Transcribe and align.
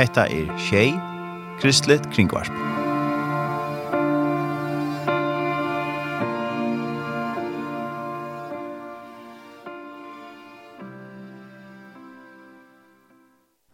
Hetta 0.00 0.26
er 0.28 0.58
Shay 0.58 0.92
Kristlet 1.60 2.06
Kringvarp. 2.12 2.50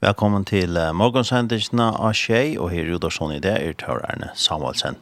Velkommen 0.00 0.44
til 0.44 0.78
morgensendelsene 0.94 1.82
av 1.82 2.12
Shay 2.14 2.56
og 2.58 2.70
her 2.70 2.84
i 2.84 2.92
Rudarsson 2.92 3.32
i 3.34 3.40
det 3.42 3.54
er 3.58 3.72
Tør 3.72 4.02
Erne 4.06 4.30
Samuelsen. 4.34 4.96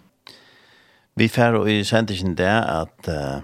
Vi 1.17 1.29
fer 1.29 1.57
i 1.67 1.85
sendelsen 1.85 2.35
det 2.35 2.51
at 2.51 3.09
uh, 3.09 3.43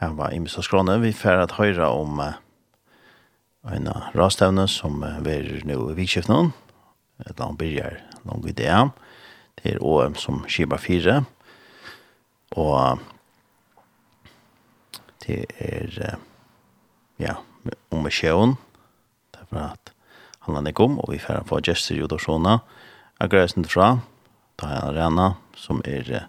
her 0.00 0.16
var 0.18 0.30
Imsa 0.30 0.62
Skråne, 0.62 1.00
vi 1.00 1.12
fer 1.12 1.42
at 1.42 1.56
høyre 1.56 1.86
om 1.88 2.18
uh, 2.18 2.34
en 3.72 3.88
rastevne 4.14 4.66
som 4.68 5.02
er 5.06 5.64
nå 5.64 5.78
i 5.90 5.96
vikskiftene. 5.96 6.52
Et 7.24 7.38
land 7.40 7.56
byrjar 7.58 8.00
langt 8.26 8.48
i 8.50 8.52
det. 8.52 8.74
Det 9.60 9.74
er 9.74 9.82
OM 9.82 10.16
som 10.20 10.42
skibar 10.50 10.82
fire. 10.82 11.22
Og 12.56 13.00
det 15.24 15.46
er 15.58 16.18
ja, 17.18 17.38
om 17.90 18.10
sjøen. 18.10 18.56
Derfor 19.32 19.70
at 19.72 19.94
han 20.44 20.66
er 20.66 20.76
kom, 20.76 20.98
og 21.00 21.12
vi 21.12 21.18
får 21.22 21.46
få 21.48 21.62
gester 21.64 21.96
i 21.96 22.04
Udorsona. 22.04 22.58
Jeg 23.20 23.30
greier 23.32 23.48
sin 23.48 23.64
fra, 23.64 24.00
da 24.60 24.68
er 24.68 24.82
han 24.82 24.96
Rena, 24.96 25.28
som 25.56 25.80
er 25.88 26.26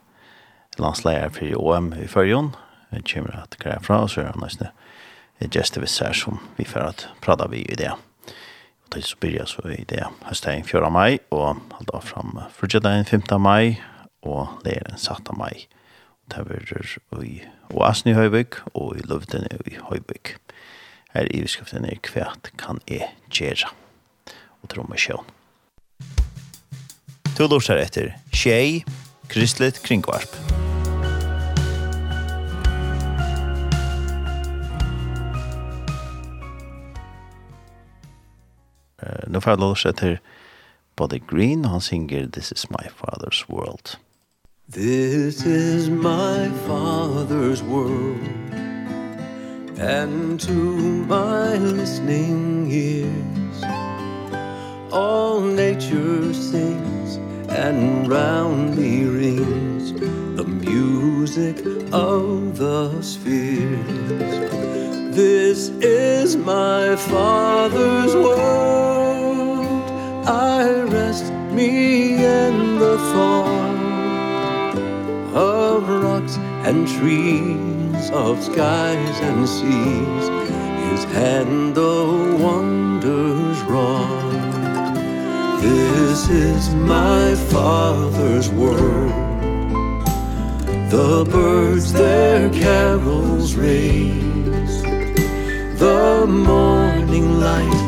landsleier 0.80 1.34
for 1.36 1.60
OM 1.60 1.92
i 2.00 2.08
førjon. 2.08 2.54
Jeg 2.94 3.04
kommer 3.12 3.42
at 3.42 3.58
greier 3.60 3.84
fra, 3.84 4.06
og 4.06 4.14
så 4.14 4.24
er 4.24 4.32
han 4.32 4.44
nesten 4.46 4.72
gäster 5.40 5.82
vi 5.82 5.88
ser 5.88 6.14
som 6.14 6.40
vi 6.56 6.66
får 6.66 6.80
at 6.80 7.08
prata 7.22 7.48
vi 7.48 7.58
i 7.58 7.76
det. 7.76 7.92
Og 8.86 8.92
till 8.92 9.04
så 9.04 9.18
börjar 9.20 9.46
så 9.46 9.70
i 9.70 9.84
det 9.88 10.08
höstdagen 10.22 10.64
4 10.64 10.90
mai, 10.90 11.20
og 11.30 11.40
och 11.40 11.58
halda 11.72 12.02
fram 12.02 12.40
frugdagen 12.54 13.06
5 13.06 13.42
mai, 13.42 13.82
og 14.22 14.48
leden 14.64 14.98
7. 14.98 15.14
mai. 15.38 15.68
Och 16.26 16.34
det 16.36 16.46
blir 16.46 17.24
i 17.24 17.44
Oasen 17.70 18.12
i 18.12 18.14
Høyvik 18.14 18.56
og 18.74 18.98
i 18.98 19.02
Luften 19.02 19.48
i 19.66 19.78
Høyvik. 19.90 20.36
Her 21.14 21.28
i 21.32 21.42
beskriften 21.42 21.86
er 21.86 21.96
kvært 22.04 22.52
kan 22.58 22.80
jeg 22.88 23.10
gjøre. 23.30 23.72
Og 24.64 24.70
tro 24.70 24.84
meg 24.84 25.00
sjøen. 25.00 25.26
To 27.38 27.48
lortar 27.48 27.78
etter 27.78 28.14
Tjej, 28.32 28.84
Kristlet 29.28 29.82
Kringvarp. 29.84 30.30
Kristlet 30.30 30.40
Kringvarp. 30.44 30.75
Uh, 39.06 39.32
nå 39.32 39.40
får 39.40 39.52
jeg 39.52 39.60
låta 39.60 39.94
sig 39.94 40.20
Buddy 40.98 41.20
Green, 41.28 41.66
han 41.66 41.82
synger 41.82 42.28
This 42.28 42.52
is 42.52 42.70
my 42.70 42.88
father's 42.90 43.50
world. 43.50 43.98
This 44.68 45.46
is 45.46 45.90
my 45.90 46.50
father's 46.68 47.62
world 47.62 48.20
And 49.78 50.40
to 50.40 50.54
my 51.08 51.58
listening 51.58 52.72
ears 52.72 53.64
All 54.92 55.42
nature 55.42 56.34
sings 56.34 57.20
And 57.50 58.10
round 58.10 58.76
me 58.78 59.04
rings 59.04 59.92
The 60.36 60.46
music 60.46 61.58
of 61.92 62.58
the 62.58 63.02
spheres 63.02 64.65
This 65.16 65.70
is 65.80 66.36
my 66.36 66.98
Father's 66.98 68.14
world. 68.14 69.66
I 70.28 70.82
rest 70.92 71.32
me 71.54 72.16
in 72.16 72.80
the 72.80 72.98
thought 73.14 74.76
Of 75.34 75.88
rocks 75.88 76.36
and 76.68 76.86
trees 76.86 78.12
Of 78.12 78.44
skies 78.44 79.18
and 79.22 79.48
seas. 79.48 80.26
His 80.90 81.06
hand 81.06 81.76
the 81.76 82.38
wonders 82.38 83.62
wrought. 83.62 84.34
This 85.62 86.28
is 86.28 86.76
my 86.76 87.36
Father's 87.36 88.50
world. 88.50 89.14
The 90.92 91.26
birds 91.32 91.94
their 91.94 92.50
carols 92.50 93.56
raise 93.56 94.35
the 95.78 96.26
morning 96.26 97.40
light 97.40 97.84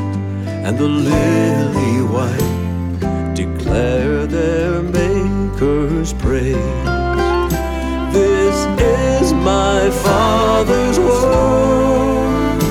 and 0.65 0.77
the 0.77 0.87
lily 0.87 2.01
white 2.13 3.33
declare 3.33 4.25
their 4.25 4.81
maker's 4.83 6.13
praise. 6.13 6.55
This 8.11 8.57
is 8.81 9.33
my 9.33 9.89
father's 10.03 10.99
world. 10.99 12.61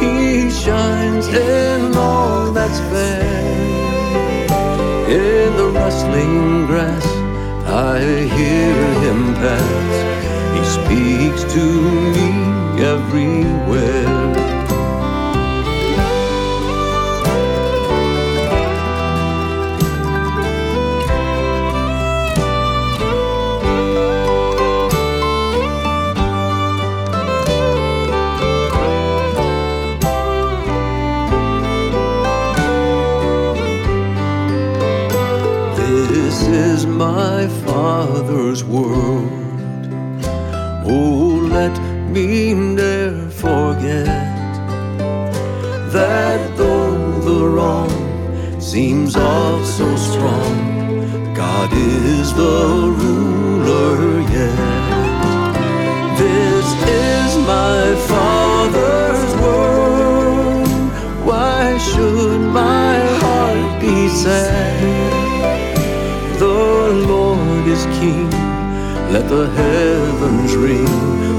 He 0.00 0.50
shines 0.50 1.26
in 1.28 1.94
all 1.96 2.50
that's 2.52 2.80
fair. 2.90 3.44
In 5.08 5.56
the 5.56 5.68
rustling 5.68 6.66
grass 6.66 7.06
I 7.66 8.00
hear 8.38 8.76
him 9.04 9.34
pass. 9.34 9.94
He 10.56 10.62
speaks 10.78 11.52
to 11.52 11.64
me 12.14 12.54
everywhere. 12.82 14.03
Father's 38.34 38.64
world. 38.64 39.30
Oh, 40.86 41.48
let 41.52 41.78
me 42.10 42.52
ne'er 42.52 43.30
forget 43.30 44.06
That 45.92 46.56
though 46.56 47.20
the 47.20 47.46
wrong 47.46 47.94
seems 48.60 49.14
all 49.14 49.62
so 49.62 49.86
strong 49.94 50.52
God 51.32 51.70
is 51.72 52.34
the 52.34 52.92
root. 52.98 53.43
Let 69.14 69.28
the 69.28 69.46
heavens 69.46 70.56
ring. 70.56 70.86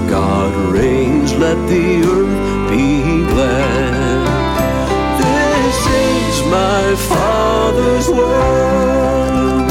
God 0.07 0.55
reigns 0.71 1.33
Let 1.33 1.57
the 1.67 2.03
earth 2.07 2.69
be 2.71 3.25
glad. 3.33 4.21
This 5.19 5.79
is 6.07 6.35
my 6.49 6.95
Father's 7.11 8.07
world. 8.07 9.67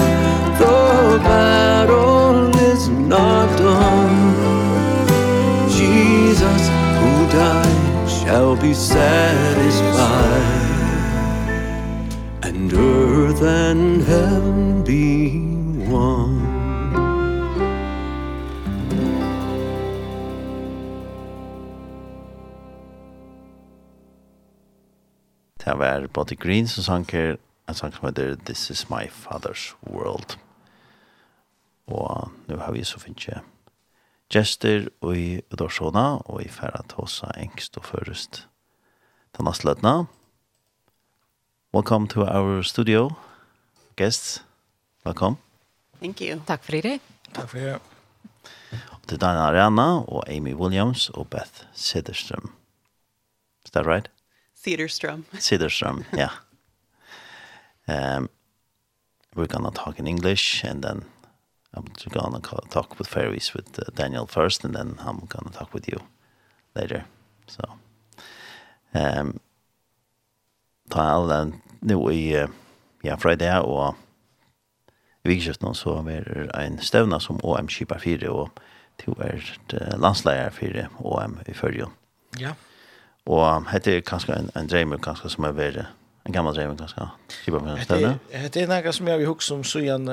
The 0.59 1.19
battle 1.25 2.55
is 2.73 2.91
not 2.91 3.49
done. 3.57 4.35
Jesus 5.71 6.63
who 6.99 7.13
died 7.33 8.11
Shall 8.11 8.55
be 8.55 8.75
satisfied. 8.75 9.74
the 26.27 26.37
Green 26.37 26.69
som 26.69 26.85
sang 26.85 27.07
her 27.13 27.37
en 27.69 27.75
sang 27.75 27.93
som 27.93 28.09
heter 28.09 28.37
This 28.45 28.71
is 28.71 28.91
my 28.91 29.07
father's 29.09 29.75
world. 29.83 30.39
Og 31.87 32.31
nu 32.47 32.57
har 32.57 32.73
vi 32.73 32.85
så 32.85 33.01
finnes 33.01 33.29
jeg 33.29 33.41
gester 34.35 34.89
og 35.01 35.17
i 35.17 35.41
Udorsona 35.53 36.19
og 36.27 36.43
i 36.43 36.49
færa 36.49 36.83
tåsa 36.91 37.31
engst 37.39 37.77
og 37.79 37.85
først. 37.85 38.47
Den 39.37 39.47
neste 39.49 39.67
løtna. 39.69 40.05
Welcome 41.75 42.09
to 42.09 42.23
our 42.23 42.63
studio, 42.63 43.11
guests. 43.97 44.45
Welcome. 45.07 45.37
Thank 46.01 46.21
you. 46.21 46.41
Takk 46.47 46.65
for 46.65 46.73
det. 46.73 47.01
Takk 47.35 47.49
for 47.49 47.59
det. 47.59 47.81
Og 48.93 49.09
til 49.09 49.21
Dana 49.21 49.49
Arena 49.51 50.03
og 50.03 50.25
Amy 50.29 50.55
Williams 50.55 51.09
og 51.11 51.29
Beth 51.31 51.67
Sederstrøm. 51.75 52.53
Is 53.65 53.71
that 53.71 53.87
right? 53.87 54.11
Cedarstrom. 54.65 55.25
Siderström, 55.33 56.05
yeah. 56.13 56.31
Um, 57.87 58.31
we're 59.35 59.47
gonna 59.47 59.71
talk 59.71 59.99
in 59.99 60.07
English 60.07 60.65
and 60.65 60.83
then 60.83 61.05
I'm 61.75 61.85
gonna 62.11 62.41
talk 62.71 62.99
with 62.99 63.09
Ferries 63.09 63.53
with 63.53 63.79
uh, 63.79 63.91
Daniel 63.95 64.27
first 64.27 64.65
and 64.65 64.75
then 64.75 64.97
I'm 65.01 65.27
gonna 65.29 65.51
talk 65.53 65.75
with 65.75 65.87
you 65.89 65.99
later. 66.75 67.05
So 67.47 67.63
um 68.95 69.41
tal 70.89 71.31
and 71.31 71.61
nu 71.81 72.11
i 72.11 72.43
uh, 72.43 72.49
ja 73.03 73.17
Friday 73.17 73.61
og 73.61 73.95
vikskiften 75.25 75.75
så 75.75 76.05
er 76.09 76.51
en 76.57 76.79
stevna 76.79 77.21
som 77.21 77.41
OM 77.43 77.69
skipar 77.69 77.99
4 77.99 78.31
og 78.31 78.49
to 78.99 79.13
er 79.21 79.43
landsleier 79.97 80.51
4 80.51 80.89
OM 80.99 81.41
i 81.47 81.53
Førjon. 81.53 81.93
Ja. 82.39 82.47
Yeah. 82.47 82.55
Og 83.27 83.71
hette 83.71 83.97
er 83.97 84.01
kanskje 84.05 84.37
en, 84.37 84.51
en 84.57 84.67
dreimer 84.69 85.01
kanskje 85.03 85.31
som 85.33 85.45
er 85.49 85.57
verre. 85.57 85.87
En 86.27 86.33
gammel 86.33 86.55
dreimer 86.57 86.77
kanskje. 86.77 87.09
Kipa 87.45 87.59
på 87.59 87.67
en 87.73 87.83
stedet. 87.85 88.19
Hette 88.33 88.61
er 88.61 88.69
noe 88.69 88.93
som 88.93 89.09
jeg 89.09 89.21
har 89.21 89.29
hukt 89.29 89.51
om 89.53 89.65
søyan 89.65 90.09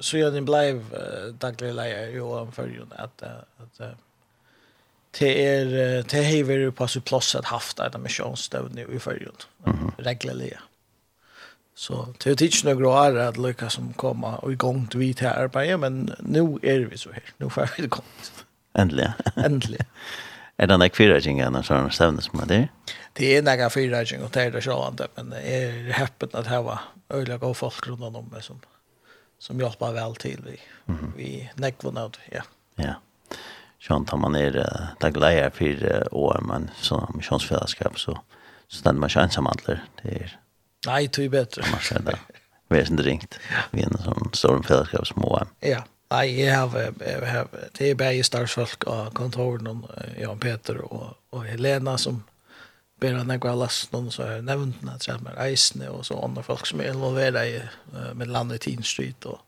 søyan 0.00 0.34
din 0.34 0.44
bleiv 0.44 0.82
uh, 0.92 1.30
daglig 1.40 1.72
leier 1.74 2.12
i 2.12 2.20
åren 2.20 2.52
fyrjun 2.52 2.92
at, 3.00 3.24
at 3.24 3.80
uh, 3.80 3.94
det 5.18 5.30
er 5.40 6.02
det 6.04 6.24
hever 6.24 6.70
på 6.70 6.86
sin 6.86 7.02
plass 7.02 7.34
at 7.34 7.48
haft 7.48 7.80
en 7.80 8.02
misjonsstøvn 8.02 8.78
i 8.78 8.98
fyrjun. 8.98 9.40
Mm 9.66 9.72
-hmm. 9.72 10.58
Så 11.74 12.06
det 12.24 12.40
er 12.40 12.44
ikke 12.44 12.64
noe 12.64 12.74
gråere 12.74 13.28
at 13.28 13.38
lykke 13.38 13.70
som 13.70 13.92
kommer 13.92 14.44
og 14.44 14.52
i 14.52 14.56
gang 14.56 14.90
til 14.90 15.00
vi 15.00 15.12
til 15.12 15.26
arbeidet, 15.26 15.80
men 15.80 16.10
nå 16.20 16.58
er 16.62 16.88
vi 16.90 16.96
så 16.96 17.12
her. 17.14 17.22
Nå 17.38 17.48
får 17.48 17.68
vi 17.76 17.82
det 17.82 17.90
kommet 17.90 18.32
Endelig. 18.78 19.12
Endelig. 19.36 19.80
Er 20.58 20.66
det 20.66 20.78
nek 20.82 20.96
fyrreising 20.98 21.38
enn 21.38 21.60
sånn 21.62 21.90
stevne 21.94 22.22
som 22.24 22.40
er 22.42 22.48
det? 22.50 22.62
Det 23.18 23.28
er 23.36 23.44
nek 23.46 23.62
fyrreising 23.70 24.24
og 24.26 24.32
det 24.34 24.48
er 24.48 24.54
det 24.56 24.64
sjående, 24.66 25.06
men 25.16 25.36
jeg 25.38 25.68
er 25.68 25.92
heppet 26.00 26.34
at 26.34 26.48
det 26.50 26.62
var 26.66 26.88
øyelig 27.14 27.38
og 27.38 27.54
folk 27.56 27.86
rundt 27.86 28.08
om 28.08 28.26
meg 28.32 28.42
som, 28.42 28.58
som 29.38 29.60
hjelper 29.62 29.94
vel 29.94 30.16
til 30.18 30.42
vi, 30.44 30.56
mm 30.86 30.96
-hmm. 30.96 31.12
vi 31.16 31.48
nekvunne 31.56 32.00
av 32.00 32.10
det, 32.12 32.24
ja. 32.32 32.42
Ja. 32.76 32.94
sånn 33.80 34.04
tar 34.04 34.18
man 34.18 34.34
er, 34.34 34.50
det 35.00 35.06
er 35.06 35.14
gleier 35.14 35.50
fire 35.50 36.02
år, 36.12 36.40
men 36.42 36.70
sånn 36.82 37.14
misjonsfellesskap, 37.14 37.98
så, 37.98 38.18
så 38.68 38.78
stender 38.78 39.00
man 39.00 39.10
ikke 39.10 39.22
ensamhandler. 39.22 39.80
Det 40.02 40.12
er... 40.12 40.38
Nei, 40.86 41.06
det 41.06 41.24
er 41.24 41.28
bedre. 41.28 41.70
Man 41.70 41.80
ser 41.80 42.02
det. 42.02 42.18
Vi 42.68 42.78
er 42.78 42.82
ikke 42.82 43.02
ringt. 43.02 43.38
Vi 43.72 43.80
er 43.82 43.86
en 43.86 44.02
sånn 44.02 44.34
stor 44.34 44.62
fellesskap 44.62 45.06
som 45.06 45.24
år. 45.24 45.46
Ja. 45.62 45.84
Nei, 46.08 46.38
jeg 46.40 46.54
har, 46.56 46.72
jeg 47.04 47.28
har, 47.28 47.48
det 47.76 47.90
er 47.90 47.96
bare 48.00 48.24
starvsfolk 48.24 48.86
av 48.88 49.10
kontoren, 49.16 49.66
og 49.68 49.88
Jan 50.16 50.40
Peter 50.40 50.80
og, 50.86 51.18
og 51.36 51.42
Helena 51.44 51.98
som 52.00 52.22
ber 52.98 53.18
han 53.18 53.30
ikke 53.30 53.50
av 53.52 53.60
lasten, 53.60 54.08
og 54.08 54.14
så 54.14 54.24
har 54.24 54.38
jeg 54.38 54.46
nevnt 54.48 54.80
den, 54.80 54.90
at 54.90 55.04
jeg 55.06 55.20
med 55.22 55.36
reisende, 55.36 55.90
og 55.92 56.06
så 56.08 56.16
andre 56.24 56.42
folk 56.42 56.66
som 56.66 56.80
er 56.80 56.94
involveret 56.94 57.52
i, 57.52 57.60
uh, 57.92 58.08
med 58.16 58.32
landet 58.32 58.62
i 58.62 58.70
Tien 58.70 58.82
Street, 58.82 59.28
og, 59.28 59.42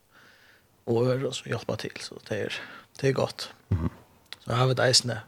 og 0.87 1.09
øre, 1.09 1.31
og 1.31 1.35
så 1.35 1.49
hjelper 1.51 1.81
til, 1.81 1.97
så 2.05 2.21
det 2.29 2.43
er, 2.45 2.61
det 3.01 3.09
er 3.09 3.17
godt. 3.17 3.49
Så 4.45 4.55
har 4.55 4.69
vi 4.69 4.77
et 4.77 4.85
eisende, 4.85 5.21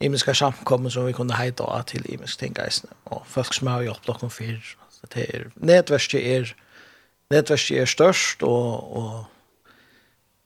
imenska 0.00 0.32
samkommer 0.32 0.94
som 0.94 1.04
vi 1.06 1.12
kunne 1.12 1.36
heita 1.36 1.66
av 1.66 1.84
til 1.90 2.06
imenska 2.08 2.46
ting 2.46 2.56
eisende, 2.62 2.94
og 3.10 3.26
folk 3.26 3.52
som 3.54 3.68
har 3.68 3.84
hjulpet 3.84 4.14
dere 4.22 4.30
fyr, 4.32 4.72
så 4.94 5.12
det 5.14 5.26
er, 5.34 5.50
nettverket 5.56 6.22
er, 6.22 6.54
nettverket 7.34 7.82
er 7.82 7.90
størst, 7.90 8.46
og, 8.46 8.96
og 8.96 9.12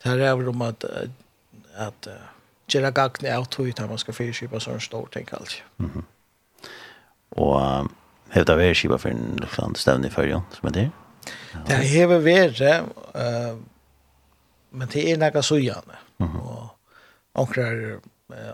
Det 0.04 0.10
här 0.10 0.18
är 0.18 0.36
väl 0.36 0.48
om 0.48 0.62
att, 0.62 0.84
att, 0.84 2.06
att 2.06 2.74
göra 2.74 2.90
gagne 2.90 3.36
av 3.36 3.44
tog 3.44 3.80
när 3.80 3.88
man 3.88 3.98
ska 3.98 4.12
fyrkipa 4.12 4.60
sån 4.60 4.80
stor 4.80 5.06
ting 5.06 5.26
allt. 5.30 5.62
Mm 5.78 5.90
-hmm. 5.92 6.02
Och 7.28 7.88
hävda 8.28 8.56
vi 8.56 8.74
kipa 8.74 8.98
for 8.98 9.08
en 9.08 9.38
liksom, 9.40 9.74
stevne 9.74 10.06
i 10.06 10.10
färjan 10.10 10.42
som 10.52 10.68
er 10.68 10.72
det? 10.72 10.90
Det 11.66 11.74
här 11.74 11.82
häver 11.82 12.18
vi 12.18 12.48
uh, 12.48 13.58
men 14.70 14.88
det 14.88 15.08
er 15.10 15.16
nekka 15.16 15.42
sujane. 15.42 15.96
Mm 16.18 16.32
-hmm. 16.32 16.40
Och 16.40 16.78
onkrar, 17.32 18.00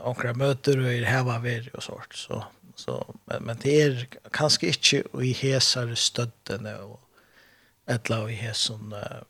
onkrar 0.05 0.35
möter 0.35 0.79
och 0.79 0.93
är 0.93 1.03
häva 1.03 1.39
vi 1.39 1.71
och 1.75 1.83
sånt. 1.83 2.13
Så, 2.13 2.45
så, 2.75 3.15
men, 3.25 3.43
men 3.43 3.57
det 3.63 3.83
er 3.83 4.07
kanskje 4.31 4.67
inte 4.67 5.03
i 5.25 5.33
hesare 5.33 5.97
støttene 5.97 6.79
og 6.81 7.01
etla 7.87 8.23
og 8.23 8.33
i 8.33 8.35
häsare 8.35 9.25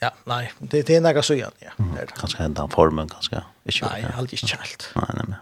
Ja, 0.00 0.10
nej, 0.24 0.52
det, 0.58 0.82
det 0.86 0.96
är 0.96 1.00
några 1.00 1.22
så 1.22 1.34
igen. 1.34 1.50
Ja, 1.58 1.70
mm. 1.78 1.96
Kanske 2.16 2.42
han 2.42 2.70
formen, 2.70 3.08
kanske. 3.08 3.42
Ikke, 3.64 3.86
nei, 3.86 4.00
ja. 4.02 4.08
aldrig 4.16 4.42
inte 4.42 4.56
helt. 4.56 4.92
nei, 4.96 5.04
nej, 5.14 5.24
nej. 5.28 5.38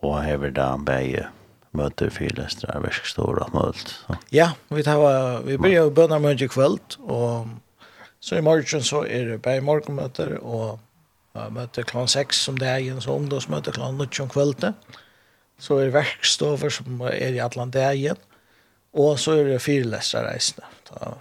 Och 0.00 0.22
här 0.22 0.44
är 0.44 0.50
det 0.50 0.62
møter 0.62 0.86
fyrlestere, 0.86 1.30
möter 1.70 2.10
fyrlästrar, 2.10 2.80
verkstor 2.80 3.38
och 3.42 3.54
mölt. 3.54 4.04
Ja, 4.30 4.52
vi, 4.68 4.82
tar, 4.82 5.42
vi 5.42 5.58
börjar 5.58 5.90
böna 5.90 6.18
med 6.18 6.42
i 6.42 6.48
kväll 6.48 6.78
och 6.98 7.46
så 8.20 8.36
i 8.36 8.42
morgon 8.42 8.82
så 8.82 9.04
är 9.06 9.24
det 9.24 9.38
bäge 9.38 9.60
morgonmöter 9.60 10.38
och 10.38 10.78
uh, 11.36 11.50
möter 11.50 11.82
klan 11.82 12.08
6 12.08 12.36
som 12.36 12.58
det 12.58 12.66
är 12.66 12.78
igen 12.78 13.00
så 13.00 13.16
ungdomsmöter 13.16 13.72
klan 13.72 13.98
9 13.98 14.22
om 14.22 14.28
kvällte. 14.28 14.72
Så 15.58 15.78
är 15.78 15.84
det 15.84 15.90
verkstover 15.90 16.70
som 16.70 17.00
är 17.00 17.32
i 17.32 17.40
alla 17.40 17.66
dagen 17.66 18.16
och 18.92 19.20
så 19.20 19.32
är 19.32 19.44
det 19.44 19.58
fyrlästrar 19.58 20.38
Ta 20.88 21.14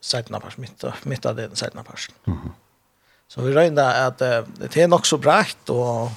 sidan 0.00 0.40
pars, 0.40 0.58
mitt, 0.58 0.84
mitt 1.04 1.26
av 1.26 1.36
den 1.36 1.56
sætna 1.56 1.84
pars. 1.84 2.08
Mm. 2.26 2.52
Så 3.28 3.42
vi 3.42 3.52
räknar 3.52 4.06
att 4.06 4.22
uh, 4.22 4.44
det 4.58 4.76
är 4.76 4.88
nog 4.88 5.06
så 5.06 5.18
brakt, 5.18 5.70
och 5.70 6.10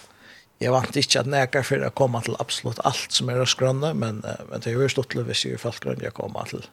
jeg 0.59 0.71
vant 0.71 0.95
ikke 0.95 1.19
at 1.19 1.27
näka 1.27 1.63
for 1.68 1.83
å 1.83 1.92
komme 1.92 2.21
til 2.24 2.36
absolutt 2.39 2.80
alt 2.88 3.12
som 3.12 3.30
er 3.30 3.42
røstgrønne, 3.42 3.94
men, 3.94 4.21
men 4.24 4.63
det 4.63 4.71
er 4.71 4.80
jo 4.80 4.88
stått 4.89 5.12
til 5.12 5.25
hvis 5.27 5.45
jeg 5.45 5.59
falt 5.59 5.83
grønne 5.83 6.07
jeg 6.07 6.15
kommer 6.15 6.47
til 6.47 6.63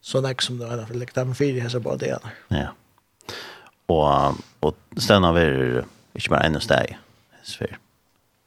så 0.00 0.20
nækker 0.20 0.44
som 0.44 0.58
det 0.58 0.68
er, 0.70 0.84
for 0.86 0.94
det 0.94 1.16
er 1.16 1.24
med 1.24 1.36
fire 1.36 1.60
hese 1.60 1.80
på 1.80 1.96
det. 1.96 2.14
Ja. 2.54 2.68
Og, 3.88 4.38
og 4.60 4.76
stedet 4.96 5.42
er 5.42 5.84
ikke 6.14 6.34
bare 6.34 6.46
ene 6.46 6.62
steg, 6.62 6.96
hese 7.40 7.64
fire. 7.64 7.80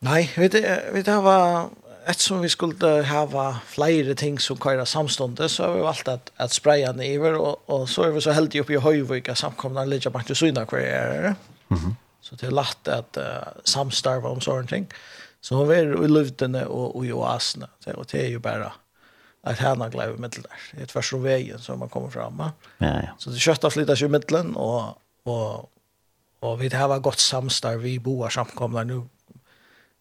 Nei, 0.01 0.23
vi, 0.37 0.49
vi 0.95 1.03
tar 1.05 1.21
var 1.21 1.69
Eftersom 2.11 2.41
vi 2.43 2.49
skulle 2.51 2.89
hava 3.07 3.45
flere 3.71 4.13
ting 4.19 4.39
som 4.41 4.57
køyra 4.59 4.85
samståndet, 4.85 5.51
så 5.51 5.63
har 5.69 5.77
vi 5.77 5.83
valgt 5.85 6.09
at, 6.11 6.31
at 6.43 6.51
spreja 6.51 6.91
niver, 6.91 7.37
og, 7.39 7.61
og 7.71 7.89
så 7.89 8.09
er 8.09 8.15
vi 8.15 8.23
så 8.25 8.35
heldige 8.35 8.65
oppe 8.65 8.75
i 8.75 8.81
Høyvika 8.83 9.35
samkomna 9.39 9.85
ligger 9.87 10.11
av 10.11 10.17
Martin 10.17 10.55
kvar 10.55 10.81
hver 10.81 11.13
er. 11.13 11.35
Mm 11.69 11.77
-hmm. 11.77 11.93
Så 12.21 12.35
det 12.35 12.47
er 12.47 12.51
lagt 12.51 12.87
at 12.87 13.17
uh, 13.17 13.61
samstarva 13.65 14.29
om 14.29 14.41
sånne 14.41 14.67
ting. 14.67 14.91
Så 15.41 15.55
hun 15.55 15.71
er 15.71 16.03
i 16.03 16.07
luftene 16.07 16.67
og, 16.67 16.95
og 16.95 17.05
i 17.05 17.11
oasene, 17.11 17.67
og 17.95 18.11
det 18.11 18.25
er 18.25 18.29
jo 18.29 18.39
bare 18.39 18.71
att 19.43 19.59
härna 19.59 19.89
glädje 19.89 20.17
med 20.17 20.31
det 20.31 20.41
där. 20.41 20.51
Det 20.73 20.81
är 20.81 20.85
tvärs 20.85 21.13
om 21.13 21.23
vägen 21.23 21.59
som 21.59 21.79
man 21.79 21.89
kommer 21.89 22.09
fram. 22.09 22.43
Ja, 22.77 22.85
ja. 22.87 23.09
Så 23.17 23.29
det 23.29 23.39
köttar 23.39 23.69
flyttas 23.69 24.01
ju 24.01 24.07
mittlen 24.07 24.55
och 24.55 24.97
och 25.23 25.71
och 26.39 26.61
vi 26.61 26.69
det 26.69 26.77
här 26.77 26.99
gott 26.99 27.19
samstar 27.19 27.77
vi 27.77 27.99
boar 27.99 28.29
samkomna 28.29 28.83
nu 28.83 29.01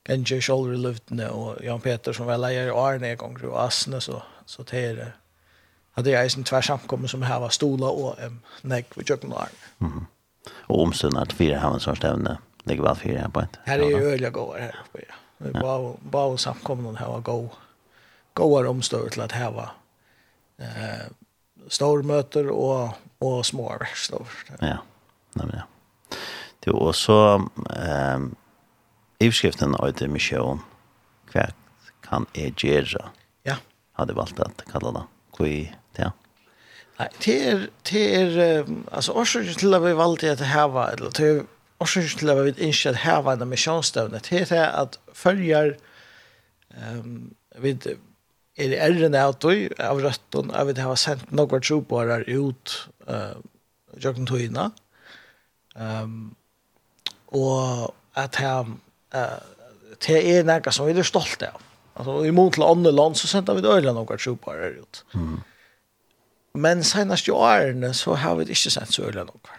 kanskje 0.07 0.41
Kjolver 0.41 0.75
i 0.75 0.81
luftene, 0.81 1.31
og 1.31 1.65
Jan 1.65 1.81
Peter 1.81 2.17
som 2.17 2.27
var 2.27 2.41
leier 2.41 2.71
i 2.71 2.77
Arne 2.77 3.13
en 3.13 3.19
gang, 3.21 3.41
og 3.45 3.59
Asne, 3.65 4.01
så, 4.01 4.21
så 4.47 4.65
det 4.71 4.85
er 4.85 4.95
det. 4.99 5.11
Hadde 5.99 6.15
jeg 6.15 6.33
en 6.37 6.47
tvær 6.47 6.65
samkommet 6.65 7.11
som 7.11 7.23
her 7.27 7.41
var 7.43 7.53
Stola 7.55 7.91
og 7.91 8.21
en 8.23 8.39
Negg 8.63 8.95
ved 8.97 9.11
Jøkken 9.11 9.33
og 9.33 9.43
Arne. 9.43 9.59
Mm 9.79 9.93
-hmm. 9.93 10.05
Og 10.69 10.81
omstund 10.81 11.19
at 11.19 11.33
fire 11.33 11.59
her 11.59 11.69
var 11.69 11.75
en 11.75 11.81
sånn 11.81 11.97
stevne, 11.97 12.39
det 12.69 12.83
vel 12.83 12.97
fire 12.97 13.19
her 13.19 13.29
på 13.29 13.41
et. 13.41 13.59
Her 13.67 13.81
er 13.81 13.91
jo 13.91 13.99
øyelig 13.99 14.33
gåver 14.33 14.59
her. 14.59 14.85
Ja. 14.95 15.15
Vi 15.39 15.51
ja. 15.55 15.93
bare 16.13 16.39
samkommet 16.39 16.99
her 16.99 17.07
var 17.07 17.21
gå, 17.21 17.57
gåver 18.35 18.69
omstøver 18.69 19.09
til 19.09 19.21
at 19.21 19.33
her 19.33 19.51
var 19.51 19.77
eh, 20.59 21.09
store 21.69 22.03
møter 22.03 22.51
og, 22.51 22.91
og 23.21 23.47
små 23.47 23.69
verkstøver. 23.69 24.45
Ja, 24.63 24.77
nemlig 25.35 25.57
ja. 25.57 25.63
Jo, 26.67 26.79
og 26.79 26.95
så... 26.95 27.49
Um, 28.17 28.37
Ivskriften 29.21 29.75
av 29.77 29.93
det 29.99 30.09
misjon, 30.09 30.63
hva 31.33 31.51
kan 32.07 32.27
jeg 32.33 32.55
gjøre? 32.57 33.11
Ja. 33.45 33.59
Hadde 33.99 34.17
valgt 34.17 34.41
at 34.41 34.65
kalla 34.71 34.95
det. 34.97 35.07
Hva 35.37 35.51
det? 35.99 36.11
Nei, 37.01 37.09
det 37.25 37.37
er, 37.49 37.67
det 37.89 38.05
er, 38.17 38.65
um, 38.65 38.83
altså, 38.93 39.15
årsaken 39.17 39.61
til 39.61 39.77
at 39.77 39.85
vi 39.85 39.93
valgte 39.97 40.33
at 40.33 40.45
heva, 40.51 40.91
eller 40.95 41.13
det 41.17 41.29
er 41.29 41.43
årsaken 41.81 42.19
til 42.21 42.33
at 42.33 42.43
vi 42.45 42.55
ikke 42.69 42.95
at 42.95 43.03
heva 43.05 43.37
en 43.37 43.49
misjonsstøvne, 43.49 44.21
det 44.25 44.41
er 44.43 44.51
det 44.51 44.65
at 44.83 44.99
følger, 45.17 45.73
um, 46.77 47.31
vid, 47.61 47.87
er 48.57 48.75
i 48.75 48.83
æren 48.89 49.17
av 49.17 49.39
tog, 49.41 49.73
av 49.81 50.03
røtten, 50.05 50.53
at 50.53 50.69
vi 50.69 50.77
har 50.81 51.01
sendt 51.01 51.33
noen 51.33 51.65
trobarer 51.65 52.25
ut, 52.29 52.77
uh, 53.09 53.41
jøkken 54.01 54.29
togene, 54.29 54.71
um, 55.77 56.37
og 57.33 57.95
at 58.17 58.41
jeg, 58.41 58.77
eh 59.13 59.39
det 60.01 60.21
er 60.25 60.47
noe 60.49 60.73
som 60.73 60.87
vi 60.89 60.95
er 60.97 61.05
stolte 61.05 61.51
av. 61.51 61.63
Altså, 62.01 62.23
i 62.25 62.31
mot 62.33 62.55
til 62.55 62.65
andre 62.65 62.93
land 62.95 63.19
så 63.19 63.29
sendte 63.29 63.57
vi 63.59 63.67
øyne 63.67 63.93
noen 63.93 64.21
trupar 64.21 64.57
her 64.57 64.79
ut. 64.81 65.03
Mm. 65.13 65.41
Men 66.55 66.85
senast 66.87 67.29
i 67.29 67.35
årene 67.35 67.93
så 67.95 68.17
har 68.17 68.39
vi 68.39 68.49
ikke 68.49 68.73
sendt 68.73 68.95
så 68.95 69.09
øyne 69.11 69.27
noen. 69.29 69.59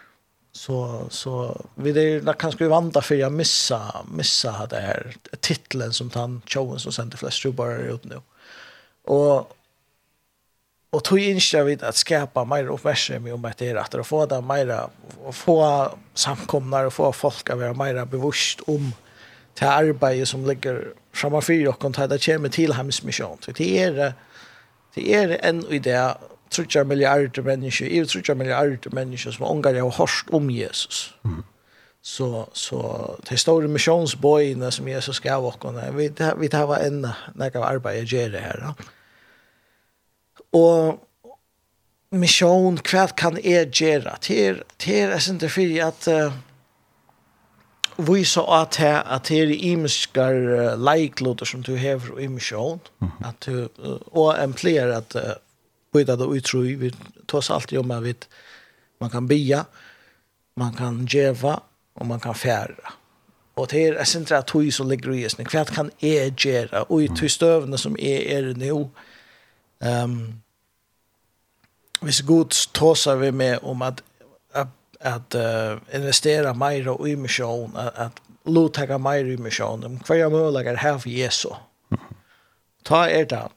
Så, 0.51 1.07
så 1.13 1.53
vi 1.79 1.93
er 1.95 2.25
nok 2.25 2.39
kanskje 2.41 2.67
vant 2.71 2.97
for 3.05 3.23
å 3.23 3.29
missa, 3.31 3.79
missa 4.09 4.65
det 4.71 4.81
her 4.83 5.13
titlen 5.39 5.93
som 5.95 6.09
han 6.15 6.41
tjoen 6.49 6.81
som 6.81 6.95
sendte 6.95 7.21
flest 7.21 7.43
trupar 7.43 7.77
her 7.77 7.95
ut 7.95 8.09
nå. 8.09 8.23
Og 9.13 9.57
Och 10.91 11.03
tog 11.03 11.19
inskriva 11.19 11.63
vid 11.63 11.83
att 11.83 11.95
skapa 11.95 12.43
mer 12.45 12.69
oppmerksomhet 12.69 13.33
om 13.33 13.45
at 13.45 13.57
det 13.57 13.69
är 13.69 13.75
att 13.75 14.07
få 14.07 14.25
det 14.25 14.41
mer, 14.41 14.89
få 15.31 15.89
samkomnar 16.13 16.85
och 16.85 16.93
få 16.93 17.13
folk 17.13 17.49
å 17.49 17.55
være 17.55 17.73
mer 17.73 18.05
bevisst 18.05 18.59
om 18.67 18.91
til 19.55 19.65
arbeidet 19.65 20.27
som 20.27 20.45
ligger 20.45 20.79
framför 21.13 21.41
for 21.41 21.53
dere, 21.53 21.67
og 21.69 21.93
det 22.09 22.25
kommer 22.25 22.49
til 22.49 22.49
till 22.49 22.73
hemsmission. 22.73 23.39
Det 23.57 23.81
er, 23.81 24.11
det 24.95 25.15
er 25.15 25.49
en 25.49 25.63
idé 25.63 26.13
trutjar 26.51 26.83
milliarder 26.83 27.41
mennesker, 27.41 27.87
EU 27.89 28.05
trutjar 28.05 28.35
milliarder 28.35 28.89
mennesker 28.91 29.31
som 29.31 29.45
ångar 29.45 29.73
jag 29.73 29.83
har 29.83 29.91
hörst 29.91 30.29
om 30.31 30.49
Jesus. 30.49 31.15
Mm. 31.25 31.43
Så 32.01 32.49
så 32.53 33.09
det 33.29 33.39
store 33.39 33.67
missionsbojna 33.67 34.71
som 34.71 34.87
Jesus 34.87 35.19
gav 35.19 35.45
oss 35.45 35.55
vi 35.93 36.11
vi 36.37 36.49
tar 36.49 36.65
var 36.65 36.77
en 36.77 37.07
när 37.35 37.51
jag 37.53 37.63
arbetade 37.63 38.21
jag 38.21 38.31
det 38.31 38.39
här. 38.39 38.73
Og 40.53 40.99
mission 42.11 42.77
hva 42.77 43.07
kan 43.07 43.37
är 43.37 43.81
göra 43.81 44.17
till 44.17 44.63
till 44.77 45.11
är 45.11 45.29
inte 45.29 45.49
för 45.49 45.81
att 45.83 46.07
visa 48.07 48.41
at 48.61 48.75
her 48.81 49.03
at 49.03 49.29
her 49.33 49.51
imiskar 49.51 50.35
uh, 50.35 50.73
leiklotar 50.79 51.45
som 51.45 51.63
du 51.63 51.75
hever 51.75 52.13
og 52.15 52.21
imisjon 52.21 52.81
at 53.25 53.45
du 53.45 53.67
uh, 53.79 53.99
og 54.11 54.33
en 54.35 54.49
empleer 54.49 54.93
at 54.95 55.15
uh, 55.15 55.33
byta 55.93 56.15
det 56.15 56.27
utro 56.27 56.61
vi 56.61 56.91
tas 57.27 57.49
alltid 57.49 57.79
om 57.79 57.91
at 57.91 58.03
vi 58.03 58.15
man 59.01 59.09
kan 59.09 59.27
bia 59.27 59.65
man 60.55 60.73
kan 60.73 61.05
djeva, 61.05 61.55
og 61.95 62.07
man 62.07 62.19
kan 62.19 62.35
færa. 62.35 62.97
Og 63.55 63.71
det 63.71 63.87
er 63.87 64.03
sin 64.03 64.25
tre 64.25 64.41
tog 64.41 64.73
som 64.73 64.89
ligger 64.89 65.11
i 65.11 65.25
isen 65.25 65.45
hva 65.45 65.63
kan 65.67 65.91
jeg 66.01 66.31
gjøre 66.39 66.83
og 66.83 67.03
i 67.03 67.07
tog 67.07 67.29
støvende 67.29 67.77
som 67.77 67.95
er 67.99 68.23
er 68.37 68.53
nå 68.57 68.77
um, 70.03 70.33
hvis 72.01 72.21
god 72.21 72.55
tåser 72.73 73.15
vi 73.15 73.31
med 73.31 73.57
om 73.63 73.81
at 73.81 74.03
at 75.01 75.35
uh, 75.35 75.79
investera 75.93 76.53
mer 76.53 77.07
i 77.07 77.15
mission 77.15 77.77
at, 77.77 77.93
at 77.97 78.11
låta 78.45 78.97
mer 78.97 79.25
i 79.25 79.37
mission 79.37 79.83
om 79.83 79.99
kvar 79.99 80.15
jeg 80.15 80.31
möjligar 80.31 80.75
her 80.75 80.97
for 80.97 81.09
Jesu. 81.09 81.49
Ta 82.85 83.09
er 83.09 83.25
det 83.25 83.47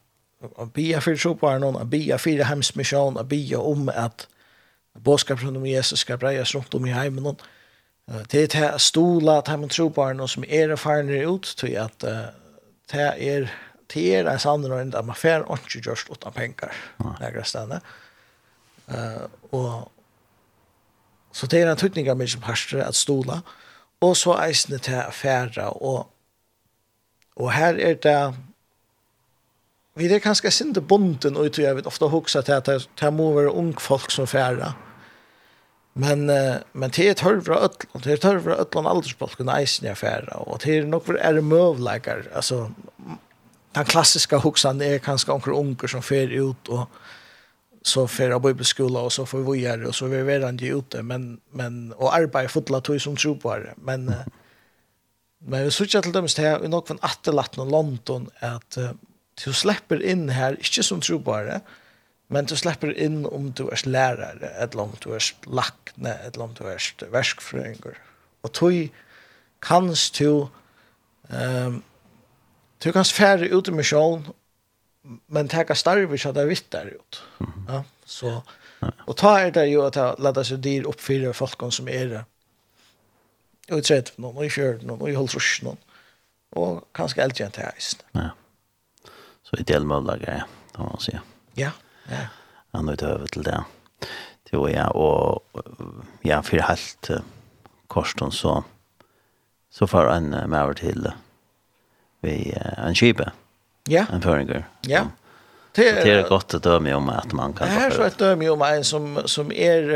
og 0.41 0.73
bia 0.73 0.99
för 0.99 1.17
så 1.17 1.39
og 1.41 1.91
bia 1.91 2.17
be 2.25 2.45
hems 2.45 2.77
mission 2.77 3.17
og 3.17 3.29
bia 3.29 3.59
om 3.59 3.89
at 3.89 4.29
boskapen 5.05 5.57
om 5.57 5.67
Jesus 5.67 5.99
skal 5.99 6.19
breias 6.19 6.55
rundt 6.55 6.75
om 6.75 6.87
i 6.87 6.91
heimen 6.91 7.27
och 7.27 7.41
det 8.33 8.55
er 8.55 8.63
är 8.63 8.79
stola 8.79 9.39
att 9.39 9.49
hemmen 9.49 9.69
tror 9.69 9.91
på 9.91 10.13
någon 10.13 10.29
som 10.29 10.45
er 10.49 10.71
erfarne 10.71 11.35
ut 11.35 11.55
til 11.57 11.75
at 11.75 12.05
uh, 12.05 12.11
det 12.93 13.13
er 13.19 13.49
det 13.95 14.15
er 14.15 14.31
en 14.31 14.39
sann 14.39 14.63
sannolik 14.63 14.95
att 14.95 15.07
man 15.07 15.17
får 15.17 15.59
ikke 15.65 15.81
gjørst 15.81 16.11
utan 16.11 16.33
penger 16.33 16.69
nærmere 17.21 17.45
stedet. 17.45 17.81
Uh, 18.89 19.29
og 19.53 19.93
Så 21.35 21.47
det 21.50 21.61
er 21.61 21.71
en 21.71 21.79
tøytning 21.79 22.09
av 22.11 22.19
mye 22.19 22.41
parster 22.43 22.85
at 22.85 22.95
stola, 22.95 23.41
og 24.05 24.17
så 24.17 24.37
eisende 24.45 24.79
til 24.79 25.00
affæra, 25.03 25.71
og, 25.83 26.07
og 27.37 27.53
her 27.55 27.79
er 27.83 27.99
det, 28.05 28.19
vi 29.99 30.07
er 30.11 30.23
kanskje 30.23 30.53
sinde 30.55 30.83
bonden 30.83 31.38
ut, 31.38 31.59
og 31.59 31.64
jeg 31.64 31.76
vet 31.76 31.91
ofte 31.91 32.11
hoksa 32.11 32.43
til 32.47 32.61
at 32.61 32.71
det 33.00 33.12
må 33.14 33.33
være 33.35 33.55
ung 33.55 33.73
folk 33.81 34.14
som 34.14 34.31
færa, 34.31 34.75
men, 35.95 36.26
men 36.26 36.95
det 36.95 37.09
er 37.09 37.19
tørv 37.19 37.45
fra 37.47 37.61
ødlån, 37.67 38.03
det 38.05 38.12
er 38.12 38.23
tørv 38.23 38.47
fra 38.47 38.61
ødlån 38.62 38.91
aldersfolken 38.91 39.50
eisene 39.57 39.91
i 39.91 39.95
affæra, 39.95 40.38
og 40.47 40.62
det 40.62 40.79
er 40.79 40.87
nok 40.87 41.07
for 41.07 41.19
er 41.19 41.41
møvleikar, 41.41 42.29
altså, 42.33 42.69
den 43.75 43.91
klassiska 43.91 44.38
hoksan 44.38 44.83
er 44.83 45.03
kanskje 45.03 45.35
onkel 45.35 45.59
unger 45.59 45.91
som 45.91 46.03
fer 46.03 46.31
ut, 46.43 46.71
og, 46.71 46.87
så 47.87 48.09
för 48.09 48.31
jag 48.31 48.43
bor 48.43 48.62
skola 48.62 49.00
och 49.00 49.12
så 49.12 49.26
får 49.26 49.53
vi 49.53 49.61
göra 49.61 49.88
och 49.88 49.95
så 49.95 50.07
vi 50.07 50.17
är 50.17 50.25
redan 50.25 50.59
ute 50.59 51.03
men 51.03 51.41
men 51.50 51.93
och 51.93 52.14
arbeta 52.14 52.49
fotla 52.49 52.81
tog 52.81 53.00
som 53.00 53.17
tro 53.17 53.37
på 53.37 53.57
det. 53.57 53.75
Men 53.76 54.14
men 55.38 55.64
vi 55.64 55.71
söker 55.71 56.00
till 56.03 56.12
dem 56.12 56.29
här 56.38 56.64
i 56.64 56.69
något 56.69 56.91
att 56.91 57.05
attelat 57.05 57.57
någon 57.57 57.71
London 57.71 58.31
att 58.41 58.79
uh, 58.79 58.91
du 59.45 59.53
släpper 59.53 60.03
in 60.03 60.29
här 60.29 60.53
inte 60.53 60.83
som 60.83 61.00
tro 61.00 61.23
på 61.23 61.37
det 61.37 61.61
men 62.26 62.45
du 62.45 62.57
släpper 62.57 62.99
in 62.99 63.26
om 63.26 63.53
du 63.53 63.69
är 63.69 63.88
lärare 63.88 64.49
eller 64.49 64.81
om 64.81 64.93
du 65.05 65.14
är 65.14 65.23
lackne 65.47 66.14
eller 66.14 66.43
om 66.43 66.55
du 66.59 66.64
är 66.64 67.11
verkfröingar 67.11 67.99
och 68.41 68.53
tog 68.53 68.88
kanst 69.61 70.19
du 70.19 70.47
ehm 71.29 71.67
um, 71.67 71.83
Du 72.85 72.93
kan 72.93 73.05
fære 73.05 73.49
ut 73.49 73.69
i 73.69 73.73
misjon 73.73 74.26
men 75.27 75.49
tacka 75.49 75.75
starvis 75.75 76.23
så 76.23 76.33
där 76.33 76.47
vitt 76.47 76.71
där 76.71 76.87
ut. 76.87 77.23
Ja, 77.69 77.85
så 78.05 78.43
och 79.07 79.17
ta 79.17 79.41
er 79.41 79.51
det 79.51 79.67
ju 79.67 79.83
att 79.83 80.19
ladda 80.19 80.45
sig 80.45 80.59
dyr 80.59 80.83
upp 80.83 81.01
för 81.01 81.33
folk 81.33 81.73
som 81.73 81.89
är 81.89 82.07
det. 82.07 82.25
Och 83.71 83.77
det 83.77 83.87
sätt 83.87 84.19
någon 84.19 84.45
och 84.45 84.51
kör 84.51 84.79
någon 84.83 85.01
och 85.01 85.11
håll 85.11 85.27
rush 85.27 85.65
någon. 85.65 85.77
Och 86.51 86.89
kanske 86.93 87.21
helt 87.21 87.41
gent 87.41 87.57
här 87.57 87.73
ist. 87.79 88.05
Ja. 88.13 88.31
Så 89.43 89.57
ideell 89.57 89.85
möjliga 89.85 90.17
grej, 90.17 90.43
då 90.73 90.83
man 90.83 91.01
säga. 91.01 91.23
Ja. 91.55 91.71
Ja. 92.09 92.27
Han 92.73 92.89
har 92.89 93.05
över 93.05 93.27
till 93.27 93.43
det. 93.43 93.65
Det 94.51 94.57
var 94.57 94.69
jag 94.69 94.97
och 94.97 95.41
ja 96.23 96.43
för 96.43 96.59
helt 96.59 97.11
korsten 97.87 98.33
så 98.33 98.65
så 99.71 99.87
för 99.87 100.07
en 100.07 100.31
med 100.31 100.63
över 100.63 100.75
till 100.75 101.13
vi 102.21 102.55
en 102.77 102.95
skipa. 102.95 103.23
Mm 103.23 103.44
Ja. 103.91 104.07
En 104.12 104.23
føringer. 104.25 104.64
Ja. 104.88 105.09
Det 105.75 105.88
er, 105.91 105.99
det 106.07 106.12
er 106.14 106.29
godt 106.29 106.55
å 106.55 106.61
døme 106.62 106.95
om 106.95 107.11
at 107.11 107.33
man 107.35 107.53
kan... 107.57 107.69
Det 107.69 107.88
er 107.88 107.97
så 107.97 108.07
et 108.07 108.21
døme 108.21 108.47
om 108.53 108.62
en 108.62 108.87
som, 108.87 109.19
som 109.31 109.50
er 109.50 109.91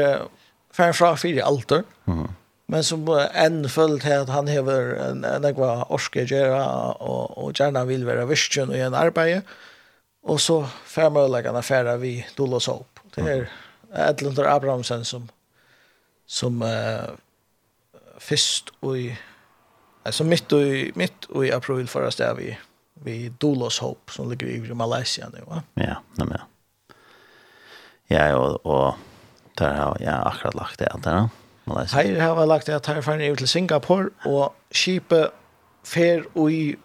færre 0.75 0.97
fra 0.97 1.12
fire 1.18 1.45
alter, 1.47 1.85
mm. 2.11 2.26
men 2.75 2.85
som 2.87 3.07
enn 3.14 3.62
følt 3.71 4.02
til 4.02 4.25
at 4.25 4.33
han 4.35 4.50
hever 4.50 4.97
en, 5.07 5.23
en 5.26 5.47
ekva 5.47 5.87
orske 5.95 6.26
gjøre 6.26 6.59
og, 6.99 7.38
og 7.38 7.54
gjerne 7.54 7.87
vil 7.88 8.04
være 8.09 8.26
virkjen 8.30 8.75
i 8.75 8.83
en 8.85 8.99
arbeid, 8.99 9.47
og 10.28 10.42
så 10.42 10.61
fem 10.87 11.14
møllegene 11.14 11.62
færre 11.62 11.95
vi 12.02 12.18
dolos 12.37 12.68
opp. 12.73 13.00
Det 13.14 13.25
er 13.25 13.47
mm. 13.47 13.64
Edlunder 14.09 14.50
Abrahamsen 14.50 15.07
som, 15.09 15.30
som 16.28 16.59
uh, 16.61 17.14
først 18.21 18.75
og 18.83 18.99
i, 18.99 19.07
altså 20.04 20.26
mitt 20.28 20.52
og 20.52 20.66
i, 20.66 20.88
midt 20.99 21.30
og 21.30 21.47
i 21.47 21.54
april 21.54 21.88
forrest 21.88 22.21
er 22.21 22.35
vi 22.37 22.50
vi 23.05 23.33
Dolos 23.38 23.78
Hope 23.78 24.12
som 24.12 24.31
ligger 24.31 24.47
i 24.47 24.75
Malaysia 24.75 25.28
nu 25.33 25.40
va. 25.47 25.62
Ja, 25.75 26.02
nej 26.14 26.26
men. 26.28 26.40
Ja, 28.07 28.37
och 28.37 28.67
och 28.67 28.95
där 29.55 29.75
har 29.75 29.97
jag 30.00 30.26
akkurat 30.26 30.55
lagt 30.55 30.78
det 30.78 30.93
där. 31.02 31.28
Malaysia. 31.64 31.97
Här 31.97 32.28
har 32.28 32.40
jag 32.40 32.49
lagt 32.49 32.67
det 32.67 32.87
här 32.87 33.02
för 33.02 33.19
ut 33.19 33.38
till 33.38 33.49
Singapore 33.49 34.09
och 34.25 34.55
skipe 34.71 35.31
fer 35.85 36.25
och 36.33 36.50
i 36.50 36.76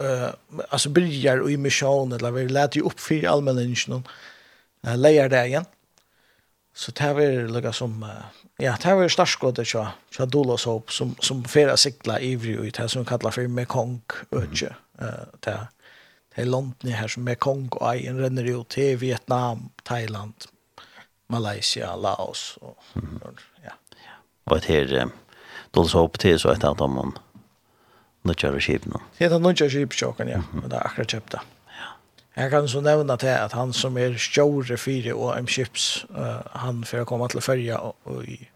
eh 0.00 0.28
alltså 0.68 0.88
börjar 0.88 1.50
i 1.50 1.56
mission 1.56 2.12
eller 2.12 2.30
vi 2.30 2.48
lät 2.48 2.76
ju 2.76 2.82
upp 2.82 3.00
för 3.00 3.26
allmänheten. 3.26 4.04
Eh 4.86 4.96
lejer 4.96 5.28
det 5.28 5.46
igen. 5.46 5.64
Så 6.74 6.92
det 6.92 7.02
här 7.02 7.14
lukka 7.14 7.48
lika 7.48 7.72
som 7.72 8.06
ja, 8.56 8.76
det 8.82 8.84
här 8.84 9.02
är 9.02 9.08
starskottet 9.08 9.68
så 9.68 9.86
så 10.16 10.26
Dolos 10.26 10.64
Hope 10.64 10.92
som 10.92 11.14
som 11.20 11.44
fera 11.44 11.76
sikla 11.76 12.20
i 12.20 12.32
i 12.32 12.70
det 12.70 12.88
som 12.88 13.04
kallar 13.04 13.30
för 13.30 13.48
Mekong 13.48 14.02
Ötje. 14.30 14.66
Mm. 14.66 14.78
Uh, 15.00 15.26
det 15.42 15.58
er 16.36 16.44
landene 16.44 16.92
her 16.96 17.08
som 17.08 17.28
er 17.28 17.34
Kongo, 17.34 17.78
en 17.92 18.20
renner 18.24 18.46
jo 18.46 18.62
til 18.62 19.00
Vietnam, 19.00 19.70
Thailand, 19.84 20.34
Malaysia, 21.28 21.96
Laos. 21.96 22.58
Og, 22.60 22.76
mm. 22.94 23.20
og, 23.22 23.32
ja. 23.64 23.74
og 24.46 24.60
det 24.60 24.64
her, 24.64 25.10
då 25.74 25.84
så 25.84 26.04
upp 26.04 26.18
till 26.18 26.38
så 26.38 26.48
att 26.48 26.64
att 26.64 26.78
man 26.78 27.18
nu 28.22 28.34
kör 28.34 28.60
skip 28.60 28.86
nu. 28.86 28.92
Det 29.18 29.24
är 29.24 29.38
nu 29.38 29.54
kör 29.54 29.68
skip 29.68 29.92
chocken 29.92 30.28
ja, 30.28 30.42
men 30.52 30.68
det 30.68 30.76
är 30.76 30.86
akkurat 30.86 31.10
köpt 31.10 31.30
det. 31.30 31.40
Ja. 31.66 32.42
Jag 32.42 32.50
kan 32.50 32.68
så 32.68 32.80
nämna 32.80 33.16
till 33.16 33.28
att 33.28 33.52
han 33.52 33.72
som 33.72 33.96
är 33.96 34.14
stjorde 34.14 34.76
fyra 34.76 35.14
och 35.14 35.38
en 35.38 35.46
chips 35.46 36.04
uh, 36.10 36.40
han 36.50 36.84
får 36.84 36.98
att 36.98 37.06
komma 37.06 37.28
till 37.28 37.40
följa 37.40 37.78
och 37.78 38.24
i 38.24 38.48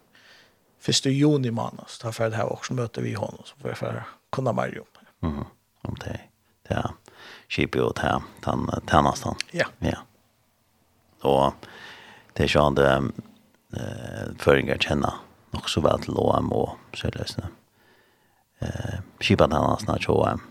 första 0.79 1.09
juni 1.09 1.51
månad 1.51 1.85
så 1.87 2.01
tar 2.01 2.11
för 2.11 2.29
det 2.29 2.35
här 2.35 2.53
också 2.53 2.73
möter 2.73 3.01
vi 3.01 3.13
honom 3.13 3.41
så 3.45 3.55
får 3.61 3.69
jag 3.69 3.77
för 3.77 4.03
kunna 4.31 4.51
Mm 4.51 4.79
-hmm. 5.21 5.45
Om 5.81 5.95
det 5.99 6.19
det 6.69 6.79
er 6.81 6.93
skipet 7.51 7.81
og 7.81 7.93
det 7.99 8.15
den 8.45 8.65
tjenesten. 8.89 9.37
Ja. 9.53 9.69
Ja. 9.85 10.01
Og 11.25 11.67
det 12.35 12.45
er 12.45 12.51
sånn 12.51 12.77
det 12.77 12.89
eh, 12.91 14.25
føringer 14.41 14.81
kjenner 14.81 15.21
nok 15.55 15.69
så 15.71 15.83
vel 15.85 16.01
til 16.03 16.17
OM 16.19 16.51
og 16.53 16.97
så 16.97 17.13
det 17.13 17.29
sånn 17.31 17.53
Eh, 18.63 18.99
skipet 19.19 19.51
tjenesten 19.51 19.89
er 19.91 19.99
ikke 19.99 20.13
OM. 20.15 20.43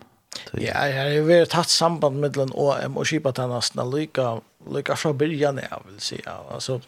Ja, 0.59 0.83
jeg 0.89 0.97
har 0.99 1.13
jo 1.15 1.23
vært 1.29 1.53
tatt 1.55 1.71
samband 1.73 2.19
mellom 2.23 2.51
OM 2.59 2.99
og 3.01 3.07
skipet 3.09 3.39
tjenesten 3.39 3.81
lykka, 3.91 4.27
lykka 4.75 4.97
fra 4.99 5.15
byrjan, 5.17 5.63
jeg 5.63 5.81
vil 5.87 6.01
si. 6.03 6.19
Altså, 6.27 6.81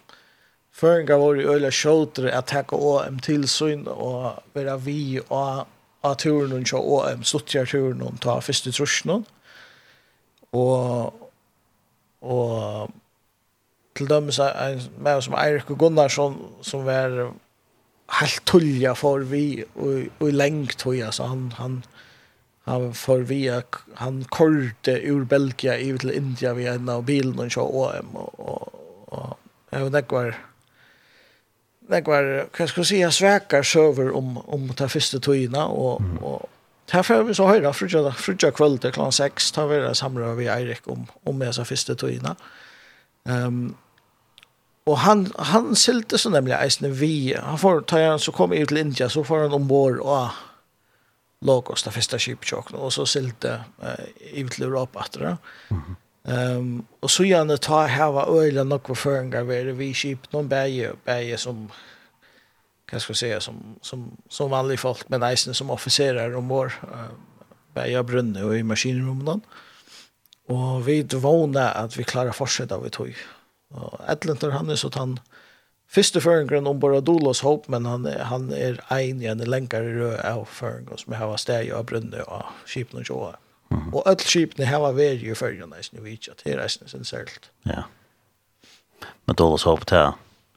føringer 0.76 1.22
var 1.22 1.40
jo 1.40 1.54
øyla 1.54 1.70
skjøtere 1.72 2.34
at 2.36 2.50
takk 2.52 2.74
OM 2.76 3.20
til 3.24 3.46
syn 3.50 3.86
og 3.88 4.42
være 4.56 4.76
vi 4.84 5.00
og 5.24 5.64
av 6.06 6.18
turen 6.22 6.54
og 6.56 6.68
kjå 6.68 6.82
OM, 6.96 7.24
stuttjar 7.26 7.68
turen 7.70 8.04
og 8.06 8.20
ta 8.24 8.38
første 8.44 8.72
trusjen. 8.74 9.24
Og, 10.56 11.26
og 12.22 12.94
til 13.96 14.08
dem 14.10 14.30
en 14.30 14.86
med 15.02 15.22
som 15.24 15.36
Eirik 15.40 15.70
og 15.72 15.80
Gunnarsson 15.80 16.38
som 16.64 16.84
var 16.86 17.16
helt 18.20 18.42
tullja 18.46 18.94
for 18.94 19.24
vi 19.26 19.64
og, 19.74 20.08
og 20.20 20.32
lengt 20.32 20.78
tog, 20.78 21.00
så 21.10 21.26
han, 21.26 21.48
han, 21.58 21.80
han 22.68 22.92
for 22.94 23.24
vi 23.26 23.46
han 23.48 24.24
korte 24.30 24.98
ur 25.10 25.24
Belgia 25.24 25.78
i 25.78 25.92
til 25.98 26.14
India 26.14 26.52
via 26.54 26.76
en 26.76 26.88
av 26.92 27.06
bilen 27.08 27.40
og 27.40 27.50
kjå 27.50 27.64
OM 27.66 28.14
og, 28.14 28.34
og, 28.38 28.76
og, 29.08 29.32
og 29.32 29.72
jeg 29.72 29.88
vet 29.88 30.04
ikke 30.04 30.22
det 31.88 32.02
var, 32.06 32.28
hva 32.50 32.66
skal 32.66 32.82
jeg 32.82 32.88
si, 32.88 32.98
jeg 33.00 33.14
sveker 33.14 33.62
søver 33.66 34.12
om, 34.16 34.36
om 34.52 34.68
ta 34.74 34.88
første 34.90 35.20
tøyene, 35.22 35.64
og, 35.64 36.02
mm. 36.02 36.20
og 36.22 36.52
Her 36.86 37.02
får 37.02 37.24
vi 37.26 37.34
så 37.34 37.48
høyre, 37.48 37.72
frutja, 37.74 38.12
frutja 38.14 38.52
kvöld 38.54 38.78
til 38.78 38.92
klant 38.94 39.14
6, 39.14 39.48
tar 39.52 39.66
vi 39.66 39.80
det 39.82 39.96
samlet 39.98 40.36
vi 40.38 40.46
Eirik 40.46 40.86
om, 40.86 41.08
om 41.26 41.42
jeg 41.42 41.54
så 41.56 41.64
første 41.66 41.96
tøyene. 41.98 42.36
Um, 43.24 43.74
og 44.86 45.00
han, 45.02 45.26
han 45.50 45.74
silte 45.74 46.18
så 46.18 46.30
nemlig 46.30 46.54
eisne 46.54 46.92
vi, 46.94 47.34
han 47.34 47.58
får, 47.58 47.82
ta 47.90 48.04
han, 48.04 48.22
så 48.22 48.30
kom 48.30 48.54
jeg 48.54 48.68
ut 48.68 48.70
til 48.70 48.78
India, 48.84 49.08
så 49.10 49.24
får 49.26 49.48
han 49.48 49.58
ombord 49.58 49.98
og 49.98 50.38
Lagos, 51.42 51.82
det 51.82 51.92
første 51.92 52.22
kjiptjåkene, 52.22 52.78
og 52.78 52.94
så 52.94 53.04
silte 53.10 53.58
uh, 53.82 54.06
ut 54.38 54.54
til 54.54 54.68
Europa 54.68 55.02
etter 55.02 55.26
det. 55.26 55.36
Mm 55.70 55.82
-hmm. 55.82 56.02
Um, 56.26 56.80
og 57.06 57.10
så 57.10 57.22
gjerne 57.22 57.54
ta 57.62 57.84
hava 57.86 58.24
øyla 58.26 58.64
nokva 58.66 58.96
føringar 58.98 59.44
vere 59.46 59.76
vi 59.78 59.92
kjip 59.94 60.24
noen 60.32 60.48
bæge, 60.50 60.96
bæge 61.06 61.38
som 61.38 61.68
hva 62.90 62.98
skal 63.02 63.14
jeg 63.14 63.20
si, 63.20 63.46
som, 63.46 63.60
som, 63.82 64.02
som 64.30 64.50
vanlige 64.50 64.82
folk, 64.82 65.04
men 65.10 65.22
eisen 65.26 65.54
som 65.54 65.70
offiserer 65.70 66.34
om 66.38 66.50
vår 66.50 66.74
uh, 66.82 67.14
bæge 67.78 68.00
av 68.00 68.08
brunne 68.10 68.42
og 68.42 68.56
i 68.58 68.66
maskinrummen. 68.66 69.44
Og 70.50 70.82
vi 70.86 71.00
vågna 71.02 71.70
at 71.78 71.98
vi 71.98 72.06
klarer 72.06 72.34
fortsätta 72.34 72.78
vi 72.82 72.90
tog. 72.90 73.14
Og 73.74 73.98
Edlinter 74.10 74.54
han 74.54 74.70
er 74.70 74.78
så 74.78 74.90
han 74.94 75.18
første 75.90 76.20
føringren 76.20 76.66
om 76.66 76.80
bare 76.80 77.00
Dolos 77.00 77.40
håp, 77.46 77.68
men 77.68 77.86
han, 77.86 78.06
han 78.06 78.52
er 78.54 78.78
en 78.90 79.22
igjen 79.22 79.42
i 79.42 79.46
rød 79.46 80.20
av 80.24 80.46
føringen 80.46 80.98
som 80.98 81.12
har 81.12 81.36
steg 81.36 81.70
av 81.70 81.86
brunne 81.86 82.22
og 82.26 82.54
kjip 82.66 82.94
noen 82.94 83.06
sjåa. 83.06 83.34
-hmm. 83.70 83.94
Og 83.94 84.02
alle 84.06 84.20
skipene 84.20 84.66
har 84.66 84.92
vært 84.92 85.22
i 85.22 85.34
følgen 85.34 85.72
eisen 85.78 85.98
i 85.98 86.02
Vitja, 86.02 86.34
til 86.34 86.52
er 86.52 86.62
eisen 86.62 86.88
sin 86.88 87.04
særligt. 87.04 87.50
Ja. 87.66 87.82
Men 89.26 89.36
Dolos 89.36 89.62
håp 89.62 89.86
til 89.86 90.12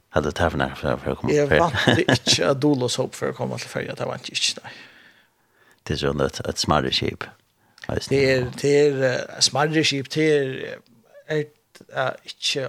hadde 0.10 0.32
det 0.32 0.38
her 0.38 0.50
for 0.50 0.58
nær 0.58 0.75
for 0.75 1.12
å 1.12 1.16
komme 1.16 1.34
til 1.34 1.48
følgen? 1.48 1.63
Jeg 1.63 1.98
vant 1.98 2.00
ikke 2.00 2.46
at 2.46 2.62
Dolos 2.62 2.96
håp 2.96 3.16
for 3.16 3.30
å 3.30 3.34
komme 3.34 3.58
til 3.58 3.70
følgen, 3.70 3.96
det 3.96 4.08
vant 4.08 4.30
ikke, 4.30 4.62
nei. 4.63 4.72
Det 5.88 5.94
er 5.96 6.01
sånn 6.04 6.22
et, 6.22 6.42
et 6.50 6.60
smarre 6.60 6.92
skip. 6.94 7.25
Det 7.89 8.20
er, 8.32 8.44
det 8.62 8.74
er 8.78 9.00
uh, 9.01 9.39
smarre 9.42 9.84
skip, 9.84 10.10
det 10.13 10.25
er, 10.36 10.78
er 11.28 11.46
uh, 11.96 12.13
ikke 12.25 12.68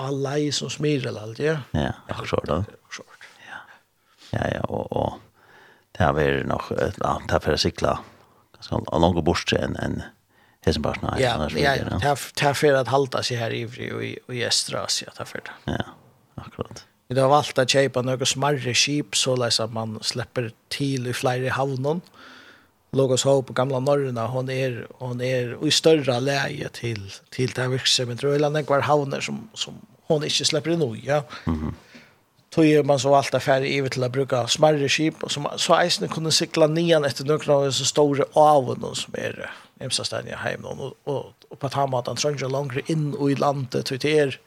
alle 0.00 0.52
som 0.52 0.70
smirer 0.72 1.10
eller 1.10 1.26
alt, 1.26 1.38
ja. 1.38 1.58
Ja, 1.76 1.92
akkurat 2.08 2.48
da. 2.48 2.62
Akkurat. 2.86 3.28
Ja, 4.32 4.46
ja, 4.54 4.62
og, 4.68 4.88
og 4.96 5.20
det 5.92 6.06
har 6.06 6.16
vært 6.16 6.46
nok, 6.48 6.70
ja, 6.78 6.86
det 6.96 7.34
har 7.34 7.44
vært 7.44 7.60
siklet 7.60 8.11
så 8.62 8.82
han 8.92 9.00
långa 9.00 9.22
bort 9.22 9.52
en 9.52 9.76
en 9.76 10.02
hesen 10.64 10.82
bara 10.82 10.98
nej. 11.02 11.22
Ja, 11.22 11.48
ja, 11.50 11.76
ja. 12.02 12.16
Ta 12.34 12.54
för 12.54 12.72
att 12.72 12.88
halta 12.88 13.22
sig 13.22 13.36
här 13.36 13.50
i 13.50 13.60
i 13.62 14.18
i 14.28 14.42
Estrasia 14.42 14.84
Asien 14.84 15.10
ta 15.16 15.24
för 15.24 15.40
det. 15.44 15.72
Ja. 15.72 15.84
Akkurat. 16.34 16.86
Vi 17.08 17.20
har 17.20 17.28
valgt 17.28 17.58
å 17.60 17.64
kjøpe 17.68 18.00
noen 18.06 18.28
smarre 18.28 18.72
skip, 18.74 19.16
så 19.18 19.34
løs 19.36 19.58
at 19.60 19.72
man 19.74 19.98
slipper 20.00 20.48
til 20.72 21.10
i 21.10 21.12
flere 21.12 21.52
havnen. 21.52 22.00
Logos 22.96 23.24
Hope 23.24 23.50
på 23.50 23.56
gamla 23.56 23.80
norrna, 23.80 24.26
hon 24.32 24.48
er, 24.52 24.86
hon 25.00 25.20
er 25.24 25.54
i 25.64 25.72
større 25.72 26.18
leie 26.20 26.68
til, 26.76 27.04
til 27.32 27.52
det 27.56 27.68
virksomheten. 27.72 28.20
Det 28.20 28.40
er 28.40 28.58
en 28.60 28.68
kvar 28.68 28.84
havner 28.84 29.24
som, 29.24 29.46
som 29.56 29.78
hon 30.08 30.24
ikke 30.28 30.48
slipper 30.48 30.74
inn 30.74 30.84
i. 30.84 31.04
Ja. 31.06 31.22
Mm 31.46 31.56
-hmm 31.60 31.74
tog 32.52 32.66
er 32.66 32.82
man 32.82 32.98
så 32.98 33.14
alltid 33.14 33.34
affär 33.34 33.64
i 33.64 33.88
till 33.88 34.04
att 34.04 34.12
bruka 34.12 34.46
smärre 34.46 34.88
skip 34.88 35.22
och 35.22 35.30
som 35.30 35.48
så 35.56 35.74
eisen 35.74 36.08
kunde 36.08 36.32
cykla 36.32 36.66
nian 36.66 37.04
efter 37.04 37.24
några 37.24 37.54
av 37.54 37.70
så 37.70 37.84
stora 37.84 38.24
avon 38.32 38.94
som 38.94 39.14
är 39.14 39.50
hemsa 39.80 40.04
ställen 40.04 40.30
jag 40.30 40.38
hem 40.38 40.64
och, 40.64 40.92
och, 41.04 41.32
och 41.48 41.58
på 41.58 41.68
han 41.72 42.16
trönger 42.16 42.48
längre 42.48 42.82
in 42.86 43.14
och 43.14 43.30
i 43.30 43.34
landet 43.34 43.86
till 43.86 44.06
er 44.06 44.40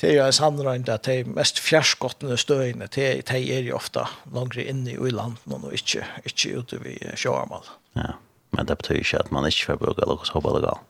Det 0.00 0.18
är 0.18 0.72
ju 0.72 0.76
inte 0.76 0.94
att 0.94 1.02
det 1.02 1.26
mest 1.26 1.58
fjärskottende 1.58 2.36
støyene, 2.36 2.86
det, 2.94 3.28
det 3.28 3.50
er 3.52 3.60
jo 3.60 3.74
ofta 3.76 4.06
langere 4.32 4.64
inne 4.64 4.90
i 4.90 5.10
landet 5.10 5.64
og 5.64 5.74
ikke, 5.74 6.06
ikke 6.24 6.58
ute 6.58 6.78
ved 6.84 7.16
sjøarmal. 7.16 7.68
Ja, 7.96 8.14
men 8.50 8.66
det 8.66 8.78
betyr 8.78 8.94
ikke 8.94 9.18
at 9.18 9.32
man 9.32 9.46
ikke 9.46 9.66
får 9.66 9.76
bruke 9.76 10.06
lokalt 10.08 10.32
håp 10.32 10.46
eller. 10.46 10.80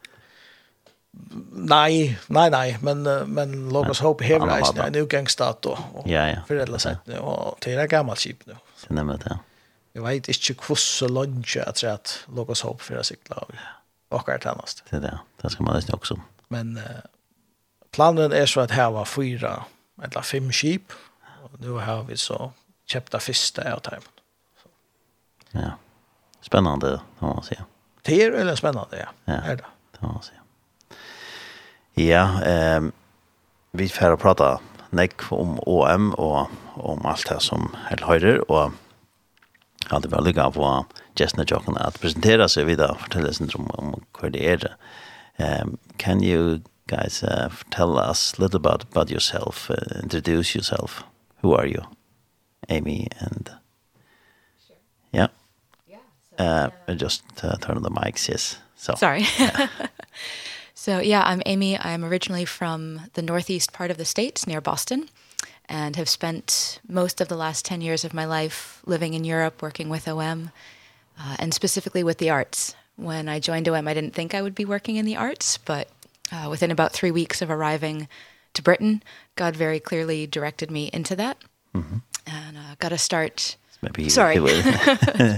nei, 1.51 2.17
nei, 2.27 2.49
nei, 2.49 2.77
men, 2.81 3.03
men 3.27 3.69
låt 3.69 3.89
oss 3.89 3.99
Hope 3.99 4.23
hem 4.23 4.43
reisen. 4.43 4.75
Jag 4.75 4.87
är 4.87 4.91
nu 4.91 5.05
gangstat 5.05 5.65
og 5.65 5.77
Och 5.93 6.07
ja, 6.07 6.27
ja. 6.27 6.41
Föräldrar 6.47 6.77
sig 6.77 6.97
nu. 7.05 7.17
Och 7.17 7.57
det 7.61 7.73
är 7.73 7.87
gammalt 7.87 8.19
kip 8.19 8.45
nu. 8.45 8.55
Så 8.77 8.93
nämligen 8.93 9.19
det, 9.19 9.39
Jeg 9.93 10.03
vet 10.03 10.27
ikke 10.27 10.53
hvordan 10.53 11.43
så 11.43 11.59
jeg 11.59 11.75
tror 11.75 11.91
at 11.91 12.25
låt 12.27 12.61
Hope 12.61 12.83
for 12.83 12.95
å 12.95 12.99
att 12.99 13.31
av. 13.31 13.51
akkurat 14.11 14.45
är. 14.45 14.83
Det 14.89 14.97
er 14.97 14.99
det. 14.99 15.17
Det 15.41 15.51
skal 15.51 15.63
man 15.63 15.75
lyssna 15.75 15.95
også. 15.95 16.19
Men 16.49 16.77
uh, 16.77 16.83
planen 17.91 18.31
er 18.31 18.45
så 18.45 18.61
at 18.61 18.71
her 18.71 18.87
var 18.91 19.05
fyra 19.05 19.63
eller 20.03 20.21
fem 20.21 20.51
skip, 20.51 20.93
og 21.43 21.49
nu 21.59 21.77
har 21.77 22.03
vi 22.03 22.17
så 22.17 22.51
kjøpt 22.87 23.11
det 23.11 23.21
første 23.21 23.61
av 23.61 23.79
tajmen. 23.81 24.07
Ja. 25.53 25.71
spennende, 26.41 26.87
det 26.87 26.99
må 27.19 27.33
man 27.33 27.43
si. 27.43 27.55
Det 28.05 28.17
er 28.23 28.31
veldig 28.33 28.57
spennende, 28.57 28.97
ja. 28.97 29.09
Ja, 29.27 29.55
det 29.55 30.01
må 30.01 30.13
man 30.13 30.23
säga. 30.23 30.40
Ja, 31.93 32.43
eh, 32.43 32.81
vi 33.71 33.89
får 33.89 34.17
prata 34.17 34.59
nek 34.91 35.31
om 35.31 35.59
OM 35.67 36.13
og 36.19 36.51
om 36.75 37.05
alt 37.05 37.27
det 37.29 37.39
som 37.43 37.71
helt 37.87 38.03
høyrer, 38.07 38.41
og 38.51 38.73
jeg 39.81 39.91
hadde 39.91 40.11
vel 40.11 40.27
lykke 40.27 40.47
på 40.55 40.67
Jessna 41.19 41.43
Jokken 41.47 41.77
at 41.79 41.99
presentera 41.99 42.47
seg 42.51 42.69
videre 42.69 42.95
og 42.95 43.01
fortelle 43.05 43.33
sin 43.35 43.51
om, 43.59 43.67
om 43.77 43.95
hva 44.15 44.29
det 44.31 44.43
er. 44.47 44.67
Um, 45.39 45.77
can 45.97 46.23
you 46.23 46.61
guys 46.87 47.23
uh, 47.23 47.49
tell 47.71 47.97
us 47.99 48.33
a 48.37 48.41
little 48.41 48.57
about, 48.57 48.83
about 48.91 49.09
yourself, 49.09 49.69
uh, 49.69 49.99
introduce 50.03 50.55
yourself? 50.55 51.03
Who 51.41 51.55
are 51.55 51.65
you, 51.65 51.83
Amy? 52.69 53.07
And 53.19 53.49
sure. 54.65 54.77
Yeah. 55.11 55.27
Yeah. 55.89 55.97
So, 56.37 56.45
uh, 56.45 56.69
uh, 56.87 56.95
just 56.95 57.23
uh, 57.43 57.57
turn 57.57 57.77
on 57.77 57.83
the 57.83 57.89
mics, 57.89 58.29
yes. 58.29 58.59
So, 58.75 58.95
Sorry. 58.95 59.25
yeah. 59.39 59.67
So 60.81 60.97
yeah, 60.97 61.21
I'm 61.23 61.43
Amy. 61.45 61.77
I'm 61.77 62.03
originally 62.03 62.43
from 62.43 63.01
the 63.13 63.21
northeast 63.21 63.71
part 63.71 63.91
of 63.91 63.97
the 63.97 64.03
States 64.03 64.47
near 64.47 64.61
Boston 64.61 65.09
and 65.69 65.95
have 65.95 66.09
spent 66.09 66.79
most 66.89 67.21
of 67.21 67.27
the 67.27 67.35
last 67.35 67.65
10 67.65 67.81
years 67.81 68.03
of 68.03 68.15
my 68.15 68.25
life 68.25 68.81
living 68.87 69.13
in 69.13 69.23
Europe 69.23 69.61
working 69.61 69.89
with 69.89 70.07
OM 70.07 70.49
uh, 71.19 71.35
and 71.37 71.53
specifically 71.53 72.03
with 72.03 72.17
the 72.17 72.31
arts. 72.31 72.73
When 72.95 73.29
I 73.29 73.39
joined 73.39 73.69
OM, 73.69 73.87
I 73.87 73.93
didn't 73.93 74.15
think 74.15 74.33
I 74.33 74.41
would 74.41 74.55
be 74.55 74.65
working 74.65 74.95
in 74.95 75.05
the 75.05 75.17
arts, 75.17 75.59
but 75.59 75.87
uh, 76.31 76.47
within 76.49 76.71
about 76.71 76.93
three 76.93 77.11
weeks 77.11 77.43
of 77.43 77.51
arriving 77.51 78.07
to 78.55 78.63
Britain, 78.63 79.03
God 79.35 79.55
very 79.55 79.79
clearly 79.79 80.25
directed 80.25 80.71
me 80.71 80.89
into 80.91 81.15
that 81.15 81.37
mm 81.75 81.83
-hmm. 81.83 82.01
and 82.25 82.57
uh, 82.57 82.75
got 82.79 82.89
to 82.89 82.97
start... 82.97 83.57
Maybe 83.81 84.09
Sorry. 84.09 84.33
he 84.33 84.41
will 84.41 84.65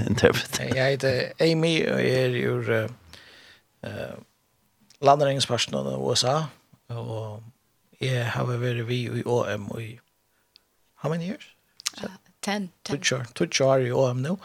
interpret. 0.08 0.60
Jeg 0.76 0.90
heter 0.90 1.32
Amy 1.40 1.92
og 1.92 2.00
jeg 2.00 2.24
er 2.24 2.38
jo... 2.38 2.60
Uh, 2.60 2.90
uh, 3.84 4.24
landeringsparten 5.04 5.76
av 5.78 6.00
USA, 6.00 6.36
og 6.90 7.44
jeg 8.02 8.26
har 8.34 8.48
vært 8.50 8.88
vi 8.88 9.04
i 9.08 9.24
OM 9.26 9.68
i, 9.80 9.94
how 11.04 11.12
many 11.12 11.28
years? 11.28 11.50
Uh, 12.02 12.10
ten. 12.42 12.70
Tutsi 12.88 13.64
år 13.64 13.88
i 13.88 13.92
OM 13.92 14.24
nå. 14.24 14.38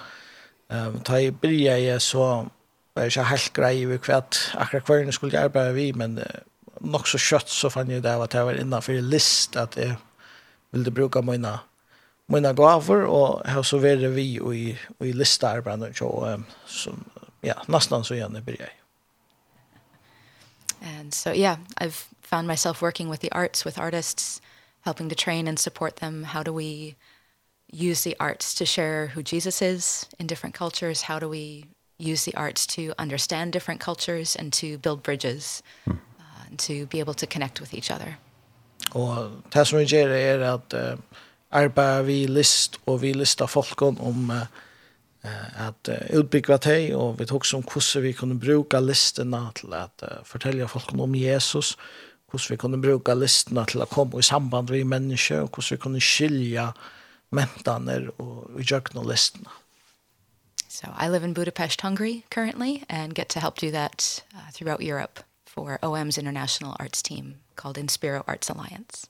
Um, 0.68 0.98
da 1.06 1.20
jeg 1.22 1.38
begynte 1.40 1.78
jeg 1.80 2.02
så, 2.04 2.48
var 2.94 3.06
jeg 3.06 3.14
ikke 3.14 3.30
helt 3.30 3.52
grei 3.56 3.86
ved 3.88 4.04
hva 4.04 4.20
akkurat 4.58 4.90
hver 4.90 5.04
jeg 5.06 5.16
skulle 5.16 5.40
arbeide 5.40 5.74
vi, 5.74 5.92
men 5.96 6.18
uh, 6.18 6.42
nok 6.80 7.08
så 7.08 7.18
kjøtt 7.18 7.50
så 7.50 7.70
fann 7.72 7.90
jeg 7.90 8.04
det 8.04 8.14
at 8.22 8.34
jeg 8.34 8.46
var 8.46 8.58
innenfor 8.58 9.00
list 9.02 9.56
at 9.56 9.76
jeg 9.78 9.96
ville 10.72 10.92
bruke 10.94 11.22
mine 11.22 11.58
mina 12.28 12.52
gaver 12.52 13.04
och 13.04 13.46
har 13.48 13.62
så 13.62 13.78
vært 13.78 14.10
vi 14.12 14.36
i 14.36 14.76
i 15.00 15.12
listearbeidet, 15.12 15.64
bland 15.64 15.82
annat 15.82 15.96
så 16.66 16.94
ja 17.42 17.54
nesten 17.68 18.04
så 18.04 18.14
gärna 18.14 18.42
jeg. 18.46 18.77
And 20.82 21.12
so, 21.14 21.32
yeah, 21.32 21.56
I've 21.78 22.08
found 22.22 22.46
myself 22.46 22.82
working 22.82 23.08
with 23.08 23.20
the 23.20 23.32
arts, 23.32 23.64
with 23.64 23.78
artists, 23.78 24.40
helping 24.82 25.08
to 25.08 25.14
train 25.14 25.48
and 25.48 25.58
support 25.58 25.96
them. 25.96 26.24
How 26.24 26.42
do 26.42 26.52
we 26.52 26.96
use 27.70 28.02
the 28.02 28.16
arts 28.20 28.54
to 28.54 28.64
share 28.64 29.08
who 29.08 29.22
Jesus 29.22 29.60
is 29.62 30.06
in 30.18 30.26
different 30.26 30.54
cultures? 30.54 31.02
How 31.02 31.18
do 31.18 31.28
we 31.28 31.64
use 31.98 32.24
the 32.24 32.34
arts 32.34 32.66
to 32.66 32.94
understand 32.98 33.52
different 33.52 33.80
cultures 33.80 34.36
and 34.36 34.52
to 34.52 34.78
build 34.78 35.02
bridges 35.02 35.62
uh, 35.88 35.94
and 36.48 36.58
to 36.60 36.86
be 36.86 37.00
able 37.00 37.14
to 37.14 37.26
connect 37.26 37.60
with 37.60 37.74
each 37.74 37.90
other? 37.90 38.16
Og 38.94 39.30
det 39.52 39.66
som 39.66 39.78
vi 39.78 39.84
gjør 39.84 40.08
er 40.08 40.54
at 40.54 40.74
uh, 40.74 40.98
arbeider 41.50 42.02
vi 42.02 42.26
list 42.26 42.78
og 42.86 43.02
vi 43.02 43.12
lista 43.12 43.44
folken 43.44 43.98
om 44.00 44.30
uh, 44.30 44.46
att 45.56 45.88
utbygga 46.10 46.56
dig 46.56 46.94
och 46.94 47.20
vi 47.20 47.26
tog 47.26 47.46
som 47.46 47.62
hur 47.74 48.00
vi 48.00 48.12
kunde 48.12 48.34
bruka 48.34 48.80
til 48.80 49.52
till 49.54 49.72
att 49.72 50.02
fortälja 50.24 50.68
folk 50.68 50.92
om 50.92 51.14
Jesus 51.14 51.76
hur 52.32 52.50
vi 52.50 52.56
kunne 52.56 52.76
bruka 52.76 53.14
listene 53.14 53.64
till 53.64 53.82
att 53.82 53.90
komma 53.90 54.18
i 54.18 54.22
samband 54.22 54.70
med 54.70 54.86
mennesker, 54.86 55.40
och 55.40 55.56
hur 55.56 55.76
vi 55.76 55.80
kunde 55.80 56.00
skilja 56.00 56.74
mentaner 57.30 58.20
och 58.20 58.60
i 58.60 58.62
jökna 58.62 59.02
listene. 59.02 59.48
So 60.68 60.86
I 61.00 61.08
live 61.08 61.24
in 61.24 61.32
Budapest, 61.32 61.80
Hungary 61.80 62.22
currently 62.28 62.84
and 62.88 63.18
get 63.18 63.28
to 63.28 63.40
help 63.40 63.60
do 63.60 63.70
that 63.70 64.24
uh, 64.34 64.50
throughout 64.52 64.82
Europe 64.82 65.20
for 65.46 65.78
OM's 65.82 66.18
international 66.18 66.76
arts 66.78 67.02
team 67.02 67.34
called 67.54 67.78
Inspiro 67.78 68.22
Arts 68.26 68.50
Alliance. 68.50 69.06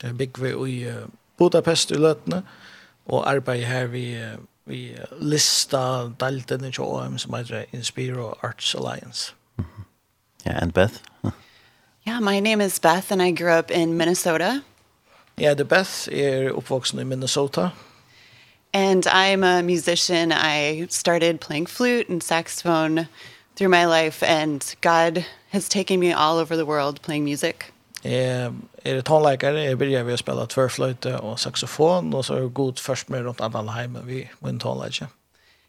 Jag 0.00 0.14
bygger 0.14 0.42
vi 0.42 0.72
i 0.72 0.94
Budapest 1.36 1.90
i 1.90 1.94
Lötne 1.94 2.42
och 3.04 3.28
arbetar 3.28 3.66
här 3.66 3.84
uh, 3.94 4.38
vi 4.64 4.96
lista 5.20 6.12
dalten 6.20 6.64
i 6.64 6.72
KOM 6.72 7.18
som 7.18 7.34
heter 7.34 7.64
Inspiro 7.72 8.38
Arts 8.42 8.74
Alliance. 8.74 9.32
Mm 9.58 9.64
-hmm. 9.64 9.84
Yeah, 10.46 10.62
and 10.62 10.72
Beth? 10.72 10.94
yeah, 12.06 12.20
my 12.20 12.40
name 12.40 12.64
is 12.64 12.78
Beth 12.80 13.12
and 13.12 13.22
I 13.22 13.30
grew 13.30 13.58
up 13.58 13.70
in 13.70 13.96
Minnesota. 13.96 14.62
Yeah, 15.36 15.56
the 15.56 15.64
Beth 15.64 16.08
er 16.08 16.52
uppvoksen 16.52 16.98
i 16.98 17.04
Minnesota. 17.04 17.70
And 18.72 19.06
I'm 19.06 19.44
a 19.44 19.62
musician. 19.62 20.32
I 20.32 20.86
started 20.90 21.40
playing 21.40 21.68
flute 21.68 22.12
and 22.12 22.22
saxophone 22.22 23.08
through 23.56 23.70
my 23.70 23.86
life 23.86 24.26
and 24.26 24.74
God 24.80 25.24
has 25.50 25.68
taken 25.68 26.00
me 26.00 26.12
all 26.12 26.38
over 26.38 26.56
the 26.56 26.64
world 26.64 27.00
playing 27.00 27.24
music. 27.24 27.73
Eh, 28.04 28.52
är 28.82 28.94
det 28.94 29.02
tonläkare, 29.02 29.64
jag 29.64 29.78
börjar 29.78 30.04
vi 30.04 30.16
spela 30.16 30.46
tvärflöjte 30.46 31.16
och 31.16 31.40
saxofon 31.40 32.14
och 32.14 32.24
så 32.24 32.34
är 32.34 32.40
det 32.40 32.48
god 32.48 32.78
först 32.78 33.08
med 33.08 33.22
runt 33.22 33.40
alla 33.40 33.72
hemma 33.72 33.98
vi 34.04 34.30
min 34.38 34.58
tonläkare. 34.58 35.08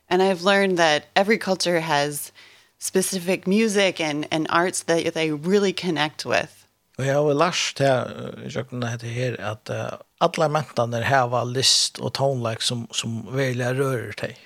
And 0.10 0.22
I've 0.22 0.44
learned 0.44 0.78
that 0.78 1.04
every 1.14 1.38
culture 1.38 1.80
has 1.80 2.34
specific 2.80 3.46
music 3.46 4.00
and 4.02 4.26
and 4.32 4.48
arts 4.50 4.84
that 4.84 5.14
they 5.14 5.32
really 5.32 5.74
connect 5.74 6.26
with. 6.26 6.66
Och 6.98 7.06
jag 7.06 7.24
har 7.24 7.34
lärt 7.34 7.80
här, 7.80 8.50
jag 8.50 8.70
kunde 8.70 8.88
heter 8.88 9.08
här, 9.08 9.42
att 9.42 9.70
uh, 9.70 9.94
alla 10.18 10.50
mäntaner 10.50 11.02
har 11.02 11.46
list 11.46 11.98
och 11.98 12.14
tonläk 12.14 12.62
som, 12.62 12.88
som 12.92 13.36
välja 13.36 13.74
rör 13.74 14.14
dig. 14.22 14.38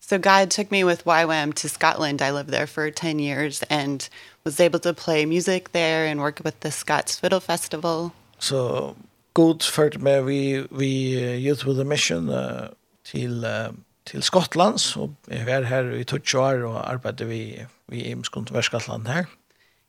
So 0.00 0.18
God 0.18 0.50
took 0.50 0.70
me 0.70 0.84
with 0.84 1.06
YWAM 1.06 1.52
to 1.52 1.68
Scotland. 1.68 2.20
I 2.20 2.32
lived 2.32 2.50
there 2.50 2.66
for 2.66 2.90
10 2.90 3.20
years 3.20 3.62
and 3.70 4.08
was 4.44 4.60
able 4.60 4.78
to 4.78 4.94
play 4.94 5.26
music 5.26 5.72
there 5.72 6.10
and 6.10 6.20
work 6.20 6.40
with 6.44 6.60
the 6.60 6.70
Scots 6.70 7.20
Fiddle 7.20 7.40
Festival. 7.40 8.10
So 8.38 8.94
god 9.32 9.62
för 9.62 9.98
med 9.98 10.24
vi 10.24 10.66
vi 10.70 11.14
Youth 11.46 11.66
with 11.66 11.80
a 11.80 11.84
Mission 11.84 12.28
uh, 12.28 12.68
till 13.04 13.44
uh, 13.44 13.72
till 14.04 14.22
Skottland 14.22 14.80
så 14.80 15.14
jag 15.26 15.46
var 15.46 15.62
här 15.62 15.92
i 15.94 16.04
12 16.04 16.22
år 16.34 16.64
och 16.64 16.90
arbetade 16.90 17.24
vi 17.24 17.66
vi 17.86 17.96
i 17.96 18.16
Skottland 18.62 19.08
her. 19.08 19.26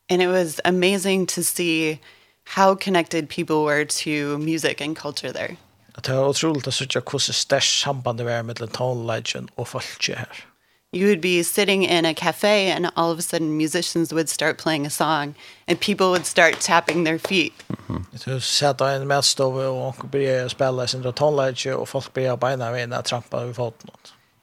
And 0.10 0.22
it 0.22 0.30
was 0.30 0.60
amazing 0.66 1.26
to 1.26 1.42
see 1.42 2.00
how 2.44 2.76
connected 2.76 3.30
people 3.30 3.66
were 3.66 3.86
to 3.86 4.38
music 4.38 4.82
and 4.82 4.98
culture 4.98 5.34
there. 5.34 5.56
Det 6.02 6.14
var 6.14 6.28
otroligt 6.28 6.68
att 6.68 6.74
se 6.74 6.86
hur 6.94 7.20
starkt 7.20 7.66
sambandet 7.66 8.26
var 8.26 8.44
mellan 8.44 8.68
tonlegend 8.68 9.50
och 9.56 9.68
folket 9.68 10.18
här 10.18 10.46
you 10.94 11.08
would 11.08 11.22
be 11.22 11.42
sitting 11.42 11.84
in 11.84 12.06
a 12.06 12.14
cafe 12.14 12.70
and 12.70 12.92
all 12.98 13.12
of 13.12 13.20
a 13.20 13.22
sudden 13.22 13.56
musicians 13.56 14.14
would 14.14 14.28
start 14.28 14.58
playing 14.58 14.86
a 14.86 14.90
song 14.90 15.36
and 15.68 15.80
people 15.80 16.12
would 16.12 16.26
start 16.26 16.60
tapping 16.60 17.06
their 17.06 17.18
feet. 17.18 17.54
Du 18.26 18.40
satt 18.40 18.82
i 18.82 18.84
en 18.84 19.08
mätstove 19.08 19.66
och 19.66 19.88
onkel 19.88 20.10
började 20.10 20.50
spela 20.50 20.88
sin 20.88 21.04
rotonledge 21.04 21.74
och 21.74 21.90
folk 21.90 22.14
började 22.14 22.38
beina 22.38 22.72
vid 22.72 22.90
när 22.90 23.02
trampa 23.02 23.46
vid 23.46 23.56
foten. 23.56 23.90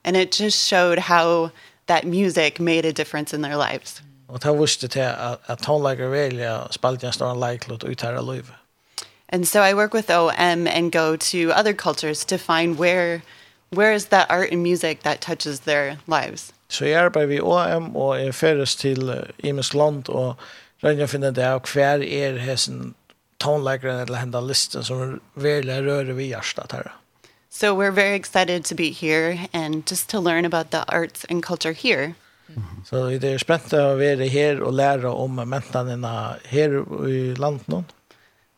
And 0.04 0.16
it 0.16 0.40
just 0.40 0.70
showed 0.70 0.98
how 0.98 1.50
that 1.87 2.04
music 2.04 2.58
made 2.58 2.88
a 2.88 2.92
difference 2.92 3.37
in 3.37 3.42
their 3.42 3.56
lives. 3.56 4.02
Och 4.26 4.38
det 4.38 4.52
visste 4.52 4.88
till 4.88 5.11
att 5.46 5.62
tonläggare 5.62 6.08
välja 6.08 6.68
spelade 6.70 7.06
en 7.06 7.12
stor 7.12 7.34
lajklot 7.34 7.84
ut 7.84 8.02
här 8.02 8.18
i 8.18 8.22
livet. 8.22 8.54
And 9.32 9.48
so 9.48 9.61
I 9.61 9.74
work 9.74 9.94
with 9.94 10.11
OM 10.11 10.66
and 10.66 10.92
go 10.92 11.16
to 11.16 11.52
other 11.52 11.74
cultures 11.74 12.24
to 12.24 12.38
find 12.38 12.78
where 12.78 13.20
where 13.70 13.92
is 13.92 14.07
that 14.07 14.31
art 14.31 14.50
and 14.52 14.62
music 14.62 15.02
that 15.02 15.20
touches 15.20 15.61
their 15.61 15.96
lives? 16.07 16.52
Så 16.68 16.85
jeg 16.85 17.00
arbeider 17.00 17.26
ved 17.26 17.40
OM 17.40 17.96
og 17.96 18.20
er 18.20 18.33
ferdes 18.33 18.76
til 18.76 19.24
Imes 19.38 19.74
land 19.74 20.09
og 20.09 20.37
Rønja 20.83 21.07
finner 21.11 21.33
det 21.35 21.42
av 21.42 21.64
hver 21.66 22.04
er 22.07 22.38
hessen 22.38 22.94
tonelagrene 23.42 24.04
eller 24.04 24.20
henda 24.20 24.40
listen 24.40 24.85
som 24.85 25.18
virkelig 25.35 25.83
rører 25.87 26.14
vi 26.14 26.28
hjertet 26.31 26.72
her. 26.72 26.92
So 27.50 27.74
we're 27.74 27.90
very 27.90 28.14
excited 28.14 28.64
to 28.64 28.74
be 28.74 28.90
here 28.90 29.48
and 29.52 29.90
just 29.90 30.09
to 30.11 30.20
learn 30.20 30.44
about 30.44 30.70
the 30.70 30.85
arts 30.88 31.24
and 31.24 31.42
culture 31.42 31.72
here. 31.72 32.14
Så 32.85 33.09
vi 33.09 33.18
er 33.28 33.38
spent 33.38 33.72
å 33.76 33.96
være 33.98 34.28
her 34.31 34.62
og 34.64 34.72
lære 34.78 35.11
om 35.11 35.40
mentene 35.48 35.98
her 36.48 36.78
i 37.09 37.35
landet 37.37 37.68
nå. 37.68 37.83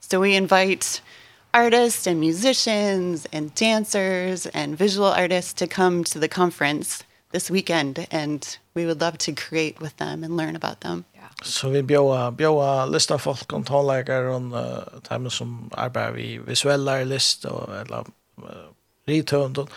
So 0.01 0.21
we 0.21 0.37
invite 0.37 1.03
artists 1.53 2.07
and 2.07 2.21
musicians 2.21 3.27
and 3.33 3.55
dancers 3.55 4.47
and 4.47 4.79
visual 4.79 5.09
artists 5.09 5.53
to 5.55 5.67
come 5.67 6.05
to 6.05 6.19
the 6.19 6.29
conference 6.29 7.05
this 7.33 7.51
weekend 7.51 8.07
and 8.11 8.59
we 8.75 8.87
would 8.87 9.01
love 9.01 9.19
to 9.19 9.33
create 9.33 9.81
with 9.81 9.97
them 9.97 10.25
and 10.25 10.37
learn 10.37 10.57
about 10.57 10.81
them. 10.81 11.05
Så 11.43 11.69
vi 11.69 11.83
bjóa, 11.83 12.31
bjóa 12.31 12.87
lista 12.87 13.19
folk 13.19 13.53
om 13.53 13.65
tónleikar 13.65 14.29
og 14.29 14.53
uh, 14.53 15.01
dem 15.09 15.31
som 15.31 15.71
arbeider 15.73 16.13
vi 16.13 16.39
visuella 16.39 17.05
list 17.05 17.45
og 17.45 17.81
eller 17.81 18.05
uh, 18.43 18.69
rithund 19.09 19.59
og 19.59 19.71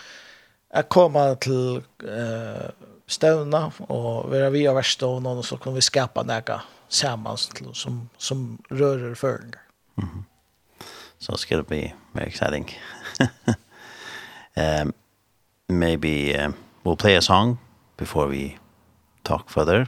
at 0.69 0.89
koma 0.89 1.35
til 1.35 1.83
uh, 2.03 2.69
stævna 3.07 3.69
og 3.87 4.31
vera 4.31 4.49
vi 4.49 4.65
av 4.67 4.75
verstånd 4.75 5.27
og 5.27 5.45
så 5.45 5.57
kan 5.57 5.75
vi 5.75 5.81
skapa 5.81 6.23
nekka 6.23 6.59
saman 6.89 7.37
som, 7.73 8.09
som 8.17 8.59
rører 8.71 9.15
føringar. 9.15 9.61
Mm 9.95 10.25
so 11.23 11.31
it's 11.33 11.45
going 11.45 11.63
to 11.63 11.69
be 11.69 11.93
very 12.13 12.27
exciting. 12.27 12.67
um, 14.57 14.93
maybe 15.69 16.35
um, 16.35 16.53
we'll 16.83 16.97
play 16.97 17.15
a 17.15 17.21
song 17.21 17.59
before 17.95 18.27
we 18.27 18.57
talk 19.23 19.49
further. 19.49 19.87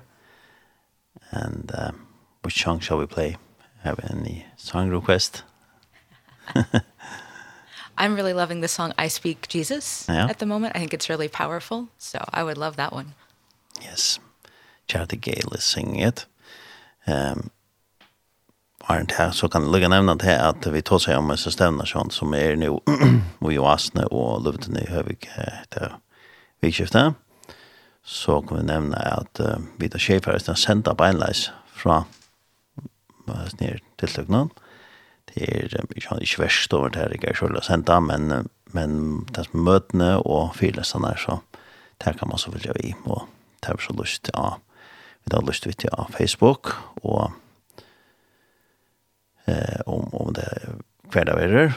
And 1.32 1.70
um, 1.78 2.08
which 2.42 2.64
song 2.64 2.80
shall 2.80 2.98
we 3.00 3.06
play? 3.06 3.36
Have 3.84 4.00
any 4.10 4.46
song 4.56 4.90
request? 4.90 5.44
I'm 7.98 8.16
really 8.16 8.34
loving 8.34 8.62
the 8.62 8.70
song 8.70 8.94
I 8.98 9.10
Speak 9.10 9.50
Jesus 9.50 10.06
yeah. 10.08 10.28
at 10.28 10.40
the 10.40 10.46
moment. 10.46 10.78
I 10.78 10.80
think 10.80 10.94
it's 10.94 11.10
really 11.10 11.28
powerful. 11.28 11.90
So 11.98 12.24
I 12.32 12.46
would 12.46 12.58
love 12.58 12.78
that 12.78 12.94
one. 12.94 13.14
Yes. 13.82 14.20
Charity 14.88 15.18
Gale 15.18 15.52
is 15.52 15.66
singing 15.66 16.00
it. 16.00 16.28
Um, 17.06 17.52
Arnt 18.88 19.16
her, 19.18 19.32
så 19.34 19.48
kan 19.50 19.66
jeg 19.66 19.74
lykke 19.74 19.90
nevne 19.90 20.14
til 20.22 20.36
at 20.38 20.66
vi 20.70 20.82
tar 20.86 21.02
seg 21.02 21.18
om 21.18 21.32
en 21.34 21.40
stevne 21.42 21.88
sånn, 21.90 22.12
som 22.14 22.34
er 22.38 22.58
nu 22.60 22.76
og 23.44 23.54
jo 23.54 23.66
Asne 23.66 24.06
og 24.14 24.44
Løvdene 24.46 24.84
i 24.84 24.92
Høvig 24.92 25.24
etter 25.42 25.96
vikskiftet. 26.62 27.16
Så 28.06 28.38
kan 28.46 28.60
vi 28.60 28.68
nevne 28.68 29.00
at 29.02 29.42
uh, 29.42 29.58
vi 29.82 29.90
tar 29.90 30.02
skjefer 30.02 30.38
er 30.38 30.60
sendt 30.62 30.90
av 30.92 31.00
beinleis 31.00 31.48
fra 31.74 32.04
uh, 32.06 33.48
ned 33.58 33.82
til 33.98 34.14
tøkene. 34.14 34.44
Det 35.32 35.48
er 35.50 35.80
um, 35.82 35.90
ikke 35.98 36.44
verst 36.44 36.76
over 36.78 36.94
det 36.94 37.02
her, 37.02 37.16
ikke 37.16 37.32
er 37.34 37.40
selv 37.40 37.58
å 37.58 37.64
sende, 37.66 37.98
men, 38.06 38.52
men 38.78 39.00
det 39.34 39.48
som 39.48 39.66
møtene 39.66 40.12
og 40.22 40.54
fyrlesene 40.60 41.10
er 41.16 41.24
så, 41.24 41.40
der 42.06 42.14
kan 42.20 42.30
man 42.30 42.42
så 42.42 42.54
vilja 42.54 42.76
vi, 42.78 42.94
og 43.10 43.26
det 43.66 43.74
er 43.74 43.82
så 43.82 43.98
lyst 43.98 44.28
til 44.30 44.38
å, 44.38 44.60
vi 45.26 45.34
har 45.34 45.50
lyst 45.50 45.66
til 45.66 45.98
å 45.98 46.06
Facebook, 46.14 46.76
og 47.02 47.34
eh, 49.48 49.82
om, 49.86 50.10
om 50.14 50.34
det 50.36 50.48
hver 51.14 51.28
dag 51.30 51.42
er, 51.42 51.76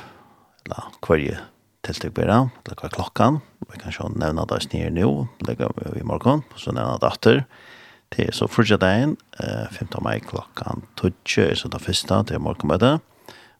eller 0.67 0.91
hver 1.05 1.41
tiltak 1.87 2.15
bera, 2.17 2.39
eller 2.65 2.81
hver 2.81 2.93
klokkan. 2.93 3.41
Vi 3.69 3.81
kan 3.81 3.95
sjå 3.95 4.11
nevna 4.15 4.47
det 4.49 4.63
snir 4.65 4.91
nu, 4.93 5.29
legger 5.47 5.73
vi 5.77 6.01
i 6.01 6.07
morgen, 6.07 6.45
så 6.57 6.73
nevna 6.73 6.99
det 7.01 7.13
atter. 7.13 7.45
Det 8.15 8.31
så 8.33 8.49
fortsatt 8.49 8.81
dagen, 8.81 9.17
eh, 9.39 9.69
15. 9.71 10.03
mai 10.03 10.21
klokkan 10.21 10.83
12, 10.97 11.55
så 11.55 11.69
det 11.69 11.81
første 11.81 12.25
til 12.25 12.41
morgenmøte. 12.41 13.01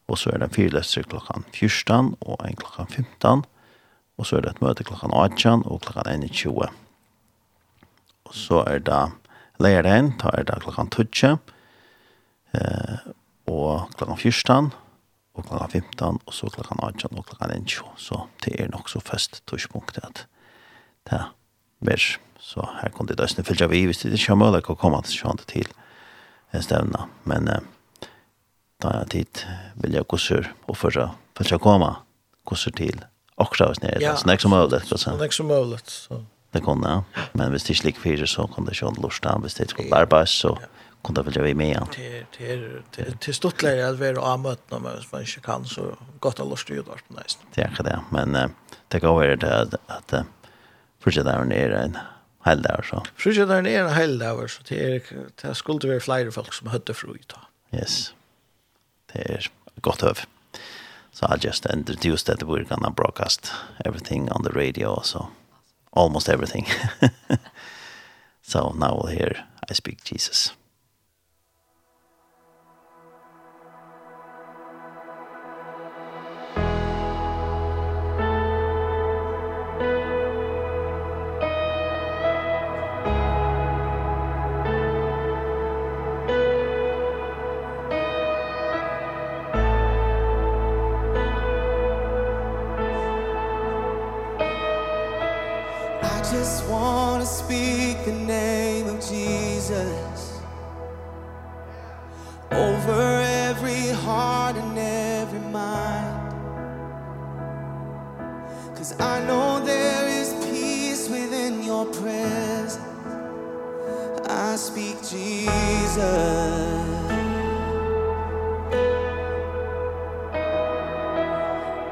Og 0.09 0.17
så 0.17 0.33
er 0.33 0.39
det 0.41 0.55
fire 0.55 0.73
løster 0.73 1.05
klokkan 1.05 1.45
14 1.53 2.15
og 2.21 2.41
en 2.45 2.55
klokkan 2.55 2.87
15. 2.87 3.45
Og 4.17 4.25
så 4.25 4.37
er 4.37 4.41
det 4.41 4.55
et 4.55 4.61
møte 4.61 4.83
klokkan 4.83 5.13
18 5.13 5.63
og 5.65 5.81
klokkan 5.81 6.23
21. 6.23 6.69
Og 8.25 8.33
så 8.33 8.63
er 8.67 8.79
det 8.79 9.11
leiren, 9.59 10.15
da 10.17 10.33
er 10.33 10.43
det 10.43 10.61
klokkan 10.63 10.89
12. 10.89 11.39
Eh, 12.53 12.97
og 13.49 13.89
klokka 13.97 14.15
14, 14.15 14.71
og 15.37 15.45
klokka 15.45 15.67
15, 15.79 16.19
og 16.25 16.33
så 16.35 16.49
klokka 16.53 16.77
18, 16.77 17.17
og 17.17 17.25
klokka 17.25 17.49
19. 17.49 17.91
Så 17.97 18.23
det 18.45 18.55
er 18.59 18.71
nok 18.71 18.89
så 18.89 19.01
fast 19.03 19.41
tørspunktet 19.49 20.05
at 20.05 20.25
det 21.09 21.19
er 21.19 21.29
mer. 21.85 22.07
Så 22.39 22.65
her 22.81 22.93
kunne 22.95 23.11
det 23.11 23.19
døsne 23.19 23.43
fylja 23.45 23.67
vi, 23.69 23.83
hvis 23.85 24.01
det 24.03 24.13
ikke 24.15 24.33
er 24.33 24.39
mulig 24.39 24.63
å 24.65 24.77
komme 24.79 25.01
til 25.05 25.19
sjående 25.19 25.45
til 25.49 25.67
en 26.55 26.65
stevne. 26.65 27.05
Men 27.29 27.49
eh, 27.51 28.09
da 28.81 29.01
er 29.01 29.11
tid 29.11 29.43
vil 29.81 29.97
jeg 29.97 30.07
gosser 30.09 30.51
og 30.67 30.77
først 30.79 31.19
fylja 31.37 31.59
komme 31.61 31.91
gosser 32.49 32.73
til 32.75 33.03
akkurat 33.39 33.75
hvis 33.75 33.83
nere. 33.83 34.01
Ja, 34.03 34.15
så 34.17 34.27
nek 34.27 34.41
som 34.41 34.55
mulig. 34.55 34.81
Så 34.87 35.15
nek 35.19 35.35
som 35.35 35.51
mulig, 35.51 35.81
så. 35.85 36.23
Det 36.49 36.63
kunne, 36.65 36.89
ja. 36.89 37.25
Men 37.37 37.51
hvis 37.53 37.67
det 37.67 37.75
ikke 37.75 37.85
ligger 37.85 38.01
fire, 38.01 38.27
så 38.27 38.47
kan 38.49 38.65
det 38.65 38.73
sjående 38.79 39.03
lortet. 39.03 39.43
Hvis 39.43 39.57
det 39.57 39.67
ikke 39.67 39.75
skulle 39.75 40.03
arbeid, 40.05 40.31
så... 40.33 40.55
Ja 40.57 40.78
kunde 41.03 41.21
väl 41.21 41.41
vi 41.41 41.53
med. 41.53 41.87
Det 41.97 42.25
det 42.95 43.25
det 43.25 43.33
stort 43.33 43.61
läge 43.61 43.89
att 43.89 43.99
vara 43.99 44.21
avmött 44.21 44.71
när 44.71 44.79
man 44.79 45.03
man 45.11 45.21
inte 45.21 45.39
kan 45.39 45.65
så 45.65 45.97
gott 46.19 46.39
att 46.39 46.47
lust 46.47 46.69
ju 46.69 46.83
där 46.83 47.01
nästan. 47.07 47.45
Det 47.53 47.61
är 47.61 47.83
det, 47.83 47.99
men 48.11 48.53
det 48.87 48.99
går 48.99 49.19
väl 49.19 49.39
det 49.39 49.61
att 49.61 49.73
att 49.85 50.25
fortsätta 50.99 51.31
där 51.31 51.45
nere 51.45 51.77
en 51.83 51.97
hel 52.45 52.61
dag 52.61 52.85
så. 52.85 53.03
Fortsätta 53.15 53.53
där 53.53 53.61
nere 53.61 53.89
en 53.89 53.95
hel 53.95 54.19
dag 54.19 54.49
så 54.49 54.63
det 54.69 54.95
är 54.95 55.01
det 55.41 55.55
skulle 55.55 55.87
vara 55.87 55.99
fler 55.99 56.31
folk 56.31 56.53
som 56.53 56.67
hade 56.67 56.93
fruit. 56.93 57.33
Yes. 57.71 58.13
Det 59.13 59.19
är 59.19 59.51
gott 59.81 60.03
över. 60.03 60.25
So 61.11 61.25
I 61.25 61.37
just 61.37 61.65
introduced 61.65 62.27
that 62.27 62.43
we're 62.43 62.63
gonna 62.63 62.89
broadcast 62.91 63.51
everything 63.85 64.31
on 64.31 64.43
the 64.43 64.51
radio 64.51 65.01
so 65.03 65.27
almost 65.91 66.29
everything. 66.29 66.65
so 68.41 68.73
now 68.73 68.95
we'll 68.95 69.17
hear 69.17 69.45
I 69.71 69.73
speak 69.73 70.03
Jesus. 70.03 70.53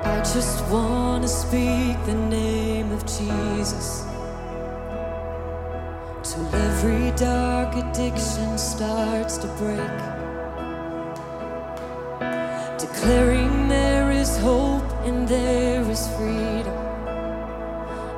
I 0.03 0.21
just 0.23 0.65
want 0.67 1.23
to 1.23 1.27
speak 1.27 1.97
the 2.05 2.15
name 2.15 2.91
of 2.91 3.05
Jesus. 3.05 4.05
Till 6.23 6.47
every 6.55 7.11
dark 7.17 7.75
addiction 7.75 8.57
starts 8.57 9.37
to 9.39 9.47
break. 9.57 9.97
Declaring 12.79 13.67
there 13.67 14.11
is 14.11 14.37
hope 14.37 14.89
and 15.05 15.27
there 15.27 15.81
is 15.89 16.07
freedom. 16.15 16.77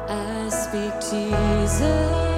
I 0.08 0.50
speak 0.50 0.94
Jesus. 1.12 2.29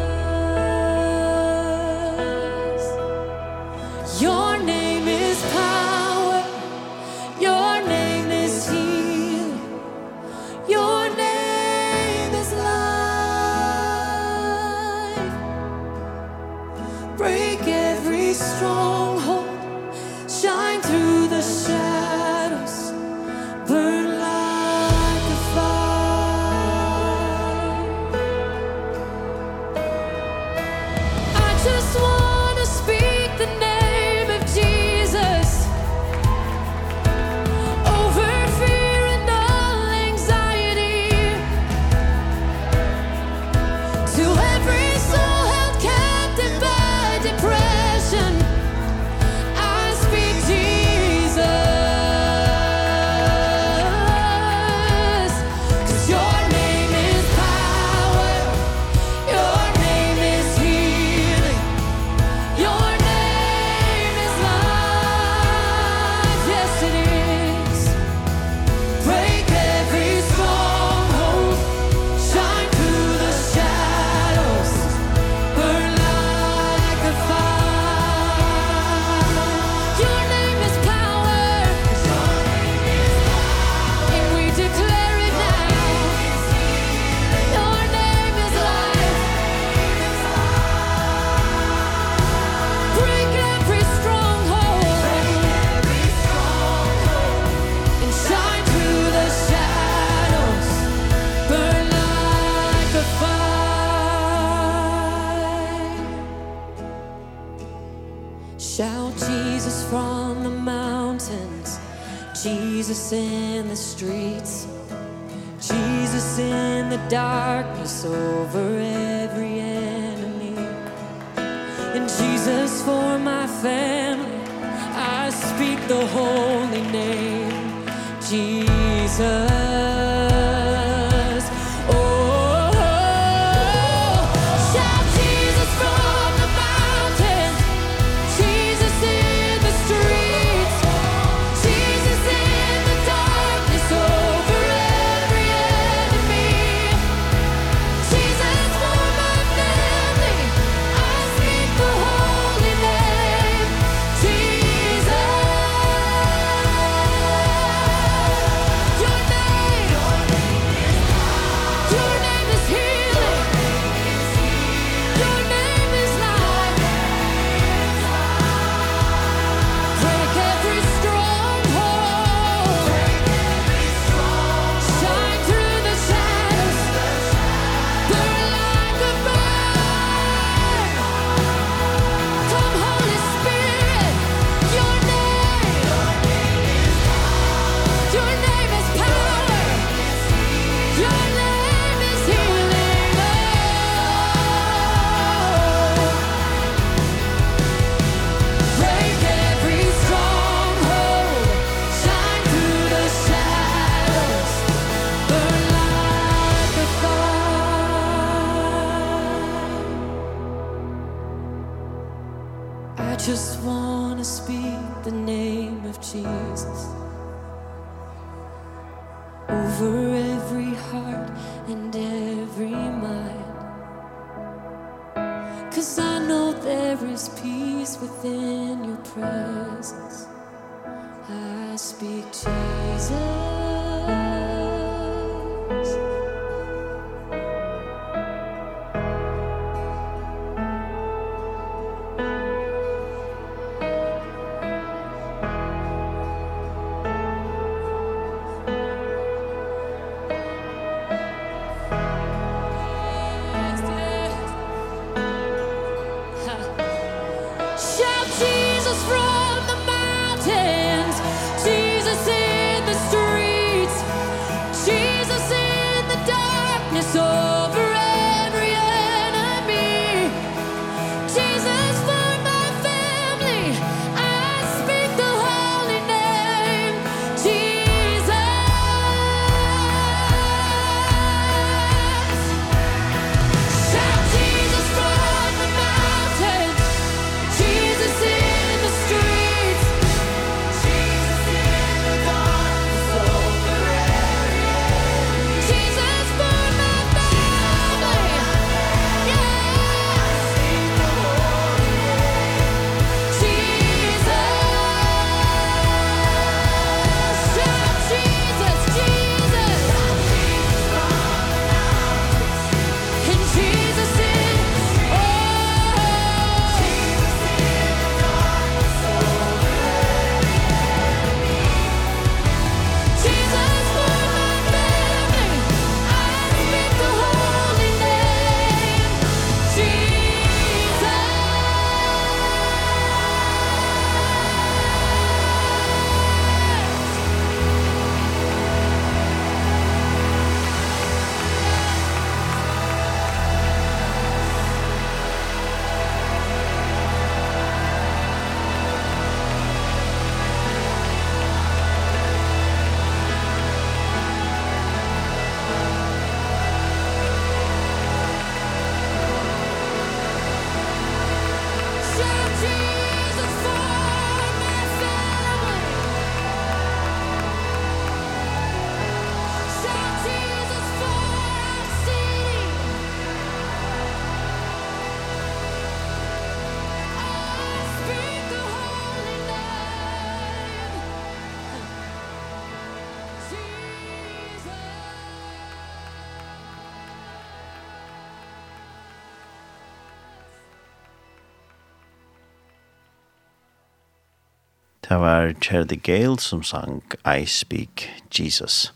Det 395.11 395.19
var 395.19 395.53
Charity 395.61 395.95
Gale 396.03 396.39
som 396.39 396.63
sang 396.63 397.01
I 397.25 397.45
Speak 397.45 398.09
Jesus. 398.39 398.93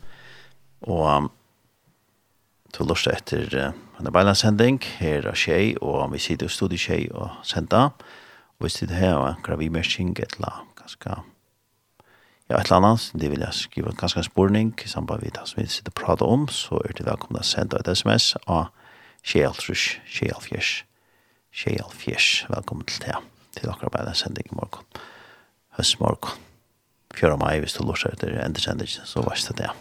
Og 0.81 1.17
um, 1.17 1.31
to 2.73 2.85
lust 2.87 3.09
etter 3.11 3.49
uh, 3.51 3.73
en 3.99 4.07
beilandssending 4.15 4.77
her 5.01 5.25
av 5.27 5.35
tjej, 5.35 5.73
og 5.83 6.13
vi 6.13 6.21
sitter 6.23 6.47
i 6.47 6.53
studiet 6.55 6.85
tjej 6.85 7.09
og 7.11 7.33
senda. 7.43 7.89
Og 8.55 8.63
hvis 8.63 8.79
det 8.79 8.95
her 8.95 9.17
var 9.19 9.41
gravimersing 9.43 10.13
et 10.23 10.37
la 10.39 10.53
ganske 10.79 11.17
Ja, 12.47 12.61
et 12.61 12.71
eller 12.71 12.77
annet, 12.77 13.11
det 13.19 13.31
vil 13.31 13.43
jeg 13.43 13.57
skrive 13.59 13.91
ganske 13.99 14.21
en 14.21 14.27
spurning 14.29 14.71
i 14.85 14.87
samband 14.87 15.23
med 15.23 15.35
det 15.35 15.43
som 15.49 15.59
vi 15.59 15.67
sitter 15.67 15.91
og 15.91 15.97
prater 15.99 16.25
om, 16.25 16.47
så 16.47 16.79
er 16.85 16.95
det 16.95 17.09
velkomne 17.09 17.41
å 17.43 17.49
sende 17.49 17.81
et 17.81 17.91
sms 17.91 18.37
av 18.47 18.69
Kjeltrus, 19.25 19.97
Kjelfjers, 20.07 20.85
Kjelfjers. 21.51 22.45
Velkommen 22.47 22.87
til 22.87 23.03
det, 23.03 23.19
til 23.59 23.73
akkurat 23.73 23.91
bare 23.91 24.15
i 24.15 24.55
morgen 24.55 24.87
høstmorgon. 25.77 26.41
Fjøra 27.15 27.37
mai, 27.39 27.59
hvis 27.63 27.77
du 27.77 27.85
lortar 27.85 28.15
etter 28.15 28.35
endersendelsen, 28.43 29.07
så 29.07 29.23
var 29.23 29.39
det 29.39 29.55
det. 29.61 29.71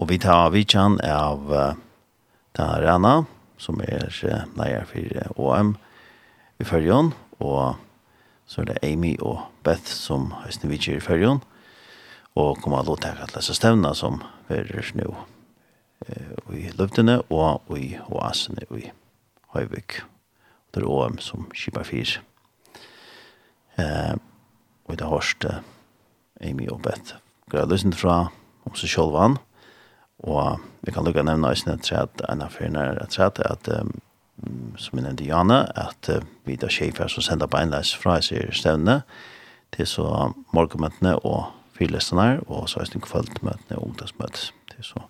Og 0.00 0.08
vi 0.08 0.20
tar 0.22 0.52
vidtjan 0.54 1.00
av 1.04 1.50
uh, 1.50 1.74
den 2.56 2.70
Rana, 2.84 3.14
som 3.60 3.80
er 3.82 4.14
uh, 4.24 4.46
neier 4.56 4.86
for 4.88 5.34
OM 5.36 5.74
i 6.60 6.64
Førjon, 6.64 7.12
og 7.40 7.76
så 8.46 8.62
er 8.62 8.70
det 8.70 8.78
Amy 8.86 9.16
og 9.18 9.42
Beth 9.66 9.90
som 9.90 10.30
høstene 10.44 10.70
vidtjer 10.72 11.00
i 11.00 11.04
Førjon, 11.04 11.42
og 12.38 12.62
kommer 12.62 12.86
å 12.86 12.96
ta 12.96 13.12
til 13.18 13.34
disse 13.34 13.58
stevna 13.58 13.92
som 13.98 14.22
verer 14.48 14.94
nå 14.94 15.10
uh, 15.10 16.54
i 16.54 16.70
løvdene 16.78 17.20
og 17.28 17.74
i 17.76 17.96
oasene 18.08 18.64
i 18.70 18.88
Høyvik. 19.50 20.00
Det 20.70 20.84
er 20.84 20.86
OM 20.86 21.18
som 21.18 21.48
kjipar 21.50 21.84
fyrt. 21.88 22.20
Eh, 23.78 24.16
og 24.88 24.98
det 24.98 25.06
hørste 25.06 25.60
Amy 26.40 26.68
og 26.72 26.82
Beth 26.82 27.20
Grødlusen 27.50 27.92
fra 27.92 28.30
om 28.66 28.74
seg 28.78 28.90
selv 28.90 29.18
han. 29.18 29.38
Og 30.26 30.60
vi 30.84 30.92
kan 30.92 31.06
lukke 31.06 31.22
nevne 31.24 31.50
oss 31.50 31.66
en 31.66 31.80
træt, 31.80 32.22
en 32.28 32.42
av 32.44 32.52
fyrene 32.54 32.82
er 32.92 33.06
træt, 33.10 33.40
at 33.44 33.68
som 34.80 34.98
jeg 34.98 35.04
nevnte 35.04 35.24
Janne, 35.24 35.60
at 35.76 36.08
vi 36.44 36.56
da 36.56 36.68
sjefer 36.72 37.10
som 37.12 37.24
sender 37.24 37.50
beinleis 37.50 37.92
fra 37.96 38.18
seg 38.24 38.54
stevne 38.56 39.00
til 39.74 39.88
så 39.88 40.06
morgenmøtene 40.54 41.16
og 41.28 41.50
fyrlestene 41.76 42.40
og 42.48 42.68
så 42.68 42.80
er 42.80 42.90
det 42.92 43.02
kvøldmøtene 43.04 43.78
og 43.78 43.90
ungdomsmøtene 43.90 44.72
til 44.72 44.86
så 44.86 45.04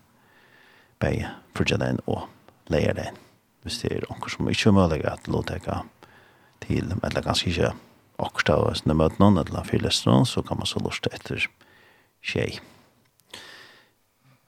beie 1.00 1.30
den 1.56 2.00
og 2.06 2.28
leier 2.68 2.94
den. 2.94 3.16
Hvis 3.62 3.80
det 3.82 3.92
er 3.92 4.04
noen 4.08 4.30
som 4.30 4.48
ikke 4.48 4.68
er 4.68 4.76
mulig 4.76 5.04
at 5.04 5.28
lovteka 5.28 5.82
til, 6.64 6.92
eller 7.02 7.22
ganske 7.22 7.50
ikke 7.50 7.72
akkurat 8.24 8.58
av 8.58 8.68
är 8.70 8.94
møtene, 8.94 9.40
eller 9.40 9.64
fyllestron 9.64 10.26
så 10.26 10.42
kan 10.42 10.58
man 10.58 10.66
så 10.66 10.78
lort 10.78 11.06
etter 11.12 11.46
tjej. 12.22 12.60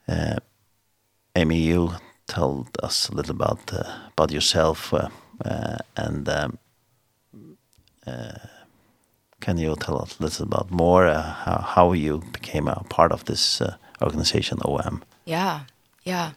Uh, 0.08 0.38
Amy, 1.34 1.56
you 1.56 1.90
told 2.26 2.76
us 2.82 3.08
a 3.08 3.14
little 3.14 3.34
about 3.34 3.72
uh, 3.72 4.08
about 4.16 4.32
yourself 4.32 4.92
uh, 4.92 5.08
uh, 5.44 5.78
and 5.96 6.28
um, 6.28 6.58
uh, 8.06 8.32
can 9.40 9.58
you 9.58 9.76
tell 9.76 10.02
us 10.02 10.18
a 10.20 10.22
little 10.22 10.44
about 10.44 10.70
more 10.70 11.06
uh, 11.06 11.22
how, 11.22 11.58
how 11.58 11.92
you 11.92 12.22
became 12.32 12.68
a 12.68 12.84
part 12.88 13.12
of 13.12 13.24
this 13.24 13.60
uh, 13.60 13.74
organization 14.00 14.58
OM? 14.64 15.02
Yeah, 15.24 15.60
yeah. 16.04 16.32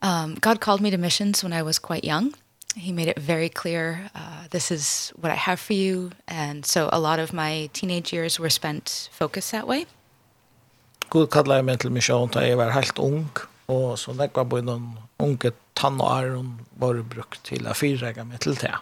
Um, 0.00 0.34
God 0.40 0.60
called 0.60 0.80
me 0.80 0.90
to 0.90 0.98
missions 0.98 1.42
when 1.42 1.52
I 1.52 1.62
was 1.62 1.78
quite 1.78 2.04
young 2.04 2.34
he 2.76 2.92
made 2.92 3.08
it 3.08 3.18
very 3.18 3.48
clear 3.48 4.10
uh 4.14 4.48
this 4.50 4.70
is 4.70 5.12
what 5.20 5.32
I 5.32 5.36
have 5.36 5.60
for 5.60 5.74
you 5.74 6.10
and 6.26 6.66
so 6.66 6.88
a 6.92 6.98
lot 6.98 7.18
of 7.18 7.32
my 7.32 7.70
teenage 7.72 8.12
years 8.12 8.38
were 8.40 8.50
spent 8.50 9.08
focused 9.12 9.50
that 9.52 9.66
way. 9.66 9.86
god 11.10 11.28
kallar 11.30 11.60
jeg 11.60 11.64
meg 11.64 11.80
til 11.80 11.92
misjon 11.92 12.30
da 12.32 12.40
jeg 12.40 12.56
var 12.56 12.72
helt 12.72 12.98
ung, 12.98 13.28
og 13.68 13.98
så 13.98 14.12
det 14.16 14.30
var 14.34 14.44
bare 14.48 14.64
noen 14.64 14.94
unge 15.20 15.52
tann 15.76 16.00
og 16.00 16.08
æren 16.08 16.54
brukt 16.78 17.40
til 17.44 17.68
å 17.68 17.74
fyrrega 17.76 18.24
meg 18.24 18.40
til 18.40 18.56
det. 18.56 18.74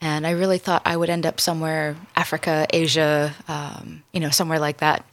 And 0.00 0.26
I 0.26 0.30
really 0.30 0.58
thought 0.58 0.82
I 0.86 0.96
would 0.96 1.10
end 1.10 1.26
up 1.26 1.40
somewhere, 1.40 1.96
Africa, 2.16 2.66
Asia, 2.72 3.34
um, 3.48 4.02
you 4.12 4.20
know, 4.20 4.30
somewhere 4.30 4.58
like 4.58 4.78
that. 4.78 5.04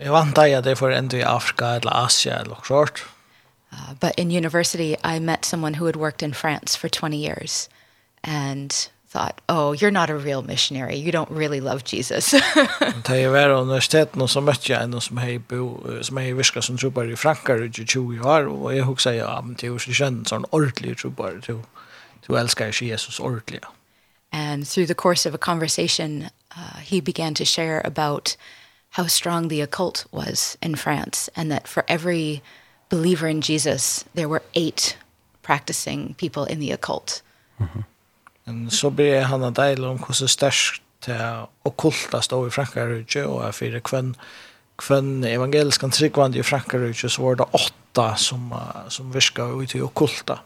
Jeg 0.00 0.12
vant 0.12 0.36
deg 0.36 0.52
at 0.52 0.66
jeg 0.66 0.78
får 0.78 0.96
enda 0.96 1.20
i 1.20 1.22
Afrika 1.22 1.76
eller 1.76 1.94
Asia 2.04 2.40
eller 2.40 2.56
noe 2.56 2.66
sånt. 2.66 3.04
Uh, 3.72 3.94
but 4.00 4.14
in 4.16 4.30
university, 4.30 4.96
I 5.02 5.18
met 5.18 5.44
someone 5.44 5.74
who 5.74 5.86
had 5.86 5.96
worked 5.96 6.22
in 6.22 6.32
France 6.32 6.76
for 6.76 6.88
20 6.88 7.16
years 7.16 7.68
and 8.22 8.88
thought, 9.08 9.40
oh, 9.48 9.72
you're 9.72 9.90
not 9.90 10.10
a 10.10 10.16
real 10.16 10.42
missionary. 10.42 10.96
You 10.96 11.12
don't 11.12 11.30
really 11.30 11.60
love 11.60 11.84
Jesus. 11.84 12.34
Da 13.06 13.14
jeg 13.14 13.32
var 13.32 13.48
på 13.48 13.60
universiteten, 13.62 14.28
så 14.28 14.40
møtte 14.40 14.72
jeg 14.72 14.84
en 14.84 15.00
som 15.00 15.18
jeg, 15.18 15.44
bo, 15.48 15.86
som 16.02 16.18
jeg 16.18 16.36
virka 16.36 16.60
som 16.60 16.78
trubbar 16.78 17.08
i 17.08 17.16
Frankar 17.16 17.62
i 17.64 17.68
20 17.68 18.20
år, 18.24 18.48
og 18.50 18.74
jeg 18.74 18.84
huksa, 18.84 19.10
ja, 19.10 19.40
men 19.40 19.54
det 19.54 19.64
er 19.64 19.72
jo 19.72 19.78
ikke 19.80 19.94
kjent 19.94 20.28
sånn 20.28 20.44
ordentlig 20.52 20.98
trubbar, 21.00 21.40
du 22.26 22.36
elsker 22.36 22.66
ikke 22.66 22.90
Jesus 22.90 23.20
ordentlig. 23.20 23.60
And 24.32 24.66
through 24.66 24.86
the 24.86 24.94
course 24.94 25.24
of 25.24 25.34
a 25.34 25.38
conversation, 25.38 26.28
uh, 26.56 26.78
he 26.82 27.00
began 27.00 27.34
to 27.34 27.44
share 27.44 27.80
about 27.84 28.36
how 28.90 29.06
strong 29.06 29.48
the 29.48 29.60
occult 29.62 30.04
was 30.10 30.58
in 30.60 30.74
France, 30.74 31.30
and 31.36 31.50
that 31.50 31.68
for 31.68 31.84
every 31.88 32.42
believer 32.88 33.28
in 33.28 33.40
Jesus, 33.40 34.04
there 34.14 34.28
were 34.28 34.42
eight 34.54 34.96
practicing 35.42 36.14
people 36.14 36.44
in 36.44 36.60
the 36.60 36.72
occult. 36.72 37.22
Men 38.44 38.70
så 38.70 38.90
ber 38.90 39.20
han 39.20 39.42
en 39.42 39.54
del 39.54 39.84
om 39.84 39.98
hur 39.98 40.26
størst 40.26 40.82
det 41.06 41.46
okkulta 41.64 42.20
står 42.20 42.46
i 42.46 42.50
Frankrike 42.50 43.26
og 43.26 43.44
jeg 43.44 43.54
för 43.54 43.78
kvann 43.80 44.14
kvann 44.78 45.24
evangelisk 45.24 45.80
tryggvand 45.80 46.36
i 46.36 46.42
Frankrike 46.42 47.08
så 47.08 47.22
var 47.22 47.34
det 47.34 47.46
åtta 47.52 48.16
som 48.16 48.54
som 48.88 49.12
virka 49.14 49.42
ut 49.42 49.74
i 49.74 49.80
okkulta. 49.80 50.38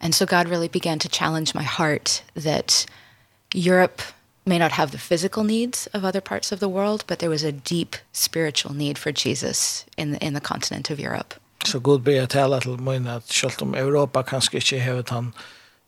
And 0.00 0.14
so 0.14 0.26
God 0.26 0.48
really 0.48 0.68
began 0.68 0.98
to 0.98 1.08
challenge 1.08 1.54
my 1.54 1.64
heart 1.64 2.22
that 2.34 2.86
Europe 3.54 4.02
may 4.50 4.58
not 4.58 4.72
have 4.72 4.90
the 4.90 4.98
physical 4.98 5.44
needs 5.44 5.88
of 5.94 6.04
other 6.04 6.20
parts 6.20 6.52
of 6.52 6.58
the 6.58 6.68
world, 6.68 7.00
but 7.06 7.18
there 7.18 7.30
was 7.30 7.44
a 7.44 7.52
deep 7.52 7.96
spiritual 8.12 8.74
need 8.74 8.98
for 8.98 9.12
Jesus 9.24 9.86
in 9.96 10.12
the, 10.12 10.18
in 10.26 10.34
the 10.34 10.40
continent 10.40 10.90
of 10.90 10.98
Europe. 10.98 11.34
Så 11.64 11.78
god 11.78 12.02
be 12.02 12.22
att 12.22 12.30
tala 12.30 12.60
till 12.60 12.70
mig 12.70 13.08
att 13.08 13.32
självt 13.32 13.62
om 13.62 13.74
Europa 13.74 14.22
kanske 14.22 14.56
inte 14.56 14.90
har 14.90 15.04
han 15.08 15.32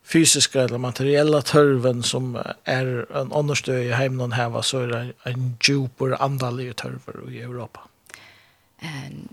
fysiska 0.04 0.62
eller 0.62 0.78
materiella 0.78 1.42
törven 1.42 2.02
som 2.02 2.36
är 2.64 3.12
en 3.16 3.32
understöd 3.32 3.82
i 3.82 3.92
hemmen 3.92 4.32
här 4.32 4.62
så 4.62 4.80
är 4.80 4.86
det 4.86 5.12
en 5.22 5.56
djupare 5.60 6.16
andalig 6.16 6.76
törver 6.76 7.30
i 7.30 7.40
Europa. 7.40 7.80
And 8.80 9.28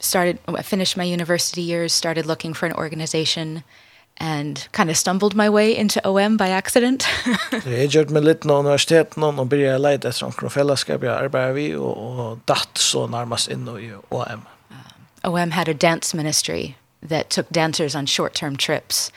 started 0.00 0.38
I 0.60 0.62
finished 0.62 0.96
my 0.96 1.12
university 1.12 1.62
years, 1.62 1.92
started 1.92 2.26
looking 2.26 2.54
for 2.54 2.66
an 2.66 2.72
organization 2.72 3.62
and 4.16 4.68
kind 4.72 4.90
of 4.90 4.96
stumbled 4.96 5.34
my 5.34 5.48
way 5.48 5.76
into 5.76 6.00
OM 6.06 6.36
by 6.36 6.48
accident. 6.48 7.06
Jeg 7.66 7.88
gjorde 7.90 8.14
meg 8.14 8.24
litt 8.24 8.44
någon 8.44 8.66
universitet 8.66 9.18
og 9.18 9.38
och 9.38 9.52
jeg 9.52 9.80
leta 9.80 10.08
etter 10.08 10.26
noen 10.42 10.50
fellesskap 10.50 11.02
jeg 11.02 11.12
arbeider 11.12 11.52
vi, 11.52 11.74
og, 11.76 11.96
og 11.96 12.38
datt 12.48 12.78
så 12.78 13.06
nærmest 13.06 13.48
inn 13.48 13.68
i 13.78 13.90
OM. 14.10 14.46
OM 15.24 15.50
had 15.50 15.68
a 15.68 15.74
dance 15.74 16.16
ministry 16.16 16.74
that 17.08 17.30
took 17.30 17.48
dancers 17.50 17.94
on 17.94 18.06
short-term 18.06 18.56
trips 18.56 19.10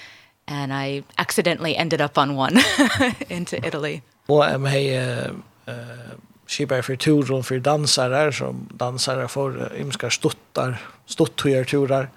and 0.47 0.73
I 0.73 1.03
accidentally 1.17 1.75
ended 1.75 2.01
up 2.01 2.17
on 2.17 2.35
one 2.35 2.57
into 3.29 3.57
Italy. 3.65 4.01
OM 4.29 4.65
har 4.65 4.79
uh, 4.79 5.33
uh, 5.67 6.15
skipet 6.47 6.85
for 6.85 6.95
turen 6.95 7.43
for 7.43 7.59
dansare 7.59 8.31
som 8.33 8.67
dansare 8.79 9.23
uh, 9.23 9.79
ymska 9.79 10.09
stuttar, 10.09 10.77
stutturar 11.05 11.63
turar 11.63 12.09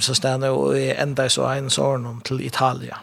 så 0.00 0.14
stannade 0.14 0.52
och 0.52 0.78
enda 0.78 1.28
så 1.28 1.46
en 1.46 1.70
sån 1.70 2.06
om 2.06 2.20
till 2.20 2.40
Italia. 2.40 2.98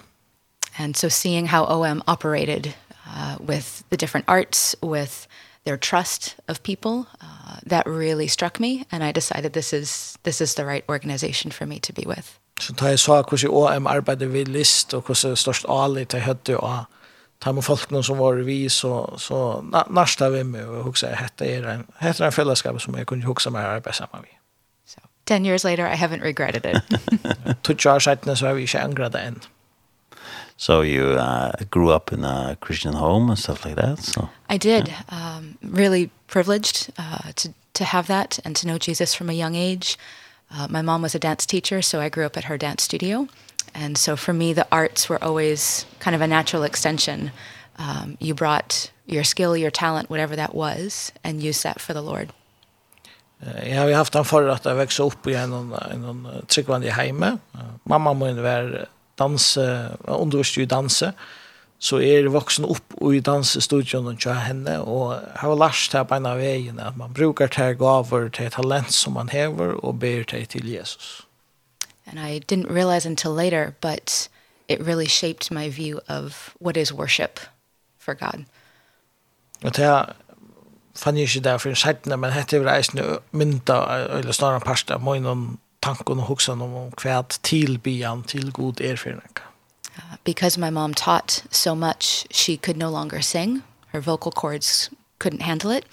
And 0.78 0.98
so 0.98 1.10
seeing 1.10 1.48
how 1.48 1.66
OM 1.66 2.02
operated 2.08 2.74
uh, 3.08 3.38
with 3.40 3.84
the 3.90 3.98
different 3.98 4.30
arts, 4.30 4.76
with 4.82 5.28
their 5.64 5.78
trust 5.78 6.36
of 6.48 6.62
people, 6.64 7.06
uh, 7.22 7.60
that 7.70 7.88
really 7.88 8.28
struck 8.28 8.60
me 8.60 8.86
and 8.92 9.04
I 9.04 9.12
decided 9.12 9.54
this 9.54 9.74
is 9.74 10.18
this 10.24 10.42
is 10.42 10.56
the 10.56 10.66
right 10.66 10.84
organization 10.90 11.52
for 11.52 11.66
me 11.66 11.80
to 11.80 11.94
be 11.94 12.04
with. 12.08 12.40
Så 12.62 12.74
tar 12.74 12.88
jeg 12.88 13.00
så 13.00 13.24
hur 13.32 13.50
OM 13.50 13.88
arbetade 13.88 14.28
vid 14.28 14.48
list 14.48 14.94
och 14.94 15.06
hvordan 15.06 15.36
störst 15.36 15.66
allt 15.70 16.14
jag 16.14 16.22
hade 16.22 16.56
och 16.56 16.86
ta 17.40 17.52
med 17.52 17.64
folken 17.64 18.04
som 18.04 18.18
var 18.18 18.34
vi 18.34 18.70
så 18.70 19.14
så 19.18 19.66
nästa 19.90 20.30
vem 20.30 20.56
och 20.56 20.84
hur 20.84 20.94
så 20.94 21.08
hette 21.08 21.46
är 21.46 21.64
en 21.64 21.88
heter 22.00 22.26
en 22.26 22.32
fällskap 22.32 22.82
som 22.82 22.96
jag 22.98 23.08
kunde 23.08 23.28
huxa 23.28 23.50
mig 23.50 23.66
arbeta 23.66 23.94
sammen 23.94 24.24
vi. 24.24 24.35
10 25.26 25.46
years 25.46 25.64
later, 25.64 25.86
I 25.86 25.96
haven't 25.96 26.22
regretted 26.22 26.66
it. 26.66 26.84
Two 27.64 27.76
years 27.84 28.08
later, 28.08 28.36
so 28.36 28.48
I 28.48 28.54
wish 28.54 28.76
I 28.76 28.82
angred 28.82 29.12
then. 29.12 29.42
So 30.58 30.82
you 30.82 31.04
uh, 31.04 31.52
grew 31.70 31.90
up 31.90 32.14
in 32.14 32.24
a 32.24 32.58
Christian 32.62 32.94
home 32.94 33.30
and 33.30 33.38
stuff 33.38 33.66
like 33.66 33.76
that. 33.76 34.00
So 34.00 34.30
I 34.50 34.58
did. 34.58 34.88
Yeah. 34.88 35.02
Um, 35.10 35.58
really 35.62 36.12
privileged 36.28 36.92
uh, 36.98 37.32
to 37.36 37.54
to 37.74 37.84
have 37.84 38.08
that 38.08 38.40
and 38.46 38.56
to 38.56 38.68
know 38.68 38.78
Jesus 38.78 39.14
from 39.14 39.30
a 39.30 39.34
young 39.34 39.56
age. 39.56 39.98
Uh, 40.50 40.68
my 40.70 40.82
mom 40.82 41.02
was 41.02 41.14
a 41.14 41.20
dance 41.20 41.46
teacher, 41.46 41.82
so 41.82 42.00
I 42.00 42.10
grew 42.10 42.26
up 42.26 42.38
at 42.38 42.46
her 42.46 42.58
dance 42.58 42.84
studio. 42.84 43.28
And 43.74 43.98
so 43.98 44.16
for 44.16 44.32
me, 44.32 44.54
the 44.54 44.68
arts 44.72 45.10
were 45.10 45.22
always 45.22 45.86
kind 46.00 46.16
of 46.16 46.22
a 46.22 46.28
natural 46.28 46.64
extension. 46.64 47.32
Um, 47.78 48.18
you 48.22 48.34
brought 48.34 48.92
your 49.06 49.24
skill, 49.24 49.58
your 49.58 49.72
talent, 49.72 50.10
whatever 50.10 50.36
that 50.36 50.56
was, 50.56 51.12
and 51.24 51.44
used 51.44 51.64
that 51.64 51.82
for 51.82 51.94
the 51.94 52.02
Lord. 52.02 52.32
Jeg 53.46 53.78
har 53.78 53.88
ju 53.88 53.96
haft 53.96 54.16
en 54.16 54.26
for 54.26 54.50
at 54.52 54.66
jeg 54.66 54.78
vekste 54.78 55.04
opp 55.04 55.28
i 55.28 55.34
en, 55.38 55.54
en, 55.54 56.06
en 56.06 56.84
heime. 56.84 56.92
hemme. 56.92 57.40
Mamma 57.86 58.14
min 58.14 58.44
var 58.44 58.88
dans, 59.18 59.58
undervist 60.08 60.58
i 60.58 60.66
danse. 60.66 61.14
Så 61.80 61.98
är 61.98 62.26
er 62.26 62.30
vuxen 62.30 62.66
upp 62.66 63.14
i 63.14 63.20
dansestudion 63.20 64.08
og 64.08 64.18
kjører 64.18 64.40
henne. 64.40 64.82
Och 64.82 65.20
har 65.36 65.56
lært 65.56 65.94
här 65.94 66.04
på 66.04 66.16
ena 66.16 66.36
vägen 66.36 66.80
att 66.80 66.98
man 66.98 67.14
brukar 67.14 67.48
til 67.48 67.76
gaver 67.76 68.30
til 68.30 68.52
talent 68.52 68.94
som 68.94 69.14
man 69.14 69.30
hever 69.30 69.86
og 69.86 70.00
ber 70.00 70.24
til 70.24 70.46
til 70.48 70.72
Jesus. 70.72 71.26
And 72.08 72.20
I 72.20 72.40
didn't 72.40 72.74
realize 72.74 73.10
until 73.10 73.32
later, 73.32 73.72
but 73.82 74.30
it 74.68 74.80
really 74.80 75.08
shaped 75.08 75.52
my 75.52 75.70
view 75.70 76.00
of 76.08 76.56
what 76.60 76.78
is 76.78 76.94
worship 76.94 77.40
for 78.00 78.14
God. 78.14 78.46
Og 79.64 79.76
det 79.76 79.86
fann 80.96 81.18
jeg 81.18 81.24
ikke 81.24 81.50
det 81.50 81.62
for 81.62 81.70
en 81.70 81.76
sættene, 81.76 82.18
men 82.18 82.32
hette 82.32 82.64
var 82.64 82.76
eisende 82.76 83.20
mynda, 83.32 83.80
eller 84.18 84.32
snarere 84.32 84.60
parst 84.60 84.92
av 84.92 85.04
møgnen 85.04 85.58
tanken 85.86 86.20
og 86.20 86.30
hoksen 86.32 86.62
om 86.62 86.76
hva 87.02 87.22
tilbyan 87.44 88.24
til 88.24 88.52
god 88.52 88.82
erfaring. 88.82 89.22
Uh, 89.98 90.18
because 90.24 90.58
my 90.58 90.70
mom 90.70 90.94
taught 90.94 91.44
so 91.52 91.76
much, 91.76 92.26
she 92.32 92.58
could 92.58 92.78
no 92.78 92.90
longer 92.90 93.22
sing. 93.22 93.64
Her 93.94 94.02
vocal 94.02 94.32
cords 94.32 94.90
couldn't 95.20 95.42
handle 95.42 95.72
it. 95.72 95.86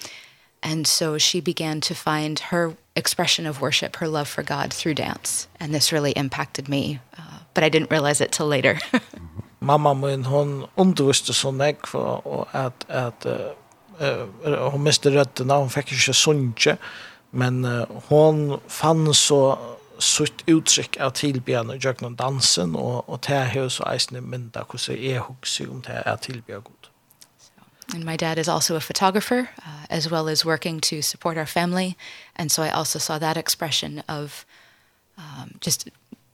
And 0.63 0.87
so 0.87 1.17
she 1.17 1.41
began 1.41 1.81
to 1.81 1.93
find 1.93 2.39
her 2.39 2.73
expression 2.95 3.45
of 3.45 3.61
worship, 3.61 3.97
her 3.97 4.07
love 4.07 4.27
for 4.27 4.43
God 4.43 4.73
through 4.73 4.95
dance. 4.95 5.47
And 5.59 5.73
this 5.73 5.91
really 5.91 6.11
impacted 6.11 6.69
me, 6.69 6.99
uh, 7.17 7.39
but 7.53 7.63
I 7.63 7.69
didn't 7.69 7.91
realize 7.91 8.21
it 8.21 8.31
till 8.31 8.47
later. 8.47 8.79
Mamma 9.59 9.93
min, 9.93 10.25
hon 10.25 10.65
underviste 10.77 11.33
så 11.33 11.75
for 11.85 12.27
og 12.27 12.47
at, 12.53 12.73
at 12.89 13.25
uh, 13.25 13.53
uh, 14.01 14.69
hon 14.69 14.83
miste 14.83 15.09
rötterna, 15.09 15.57
hon 15.57 15.69
fick 15.69 15.91
inte 15.91 16.13
sunche 16.13 16.77
men 17.29 17.65
uh, 17.65 17.85
hon 18.07 18.59
fann 18.67 19.13
så 19.13 19.57
sutt 19.97 20.43
uttryck 20.45 20.97
av 20.97 21.09
tillbjörn 21.09 21.69
och 21.69 21.75
jag 21.85 22.01
någon 22.01 22.15
dansen 22.15 22.75
och 22.75 23.09
och 23.09 23.19
det 23.27 23.33
här 23.33 23.69
så 23.69 23.83
eisne 23.83 24.21
men 24.21 24.49
där 24.49 24.65
hur 24.71 24.77
så 24.77 24.91
är 24.91 25.23
hur 25.59 25.69
om 25.69 25.81
det 25.81 26.03
är 26.05 26.17
tillbjörn 26.17 26.61
god. 26.63 26.87
And 27.93 28.05
my 28.05 28.17
dad 28.17 28.37
is 28.39 28.47
also 28.47 28.75
a 28.75 28.79
photographer 28.79 29.39
uh, 29.57 29.97
as 29.97 30.11
well 30.11 30.29
as 30.29 30.45
working 30.45 30.79
to 30.81 31.01
support 31.01 31.37
our 31.37 31.45
family 31.45 31.95
and 32.35 32.51
so 32.51 32.63
I 32.63 32.69
also 32.69 32.99
saw 32.99 33.19
that 33.19 33.37
expression 33.37 34.01
of 34.07 34.45
um 35.17 35.57
just 35.65 35.87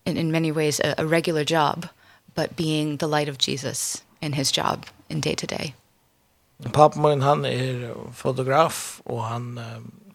in 0.06 0.18
in 0.18 0.32
many 0.32 0.52
ways 0.52 0.80
a, 0.80 0.94
a 0.98 1.06
regular 1.06 1.44
job 1.44 1.86
but 2.36 2.56
being 2.56 2.98
the 2.98 3.08
light 3.08 3.30
of 3.30 3.38
Jesus 3.38 4.04
in 4.22 4.34
his 4.34 4.52
job 4.52 4.86
in 5.10 5.22
day 5.22 5.36
to 5.36 5.48
day. 5.48 5.74
Pappa 6.64 7.00
min 7.00 7.22
han 7.22 7.46
är 7.46 7.94
fotograf 8.14 9.02
och 9.04 9.24
han 9.24 9.60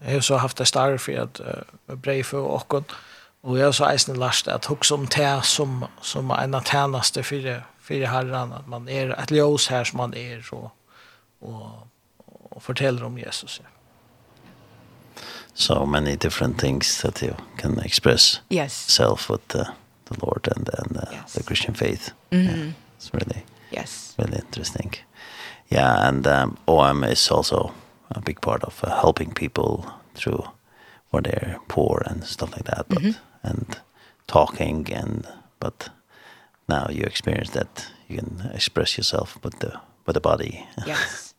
har 0.02 0.20
så 0.20 0.36
haft 0.36 0.56
det 0.56 0.66
starkt 0.66 1.02
för 1.02 1.18
att 1.18 1.40
brej 1.86 2.22
för 2.22 2.38
och 2.38 2.74
och 3.40 3.58
jag 3.58 3.74
så 3.74 3.92
isen 3.92 4.18
last 4.18 4.48
att 4.48 4.64
hugsa 4.64 4.94
om 4.94 5.06
det 5.06 5.40
som 5.44 5.86
som 6.00 6.30
en 6.30 6.54
av 6.54 6.60
tjänaste 6.60 7.22
för 7.22 7.62
för 7.80 8.04
herran 8.04 8.52
att 8.52 8.66
man 8.66 8.88
är 8.88 9.10
ett 9.10 9.30
ljus 9.30 9.68
här 9.68 9.84
som 9.84 9.96
man 9.96 10.14
är 10.14 10.42
så 10.42 10.70
och 11.40 11.88
och 12.50 12.62
fortäller 12.62 13.04
om 13.04 13.18
Jesus. 13.18 13.60
Ja. 13.62 13.68
so 15.54 15.86
many 15.86 16.16
different 16.16 16.58
things 16.58 17.00
that 17.02 17.22
you 17.22 17.34
can 17.56 17.78
express 17.78 18.40
yes. 18.50 18.72
self 18.72 19.30
with 19.30 19.46
the, 19.48 19.64
the 20.06 20.26
Lord 20.26 20.48
and, 20.56 20.68
and 20.78 20.96
uh, 20.96 21.12
yes. 21.12 21.32
the 21.32 21.42
Christian 21.42 21.74
faith. 21.74 22.12
Mm 22.30 22.46
-hmm. 22.46 22.56
yeah, 22.56 22.72
it's 22.98 23.10
really, 23.12 23.42
yes. 23.70 24.14
really 24.16 24.38
interesting. 24.38 24.90
Yes 24.92 25.04
yeah, 25.68 26.08
and 26.08 26.26
um, 26.26 26.56
OM 26.66 27.04
is 27.04 27.30
also 27.30 27.72
a 28.10 28.20
big 28.20 28.40
part 28.40 28.64
of 28.64 28.84
uh, 28.84 29.00
helping 29.00 29.32
people 29.32 29.84
through 30.14 30.44
when 31.10 31.22
they're 31.22 31.58
poor 31.68 32.02
and 32.06 32.24
stuff 32.24 32.56
like 32.56 32.64
that. 32.64 32.88
But 32.88 32.98
mm 32.98 33.04
-hmm. 33.04 33.14
and 33.42 33.80
talking 34.26 34.94
and 34.94 35.26
but 35.58 35.90
now 36.66 36.90
you 36.90 37.06
experience 37.06 37.52
that 37.52 37.92
you 38.06 38.18
can 38.20 38.50
express 38.54 38.98
yourself 38.98 39.38
with 39.42 39.58
the 39.58 39.72
with 40.06 40.14
the 40.14 40.20
body. 40.20 40.66
Yes. 40.86 41.34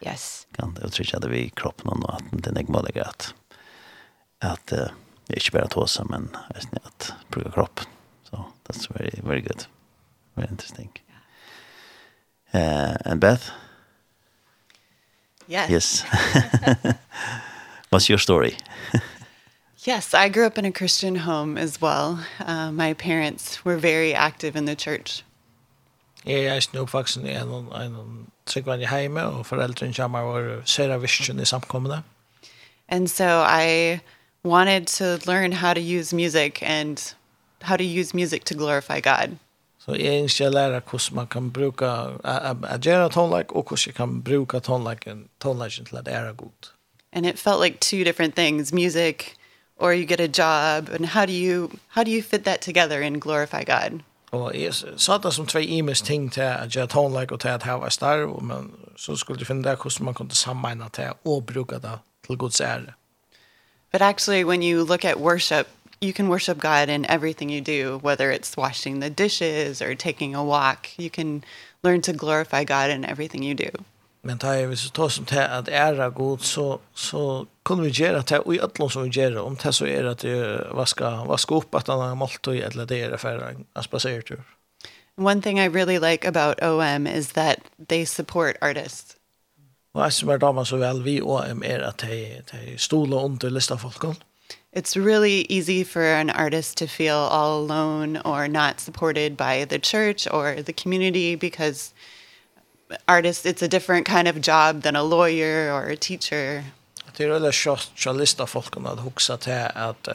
Yes. 0.00 0.46
Kan 0.52 0.74
det 0.74 0.86
uttrycka 0.86 1.18
det 1.18 1.28
vid 1.28 1.54
kroppen 1.54 1.88
och 1.88 2.14
att 2.14 2.22
det 2.32 2.50
är 2.50 2.72
möjligt 2.72 2.96
att 2.96 3.34
att 4.38 4.72
uh, 4.72 4.88
inte 5.28 5.50
bara 5.52 5.68
tåsa 5.68 6.04
men 6.04 6.36
att 6.82 7.12
bruka 7.28 7.50
kropp 7.50 7.80
So 8.30 8.44
that's 8.66 8.88
very 8.88 9.20
very 9.22 9.40
good. 9.40 9.64
Very 10.34 10.48
interesting. 10.50 10.90
Yeah. 11.08 11.13
Uh, 12.54 12.94
and 13.04 13.20
Beth? 13.20 13.50
Yes. 15.48 15.70
Yes. 15.70 16.04
What's 17.90 18.08
your 18.08 18.18
story? 18.18 18.56
yes, 19.84 20.14
I 20.14 20.28
grew 20.28 20.46
up 20.46 20.56
in 20.58 20.64
a 20.64 20.72
Christian 20.72 21.16
home 21.16 21.58
as 21.58 21.80
well. 21.80 22.24
Uh, 22.38 22.70
my 22.70 22.94
parents 22.94 23.64
were 23.64 23.76
very 23.76 24.14
active 24.14 24.56
in 24.56 24.64
the 24.66 24.76
church. 24.76 25.24
Jeg 26.26 26.44
er 26.44 26.54
ikke 26.54 26.80
oppvaksen 26.80 27.26
i 27.26 27.34
en, 27.36 27.48
en 27.76 28.26
tryggvannig 28.46 28.88
heime, 28.88 29.22
og 29.22 29.46
foreldrene 29.46 29.94
kommer 29.94 30.20
var 30.20 30.62
særa 30.64 30.96
visjon 30.96 31.40
i 31.40 31.44
samkommende. 31.44 32.02
And 32.88 33.08
so 33.08 33.44
I 33.46 34.00
wanted 34.44 34.86
to 34.86 35.18
learn 35.26 35.52
how 35.52 35.74
to 35.74 35.80
use 35.80 36.16
music 36.16 36.62
and 36.62 37.14
how 37.62 37.76
to 37.76 37.84
use 37.84 38.14
music 38.14 38.44
to 38.44 38.54
glorify 38.54 39.00
God. 39.00 39.36
Så 39.84 39.94
jeg 40.00 40.22
ønsker 40.22 40.48
å 40.48 40.54
lære 40.54 40.80
hvordan 40.80 41.16
man 41.18 41.26
kan 41.28 41.50
bruke, 41.52 41.86
å 41.86 42.78
gjøre 42.80 43.10
tonelike, 43.12 43.52
og 43.52 43.68
hvordan 43.68 43.86
jeg 43.86 43.94
kan 43.94 44.22
bruke 44.24 44.60
tonelagen, 44.60 45.26
tonelagen 45.40 45.84
til 45.84 46.00
at 46.00 46.06
det 46.06 46.14
er 46.14 46.32
god. 46.32 46.70
And 47.12 47.26
it 47.26 47.38
felt 47.38 47.60
like 47.60 47.80
two 47.80 48.02
different 48.04 48.34
things, 48.34 48.72
music 48.72 49.36
or 49.76 49.92
you 49.92 50.06
get 50.06 50.20
a 50.20 50.28
job, 50.28 50.88
and 50.88 51.06
how 51.06 51.26
do 51.26 51.32
you, 51.32 51.70
how 51.88 52.02
do 52.02 52.10
you 52.10 52.22
fit 52.22 52.44
that 52.44 52.60
together 52.60 53.02
and 53.02 53.20
glorify 53.20 53.64
God? 53.64 54.00
Og 54.32 54.50
jeg 54.54 54.74
sa 54.96 55.18
det 55.18 55.34
som 55.34 55.46
tve 55.46 55.62
imes 55.62 56.02
ting 56.02 56.32
til 56.32 56.42
at 56.42 56.70
gjøre 56.70 56.86
tonelike 56.86 57.32
og 57.32 57.40
til 57.40 57.48
at 57.48 57.66
jeg 57.66 57.80
var 57.80 57.88
starv, 57.88 58.42
men 58.42 58.72
så 58.96 59.16
skulle 59.16 59.38
jeg 59.40 59.46
finne 59.46 59.62
det 59.62 59.76
hvordan 59.78 60.04
man 60.04 60.14
kunne 60.14 60.34
sammeina 60.34 60.88
til 60.94 61.12
og 61.24 61.46
bruke 61.46 61.74
det 61.74 61.98
til 62.26 62.38
Guds 62.38 62.60
ære. 62.60 62.94
But 63.92 64.02
actually, 64.02 64.44
when 64.44 64.62
you 64.62 64.82
look 64.82 65.04
at 65.04 65.20
worship, 65.20 65.66
you 66.00 66.12
can 66.12 66.28
worship 66.28 66.58
God 66.58 66.88
in 66.88 67.04
everything 67.10 67.50
you 67.50 67.60
do, 67.60 67.98
whether 68.02 68.30
it's 68.30 68.56
washing 68.56 69.00
the 69.00 69.10
dishes 69.10 69.82
or 69.82 69.94
taking 69.94 70.34
a 70.34 70.44
walk. 70.44 70.88
You 70.98 71.10
can 71.10 71.44
learn 71.82 72.00
to 72.02 72.12
glorify 72.12 72.64
God 72.64 72.90
in 72.90 73.04
everything 73.04 73.42
you 73.42 73.54
do. 73.54 73.70
Men 74.22 74.38
ta 74.38 74.66
vi 74.66 74.76
så 74.76 74.90
tar 74.90 75.08
som 75.08 75.24
til 75.24 75.36
at 75.38 75.68
æra 75.68 76.08
god, 76.08 76.38
så, 76.38 76.78
så 76.94 77.44
kunne 77.62 77.84
vi 77.84 77.90
gjøre 77.90 78.22
det 78.22 78.40
i 78.54 78.58
ætlån 78.58 78.90
som 78.90 79.04
vi 79.04 79.10
gjør, 79.10 79.38
om 79.42 79.56
det 79.56 79.74
så 79.74 79.86
er 79.86 80.08
at 80.10 80.24
vi 80.24 80.32
vasker, 80.72 81.26
vasker 81.28 81.56
opp 81.56 81.74
at 81.74 81.88
han 81.92 82.00
har 82.00 82.14
malt 82.14 82.48
og 82.48 82.56
eller 82.56 82.84
det 82.84 83.02
er 83.02 83.16
for 83.16 83.28
en 83.28 83.66
spasertur. 83.82 84.40
One 85.16 85.42
thing 85.42 85.58
I 85.58 85.68
really 85.68 85.98
like 85.98 86.24
about 86.24 86.62
OM 86.62 87.06
is 87.06 87.28
that 87.32 87.58
they 87.88 88.04
support 88.04 88.56
artists. 88.62 89.16
Og 89.94 90.02
jeg 90.02 90.12
som 90.12 90.28
er 90.28 90.40
damer 90.42 90.64
så 90.64 90.76
vel 90.76 91.04
vi 91.04 91.20
OM 91.20 91.62
er 91.62 91.84
at 91.86 92.00
de, 92.00 92.42
de 92.52 92.78
stoler 92.78 93.16
under 93.16 93.50
listafolkene 93.50 94.14
it's 94.74 94.96
really 94.96 95.46
easy 95.48 95.84
for 95.84 96.02
an 96.02 96.30
artist 96.30 96.76
to 96.78 96.86
feel 96.86 97.16
all 97.16 97.58
alone 97.58 98.20
or 98.24 98.48
not 98.48 98.80
supported 98.80 99.36
by 99.36 99.64
the 99.64 99.78
church 99.78 100.26
or 100.30 100.62
the 100.62 100.72
community 100.72 101.36
because 101.36 101.94
artists 103.06 103.46
it's 103.46 103.62
a 103.62 103.68
different 103.68 104.06
kind 104.06 104.28
of 104.28 104.40
job 104.40 104.82
than 104.82 104.96
a 104.96 105.02
lawyer 105.02 105.72
or 105.72 105.84
a 105.90 105.96
teacher. 105.96 106.64
Det 107.16 107.24
är 107.24 107.28
väl 107.28 107.52
schysst 107.52 107.92
journalister 107.96 108.46
folk 108.46 108.76
att 108.76 109.00
huxa 109.00 109.36
till 109.36 109.68
att 109.74 110.08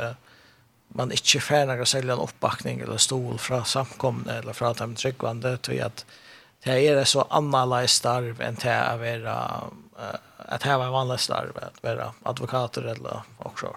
man 0.87 1.11
inte 1.11 1.39
får 1.39 1.65
några 1.65 1.85
sälja 1.85 2.13
en 2.13 2.19
uppbackning 2.19 2.79
eller 2.79 2.97
stol 2.97 3.37
från 3.37 3.65
samkomna 3.65 4.33
eller 4.33 4.53
från 4.53 4.71
att 4.71 4.77
de 4.77 4.95
tryckvande 4.95 5.57
till 5.57 5.83
att 5.83 6.05
det 6.63 6.87
är 6.87 7.03
så 7.03 7.21
annorlunda 7.21 7.87
starv 7.87 8.41
än 8.41 8.55
till 8.55 8.69
att 8.69 8.99
vara 8.99 9.63
att 10.37 10.63
ha 10.63 10.85
en 10.85 10.91
vanlig 10.91 11.19
starv 11.19 11.57
att 11.61 11.83
vara 11.83 12.13
advokater 12.23 12.81
eller 12.81 13.21
och 13.37 13.59
sånt. 13.59 13.75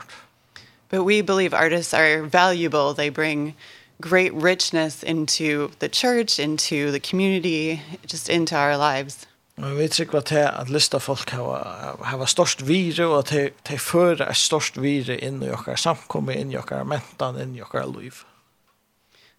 But 0.93 1.05
we 1.05 1.22
believe 1.22 1.55
artists 1.55 1.95
are 1.95 2.22
valuable. 2.22 2.93
They 2.93 3.09
bring 3.09 3.55
great 4.03 4.34
richness 4.34 5.03
into 5.03 5.70
the 5.78 5.88
church, 5.88 6.38
into 6.38 6.90
the 6.90 7.01
community, 7.01 7.80
just 8.07 8.28
into 8.28 8.55
our 8.55 8.76
lives. 8.76 9.26
Men 9.55 9.76
vi 9.76 9.88
tycker 9.88 10.18
att 10.18 10.26
det 10.26 10.49
at 10.49 10.68
lista 10.68 11.01
folk 11.01 11.30
har 11.30 11.97
har 12.01 12.26
störst 12.26 12.62
vire 12.62 13.07
og 13.07 13.18
att 13.18 13.53
de 13.68 13.78
fører 13.78 14.30
et 14.30 14.36
størst 14.36 14.76
vire 14.76 15.16
inn 15.18 15.43
i 15.43 15.49
våra 15.49 15.76
samkommet, 15.76 16.36
inn 16.36 16.53
i 16.53 16.57
våra 16.57 16.84
mentan 16.84 17.40
inn 17.40 17.57
i 17.57 17.61
våra 17.61 17.86
liv. 17.86 18.14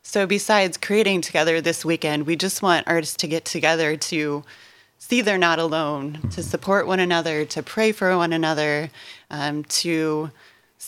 So 0.04 0.26
besides 0.26 0.78
creating 0.78 1.22
together 1.22 1.62
this 1.62 1.86
weekend, 1.86 2.26
we 2.26 2.36
just 2.36 2.64
want 2.64 2.88
artists 2.88 3.18
to 3.18 3.28
get 3.28 3.46
together 3.46 3.96
to 3.96 4.44
see 5.00 5.22
they're 5.22 5.38
not 5.38 5.60
alone, 5.60 6.18
to 6.36 6.42
support 6.42 6.88
one 6.88 7.00
another, 7.00 7.46
to 7.46 7.62
pray 7.62 7.92
for 7.92 8.18
one 8.18 8.34
another, 8.34 8.90
um 9.30 9.64
to 9.64 10.30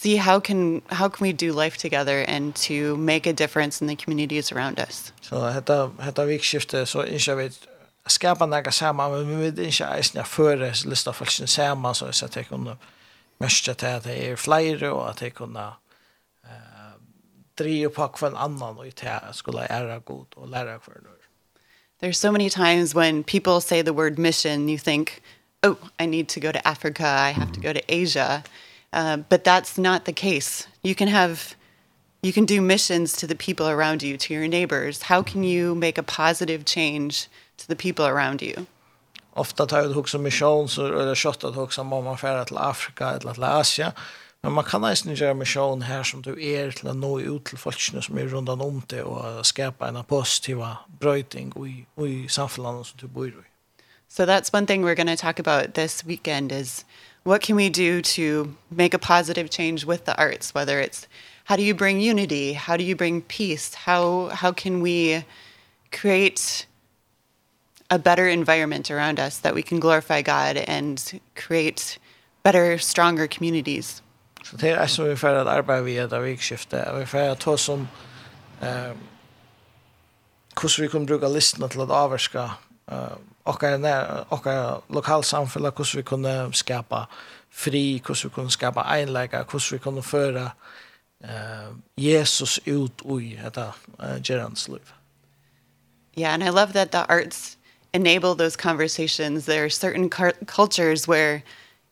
see 0.02 0.18
how 0.18 0.40
can 0.40 0.82
how 0.90 1.10
can 1.10 1.28
we 1.28 1.34
do 1.34 1.54
life 1.64 1.78
together 1.78 2.26
and 2.28 2.56
to 2.56 2.98
make 2.98 3.26
a 3.30 3.34
difference 3.34 3.82
in 3.82 3.88
the 3.88 3.96
communities 3.96 4.52
around 4.52 4.80
us. 4.80 5.14
So 5.22 5.36
hetta 5.36 5.92
hetta 6.00 6.26
vikskifte 6.26 6.86
så 6.86 7.06
inser 7.06 7.36
vi 7.36 7.52
skapa 8.08 8.46
några 8.46 8.72
samman 8.72 9.12
men 9.12 9.28
vi 9.28 9.36
vet 9.36 9.60
inte 9.60 9.84
ens 9.84 10.14
när 10.14 10.88
lista 10.90 11.14
falsen 11.14 11.48
samman 11.48 11.96
så 11.96 12.06
at 12.06 12.24
att 12.24 12.32
det 12.32 12.44
kunde 12.44 12.78
mest 13.38 13.70
att 13.70 14.04
det 14.04 14.24
er 14.24 14.36
fler 14.36 14.84
och 14.84 15.10
at 15.10 15.20
det 15.20 15.30
kunde 15.30 15.60
eh 16.44 16.94
driva 17.58 17.90
på 17.90 18.08
kvar 18.08 18.34
annan 18.36 18.78
och 18.78 18.86
det 18.86 19.22
skulle 19.34 19.66
ära 19.70 20.00
god 20.00 20.28
och 20.36 20.50
lära 20.50 20.80
för 20.80 20.92
nu. 21.04 21.10
There's 22.02 22.20
so 22.20 22.32
many 22.32 22.50
times 22.50 22.96
when 22.96 23.24
people 23.24 23.62
say 23.62 23.84
the 23.84 23.94
word 23.94 24.18
mission 24.18 24.70
you 24.70 24.78
think 24.78 25.22
oh 25.64 25.76
I 26.00 26.06
need 26.06 26.28
to 26.28 26.40
go 26.40 26.52
to 26.52 26.60
Africa 26.68 27.04
I 27.04 27.32
have 27.32 27.54
to 27.54 27.62
go 27.62 27.74
to 27.74 27.80
Asia 27.88 28.44
Uh, 28.96 29.18
but 29.30 29.44
that's 29.44 29.78
not 29.78 30.06
the 30.06 30.14
case. 30.14 30.68
You 30.82 30.96
can 30.96 31.10
have 31.10 31.56
you 32.22 32.34
can 32.34 32.46
do 32.46 32.62
missions 32.62 33.18
to 33.18 33.28
the 33.28 33.36
people 33.36 33.68
around 33.68 34.02
you, 34.02 34.18
to 34.18 34.34
your 34.34 34.48
neighbors. 34.48 35.04
How 35.04 35.22
can 35.22 35.44
you 35.44 35.76
make 35.76 35.98
a 36.00 36.04
positive 36.04 36.64
change 36.66 37.28
to 37.58 37.68
the 37.68 37.76
people 37.76 38.06
around 38.06 38.42
you? 38.42 38.66
Ofta 39.34 39.66
tar 39.66 39.78
jag 39.78 39.90
det 39.90 39.96
också 39.96 40.18
mission 40.18 40.70
så 40.70 40.86
är 40.86 41.06
det 41.06 41.16
kött 41.16 41.44
att 41.44 41.58
också 41.58 41.84
mamma 41.84 42.18
färra 42.18 42.46
till 42.46 42.58
Afrika 42.58 43.10
eller 43.10 43.34
till 43.34 43.44
Asia. 43.44 43.94
Men 44.42 44.54
man 44.54 44.64
kan 44.64 44.82
nästan 44.82 45.16
göra 45.16 45.34
mission 45.34 45.82
här 45.82 46.04
som 46.04 46.22
du 46.22 46.46
är 46.46 46.72
till 46.72 46.88
att 46.88 46.96
nå 46.96 47.20
ut 47.20 47.46
till 47.46 47.58
folkene 47.58 48.02
som 48.02 48.18
är 48.18 48.26
rundan 48.26 48.62
om 48.62 48.82
det 48.88 49.04
och 49.04 49.46
skapa 49.46 49.88
en 49.88 50.04
positiv 50.04 50.58
bröjting 51.00 51.54
i, 51.98 52.04
i 52.06 52.28
samfällan 52.30 52.86
som 52.86 52.98
du 53.02 53.08
bor 53.08 53.28
i. 53.28 53.32
So 54.08 54.24
that's 54.24 54.54
one 54.54 54.66
thing 54.66 54.86
we're 54.86 54.96
going 54.96 55.18
to 55.18 55.22
talk 55.22 55.40
about 55.40 55.74
this 55.74 56.04
weekend 56.04 56.52
is 56.52 56.86
what 57.26 57.42
can 57.42 57.56
we 57.56 57.70
do 57.70 58.02
to 58.02 58.56
make 58.70 58.94
a 58.94 59.00
positive 59.00 59.50
change 59.50 59.84
with 59.84 60.06
the 60.06 60.16
arts? 60.18 60.54
Whether 60.54 60.80
it's 60.80 61.08
how 61.44 61.56
do 61.58 61.64
you 61.64 61.74
bring 61.74 62.00
unity? 62.00 62.54
How 62.54 62.78
do 62.78 62.84
you 62.84 62.96
bring 62.96 63.22
peace? 63.24 63.74
How 63.74 64.30
how 64.30 64.52
can 64.54 64.82
we 64.82 65.26
create 65.92 66.68
a 67.90 68.00
better 68.00 68.28
environment 68.28 68.90
around 68.90 69.20
us 69.20 69.40
that 69.40 69.54
we 69.54 69.64
can 69.64 69.80
glorify 69.80 70.22
God 70.22 70.58
and 70.58 71.20
create 71.36 71.98
better 72.44 72.78
stronger 72.78 73.28
communities? 73.28 74.02
Så 74.44 74.58
det 74.58 74.70
är 74.70 74.88
så 74.88 75.04
vi 75.04 75.16
får 75.16 75.28
att 75.28 75.48
arbeta 75.48 75.82
vi 75.82 75.96
det 75.96 76.20
vi 76.20 76.38
skiftar 76.38 77.00
vi 77.00 77.06
får 77.06 77.18
att 77.18 77.40
ta 77.40 77.58
som 77.58 77.88
ehm 78.62 78.98
hur 80.62 80.82
vi 80.82 80.90
kan 80.90 81.06
bruka 81.06 81.28
listan 81.28 81.70
till 81.70 81.82
att 81.82 81.90
avskaffa 81.90 83.18
okkar 83.46 84.26
okkar 84.30 84.82
lokalsamfella 84.90 85.72
hur 85.78 85.96
vi 85.96 86.04
kunde 86.04 86.54
skapa 86.54 87.08
fri 87.50 88.02
hur 88.08 88.16
vi 88.24 88.30
kunde 88.30 88.52
skapa 88.52 88.82
einleika 88.82 89.46
hur 89.52 89.72
vi 89.72 89.80
kunde 89.80 90.02
föra 90.02 90.52
eh 91.24 91.70
Jesus 91.98 92.60
ut 92.66 93.02
oj 93.06 93.40
detta 93.44 93.74
uh, 94.00 94.20
Gerans 94.22 94.68
liv. 94.68 94.94
Yeah, 96.16 96.34
and 96.34 96.44
I 96.44 96.50
love 96.50 96.74
that 96.74 96.92
the 96.92 97.06
arts 97.10 97.58
enable 97.94 98.36
those 98.36 98.56
conversations. 98.56 99.46
There 99.46 99.64
are 99.64 99.70
certain 99.70 100.10
cultures 100.46 101.08
where 101.08 101.44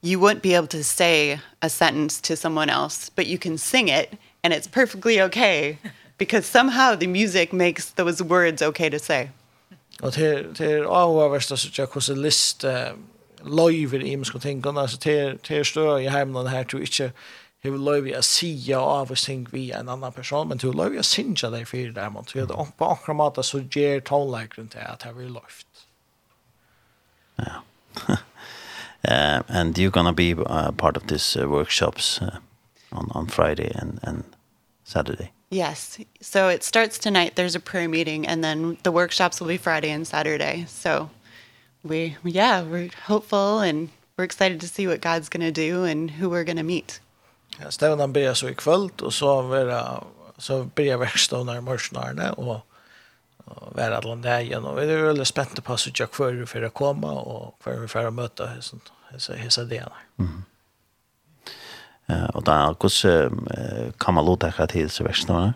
you 0.01 0.20
wouldn't 0.20 0.41
be 0.41 0.54
able 0.54 0.68
to 0.68 0.84
say 0.84 1.39
a 1.62 1.70
sentence 1.70 2.22
to 2.22 2.36
someone 2.36 2.70
else, 2.70 3.10
but 3.10 3.26
you 3.28 3.38
can 3.38 3.58
sing 3.58 3.88
it 3.88 4.18
and 4.43 4.54
it's 4.54 4.68
perfectly 4.68 5.22
okay 5.22 5.78
because 6.18 6.45
somehow 6.45 6.95
the 6.95 7.08
music 7.08 7.54
makes 7.54 7.91
those 7.91 8.22
words 8.22 8.62
okay 8.62 8.89
to 8.89 8.99
say. 8.99 9.30
Og 10.04 10.14
til, 10.14 10.56
til 10.56 10.84
avhverst, 10.84 11.24
av 11.24 11.32
värsta 11.32 11.58
så 11.58 11.70
jag 11.78 11.89
kus 11.89 12.10
list 12.10 12.64
i 12.64 14.18
mig 14.18 14.26
ska 14.26 14.39
tänka 14.39 14.70
alltså 14.70 14.97
til, 14.97 15.39
det 15.47 15.68
stör 15.68 15.99
i 15.99 16.08
hemmen 16.08 16.47
her, 16.47 16.64
tror 16.64 16.82
ikke 16.82 17.12
hur 17.64 17.78
lov 17.78 18.08
jag 18.08 18.24
se 18.24 18.74
av 18.74 19.12
och 19.12 19.18
synk 19.18 19.54
vi 19.54 19.72
en 19.72 19.89
annan 19.89 20.12
person 20.12 20.47
men 20.47 20.60
hur 20.60 20.74
lov 20.74 20.95
jag 20.95 21.06
synja 21.06 21.49
dig 21.49 21.66
för 21.66 21.78
det 21.78 22.10
man 22.10 22.26
tror 22.26 22.62
att 22.62 22.78
på 22.78 22.86
akra 22.86 23.14
mata 23.14 23.43
så 23.43 23.60
ger 23.60 23.99
tonläkaren 23.99 24.68
till 24.68 24.80
att 24.80 24.99
det 24.99 25.14
blir 25.14 25.30
löft. 25.30 25.68
Ja. 27.36 27.64
uh, 28.10 29.41
and 29.58 29.78
you're 29.78 29.91
gonna 29.91 30.14
be 30.14 30.34
uh, 30.34 30.72
part 30.72 30.97
of 30.97 31.04
this 31.08 31.38
uh, 31.38 31.47
workshops 31.47 32.22
uh, 32.22 32.28
on 32.91 33.12
on 33.16 33.28
Friday 33.28 33.72
and 33.82 33.99
and 34.04 34.24
Saturday. 34.84 35.32
Yes. 35.54 35.99
So 36.22 36.49
it 36.49 36.64
starts 36.64 36.97
tonight. 36.97 37.36
There's 37.36 37.56
a 37.56 37.60
prayer 37.60 37.89
meeting 37.89 38.28
and 38.28 38.43
then 38.43 38.78
the 38.84 38.91
workshops 38.91 39.39
will 39.39 39.47
be 39.47 39.58
Friday 39.58 39.91
and 39.91 40.08
Saturday. 40.08 40.66
So 40.68 41.10
we 41.84 42.18
yeah, 42.24 42.64
we're 42.64 42.89
hopeful 43.08 43.60
and 43.60 43.89
we're 44.18 44.26
excited 44.26 44.62
to 44.62 44.68
see 44.68 44.88
what 44.88 45.01
God's 45.01 45.30
going 45.30 45.54
to 45.54 45.68
do 45.68 45.84
and 45.84 46.12
who 46.12 46.30
we're 46.30 46.45
going 46.45 46.58
to 46.58 46.64
meet. 46.64 47.01
Ja, 47.60 47.72
Stevnan 47.72 48.14
börjar 48.14 48.34
så 48.34 48.49
i 48.49 48.56
kvöld 48.56 49.01
och 49.01 49.14
så 49.14 49.41
vera 49.41 50.04
så 50.38 50.64
börjar 50.64 50.97
verkstaden 50.97 51.58
i 51.58 51.62
morgonarna 51.62 52.34
och 52.34 52.68
och 53.45 53.76
vara 53.76 53.97
alla 53.97 54.16
dagen 54.16 54.66
och 54.66 54.78
vi 54.78 54.91
är 54.91 55.04
väldigt 55.04 55.28
spända 55.28 55.62
på 55.62 55.78
så 55.78 55.89
jag 55.93 56.12
kvar 56.12 56.45
för 56.45 56.62
att 56.62 56.74
komma 56.74 57.12
och 57.12 57.60
kvar 57.64 57.88
för 57.88 58.06
att 58.06 58.14
möta 58.14 58.62
sånt 58.62 58.91
så 59.18 59.34
hesa 59.34 59.64
det. 59.64 59.89
Mm 60.20 60.43
og 62.10 62.43
da, 62.45 62.58
kus 62.80 63.01
kan 63.04 64.16
man 64.16 64.26
låta 64.26 64.49
deg 64.51 64.70
til 64.70 64.89
til 64.89 65.06
verkstående? 65.08 65.54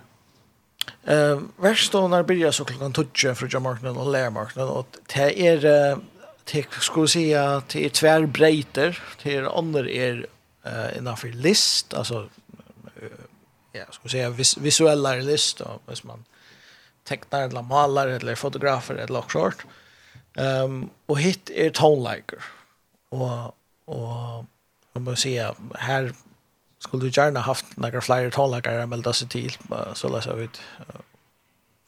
Eh 1.08 1.41
verkstående 1.58 2.24
börjar 2.24 2.52
så 2.52 2.66
klockan 2.66 2.93
12 2.93 3.36
från 3.36 3.50
Jamarknaden 3.50 3.98
och 3.98 4.12
Lærmarknaden, 4.12 4.72
och 4.72 4.88
det 5.16 5.39
er, 5.39 5.98
det 6.54 6.66
skulle 6.80 7.08
säga 7.08 7.62
det 7.74 7.86
er 7.86 7.89
tverrbreiter, 7.89 9.00
till 9.20 9.32
er 9.32 9.58
andre 9.58 9.91
er 9.91 10.26
uh, 10.66 10.98
innenfor 10.98 11.28
list, 11.28 11.93
alltså 11.93 12.30
ja, 13.74 13.86
ska 13.91 14.04
vi 14.04 14.10
säga 14.10 14.30
vis 14.30 14.58
visuella 14.58 15.16
list, 15.16 15.58
då 15.58 15.80
hvis 15.88 16.04
man 16.04 16.26
tecknar 17.08 17.48
eller 17.48 17.62
malar 17.62 18.08
eller 18.08 18.36
fotografer 18.36 18.95
eller 18.95 19.14
något 19.14 19.32
sånt. 19.32 19.66
Ehm 20.38 20.89
och 21.06 21.20
hit 21.20 21.50
är 21.50 21.70
toneliker. 21.70 22.43
Och 23.10 23.56
och 23.86 24.45
man 24.93 25.04
måste 25.04 25.22
säga 25.22 25.56
här 25.76 26.14
skulle 26.80 27.03
du 27.03 27.21
gärna 27.21 27.39
haft 27.39 27.78
några 27.78 28.01
fler 28.01 28.30
talare 28.30 28.84
att 28.84 28.89
melda 28.89 29.13
sig 29.13 29.28
till 29.28 29.57
så 29.93 30.09
läs 30.09 30.28
ut 30.28 30.61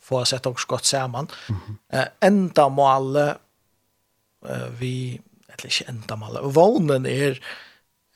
få 0.09 0.25
sett 0.25 0.45
också 0.45 0.67
gott 0.67 0.85
samman. 0.85 1.27
Mm 1.49 1.61
-hmm. 1.61 1.99
eh, 1.99 2.07
enda 2.19 2.69
mål 2.69 3.15
eh, 3.15 3.33
vi 4.79 5.21
eller 5.47 5.65
inte 5.65 5.91
enda 5.91 6.15
mål. 6.15 6.51
Vånen 6.51 7.05
är 7.05 7.43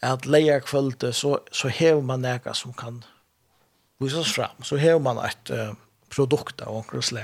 att 0.01 0.25
leja 0.25 0.59
kvällte 0.59 1.13
så 1.13 1.39
så 1.51 1.69
har 1.69 2.01
man 2.01 2.21
näka 2.21 2.53
som 2.53 2.73
kan 2.73 3.05
visas 3.99 4.31
fram. 4.31 4.63
Så 4.63 4.77
har 4.77 4.99
man 4.99 5.17
ett 5.17 5.49
uh, 5.51 5.73
produkt 6.09 6.61
av 6.61 6.75
onkrosle. 6.75 7.21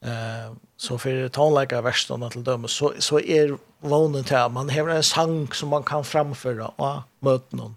Eh 0.00 0.52
så 0.76 0.98
för 0.98 1.28
talare 1.28 1.80
version 1.80 2.30
till 2.30 2.44
dem 2.44 2.68
så 2.68 2.92
så 2.98 3.20
är 3.20 3.58
vånen 3.80 4.24
till 4.24 4.48
man 4.50 4.70
har 4.70 4.88
en 4.88 5.02
sang 5.02 5.52
som 5.52 5.68
man 5.68 5.82
kan 5.82 6.04
framföra 6.04 6.68
och 6.68 7.02
möta 7.20 7.56
någon 7.56 7.76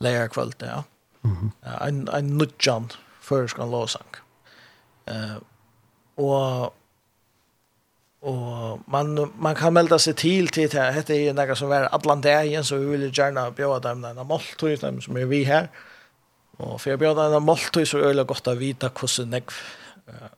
lära 0.00 0.28
kvöld, 0.28 0.54
ja. 0.58 0.84
Mm 1.24 1.50
en 1.62 2.08
En, 2.08 2.38
nutjan 2.38 2.88
för 3.20 3.46
ska 3.46 3.64
låsang. 3.64 4.10
Eh, 5.06 5.36
och 6.14 6.74
Och 8.20 8.78
man 8.86 9.32
man 9.38 9.54
kan 9.54 9.72
melda 9.72 9.98
sig 9.98 10.14
till 10.14 10.48
till 10.48 10.68
det 10.68 10.92
heter 10.92 11.14
Det 11.14 11.28
är 11.28 11.34
några 11.34 11.56
som 11.56 11.68
var 11.68 11.88
Atlantien 11.94 12.64
så 12.64 12.76
vi 12.76 12.84
vill 12.84 13.18
gärna 13.18 13.50
bjuda 13.50 13.78
dem 13.78 14.02
den 14.02 14.26
måltid 14.26 14.80
dem 14.80 15.00
som 15.00 15.16
är 15.16 15.24
vi 15.24 15.44
här. 15.44 15.68
Och 16.56 16.80
för 16.80 16.90
jag 16.90 16.98
bjöd 16.98 17.16
den 17.16 17.42
måltid 17.42 17.88
så 17.88 17.98
är 17.98 18.14
det 18.14 18.24
gott 18.24 18.46
att 18.46 18.58
vita 18.58 18.90
hur 19.00 19.26
nägg 19.26 19.44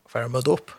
för 0.09 0.27
med 0.27 0.47
upp. 0.47 0.71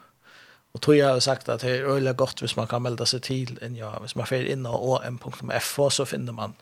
Och 0.73 0.81
tror 0.81 0.97
jag 0.97 1.13
har 1.13 1.21
sagt 1.21 1.49
att 1.49 1.61
det 1.61 1.71
är 1.71 1.85
öle 1.85 2.13
gott 2.13 2.43
hvis 2.43 2.57
man 2.57 2.67
kan 2.67 2.83
melda 2.83 3.07
sig 3.07 3.21
till 3.21 3.59
än 3.63 3.77
ja, 3.77 3.99
hvis 4.01 4.17
man 4.17 4.27
får 4.27 4.39
in 4.39 4.65
på 4.65 5.33
om.f 5.41 5.79
så 5.91 6.07
finner 6.07 6.33
man 6.33 6.55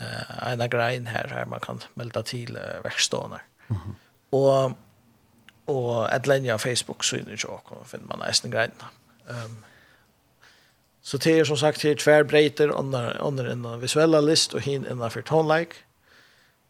eh 0.00 0.52
en 0.52 0.70
grein 0.70 1.06
här 1.06 1.28
här 1.28 1.46
man 1.46 1.60
kan 1.60 1.80
melda 1.94 2.22
till 2.22 2.56
uh, 2.56 2.82
verkstaden. 2.82 3.38
Mm 3.70 3.94
og 4.32 4.72
Och 5.66 6.00
och 6.00 6.12
ett 6.12 6.60
Facebook 6.60 7.04
så 7.04 7.16
inne 7.16 7.36
jag 7.42 7.60
og 7.64 7.86
finner 7.86 8.06
man 8.06 8.18
nesten 8.18 8.50
grejen. 8.50 8.72
Ehm 9.28 9.44
um, 9.44 9.64
Så 11.02 11.16
det 11.16 11.38
är 11.38 11.44
som 11.44 11.56
sagt 11.56 11.84
här 11.84 11.94
tvärbreiter 11.94 12.68
under 12.68 13.16
under 13.20 13.44
en 13.44 13.80
visuella 13.80 14.20
list 14.20 14.54
och 14.54 14.60
hin 14.60 14.86
en 14.86 15.10
för 15.10 15.22
tonlike. 15.22 15.76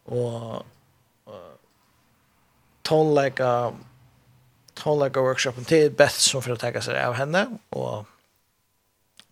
Och 0.05 0.65
tonlike 2.81 3.71
tonlike 4.73 5.19
workshopen 5.19 5.65
är 5.69 5.89
bäst 5.89 6.21
som 6.21 6.41
för 6.41 6.51
att 6.51 6.59
ta 6.59 6.81
sig 6.81 7.03
av 7.03 7.13
henne 7.13 7.57
och 7.69 8.05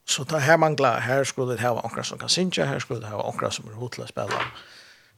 Så 0.10 0.26
tar 0.26 0.40
här 0.40 0.58
mangla 0.58 1.00
här 1.00 1.24
skulle 1.24 1.56
det 1.56 1.68
ha 1.68 1.82
onkrar 1.82 2.04
som 2.04 2.18
kan 2.18 2.30
synja, 2.30 2.66
här 2.66 2.80
skulle 2.80 3.00
det 3.00 3.08
ha 3.08 3.24
onkrar 3.24 3.50
som 3.50 3.70
är 3.70 3.74
hotla 3.74 4.08
spela 4.08 4.34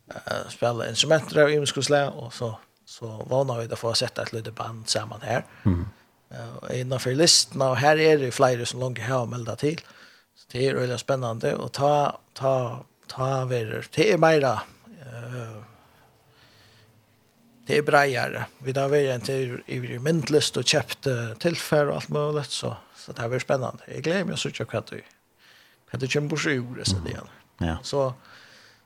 uh, 0.10 0.50
spela 0.50 0.90
instrumenter 0.90 1.44
av 1.44 1.52
ymskos 1.52 1.90
och 1.90 2.34
så 2.34 2.60
så 2.86 3.26
vana 3.30 3.58
vi 3.58 3.74
att 3.74 3.80
få 3.80 3.94
sätta 3.94 4.22
ett 4.22 4.34
litet 4.34 4.56
band 4.56 4.90
samman 4.90 5.22
här. 5.22 5.46
Mm. 5.64 5.86
Uh, 6.32 6.80
innanför 6.80 7.16
listorna 7.16 7.70
och 7.70 7.78
här 7.78 7.98
är 7.98 8.18
det 8.18 8.32
flera 8.32 8.66
som 8.66 8.80
långt 8.80 9.00
har 9.00 9.26
melda 9.26 9.56
till. 9.56 9.82
Så 10.36 10.46
det 10.52 10.68
är 10.68 10.76
väldigt 10.76 11.00
spännande 11.00 11.56
och 11.56 11.72
ta 11.72 12.20
ta 12.34 12.86
ta 13.08 13.46
vidare. 13.46 13.84
Det 13.96 14.12
är 14.12 14.18
mera 14.18 14.54
uh, 14.54 15.62
det 17.68 17.78
är 17.78 17.82
breiare. 17.82 18.46
Vi 18.58 18.72
där 18.72 18.88
vi 18.88 19.08
är 19.08 19.16
inte 19.16 19.34
i 19.66 20.00
myndlist 20.00 20.58
och 20.58 20.66
köpte 20.66 21.36
tillfär 21.40 21.88
och 21.88 21.96
allt 21.96 22.10
möjligt 22.10 22.52
så 22.52 22.78
Så 23.06 23.12
det 23.12 23.22
här 23.22 23.30
blir 23.30 23.40
spännande. 23.40 23.84
Jag 23.88 24.04
gläder 24.04 24.24
mig 24.24 24.34
att 24.34 24.40
söka 24.40 24.66
vad 24.72 24.90
du, 24.90 25.04
Kan 25.92 26.00
du 26.00 26.08
kommer 26.08 26.34
att 26.34 26.46
göra 26.46 26.86
sig 26.86 27.00
igen. 27.06 27.28
Ja. 27.58 27.78
Så, 27.84 28.14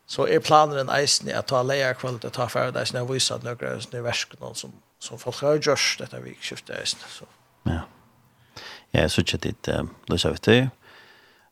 så 0.05 0.28
är 0.28 0.39
planen 0.39 0.78
en 0.78 0.89
eisen 0.89 1.38
att 1.38 1.47
ta 1.47 1.63
leja 1.63 1.93
kvalitet, 1.93 2.30
ta 2.30 2.49
färd 2.49 2.76
eisen 2.78 3.01
och 3.01 3.16
visa 3.16 3.36
att 3.36 3.43
några 3.43 3.68
är 3.68 3.80
sådana 3.80 4.03
värsk 4.03 4.39
någon 4.39 4.55
som, 4.55 4.72
som 4.99 5.20
folk 5.20 5.41
har 5.41 5.53
gjort 5.53 5.97
detta 5.99 6.20
vikskiftet 6.20 6.80
eisen. 6.80 6.99
Så. 7.09 7.26
Ja. 7.63 7.82
Ja, 8.91 9.09
så 9.09 9.24
tjattit, 9.24 9.70
då 10.05 10.18
sa 10.18 10.30
vi 10.30 10.38
till 10.38 10.68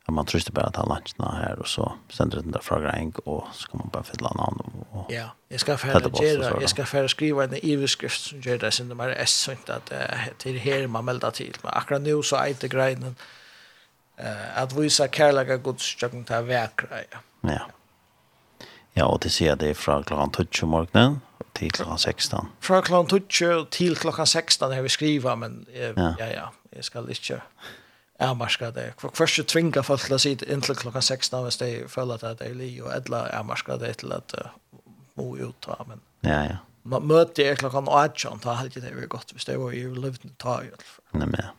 att 0.06 0.14
man 0.14 0.26
tröstar 0.26 0.54
bara 0.54 0.66
att 0.66 0.76
han 0.76 0.88
luncherna 0.88 1.46
här 1.46 1.60
och 1.60 1.68
så 1.68 1.94
sänder 2.10 2.38
den 2.38 2.52
där 2.52 2.60
frågan 2.60 2.96
en 2.96 3.12
och 3.26 3.48
så 3.54 3.68
kan 3.68 3.78
man 3.78 3.90
bara 3.94 4.04
fylla 4.04 4.30
namn 4.30 4.86
och 4.92 5.12
Ja, 5.14 5.30
jag 5.48 5.60
ska 5.60 5.78
färra 5.78 6.26
göra, 6.26 6.62
jag 6.62 6.70
ska 6.70 6.86
färra 6.86 7.08
skriva 7.08 7.44
en 7.44 7.54
e-skrift 7.54 8.22
som 8.22 8.42
gör 8.42 8.58
det 8.58 8.72
sen 8.72 8.90
det 8.90 8.96
bara 8.96 9.16
är 9.16 9.26
sånt 9.26 9.70
att 9.70 9.92
till 10.38 10.60
här 10.60 10.88
man 10.88 11.06
melder 11.06 11.32
till 11.32 11.58
men 11.64 11.74
akkurat 11.74 12.02
nu 12.02 12.24
så 12.24 12.36
är 12.36 12.56
det 12.60 12.68
grejen 12.68 13.16
eh 14.18 14.58
att 14.62 14.74
visa 14.74 15.08
kärleka 15.08 15.58
Guds 15.58 15.84
tjänst 15.84 16.28
ta 16.28 16.42
verk. 16.42 16.82
Ja. 17.42 17.60
Ja, 18.96 19.06
og 19.06 19.22
til 19.22 19.32
ser 19.32 19.56
det 19.56 19.70
er 19.70 19.74
fra 19.74 20.02
klokken 20.02 20.32
12 20.32 20.48
på 20.60 20.66
morgonen 20.66 21.22
till 21.56 21.72
klockan 21.72 21.98
16. 21.98 22.50
Fra 22.62 22.82
klokken 22.82 23.10
12 23.32 23.66
til 23.72 23.96
klokken 23.96 24.26
16 24.26 24.72
har 24.72 24.82
vi 24.82 24.90
skriva 24.90 25.36
men 25.36 25.66
jeg, 25.74 25.94
ja 25.98 26.14
ja, 26.20 26.28
ja, 26.28 26.46
jeg 26.76 26.84
skal 26.84 27.10
ikke 27.10 27.42
avmarska 28.20 28.72
det. 28.72 28.92
Først 29.14 29.36
så 29.36 29.44
tvinga 29.44 29.82
folk 29.84 30.06
til 30.06 30.16
å 30.16 30.22
sitte 30.22 30.50
inntil 30.52 30.78
klokka 30.78 31.02
16 31.02 31.44
hvis 31.48 31.58
de 31.62 31.72
føler 31.92 32.22
at 32.22 32.40
det 32.40 32.52
er 32.52 32.58
li, 32.58 32.70
og 32.82 32.94
edla 32.96 33.26
avmarska 33.34 33.80
det 33.82 33.96
til 34.04 34.14
at 34.16 34.36
uh, 34.38 34.54
må 35.18 35.34
utta, 35.48 35.80
men 35.88 36.04
ja, 36.24 36.44
ja. 36.52 36.62
Man 36.84 37.06
møter 37.08 37.48
jeg 37.48 37.62
klokka 37.62 37.80
18, 37.88 38.42
ta 38.44 38.58
helg 38.60 38.76
det 38.76 38.92
er 38.92 39.08
godt, 39.08 39.32
hvis 39.32 39.46
det 39.48 39.56
var 39.60 39.72
i 39.72 39.86
livn, 39.88 40.34
ta 40.38 40.60
i 40.60 40.68
alle 40.68 40.84
fall. 40.84 41.06
Nei, 41.16 41.28
men. 41.32 41.52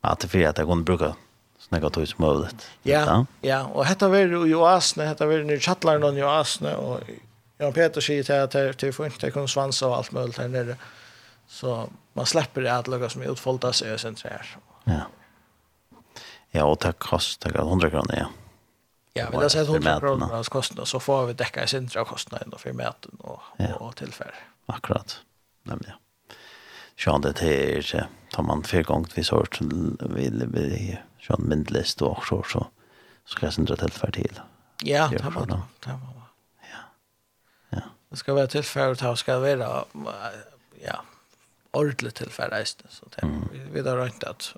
Men 0.00 0.12
att 0.12 0.20
det 0.20 0.28
för 0.28 0.46
att 0.46 0.58
jag 0.58 0.66
kunne 0.66 0.82
bruka 0.82 1.14
snakka 1.58 1.90
tog 1.90 2.08
som 2.08 2.24
möjligt. 2.24 2.66
Ja, 2.82 3.24
ja, 3.40 3.66
og 3.74 3.84
hetta 3.86 4.08
var 4.08 4.18
jo 4.46 4.64
asne, 4.64 5.04
hetta 5.08 5.26
var 5.26 5.42
jo 5.42 5.50
i 5.52 5.60
chattlaren 5.60 6.04
og 6.04 6.16
i 6.16 6.22
oasne, 6.22 6.76
og 6.76 7.02
Jan 7.58 7.74
Peter 7.74 8.00
sier 8.00 8.22
til 8.22 8.32
at 8.32 8.52
det 8.54 8.88
er 8.88 8.92
for 8.94 9.08
ikke, 9.08 9.18
det 9.26 9.32
kunne 9.34 9.50
svansa 9.50 9.88
og 9.88 9.96
alt 9.98 10.12
møvlet 10.14 10.38
her 10.38 10.48
nere. 10.48 10.76
Så 11.48 11.88
man 12.14 12.26
slipper 12.26 12.62
det 12.62 12.70
at 12.70 12.88
lukka 12.88 13.08
som 13.10 13.24
utfolda 13.26 13.72
seg 13.74 13.96
og 13.96 14.00
sentrere. 14.00 14.60
Ja. 14.86 15.08
Ja, 16.50 16.64
och 16.64 16.78
det 16.80 16.92
kostar 16.92 17.56
100 17.56 17.90
kronor, 17.90 18.14
ja. 18.16 18.26
Ja, 19.12 19.28
men 19.30 19.40
det 19.40 19.54
är 19.54 19.62
100 19.62 20.00
kronor 20.00 20.44
kostnad 20.44 20.88
så 20.88 21.00
får 21.00 21.26
vi 21.26 21.34
täcka 21.34 21.64
i 21.64 21.66
sin 21.66 21.88
kostnaden 21.88 22.52
för 22.58 22.72
mäten 22.72 23.16
och, 23.18 23.40
ja. 23.56 23.74
och 23.74 23.96
tillfär. 23.96 24.34
Akkurat, 24.66 25.20
nämligen. 25.62 25.96
Sjön 26.96 27.20
det 27.20 27.38
här, 27.38 28.08
tar 28.30 28.42
man 28.42 28.62
fyra 28.62 28.82
gånger 28.82 29.08
vi 29.14 29.24
sort, 29.24 29.60
vill 30.00 30.46
vi 30.46 30.98
sjön 31.20 31.42
myndlist 31.48 32.02
och 32.02 32.26
så, 32.26 32.42
så 32.42 32.66
ska 33.24 33.46
jag 33.46 33.54
sindra 33.54 33.76
tillfär 33.76 34.10
till. 34.10 34.40
Ja, 34.82 35.08
det 35.12 35.30
var 35.30 35.46
det. 35.46 35.60
Ja. 35.84 36.00
Ja. 37.70 37.80
Det 38.08 38.16
ska 38.16 38.34
vara 38.34 38.46
tillfär 38.46 38.88
och 38.88 38.96
det 38.96 39.16
ska 39.16 39.38
vara, 39.38 39.84
ja, 40.84 41.02
ordentligt 41.70 42.14
tillfär. 42.14 42.64
Så 42.64 43.06
det, 43.16 43.22
mm. 43.22 43.48
vi, 43.52 43.82
vi 43.82 43.88
har 43.88 43.96
rönt 43.96 44.24
att 44.24 44.54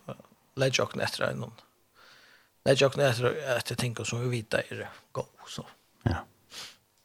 lägga 0.55 0.85
och 0.85 0.97
nättra 0.97 1.33
i 1.33 1.35
någon. 1.35 1.53
Nei, 2.65 2.77
jag 2.79 2.93
kan 2.93 3.05
efter 3.05 3.57
att 3.57 3.79
tänka 3.79 4.05
som 4.05 4.31
vi 4.31 4.37
vet 4.37 4.55
är 4.55 4.77
det 4.77 4.89
go 5.13 5.25
så. 5.49 5.67
Ja. 6.03 6.17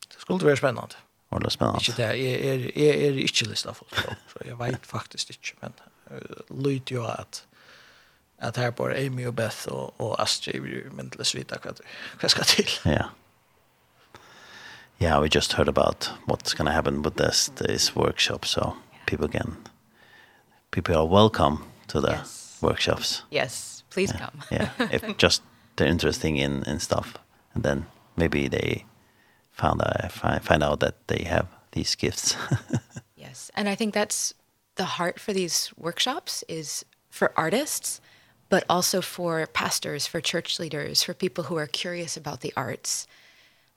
Det 0.07 0.19
skulle 0.19 0.45
vara 0.45 0.55
spännande. 0.55 0.95
Ja, 1.29 1.39
det 1.39 1.45
är 1.45 1.49
spännande. 1.49 1.79
Inte 1.87 2.01
det 2.01 2.03
är 2.03 2.53
är 2.53 2.77
är, 2.77 2.93
är 2.93 3.17
inte 3.17 3.45
lista 3.45 3.73
för 3.73 3.85
så 4.33 4.39
jag 4.45 4.55
vet 4.55 4.85
faktiskt 4.85 5.29
inte 5.29 5.49
men 5.59 5.73
lite 6.63 6.93
ju 6.93 7.05
att 7.05 7.45
att 8.37 8.57
här 8.57 8.71
på 8.71 8.85
Amy 8.85 9.25
och 9.25 9.33
Beth 9.33 9.67
och 9.67 10.01
och 10.01 10.21
Astrid 10.21 10.91
men 10.91 11.09
det 11.09 11.25
svita 11.25 11.57
vad 11.63 11.79
vad 12.21 12.31
ska 12.31 12.43
till. 12.43 12.69
Ja. 12.83 13.09
Yeah, 14.97 15.21
we 15.21 15.27
just 15.31 15.53
heard 15.53 15.67
about 15.67 16.09
what's 16.25 16.53
going 16.53 16.67
to 16.67 16.71
happen 16.71 17.01
with 17.01 17.17
this 17.17 17.51
this 17.55 17.95
workshop 17.95 18.45
so 18.45 18.75
people 19.05 19.27
can 19.27 19.55
people 20.71 20.95
are 20.95 21.07
welcome 21.07 21.57
to 21.87 22.01
the 22.01 22.11
yes. 22.11 22.57
workshops. 22.61 23.23
Yes 23.31 23.74
please 23.95 24.11
yeah, 24.11 24.17
come. 24.17 24.43
yeah, 24.51 24.69
if 24.91 25.17
just 25.17 25.41
they're 25.77 25.87
interesting 25.87 26.35
in 26.35 26.63
in 26.63 26.79
stuff, 26.79 27.17
and 27.53 27.63
then 27.63 27.85
maybe 28.17 28.49
they 28.49 28.85
found 29.51 29.81
out, 29.81 30.11
find 30.11 30.43
find 30.43 30.61
out 30.61 30.79
that 30.81 30.95
they 31.07 31.23
have 31.23 31.47
these 31.71 31.95
gifts. 31.95 32.35
yes, 33.15 33.49
and 33.55 33.69
I 33.69 33.75
think 33.75 33.93
that's 33.93 34.33
the 34.75 34.97
heart 34.97 35.17
for 35.17 35.31
these 35.33 35.71
workshops 35.77 36.43
is 36.49 36.83
for 37.09 37.31
artists, 37.37 38.01
but 38.49 38.65
also 38.69 39.01
for 39.01 39.47
pastors, 39.47 40.05
for 40.05 40.19
church 40.19 40.59
leaders, 40.59 41.01
for 41.01 41.13
people 41.13 41.45
who 41.45 41.55
are 41.57 41.67
curious 41.67 42.17
about 42.17 42.41
the 42.41 42.53
arts. 42.57 43.07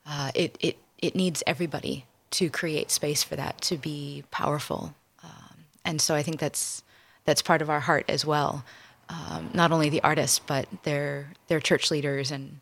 Uh, 0.05 0.33
it 0.35 0.59
it 0.59 0.79
it 0.99 1.15
needs 1.15 1.45
everybody 1.47 2.05
to 2.31 2.51
create 2.51 2.91
space 2.91 3.23
for 3.23 3.37
that 3.37 3.61
to 3.61 3.77
be 3.77 4.25
powerful. 4.33 4.95
Um, 5.23 5.65
and 5.85 6.01
so 6.01 6.17
I 6.17 6.23
think 6.25 6.41
that's 6.41 6.83
that's 7.25 7.43
part 7.43 7.63
of 7.63 7.71
our 7.71 7.81
heart 7.81 8.05
as 8.09 8.27
well 8.27 8.65
um, 9.09 9.51
not 9.55 9.73
only 9.73 9.89
the 9.89 10.03
artists 10.03 10.39
but 10.39 10.67
their 10.83 11.33
their 11.47 11.61
church 11.61 11.91
leaders 11.91 12.31
and 12.31 12.61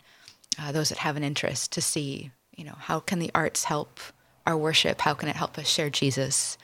uh, 0.60 0.72
those 0.72 0.88
that 0.88 0.98
have 0.98 1.16
an 1.16 1.22
interest 1.22 1.72
to 1.72 1.80
see 1.80 2.30
you 2.56 2.64
know 2.64 2.76
how 2.78 3.00
can 3.00 3.18
the 3.18 3.30
arts 3.34 3.64
help 3.64 4.00
our 4.46 4.56
worship? 4.56 5.00
How 5.00 5.14
can 5.14 5.28
it 5.28 5.36
help 5.36 5.58
us 5.58 5.68
share 5.68 5.90
Jesus? 5.90 6.56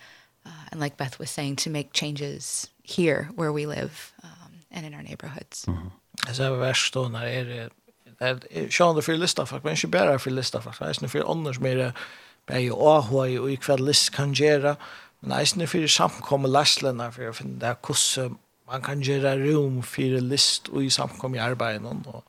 Uh, 0.47 0.51
and 0.71 0.81
like 0.81 0.97
Beth 0.97 1.19
was 1.19 1.31
saying 1.31 1.57
to 1.57 1.71
make 1.71 1.93
changes 1.93 2.71
here 2.83 3.29
where 3.35 3.53
we 3.53 3.67
live 3.67 4.13
um, 4.23 4.53
and 4.71 4.87
in 4.87 4.95
our 4.95 5.03
neighborhoods. 5.03 5.67
Mm 5.67 5.79
-hmm. 5.79 5.91
Alltså 6.27 6.91
då 6.93 7.09
när 7.09 7.27
är 7.27 7.45
det 7.45 7.71
är 8.19 8.95
det 8.95 9.03
för 9.03 9.17
lista 9.17 9.47
för 9.47 9.61
men 9.65 9.73
inte 9.73 9.87
bara 9.87 10.19
för 10.19 10.31
lista 10.31 10.61
för 10.61 10.85
det 10.85 10.91
är 10.91 11.01
det 11.01 11.09
för 11.09 11.31
annars 11.31 11.61
mer 11.61 11.93
det 12.45 12.55
är 12.55 12.59
ju 12.59 12.73
ahoj 12.73 13.41
och 13.41 13.51
i 13.51 13.57
kväll 13.57 13.87
list 13.87 14.11
kan 14.11 14.33
göra 14.33 14.77
men 15.21 15.33
är 15.33 15.67
för 15.67 15.87
samkomma 15.87 16.49
läslarna 16.49 17.13
för 17.13 17.29
att 17.29 17.37
finna 17.37 17.69
det 17.69 17.77
kusse 17.83 18.31
man 18.73 18.83
kan 18.83 19.03
gjøre 19.05 19.37
rom 19.37 19.83
for 19.85 20.21
list 20.21 20.69
og 20.73 20.85
i 20.85 20.91
samkomme 20.91 21.37
i 21.37 21.41
arbeten 21.41 21.87
och 22.07 22.25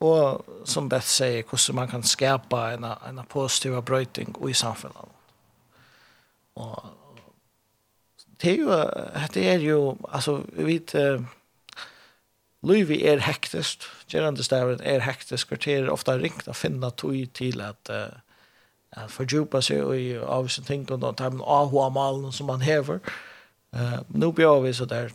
og 0.00 0.44
som 0.64 0.88
Beth 0.88 1.06
säger 1.06 1.42
hur 1.50 1.72
man 1.72 1.88
kan 1.88 2.02
skapa 2.02 2.72
en 2.72 2.84
en 2.84 3.26
positiv 3.28 3.82
brötning 3.82 4.48
i 4.48 4.54
samfunnet. 4.54 5.08
Och 6.54 6.84
det 8.42 8.50
är 8.50 8.54
ju 8.54 8.66
det 9.34 9.48
är 9.48 9.58
ju 9.58 9.94
alltså 10.08 10.42
vi 10.52 10.64
vet 10.64 10.94
Louis 12.62 12.90
er 12.90 13.18
hektisk, 13.18 13.82
Gerande 14.08 14.44
Stavren 14.44 14.80
är 14.80 15.00
hektiskt, 15.00 15.48
kvarter 15.48 15.90
ofta 15.90 16.18
ringt 16.18 16.48
att 16.48 16.56
finna 16.56 16.90
tog 16.90 17.32
til 17.32 17.60
at 17.60 17.90
uh, 17.90 18.18
att 18.90 19.10
fördjupa 19.10 19.62
sig 19.62 19.76
i 19.76 20.18
avsen 20.18 20.64
ting 20.64 20.90
og 20.90 21.00
de 21.00 21.14
tar 21.14 21.30
man 21.30 21.40
AHA-malen 21.40 22.32
som 22.32 22.46
man 22.46 22.60
häver. 22.60 22.98
Uh, 23.74 23.98
nå 24.08 24.32
blir 24.32 24.60
vi 24.60 24.74
så 24.74 24.84
där 24.84 25.10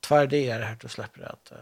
tvär 0.00 0.26
det 0.26 0.50
är 0.50 0.60
här 0.60 0.76
du 0.80 0.88
släpper 0.88 1.32
att 1.32 1.52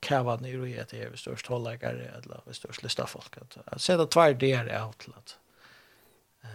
kava 0.00 0.36
ner 0.36 0.60
och 0.60 0.68
ge 0.68 0.84
till 0.84 0.98
er 0.98 1.16
störst 1.16 1.46
hålläggare 1.46 2.04
eller 2.04 2.40
vid 2.46 2.54
störst 2.54 2.82
lista 2.82 3.06
folk. 3.06 3.36
Att 3.64 3.80
se 3.80 3.96
det 3.96 4.06
tvär 4.06 4.34
det 4.34 4.52
är 4.52 4.66
att 4.66 5.08
um, 6.42 6.48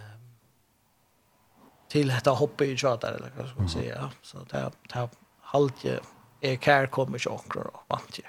till 1.88 2.08
detta 2.08 2.30
hoppa 2.30 2.64
i 2.64 2.76
tjatar 2.76 3.12
eller 3.12 3.32
vad 3.36 3.48
ska 3.48 3.58
man 3.58 3.68
säga. 3.68 4.10
Så 4.22 4.38
det 4.50 4.56
här, 4.56 4.72
det 4.88 4.94
här 4.94 5.08
halvtje 5.40 6.00
är 6.40 6.56
kär 6.56 6.86
kommer 6.86 7.18
tjockor 7.18 7.70
och 7.74 7.98
antje. 7.98 8.24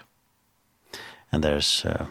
And 1.32 1.46
there's 1.46 1.86
uh, 1.86 2.06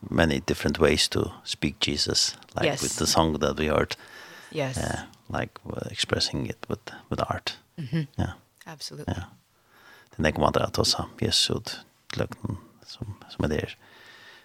many 0.00 0.40
different 0.46 0.78
ways 0.78 1.08
to 1.08 1.30
speak 1.44 1.88
Jesus, 1.88 2.36
like 2.54 2.66
yes. 2.66 2.82
with 2.82 2.98
the 2.98 3.06
song 3.06 3.38
that 3.38 3.58
we 3.58 3.68
heard. 3.68 3.96
Yes. 4.50 4.76
Uh, 4.76 5.38
like 5.38 5.52
uh, 5.64 5.90
expressing 5.90 6.46
it 6.50 6.66
with 6.68 6.92
with 7.08 7.22
art. 7.22 7.58
Mm 7.76 7.88
-hmm. 7.88 8.06
Yeah. 8.18 8.32
Absolutely. 8.66 9.14
Yeah 9.14 9.26
det 10.16 10.28
är 10.28 10.40
något 10.40 10.56
att 10.56 10.74
ta 10.74 11.06
Jesus 11.18 11.80
lögnen 12.16 12.56
som 12.86 13.14
som 13.28 13.44
är 13.44 13.48
där 13.48 13.78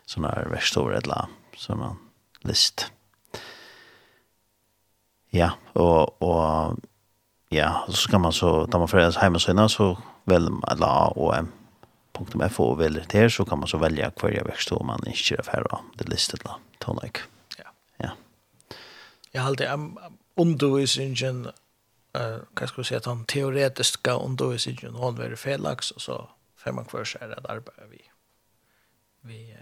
såna 0.06 0.28
här 0.28 0.46
verstor 0.46 0.96
ett 0.96 1.08
la 1.08 1.28
såna 1.58 1.96
list. 2.42 2.92
Ja, 5.30 5.52
och 5.74 6.22
och 6.22 6.78
ja, 7.50 7.86
så 7.88 7.94
ska 7.94 8.20
man 8.20 8.34
så 8.34 8.68
ta 8.68 8.80
man 8.80 8.88
för 8.88 9.22
hemsidan 9.22 9.70
så 9.70 9.98
väl 10.24 10.50
la 10.78 11.08
och 11.08 11.36
.fo 12.52 12.64
og 12.64 12.80
velger 12.80 13.06
det 13.10 13.30
så 13.30 13.46
kan 13.46 13.60
man 13.60 13.68
så 13.68 13.78
välja 13.78 14.12
hver 14.22 14.32
jeg 14.32 14.46
vekst 14.46 14.72
om 14.72 14.86
man 14.88 15.02
här 15.06 15.38
då 15.38 15.44
ferdig. 15.44 15.78
Det 15.98 16.10
listet 16.10 16.44
da, 16.44 16.60
tonic. 16.80 17.12
Ja. 17.58 17.64
Ja. 17.98 18.10
Jeg 19.34 19.42
har 19.42 19.48
alltid 19.48 19.68
undervisningen 20.36 21.48
eh 22.14 22.38
kan 22.54 22.68
skulle 22.68 22.86
säga 22.86 22.98
att 22.98 23.06
han 23.06 23.26
teoretiskt 23.26 23.94
ska 23.94 24.26
ändå 24.26 24.54
i 24.54 24.60
sig 24.60 24.78
ju 24.82 24.90
hon 24.90 25.16
var 25.16 25.36
felaks 25.36 25.92
och 25.92 26.02
så 26.02 26.30
fem 26.58 26.76
man 26.76 26.86
kvar 26.86 27.04
så 27.04 27.18
är 27.22 27.28
det 27.28 27.50
arbete 27.50 27.82
vi 27.90 28.02
vi 29.22 29.58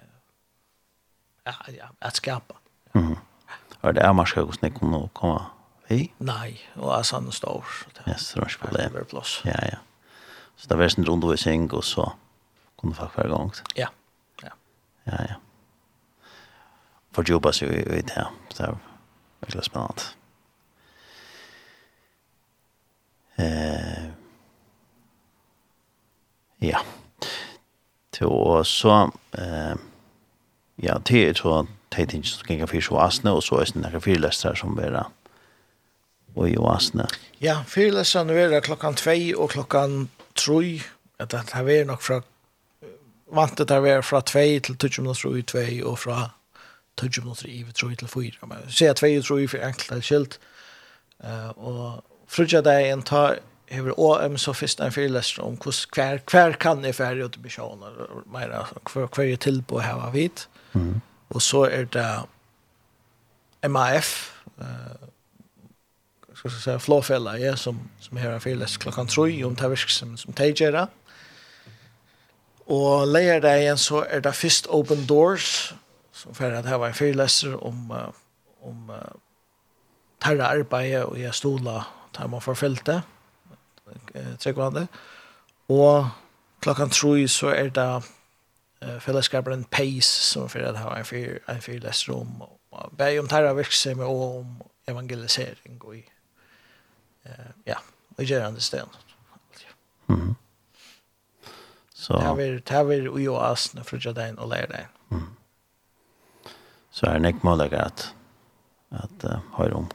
ja 1.44 1.54
ja 1.68 1.90
att 2.00 2.16
skapa. 2.16 2.56
Mhm. 2.92 3.18
Och 3.82 3.94
det 3.94 4.02
är 4.02 4.14
man 4.14 4.26
ska 4.26 4.42
gå 4.42 4.52
kunna 4.80 4.98
och 4.98 5.14
komma. 5.14 5.46
Hej. 5.88 6.14
Nej, 6.18 6.62
och 6.76 6.96
alltså 6.96 7.16
han 7.16 7.32
stor. 7.32 7.66
så 7.84 7.90
det. 8.06 8.12
Yes, 8.12 8.34
det 8.34 8.42
är 8.42 8.58
problem. 8.60 8.92
Ja, 9.44 9.68
ja. 9.72 9.78
Så 10.56 10.68
det 10.68 10.76
var 10.76 10.90
sen 10.90 11.08
undervisning 11.08 11.72
och 11.72 11.86
så 11.86 12.14
kunde 12.82 12.96
få 12.96 13.10
varje 13.16 13.30
gång. 13.30 13.52
Ja. 13.76 13.90
Ja. 14.42 14.50
Ja, 15.04 15.14
ja. 15.30 15.36
För 17.12 17.24
jobba 17.30 17.52
så 17.52 17.66
i 17.66 18.02
det 18.02 18.14
här. 18.14 18.28
Så 18.50 18.64
det 18.64 18.70
är 18.70 18.78
väldigt 19.40 19.66
spännande. 19.66 20.02
Eh, 23.40 24.06
ja. 26.62 26.80
Og 28.22 28.66
så, 28.66 29.12
eh, 29.38 29.76
ja, 30.84 30.98
det 31.08 31.30
er 31.30 31.34
så 31.34 31.66
teiting 31.92 32.26
som 32.26 32.44
gikk 32.48 32.66
av 32.66 32.74
fyrir 32.74 32.92
oasne, 32.92 33.32
og 33.32 33.44
så 33.44 33.62
er 33.62 33.72
det 33.72 33.84
nærkje 33.84 34.02
fyrlestere 34.10 34.60
som 34.60 34.76
vera 34.78 35.06
og 36.36 36.50
i 36.50 36.58
oasne. 36.60 37.08
Ja, 37.42 37.62
fyrlestere 37.68 38.36
vera 38.36 38.60
klokkan 38.60 38.96
2 39.00 39.16
og 39.38 39.50
klokkan 39.56 40.10
3, 40.36 40.82
at 41.20 41.32
det 41.32 41.50
har 41.54 41.64
vera 41.64 41.88
nok 41.88 42.04
fra, 42.04 42.20
vant 43.32 43.58
det 43.58 43.70
her 43.72 43.82
vera 43.82 44.04
fra 44.04 44.22
2 44.22 44.60
til 44.68 44.76
20 44.76 45.02
minutter 45.02 45.30
og 45.32 45.48
2, 45.48 45.90
og 45.90 46.00
fra 46.00 46.20
20 46.98 47.24
minutter 47.24 47.48
i 47.48 47.64
3 47.72 47.96
til 47.96 48.08
4. 48.08 48.48
Men 48.48 48.70
se 48.70 48.94
2 48.94 49.16
og 49.18 49.26
3 49.26 49.48
for 49.48 49.68
enkelt 49.72 49.92
er 49.92 50.02
skilt, 50.02 50.40
og 51.56 52.04
frutja 52.30 52.62
deg 52.62 52.92
en 52.92 53.02
ta 53.02 53.36
hever 53.70 53.94
OM 53.98 54.38
så 54.38 54.54
finns 54.54 54.80
en 54.80 54.92
föreläsning 54.92 55.46
om 55.48 55.58
hur 55.66 55.92
kvar 55.92 56.18
kvar 56.18 56.52
kan 56.52 56.82
ni 56.82 56.94
färja 56.94 57.26
ut 57.26 57.38
med 57.38 57.52
sjön 57.52 57.84
och 57.84 58.28
mera 58.34 58.68
hver, 58.94 59.08
hver 59.16 59.26
er 59.26 59.36
till 59.36 59.64
på 59.64 59.80
här 59.80 59.96
var 59.96 60.12
vid. 60.12 60.42
Mm. 60.74 61.02
Och 61.28 61.44
så 61.44 61.64
är 61.64 61.86
det 61.86 62.24
MAF 63.70 64.34
eh 64.60 65.10
ska 66.34 66.50
jag 66.50 66.62
säga 66.62 66.80
flåfälla 66.80 67.38
ja 67.38 67.56
som 67.56 67.90
som 68.00 68.18
här 68.18 68.32
har 68.32 68.40
föreläsning 68.40 68.80
klockan 68.80 69.08
3 69.08 69.44
om 69.44 69.56
tavisk 69.56 69.90
som 69.90 70.18
som 70.18 70.34
tejera. 70.34 70.88
Och 72.66 73.08
lägger 73.08 73.42
det 73.42 73.60
igen 73.60 73.78
så 73.78 74.04
är 74.04 74.22
det 74.22 74.34
först 74.34 74.68
open 74.68 75.06
doors 75.06 75.74
som 76.12 76.36
för 76.36 76.52
att 76.52 76.66
här 76.66 76.78
var 76.78 76.88
en 76.88 76.94
föreläsning 76.94 77.56
om 77.56 77.92
om 78.62 78.92
tarra 80.20 80.48
arbeidet 80.48 81.06
og 81.06 81.20
jeg 81.20 81.34
stola 81.34 81.99
tar 82.14 82.28
man 82.28 82.42
forfølte, 82.42 83.02
tryggvande, 84.40 84.88
og 85.70 86.10
klokkan 86.62 86.90
tru 86.90 87.28
så 87.28 87.54
er 87.54 87.70
det 87.70 88.04
uh, 88.86 89.00
fellesskaperen 89.00 89.66
Pace 89.72 90.10
som 90.32 90.50
fyrir 90.50 90.72
at 90.72 90.80
ha 90.80 90.96
en 90.98 91.06
fyr, 91.06 91.40
en 91.50 91.62
fyr 91.62 91.80
lesrom 91.84 92.42
og 92.72 92.92
bæg 92.98 93.20
om 93.20 93.28
tæra 93.28 93.54
virksomhet 93.54 94.08
og 94.08 94.40
om 94.40 94.62
evangelisering 94.88 95.82
og 95.84 95.96
i 95.96 96.04
uh, 97.26 97.52
ja, 97.68 97.76
og 98.18 98.24
i 98.24 98.28
gerande 98.28 98.62
sted 98.62 98.86
mm. 100.08 100.36
Så 101.94 102.14
det 102.14 102.24
har 102.24 102.36
vi, 102.36 102.44
det 102.44 102.72
er 102.72 103.10
ui 103.10 103.28
og 103.28 103.52
asne 103.52 103.84
frutja 103.84 104.14
dein 104.16 104.40
og 104.40 104.50
leir 104.50 104.66
dein 104.72 104.88
mm. 105.10 105.28
Så 106.92 107.06
er 107.06 107.20
det 107.20 107.28
ikke 107.28 107.48
målig 107.48 107.74
at 107.74 108.16
at 108.92 109.24
uh, 109.24 109.38
høyre 109.54 109.74
om 109.74 109.92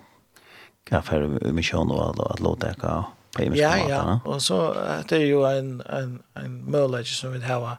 kan 0.84 1.02
för 1.02 1.52
mission 1.52 1.90
och 1.90 2.10
att 2.10 2.20
att 2.20 2.40
låta 2.40 2.66
det 2.66 2.76
gå 2.78 3.04
på 3.36 3.42
i 3.42 3.60
Ja, 3.60 3.76
ja. 3.88 4.20
Och 4.24 4.42
så 4.42 4.74
det 5.08 5.16
är 5.16 5.26
ju 5.26 5.58
en 5.58 5.80
en 5.80 6.22
en 6.34 6.70
möjlighet 6.70 7.06
som 7.06 7.32
vi 7.32 7.44
har 7.44 7.76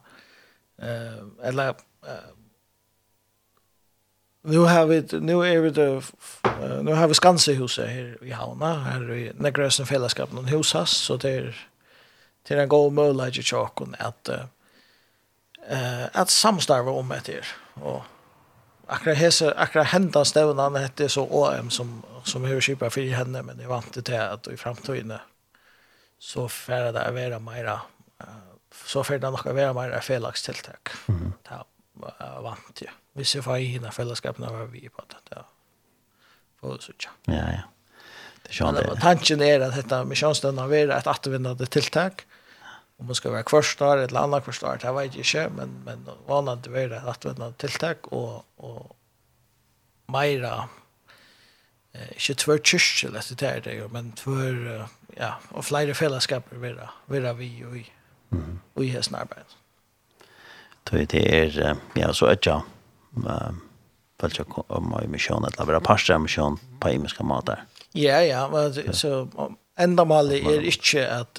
eh 0.78 1.48
eller 1.48 1.68
eh 1.68 1.74
nu 4.42 4.58
har 4.58 4.86
vi 4.86 5.06
nu 5.20 5.32
är 5.32 5.60
vi 5.60 5.70
det 5.70 6.02
nu 6.82 6.92
har 6.92 7.08
vi 7.08 7.14
Skansehuset 7.14 7.88
här 7.88 8.18
i 8.24 8.30
Havna. 8.30 8.74
Här 8.78 9.12
i 9.12 9.32
Nägrösen 9.34 9.86
fällskap 9.86 10.32
någon 10.32 10.44
husas 10.44 10.90
så 10.90 11.16
det 11.16 11.30
är 11.30 11.68
till 12.42 12.58
en 12.58 12.68
god 12.68 12.92
möjlighet 12.92 13.54
att 13.54 13.94
att 13.98 14.28
eh 15.68 16.04
att 16.12 16.30
samstarva 16.30 16.90
om 16.90 17.08
det 17.08 17.32
här 17.32 17.46
och 17.74 18.02
akkurat 18.86 19.18
hese 19.18 19.52
akkurat 19.56 19.86
henda 19.86 20.24
stevnan 20.24 20.74
hette 20.74 21.08
så 21.08 21.26
OM 21.30 21.70
som 21.70 22.02
som 22.24 22.44
hur 22.44 22.60
skipar 22.60 22.90
för 22.90 23.00
henne 23.00 23.42
men 23.42 23.56
det 23.56 23.66
var 23.66 23.78
inte 23.78 24.00
det 24.00 24.30
att 24.30 24.48
i 24.48 24.56
framtiden 24.56 25.12
så 26.18 26.48
färda 26.48 27.12
det 27.12 27.30
vara 27.30 27.38
mera 27.38 27.80
så 28.84 29.04
färda 29.04 29.30
det 29.30 29.44
nog 29.44 29.54
vara 29.54 29.72
mera 29.72 30.00
felaks 30.00 30.42
tilltag. 30.42 30.78
Mm. 31.08 31.32
Ja, 31.50 31.66
vant 32.40 32.82
ju. 32.82 32.86
Vi 33.12 33.24
ser 33.24 33.42
för 33.42 33.56
i 33.56 33.64
hela 33.64 33.90
fällskapen 33.90 34.44
av 34.44 34.70
vi 34.70 34.88
på 34.88 35.02
det. 35.08 35.36
Ja. 35.36 35.46
Får 36.60 36.78
så 36.78 36.92
tjå. 36.98 37.10
Ja 37.24 37.34
ja. 37.34 37.62
Det 38.42 38.52
sjön 38.52 38.74
det. 38.74 39.00
Tanken 39.00 39.40
är 39.40 39.60
att 39.60 39.76
detta 39.76 40.04
missionsstönna 40.04 40.64
är 40.64 40.88
ett 40.88 41.06
återvändande 41.06 41.66
tilltag. 41.66 42.12
Mm 42.12 42.35
om 42.98 43.06
man 43.06 43.14
skal 43.14 43.32
være 43.32 43.44
kvørstar 43.44 43.96
eller 44.06 44.20
annat 44.20 44.44
kvørstar, 44.44 44.76
det 44.76 44.94
vet 44.94 45.16
jeg 45.16 45.24
ikke, 45.24 45.48
men 45.56 45.82
men 45.84 46.06
vanligt 46.28 46.64
det 46.64 46.82
är 46.82 47.08
att 47.08 47.20
det 47.20 47.38
är 47.38 47.52
tilltag 47.52 47.96
och 48.12 48.44
och 48.56 48.96
mera 50.08 50.68
eh 51.92 52.30
inte 52.30 52.34
två 52.34 52.58
kyrkor 52.58 53.12
läste 53.12 53.34
det 53.34 53.64
där 53.64 53.88
men 53.88 54.12
två 54.12 54.86
ja 55.16 55.32
og 55.50 55.64
flere 55.64 55.94
fellesskaper 55.94 56.56
vidare 56.56 56.88
være 57.06 57.36
vi 57.36 57.64
og 57.64 57.76
i 57.76 57.92
och 58.74 58.84
i 58.84 58.88
hästen 58.88 59.14
arbetet. 59.14 59.56
Det 60.90 61.14
är 61.14 61.76
ja 61.94 62.12
så 62.12 62.26
att 62.26 62.46
jag 62.46 62.62
väl 64.20 64.32
om 64.68 65.00
i 65.04 65.06
mission 65.06 65.44
att 65.44 65.66
vara 65.66 65.80
pastor 65.80 66.18
mission 66.18 66.58
på 66.80 66.90
imiska 66.90 67.24
matar. 67.24 67.64
Ja 67.92 68.20
ja 68.20 68.48
men 68.48 68.94
så 68.94 69.28
ändamålet 69.78 70.46
är 70.46 70.60
inte 70.60 71.16
att 71.16 71.38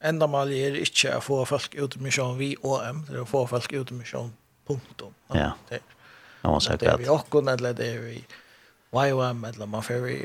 Enda 0.00 0.28
mal 0.30 0.52
er 0.54 0.76
ikke 0.78 1.16
å 1.16 1.22
få 1.22 1.40
folk 1.48 1.74
ut 1.74 1.96
i 1.98 2.02
misjon 2.02 2.36
vi 2.38 2.52
og 2.62 2.82
dem, 2.84 3.00
det 3.08 3.16
er 3.16 3.24
å 3.24 3.28
få 3.28 3.46
folk 3.50 3.72
ut 3.74 3.90
i 3.90 3.96
misjon 3.98 4.30
punktum. 4.68 5.14
Ja, 5.34 5.52
det 5.70 5.80
var 6.42 6.60
sikkert. 6.62 6.84
Det 6.84 6.92
er 6.92 7.00
vi 7.02 7.08
okken, 7.10 7.50
eller 7.50 7.74
det 7.74 7.88
er 7.96 8.04
vi 8.04 8.20
YOM, 8.94 9.44
eller 9.44 9.66
man 9.66 9.82
får 9.82 10.04
vi 10.04 10.16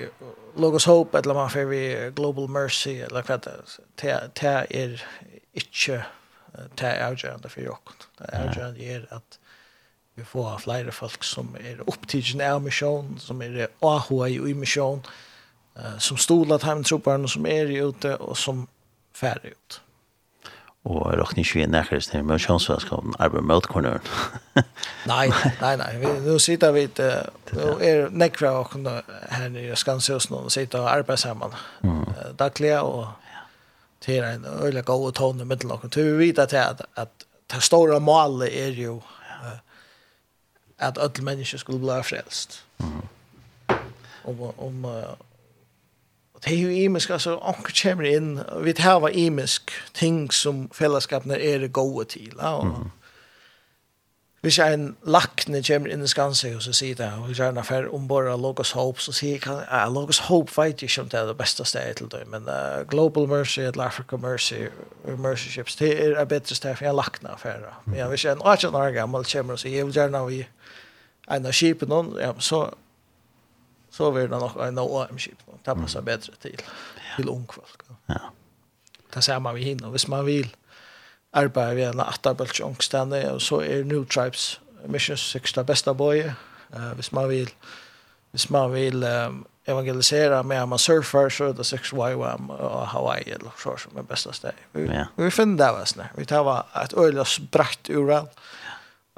Logos 0.61 0.86
Hope, 0.86 1.17
eller 1.17 1.34
man 1.34 1.49
får 1.49 1.65
vi 1.71 1.82
Global 2.15 2.47
Mercy, 2.47 2.99
eller 3.01 3.26
hva 3.26 3.39
det 3.41 3.55
er. 3.57 3.78
Det 3.99 4.11
er 4.78 5.07
ikke 5.53 6.03
det 6.78 6.86
er 6.86 7.07
avgjørende 7.07 7.49
for 7.49 7.74
okken. 7.74 8.05
Det 8.19 8.30
er 8.30 8.43
avgjørende 8.45 8.89
er 8.95 9.07
at 9.17 9.39
vi 10.15 10.24
får 10.24 10.59
flere 10.67 10.93
folk 10.93 11.24
som 11.26 11.55
er 11.57 11.82
opptidgen 11.89 12.41
av 12.45 12.61
misjon, 12.61 13.15
som 13.19 13.41
er 13.41 13.71
AHA 13.82 14.28
i 14.30 14.53
misjon, 14.53 15.01
som 15.97 16.19
stoler 16.21 16.61
til 16.61 16.69
hjemmetropperne 16.69 17.30
som 17.30 17.47
er 17.49 17.74
ute, 17.82 18.13
og 18.21 18.38
som 18.38 18.67
färre 19.14 19.47
ut. 19.47 19.82
Och 20.84 21.14
rock 21.14 21.36
ni 21.36 21.43
ju 21.43 21.68
när 21.68 21.88
det 21.91 22.34
är 22.34 22.38
chans 22.38 22.70
att 22.70 22.82
ska 22.82 23.03
arbeta 23.20 23.41
mot 23.41 23.68
corner. 23.68 24.01
nej, 25.07 25.32
nej 25.61 25.78
nej, 25.78 25.97
vi 25.97 26.20
nu 26.20 26.39
sitter 26.39 26.72
vi 26.72 26.82
inte 26.82 27.30
nu 27.51 27.61
är 27.61 28.09
näkra 28.09 28.59
och 28.59 28.74
här 29.30 29.49
nere 29.49 29.76
ska 29.76 29.99
se 29.99 30.14
oss 30.14 30.32
och 30.32 30.51
sitta 30.51 30.82
och 30.82 30.91
arbeta 30.91 31.18
samman. 31.18 31.55
Mm. 31.84 32.05
Dagliga 32.36 32.82
och 32.82 33.07
till 33.99 34.24
en 34.24 34.45
öliga 34.45 34.82
gå 34.82 35.11
ton 35.11 35.41
i 35.41 35.45
mitten 35.45 35.72
och 35.72 35.97
vi 35.97 36.11
vet 36.11 36.39
att 36.39 36.53
att 36.53 36.82
att 36.93 37.26
det 37.47 37.61
stora 37.61 37.99
målet 37.99 38.49
är 38.51 38.70
ju 38.70 38.99
att 40.78 40.97
alla 40.97 41.11
människor 41.22 41.57
skulle 41.57 41.80
bli 41.80 42.03
frälst. 42.03 42.66
Mm. 42.78 43.01
Om 44.24 44.51
om 44.57 45.03
det 46.44 46.54
er 46.54 46.60
jo 46.60 46.70
imisk, 46.70 47.10
altså, 47.10 47.38
onker 47.41 47.76
kommer 47.82 48.10
inn, 48.10 48.34
vi 48.64 48.74
tar 48.74 49.08
imisk 49.10 49.72
ting 49.94 50.28
som 50.34 50.68
fellesskapene 50.76 51.39
er 51.39 51.68
gode 51.68 52.06
til, 52.06 52.34
ja, 52.39 52.58
og 52.60 52.66
mm. 52.68 52.91
Hvis 54.44 54.58
jeg 54.60 54.74
en 54.74 54.89
lakne 55.08 55.62
kommer 55.64 55.88
inn 55.94 56.02
i 56.04 56.08
skanse 56.12 56.50
og 56.52 56.66
så 56.66 56.74
sier 56.76 56.98
det, 57.00 57.06
og 57.16 57.30
hvis 57.30 57.39
jeg 57.39 57.54
en 57.54 57.86
ombord 57.96 58.28
av 58.28 58.41
Logos 58.44 58.74
Hope, 58.76 59.00
så 59.00 59.14
sier 59.16 59.38
jeg, 59.38 59.62
ja, 59.72 59.86
Logos 59.88 60.20
Hope 60.28 60.52
vet 60.58 60.84
ikke 60.84 61.02
om 61.02 61.10
det 61.10 61.20
er 61.20 61.30
det 61.30 61.38
beste 61.39 61.64
stedet 61.66 61.96
til 62.02 62.10
det, 62.12 62.26
men 62.28 62.50
uh, 62.52 62.84
Global 62.89 63.28
Mercy, 63.28 63.60
eller 63.60 63.84
Africa 63.84 64.18
Mercy, 64.18 64.68
Mercy 65.18 65.48
Ships, 65.48 65.76
det 65.76 65.94
er 65.94 66.20
et 66.20 66.28
bedre 66.28 66.56
sted 66.56 66.76
for 66.76 66.86
jeg 66.86 66.94
lakne 66.94 67.38
for 67.38 67.50
det. 67.64 67.72
Men 67.86 68.08
hvis 68.08 68.26
jeg 68.26 68.36
en 68.36 68.44
18 68.44 68.76
år 68.76 68.91
gammel 68.91 69.24
kommer 69.32 69.54
og 69.54 69.60
sier, 69.60 69.78
jeg 69.78 69.86
vil 69.86 69.96
gjerne 69.96 70.26
vi 70.28 70.41
en 71.32 71.46
av 71.46 71.56
skipen, 71.56 71.96
ja, 72.20 72.34
så 72.39 72.66
så 73.94 74.12
blir 74.12 74.28
det 74.28 74.39
nok 74.39 74.56
en 74.68 74.80
OM-skip. 74.80 75.38
Det 75.66 75.76
passar 75.76 76.02
mm. 76.02 76.06
bättre 76.06 76.34
til 76.41 77.30
ung 77.30 77.46
folk. 77.54 77.84
Ja. 78.10 78.32
Det 79.14 79.24
ser 79.24 79.39
man 79.39 79.56
vi 79.56 79.64
hinner. 79.64 79.89
Hvis 79.89 80.08
man 80.08 80.26
vil 80.26 80.56
arbeide 81.34 81.76
ved 81.76 81.88
en 81.94 82.00
attabelsjångstande 82.00 83.39
så 83.39 83.62
er 83.62 83.84
New 83.84 84.06
Tribes 84.06 84.62
Mission 84.86 85.18
6 85.18 85.54
det 85.54 85.66
beste 85.66 85.94
bøye. 85.94 86.36
Uh, 86.74 86.91
hvis 86.96 87.12
man 87.12 87.30
vil, 87.30 87.54
hvis 88.32 88.50
man 88.50 88.74
vil 88.74 89.04
um, 89.04 89.46
evangelisera 89.66 90.44
med 90.44 90.64
att 90.64 90.70
man 90.70 90.80
surfar 90.80 91.30
så 91.30 91.46
är 91.46 91.54
det 91.54 91.64
sex 91.64 91.94
YWAM 91.94 92.50
och 92.50 92.88
Hawaii 92.88 93.32
eller 93.32 93.52
så 93.58 93.78
som 93.78 93.98
är 93.98 94.04
bästa 94.04 94.34
steg. 94.34 94.54
Vi, 94.72 94.86
ja. 94.86 95.06
vi 95.16 95.32
finner 95.32 95.58
det 95.58 95.64
här. 95.64 96.12
Vi 96.16 96.26
tar 96.26 96.66
ett 96.84 96.94
öjligt 96.94 97.52
brett 97.52 97.89
uran. 97.89 98.20
Mm 98.20 98.30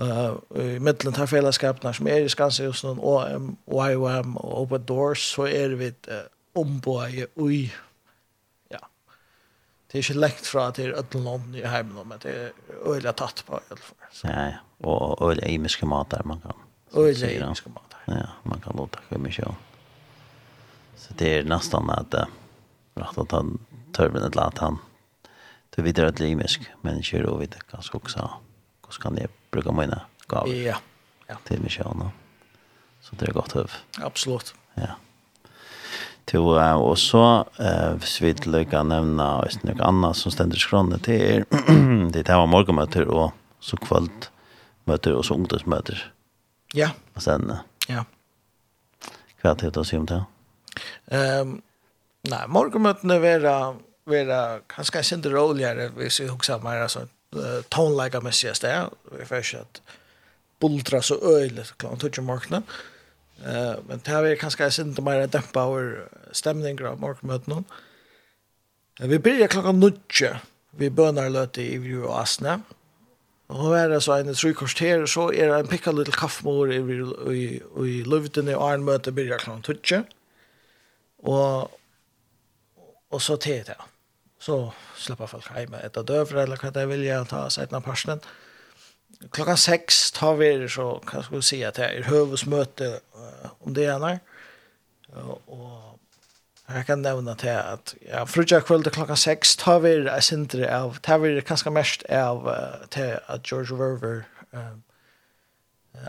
uh, 0.02 0.36
i 0.56 0.80
middelen 0.80 1.16
av 1.22 1.30
fellesskapene 1.32 1.94
som 1.96 2.08
er 2.12 2.26
i 2.26 2.32
Skansehusen, 2.32 3.00
OM, 3.00 3.56
YOM 3.72 4.38
og 4.42 4.54
Open 4.64 4.86
Doors, 4.88 5.24
så 5.36 5.48
er 5.50 5.76
vi 5.80 5.92
et 5.94 6.10
uh, 6.12 6.26
ombåge 6.56 7.28
ui. 7.36 7.66
Ja. 8.72 8.82
Det 9.88 10.00
er 10.00 10.04
ikke 10.04 10.20
lengt 10.20 10.50
fra 10.50 10.70
til 10.76 10.96
Ødland 10.96 11.56
i 11.60 11.66
heimen, 11.68 12.08
men 12.08 12.22
det 12.24 12.36
er 12.36 12.80
øyelig 12.86 13.16
tatt 13.22 13.44
på 13.48 13.60
i 13.60 13.70
alle 13.72 13.84
fall. 13.90 14.10
Ja, 14.24 14.48
ja. 14.52 14.64
Og 14.86 15.30
øyelig 15.30 15.54
imiske 15.56 15.88
mater 15.88 16.24
man 16.28 16.42
kan. 16.44 16.58
Øyelig 16.96 17.38
imiske 17.40 17.72
mater. 17.72 18.02
Ja, 18.08 18.28
man 18.44 18.60
kan 18.60 18.76
låta 18.78 19.00
hur 19.10 19.18
mycket. 19.18 19.48
Så 20.98 21.14
det 21.14 21.38
är 21.38 21.44
nästan 21.44 21.90
att 21.90 22.14
uh, 22.14 22.26
rätt 22.96 23.18
att 23.18 23.32
han 23.32 23.60
törven 23.94 24.24
ett 24.24 24.36
lat 24.36 24.58
han. 24.58 24.78
Du 25.76 25.82
vet 25.82 26.00
att 26.00 26.18
det 26.18 26.36
men 26.36 26.48
kör 26.48 26.66
människor 26.82 27.26
och 27.26 27.42
vi 27.42 27.46
det 27.46 27.60
kanske 27.72 27.98
också. 27.98 28.20
Ja 28.20 28.40
så 28.96 29.02
kan 29.04 29.18
jeg 29.20 29.32
bruke 29.52 29.74
mine 29.76 29.98
gaver 30.32 30.56
ja. 30.56 30.78
Ja. 31.28 31.40
til 31.48 31.64
misjonen. 31.64 32.14
Så 33.04 33.18
det 33.20 33.30
er 33.30 33.36
godt 33.36 33.54
høv. 33.58 33.74
Absolutt. 34.02 34.54
Ja. 34.80 34.96
Til, 36.26 36.42
uh, 36.42 36.80
og 36.82 36.98
så, 36.98 37.44
uh, 37.60 37.92
hvis 38.00 38.18
vi 38.24 38.32
til 38.34 38.56
ikke 38.58 38.82
nevne 38.88 39.28
hvis 39.44 39.60
noe 39.62 39.78
annet 39.86 40.18
som 40.18 40.34
stender 40.34 40.62
skrånene 40.62 40.98
til, 41.06 41.22
er, 41.22 41.46
det 42.14 42.24
er 42.24 42.40
var 42.42 42.50
morgenmøter 42.50 43.12
og 43.12 43.36
så 43.62 43.78
kvöldmøter 43.84 45.14
og 45.14 45.26
så 45.28 45.38
ungdomsmøter. 45.38 46.02
Ja. 46.74 46.94
Og 47.16 47.22
sen, 47.22 47.52
ja. 47.90 48.08
Hva 49.42 49.54
er 49.54 49.70
det 49.70 49.78
å 49.78 49.86
si 49.86 50.00
om 50.00 50.08
det? 50.10 50.24
Um, 51.14 51.60
nei, 52.32 52.42
morgenmøtene 52.50 53.20
er 53.20 53.28
vera 53.28 53.58
vera 54.06 54.60
kanskje 54.70 55.02
ikke 55.02 55.34
roligere 55.34 55.90
hvis 55.96 56.20
vi 56.22 56.30
husker 56.30 56.62
mer 56.64 56.86
sånn 56.92 57.10
tonelaga 57.70 58.22
med 58.22 58.34
sig 58.34 58.54
där. 58.62 58.90
Vi 59.20 59.26
får 59.26 59.38
ju 59.38 59.58
att 59.60 59.82
bultra 60.60 61.02
så 61.02 61.38
öjligt 61.38 61.78
klart 61.78 62.00
touch 62.00 62.20
marknaden. 62.20 62.64
Eh 63.46 63.76
men 63.88 64.02
det 64.04 64.12
här 64.12 64.24
är 64.24 64.36
kanske 64.36 64.82
inte 64.82 65.02
mer 65.02 65.20
att 65.20 65.32
dämpa 65.32 65.66
vår 65.66 66.10
stämning 66.32 66.86
av 66.86 67.00
marknaden. 67.00 67.64
Vi 69.00 69.20
börjar 69.20 69.48
klockan 69.48 69.80
9. 69.80 70.40
Vi 70.72 70.90
bönar 70.90 71.30
löte 71.30 71.62
i 71.62 71.78
Vru 71.78 72.04
och 72.04 72.22
Asne. 72.22 72.62
Og 73.48 73.76
er 73.78 73.88
det 73.88 74.04
så 74.04 74.14
en 74.14 74.34
trykkost 74.34 74.80
her, 74.80 75.06
så 75.06 75.30
er 75.30 75.52
det 75.52 75.60
en 75.60 75.68
pikka 75.70 75.92
little 75.92 76.14
kaffemor 76.14 76.72
i, 76.74 76.80
i, 77.34 77.44
i 77.86 78.04
luften 78.04 78.50
i 78.50 78.58
Arnmøte, 78.58 79.14
blir 79.14 79.30
jeg 79.30 79.44
klart 79.44 79.68
tutsi. 79.68 80.00
Og, 81.24 81.72
og 83.12 83.22
så 83.22 83.38
til 83.38 83.62
det 83.68 83.78
så 84.46 84.58
slipper 84.98 85.30
folk 85.30 85.48
hjemme 85.56 85.80
etter 85.82 86.06
døvre, 86.06 86.44
eller 86.44 86.62
hva 86.62 86.70
det 86.74 86.86
vil 86.92 87.06
jeg 87.06 87.30
ta 87.32 87.48
seg 87.54 87.74
av 87.74 87.86
personen. 87.86 88.22
Klokka 89.34 89.56
seks 89.58 90.12
tar 90.14 90.36
vi 90.38 90.52
det, 90.60 90.70
så 90.76 91.00
kan 91.08 91.24
jeg 91.32 91.46
si 91.48 91.62
at 91.66 91.80
det 91.80 91.88
er 91.88 92.10
høvesmøte 92.10 92.90
uh, 93.16 93.48
om 93.66 93.74
det 93.74 93.88
ene. 93.90 94.20
Uh, 95.14 95.36
og 95.48 95.82
Jeg 96.66 96.86
kan 96.86 96.98
nevne 96.98 97.36
til 97.38 97.54
at 97.54 97.94
ja, 98.02 98.24
frutja 98.26 98.60
kvöld 98.60 98.84
til 98.84 98.92
klokka 98.92 99.16
6 99.16 99.56
tar 99.62 99.84
vi 99.84 99.90
er 100.10 100.20
sindri 100.20 100.64
av, 100.66 100.96
tar 101.04 101.20
vi 101.22 101.36
det 101.36 101.46
kanskje 101.46 101.70
mest 101.70 102.06
av 102.10 102.48
uh, 102.48 102.88
til 102.90 103.20
at 103.28 103.46
George 103.46 103.78
Verver 103.78 104.24
uh, 104.54 104.74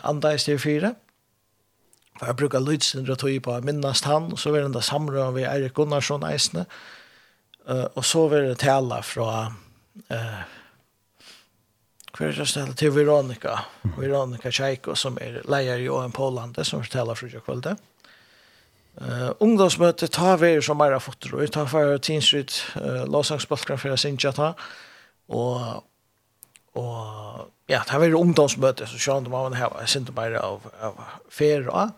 anda 0.03 0.32
i 0.32 0.39
stiv 0.39 0.59
4. 0.59 0.95
For 2.18 2.26
jeg 2.26 2.37
bruker 2.37 2.64
lydsindri 2.64 3.12
og 3.12 3.18
tog 3.18 3.43
på 3.43 3.53
å 3.53 3.61
minnast 3.61 4.09
han, 4.09 4.32
og 4.32 4.41
så 4.41 4.55
er 4.57 4.68
det 4.72 4.84
samrøy 4.84 5.34
vi 5.37 5.45
Erik 5.45 5.76
Gunnarsson 5.76 6.24
eisne, 6.24 6.64
er 6.64 6.95
Uh, 7.67 7.87
og 7.99 8.05
så 8.07 8.29
vil 8.31 8.53
det 8.53 8.61
tale 8.62 9.01
fra 9.03 9.31
uh, 9.51 10.45
hver 12.17 12.31
er 12.31 12.39
det 12.39 12.49
stedet 12.49 12.77
til 12.81 12.95
Veronica, 12.95 13.59
Veronica 13.97 14.51
Tjeiko, 14.51 14.95
som 14.97 15.19
er 15.21 15.43
leier 15.51 15.83
i 15.83 15.89
Åen 15.93 16.14
Pålande, 16.17 16.64
som 16.64 16.81
forteller 16.81 17.19
fra 17.19 17.43
kveldet. 17.45 17.83
Uh, 18.97 19.35
ungdomsmøtet 19.45 20.14
tar 20.17 20.39
vi 20.41 20.55
som 20.64 20.81
er 20.81 20.97
av 20.97 21.05
fotor, 21.05 21.35
vi 21.37 21.51
tar 21.53 21.69
for 21.69 21.99
Tinsryd, 22.01 22.55
uh, 22.81 23.05
Låsangsbalkan 23.12 23.77
for 23.77 24.01
Sinja 24.01 24.33
ta, 24.33 24.55
og, 25.29 25.83
og 26.81 27.51
ja, 27.69 27.83
tar 27.85 28.01
vi 28.01 28.14
ungdomsmøtet, 28.17 28.89
så 28.89 28.97
skjønner 28.97 29.33
man 29.35 29.59
hva, 29.59 29.69
jeg 29.83 29.93
synes 29.99 30.17
bare 30.17 30.41
av, 30.41 30.64
av 30.81 30.97
ferie, 31.29 31.69
og 31.69 31.93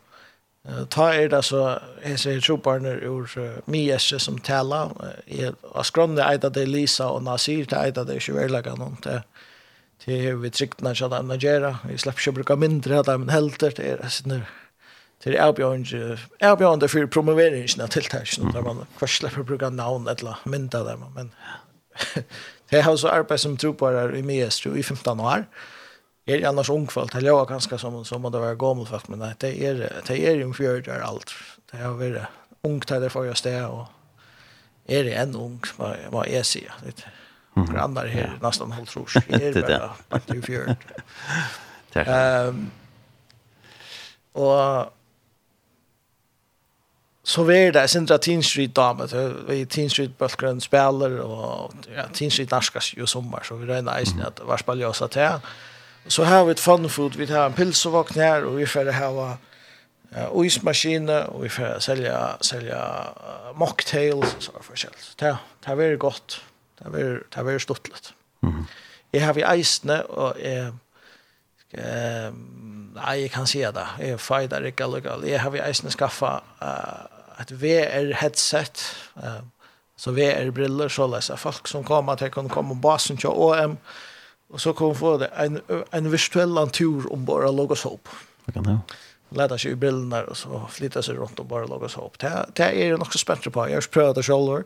ta 0.90 1.08
er 1.14 1.30
det 1.32 1.40
så 1.46 1.62
jeg 2.02 2.18
ser 2.20 2.40
troparner 2.44 3.00
ur 3.06 3.28
uh, 3.38 3.60
Miesse 3.70 4.18
som 4.20 4.38
tala 4.44 4.88
jeg 5.30 5.54
har 5.62 5.86
skrånne 5.86 6.24
eida 6.24 6.50
det 6.52 6.66
Lisa 6.68 7.08
og 7.14 7.22
Nasir 7.24 7.68
det 7.70 7.78
eida 7.78 8.04
det 8.04 8.18
ikke 8.20 8.36
verlega 8.40 8.74
noen 8.78 8.98
til 9.04 9.22
til 9.98 10.14
vi 10.14 10.34
vil 10.44 10.54
trygt 10.54 10.82
når 10.82 10.94
jeg 10.94 11.10
skal 11.10 11.46
gjøre 11.46 11.72
jeg 11.88 12.02
slipper 12.02 12.20
ikke 12.22 12.34
å 12.34 12.38
bruke 12.40 12.58
mindre 12.60 12.98
av 12.98 13.08
dem 13.08 13.24
men 13.24 13.34
helter 13.34 13.74
det 13.74 13.86
er 13.94 14.12
sånn 14.12 14.44
til 15.22 15.34
avbjørende 15.42 16.90
for 16.90 17.10
promoveringen 17.10 17.82
av 17.82 17.90
tiltakene 17.94 18.52
der 18.54 18.66
man 18.66 18.84
først 19.00 19.22
slipper 19.22 19.42
å 19.42 19.48
bruke 19.48 19.72
navn 19.74 20.06
eller 20.10 20.44
mindre 20.44 20.82
av 20.82 20.92
dem 20.92 21.08
men 21.16 21.32
det 22.70 22.82
har 22.86 22.96
så 22.96 23.10
arbeid 23.14 23.40
som 23.40 23.56
troparner 23.56 24.14
i 24.14 24.22
Miesse 24.22 24.68
i 24.68 24.84
15 24.84 25.18
år 25.18 25.48
og 25.48 25.77
er 26.28 26.48
annars 26.48 26.70
ungfalt 26.70 27.12
Det 27.12 27.20
jag 27.20 27.48
ganska 27.48 27.78
som 27.78 28.04
som 28.04 28.22
det 28.22 28.38
var 28.38 28.54
gammal 28.54 28.86
fast 28.86 29.08
men 29.08 29.18
nej 29.18 29.34
det 29.38 29.48
är 29.48 29.74
er, 29.74 30.02
det 30.06 30.26
är 30.26 30.34
ju 30.34 30.42
en 30.42 30.54
fjärd 30.54 30.84
där 30.84 31.00
allt 31.00 31.32
det 31.70 31.78
har 31.78 31.94
varit 31.94 32.22
ungt 32.62 32.88
där 32.88 33.08
för 33.08 33.24
just 33.24 33.44
det 33.44 33.64
och 33.64 33.86
är 34.86 35.04
det 35.04 35.14
en 35.14 35.36
ung 35.36 35.60
vad 35.76 35.96
vad 36.10 36.26
är 36.26 36.42
sig 36.42 36.68
vet 36.84 37.04
mm. 37.56 37.74
grannar 37.74 38.06
här 38.06 38.38
nästan 38.42 38.72
helt 38.72 38.90
tror 38.90 39.08
är 39.28 39.52
det 39.52 39.62
bara 39.62 39.94
att 40.08 40.26
du 40.26 40.42
fjärd 40.42 40.76
ehm 41.94 42.70
och 44.32 44.92
så 47.22 47.42
var 47.42 47.72
det 47.72 47.88
Sintra 47.88 48.18
Teen 48.18 48.42
Street 48.42 48.74
damer 48.74 49.34
vi 49.48 49.66
Teen 49.66 49.90
Street 49.90 50.18
Bulkgrön 50.18 50.60
spelar 50.60 51.18
och 51.18 51.72
ja 51.96 52.02
Teen 52.12 52.30
Street 52.30 52.50
narskas 52.50 52.94
ju 52.96 53.06
sommar 53.06 53.42
så 53.42 53.56
vi 53.56 53.66
räknar 53.66 54.00
isen 54.00 54.22
att 54.22 54.40
var 54.40 54.56
spelar 54.56 54.82
jag 54.82 54.96
så 54.96 55.04
att 55.04 55.16
Så 56.08 56.24
har 56.24 56.44
vi 56.44 56.50
ett 56.50 56.60
fun 56.60 56.90
food, 56.90 57.16
vi 57.16 57.26
har 57.26 57.46
en 57.46 57.52
pilsevåkn 57.52 58.20
här 58.20 58.44
och 58.44 58.60
vi 58.60 58.66
får 58.66 58.92
ha 58.92 59.36
uh, 60.16 60.46
ismaskiner 60.46 61.26
och 61.30 61.44
vi 61.44 61.48
får 61.48 61.80
sälja, 61.80 62.36
sälja 62.40 63.06
uh, 63.16 63.58
mocktails 63.58 64.34
så 64.38 64.40
sådana 64.40 64.62
försäljning. 64.62 65.00
Det, 65.16 65.36
det 65.64 65.70
er 65.72 65.76
veldig 65.76 65.98
gott. 65.98 66.40
Det 66.78 66.86
er, 66.86 66.90
väldigt, 66.90 67.30
det 67.34 67.40
är 67.40 67.44
väldigt 67.44 67.62
stortligt. 67.62 68.12
Mm 68.42 68.54
-hmm. 69.12 69.24
Har 69.26 69.34
vi 69.34 69.42
eisene, 69.42 70.00
och 70.02 70.40
jeg, 70.40 70.72
eh 71.72 72.32
nej 72.94 73.20
jag 73.20 73.30
kan 73.30 73.46
se 73.46 73.70
det. 73.70 73.86
Jag 73.98 74.20
fightar 74.20 74.66
ikke 74.66 74.76
galgal. 74.76 75.28
Jeg 75.28 75.40
har 75.40 75.50
vi 75.50 75.58
eisene 75.58 75.90
skaffa 75.90 76.40
uh, 76.62 77.40
ett 77.40 77.50
VR 77.50 78.14
headset 78.14 78.96
uh, 79.16 79.40
så 79.96 80.10
VR 80.10 80.50
briller 80.50 80.88
så 80.88 81.06
läsa 81.06 81.36
folk 81.36 81.68
som 81.68 81.84
kommer 81.84 82.16
til 82.16 82.28
å 82.28 82.30
komme 82.30 82.48
komma 82.48 82.74
basen 82.74 83.16
till 83.16 83.28
OM 83.28 83.78
Och 84.50 84.60
så 84.60 84.72
kom 84.72 84.94
för 84.94 85.18
det 85.18 85.26
en 85.26 85.60
en 85.90 86.10
virtuell 86.10 86.70
tur 86.70 87.12
om 87.12 87.24
bara 87.24 87.50
logas 87.50 87.84
ihop. 87.84 88.08
Jag 88.44 88.54
kan 88.54 88.62
det. 88.62 88.78
Lätta 89.28 89.58
sig 89.58 89.70
i 89.70 89.74
brillorna 89.74 90.22
och 90.22 90.36
så 90.36 90.66
flytta 90.70 91.02
sig 91.02 91.14
runt 91.14 91.38
och 91.38 91.46
bara 91.46 91.66
logas 91.66 91.96
ihop. 91.96 92.18
Det 92.18 92.46
det 92.54 92.82
är 92.88 92.96
nog 92.96 93.12
så 93.12 93.18
spännande 93.18 93.50
på. 93.50 93.68
Jag 93.68 93.76
har 93.76 93.80
prövat 93.80 94.14
det 94.14 94.22
själv. 94.22 94.62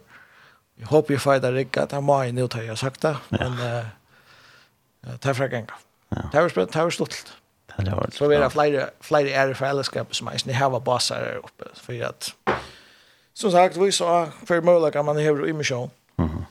Jag 0.75 0.87
hoppas 0.87 1.11
jag 1.11 1.23
får 1.23 1.39
det 1.39 1.53
rigga 1.53 1.83
att 1.83 1.93
jag 1.93 2.03
mig 2.03 2.33
nu 2.33 2.49
tar 2.49 2.63
jag 2.63 2.79
sakta 2.79 3.17
men 3.29 3.53
eh 3.53 3.85
det 5.01 5.29
är 5.29 5.35
Ja. 6.09 6.17
Det 6.33 6.39
är 6.39 6.49
spännande, 6.49 6.73
det 6.73 6.79
är 6.79 6.91
stolt. 6.91 7.33
Så 8.13 8.29
vi 8.29 8.37
har 8.37 8.51
flera 8.51 8.91
flera 9.01 9.31
är 9.31 9.55
för 9.55 9.67
alla 9.67 9.83
skapar 9.83 10.15
som 10.15 10.31
ni 10.45 10.53
har 10.53 10.81
bassar 10.81 11.41
uppe 11.45 11.65
för 11.75 12.03
att 12.05 12.35
som 13.35 13.51
sagt 13.51 13.77
vi 13.77 13.93
så 13.93 14.29
för 14.47 14.61
möjliga 14.61 14.91
kan 14.91 15.05
man 15.05 15.17
har 15.17 15.49
i 15.49 15.53
mission. 15.53 15.91
Mhm 16.17 16.45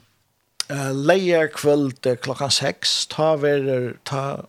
uh, 0.71 0.91
leier 0.93 1.47
kvöld 1.47 2.07
klokkan 2.21 2.51
6 2.51 3.07
ta 3.07 3.35
ver 3.35 3.93
ta 4.03 4.45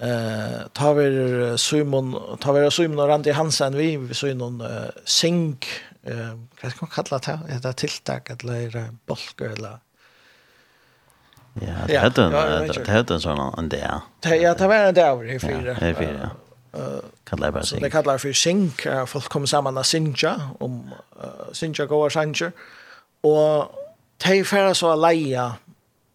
eh 0.00 0.66
ta 0.72 0.92
ver 0.92 1.56
Simon 1.56 2.38
ta 2.40 2.52
ver 2.52 2.70
Simon 2.70 2.98
och 2.98 3.08
Randy 3.08 3.30
Hansen 3.30 3.76
vi 3.76 3.96
vi 3.96 4.14
så 4.14 4.34
någon 4.34 4.60
uh, 4.60 4.90
sink 5.04 5.66
eh 6.02 6.34
vad 6.62 6.72
ska 6.72 6.86
man 6.86 6.90
kalla 6.90 7.18
det 7.18 7.60
det 7.62 7.72
tilltag 7.72 8.32
att 8.32 8.44
lära 8.44 8.84
bolker 9.06 9.50
eller 9.50 9.78
Ja, 11.54 11.72
det 11.86 11.96
hade 11.96 12.22
en 12.22 12.32
det 12.84 12.88
hade 12.88 13.14
en 13.14 13.20
sån 13.20 13.54
en 13.58 13.68
där. 13.68 14.00
Ja, 14.22 14.54
det 14.54 14.66
var 14.66 14.74
en 14.74 14.94
där 14.94 15.30
i 15.30 15.38
fyra. 15.38 15.76
Ja, 15.80 15.88
i 15.88 15.94
fyra. 15.94 16.30
Eh 16.72 16.80
kallar 17.24 17.50
bara 17.50 17.62
sink. 17.62 17.82
Det 17.82 17.90
kallar 17.90 18.18
för 18.18 18.32
sink. 18.32 18.86
Folk 19.06 19.28
kommer 19.28 19.46
samman 19.46 19.78
och 19.78 19.86
synja 19.86 20.40
om 20.58 20.90
uh, 21.22 21.52
synja 21.52 21.86
går 21.86 22.10
sanjer 22.10 22.52
och 23.20 23.74
de 24.24 24.44
færre 24.44 24.74
så 24.74 24.94
leia 24.98 25.50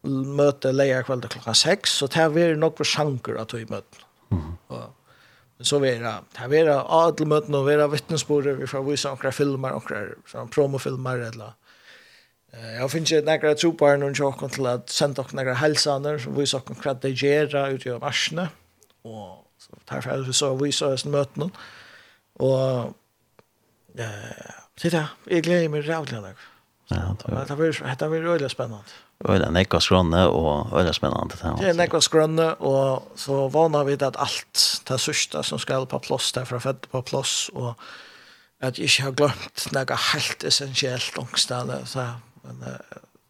møte 0.06 0.72
leia 0.72 1.02
kveld 1.06 1.26
klokka 1.32 1.56
6, 1.58 1.98
så 2.02 2.08
det 2.14 2.44
er 2.44 2.56
nok 2.62 2.78
for 2.78 2.86
sjanker 2.86 3.40
at 3.42 3.54
vi 3.54 3.66
møter. 3.70 4.06
Og, 4.30 4.84
men 5.58 5.66
så 5.66 5.80
vera, 5.82 6.20
det 6.36 6.60
er 6.60 6.72
adelmøtene 6.84 7.58
og 7.58 7.66
vera 7.70 7.88
vittnesbordet, 7.90 8.60
vi 8.60 8.68
får 8.70 8.86
vise 8.86 9.10
noen 9.10 9.34
filmer, 9.34 9.78
noen 10.34 10.52
promofilmer, 10.54 11.24
eller 11.32 11.56
Eh, 12.56 12.76
Jeg 12.80 12.92
finner 12.92 13.12
ikke 13.12 13.28
nekra 13.28 13.54
trobar 13.60 13.98
noen 14.00 14.16
tjokken 14.16 14.50
till 14.50 14.66
att 14.66 14.90
sända 14.90 15.22
och 15.22 15.34
några 15.34 15.54
helsaner, 15.54 16.18
som 16.18 16.36
viser 16.36 16.60
dere 16.60 16.76
hva 16.84 16.94
de 17.02 17.12
gera 17.16 17.70
ut 17.70 17.86
i 17.86 18.00
marsne 18.00 18.50
och 19.04 19.46
så 19.58 19.72
tar 19.86 20.02
för 20.02 20.24
vi 20.24 20.34
så 20.34 20.56
viser 20.56 20.94
oss 20.94 21.06
møtene, 21.06 21.50
og 22.40 22.96
ja, 23.96 24.10
det 24.76 24.86
er 24.86 24.90
det, 24.90 25.08
jeg 25.32 25.44
gleder 25.44 25.70
meg 25.70 25.88
rævlig. 25.88 26.36
Ja, 26.88 27.16
det 27.26 27.32
var 27.32 27.46
det 28.00 28.08
var 28.08 28.16
öliga 28.16 28.50
spännande. 28.50 28.84
Öliga 29.26 29.50
nekva 29.50 29.80
skrönne 29.80 30.26
och 30.26 30.80
öliga 30.80 30.94
spännande 30.94 31.36
det 31.42 31.48
här. 31.48 31.58
Det 31.58 31.70
är 31.70 31.74
nekva 31.74 32.02
skrönne 32.02 32.54
och 32.54 33.12
så 33.16 33.48
vana 33.48 33.84
vid 33.84 34.04
att 34.04 34.16
allt 34.18 34.82
det 34.84 34.98
sista 34.98 35.44
som 35.44 35.60
ska 35.60 35.86
på 35.86 36.00
plats 36.00 36.32
där 36.34 36.46
för 36.46 36.70
att 36.70 36.92
på 36.92 37.02
plats 37.02 37.50
och 37.50 37.74
att 38.62 38.80
jag 38.80 39.06
har 39.06 39.12
glömt 39.12 39.68
något 39.72 40.00
helt 40.00 40.44
essentiellt 40.44 41.18
ångstande 41.18 41.86
så 41.86 42.00
men 42.42 42.64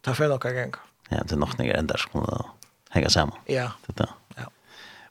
ta 0.01 0.13
för 0.13 0.27
några 0.27 0.51
gånger. 0.51 0.75
Ja, 1.09 1.17
det 1.25 1.35
är 1.35 1.37
nog 1.37 1.59
några 1.59 1.73
ändar 1.73 1.97
som 1.97 2.43
hänga 2.89 3.09
samman. 3.09 3.37
Ja. 3.45 3.71
Det 3.85 3.93
då. 3.97 4.07
Ja. 4.35 4.43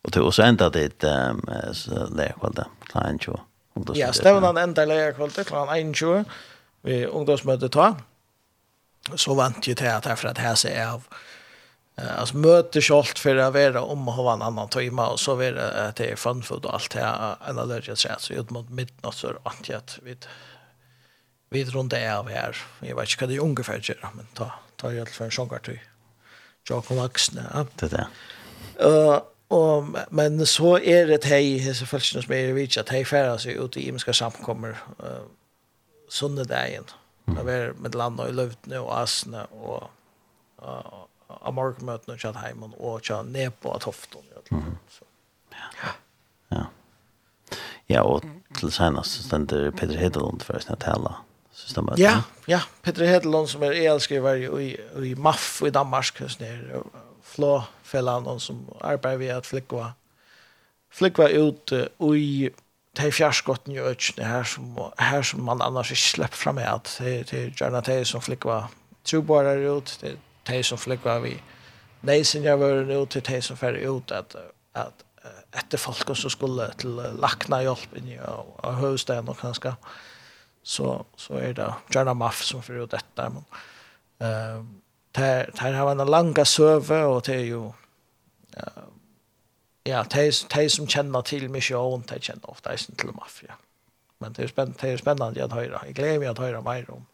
Och 0.03 0.11
då 0.11 0.33
så 0.33 0.43
ända 0.43 0.71
det 0.71 1.05
ehm 1.05 1.47
så 1.73 2.07
där 2.07 2.33
kvar 2.33 2.53
där. 2.55 2.67
Klein 2.85 3.19
Ja, 3.95 4.13
stävnan 4.13 4.57
ända 4.57 4.85
lägger 4.85 5.13
kvar 5.13 5.31
det 5.37 5.45
klar 5.45 5.95
21 5.95 6.27
vi 6.83 7.07
ungdomsmöte 7.07 7.69
tar 7.69 7.95
så 9.15 9.35
vant 9.35 9.69
ju 9.69 9.75
till 9.75 9.89
att 9.89 10.03
därför 10.03 10.29
att 10.29 10.39
här 10.39 10.55
ser 10.55 10.87
av 10.87 11.03
eh 11.97 12.19
alltså 12.21 12.37
möter 12.37 12.81
skolt 12.81 13.19
för 13.19 13.37
att 13.37 13.55
vara 13.55 13.83
om 13.83 14.09
och 14.09 14.15
ha 14.15 14.33
en 14.33 14.43
annan 14.43 14.69
timma 14.69 15.09
och 15.09 15.21
så 15.21 15.35
vidare 15.35 15.89
att 15.89 15.97
det 15.97 16.13
är 16.13 16.17
fun 16.17 16.43
food 16.43 16.65
och 16.65 16.75
allt 16.75 16.91
det 16.91 17.01
här 17.01 17.37
en 17.49 17.59
allergisk 17.59 18.03
så 18.03 18.09
så 18.19 18.33
ut 18.33 18.51
mot 18.51 18.71
midnatt 18.71 19.15
så 19.15 19.29
att 19.43 19.69
jag 19.69 19.81
vid 20.03 20.27
vid 21.51 21.69
runt 21.69 21.91
det 21.91 22.19
av 22.19 22.29
här 22.29 22.57
jag 22.81 22.97
vet 22.97 23.11
inte 23.11 23.25
vad 23.25 23.31
det 23.31 23.39
ungefär 23.39 23.81
gör 23.83 24.09
men 24.15 24.27
ta 24.35 24.53
ta 24.77 24.93
i 24.93 25.01
alla 25.01 25.11
fall 25.11 25.25
en 25.25 25.31
sångkarty 25.31 25.79
jag 26.69 26.85
kommer 26.85 27.03
vuxna 27.03 27.67
det 27.77 27.89
där 27.89 28.07
eh 28.79 29.23
Och, 29.49 29.85
men 30.11 30.47
så 30.47 30.79
är 30.79 31.07
det 31.07 31.25
hej 31.25 31.75
så 31.75 31.87
fallet 31.87 32.05
som 32.05 32.33
är 32.33 32.55
det 32.55 32.81
att 32.81 32.89
hej 32.89 33.05
färdas 33.05 33.47
ut 33.47 33.77
i 33.77 33.89
imska 33.89 34.13
samkommer 34.13 34.71
uh, 35.03 35.27
söndagen 36.09 36.85
Det 37.25 37.45
var 37.47 37.73
med 37.81 37.95
landa 37.97 38.29
i 38.29 38.35
løvdene 38.37 38.81
og 38.85 38.91
asene 38.99 39.47
og 39.57 39.91
av 40.65 41.55
morgenmøtene 41.57 42.17
og 42.17 42.21
kjatt 42.21 42.41
heimen 42.43 42.75
og 42.79 43.05
kjatt 43.05 43.31
ned 43.33 43.55
på 43.63 43.73
toften. 43.83 44.25
Ja. 44.53 45.93
Ja. 46.53 46.65
Ja, 47.89 48.03
og 48.03 48.25
til 48.59 48.73
senast 48.73 49.27
stender 49.27 49.71
Peter 49.77 49.99
Hedelund 50.01 50.45
for 50.45 50.57
å 50.57 50.63
snakke 50.65 50.85
tale. 50.87 51.17
Ja, 52.01 52.25
ja. 52.51 52.65
Peter 52.83 53.07
Hedelund 53.07 53.49
som 53.53 53.63
er 53.63 53.77
elskriver 53.87 54.41
i, 54.59 54.73
i 55.07 55.13
MAF 55.15 55.63
i 55.65 55.73
Danmark, 55.73 56.19
som 56.29 56.45
er 56.45 56.83
flåfellan 57.25 58.41
som 58.43 58.65
arbeider 58.81 59.21
ved 59.21 59.35
at 59.37 59.49
flikva 59.49 59.93
flikva 60.95 61.29
ut 61.31 61.73
i 62.15 62.51
de 62.95 63.11
fjerskottene 63.13 63.77
i 63.77 63.83
økene 63.83 64.29
her 64.29 64.47
som, 64.49 64.77
her 64.99 65.23
som 65.27 65.43
man 65.47 65.63
annars 65.63 65.91
ikke 65.95 66.11
slipper 66.11 66.41
frem 66.41 66.59
med 66.61 66.69
at. 66.71 66.95
Det 67.01 67.33
er 67.33 67.51
gjerne 67.51 67.83
de 67.87 67.99
som 68.09 68.23
flikva 68.23 68.65
trobarer 69.05 69.65
ut, 69.69 69.97
det 70.01 70.15
er 70.15 70.21
de 70.49 70.63
som 70.65 70.79
flikva 70.81 71.19
vi 71.25 71.35
neisen 72.05 72.45
jeg 72.45 72.61
var 72.61 72.85
ut, 72.85 73.15
det 73.15 73.23
er 73.25 73.31
de 73.31 73.43
som 73.43 73.59
fer 73.59 73.81
ut 73.89 74.13
at, 74.13 74.37
at 74.77 75.05
etter 75.55 75.81
folk 75.81 76.11
som 76.17 76.33
skulle 76.33 76.67
til 76.81 76.99
lakna 77.21 77.63
hjelp 77.65 77.95
inn 77.99 78.11
i 78.15 78.19
av 78.21 78.81
høvestaden 78.81 79.31
og 79.31 79.39
kanskje 79.41 79.75
så, 80.65 80.97
så 81.21 81.39
er 81.41 81.55
det 81.57 81.69
gjerne 81.93 82.17
maff 82.17 82.43
som 82.45 82.63
fer 82.65 82.83
ut 82.85 82.97
etter 82.97 83.33
men 83.33 83.47
uh, 84.25 84.61
der, 85.15 85.51
der 85.55 85.77
har 85.77 85.87
man 85.87 86.03
en 86.03 86.11
långa 86.11 86.45
søve 86.49 87.05
og 87.07 87.23
det 87.29 87.37
er 87.37 87.47
jo 87.53 87.63
uh, 88.59 88.85
ja, 89.85 90.03
de, 90.03 90.31
de 90.31 90.69
som 90.73 90.89
kjenner 90.89 91.25
til 91.29 91.51
misjon, 91.53 92.05
de 92.09 92.21
kjenner 92.21 92.51
ofte 92.51 92.73
eisen 92.73 92.97
til 93.01 93.13
mafia. 93.17 93.59
Men 94.23 94.33
det 94.37 94.47
er 94.47 94.53
spennende, 94.53 94.81
det 94.81 94.93
er 94.95 95.03
spennende 95.03 95.45
at 95.45 95.53
høre. 95.53 95.83
Jeg 95.87 95.99
gleder 95.99 96.23
meg 96.23 96.31
at 96.31 96.41
høre 96.41 96.63
mer 96.65 96.89
om 96.95 97.05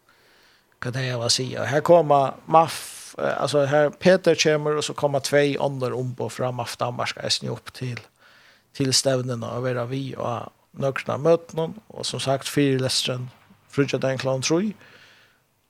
hva 0.80 0.92
det 0.94 1.02
er 1.10 1.20
å 1.20 1.28
si. 1.32 1.50
Her 1.56 1.82
kommer 1.84 2.38
MAF, 2.48 3.14
altså 3.18 3.66
her 3.68 3.90
Peter 3.90 4.38
kommer, 4.38 4.78
og 4.78 4.86
så 4.86 4.94
kommer 4.96 5.24
två 5.24 5.42
ånder 5.60 5.96
om 5.96 6.14
på 6.16 6.30
fra 6.32 6.52
MAF 6.54 6.78
Danmark 6.80 7.18
eisen 7.24 7.50
opp 7.52 7.74
til, 7.76 7.98
til 8.76 8.94
stevnene 8.94 9.50
og 9.50 9.66
være 9.66 9.88
vi 9.90 10.04
og 10.16 10.52
nøkna 10.80 11.18
møtene, 11.18 11.72
og 11.90 12.06
som 12.06 12.22
sagt, 12.22 12.48
fire 12.48 12.78
lesteren, 12.78 13.28
frutja 13.70 13.98
den 13.98 14.18
klan 14.18 14.46
tror 14.46 14.70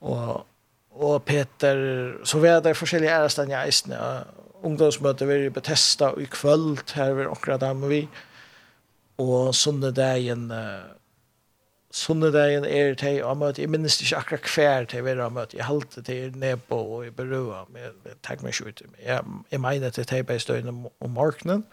og 0.01 0.45
og 0.91 1.23
Peter 1.23 1.77
så 2.27 2.39
var 2.43 2.59
det 2.59 2.75
forskjellige 2.77 3.11
ærestene 3.11 3.53
i 3.53 3.59
eisene, 3.61 3.99
og 3.99 4.40
ungdomsmøte 4.63 5.27
vi 5.27 5.45
i 5.45 5.53
Bethesda 5.53 6.11
i 6.17 6.27
kvöld 6.31 6.95
her 6.95 7.13
vi 7.13 7.27
akkurat 7.29 7.61
der 7.61 7.73
med 7.73 7.89
vi 7.89 8.01
og 9.21 9.55
sundedagen 9.55 10.51
uh, 10.51 10.91
sundedagen 11.91 12.65
er 12.65 12.93
til 12.95 13.23
å 13.23 13.33
møte 13.35 13.61
jeg 13.61 13.71
minnes 13.71 13.99
ikke 14.01 14.17
akkurat 14.17 14.51
hver 14.55 14.85
til 14.91 15.05
vi 15.05 15.15
har 15.19 15.33
møte 15.33 15.57
jeg 15.57 15.67
halte 15.67 16.01
til 16.01 16.37
Nebo 16.37 16.81
og 16.97 17.07
i 17.07 17.15
Berua 17.15 17.65
jeg, 17.75 17.95
jeg 18.05 18.19
tenker 18.23 18.47
meg 18.47 18.55
ikke 18.55 18.69
ut 18.69 18.85
jeg, 19.05 19.25
jeg 19.51 19.61
mener 19.61 19.89
til 19.89 20.05
til 20.05 20.35
i 20.35 20.39
støyne 20.39 20.75
om 20.99 21.17
markenen 21.17 21.65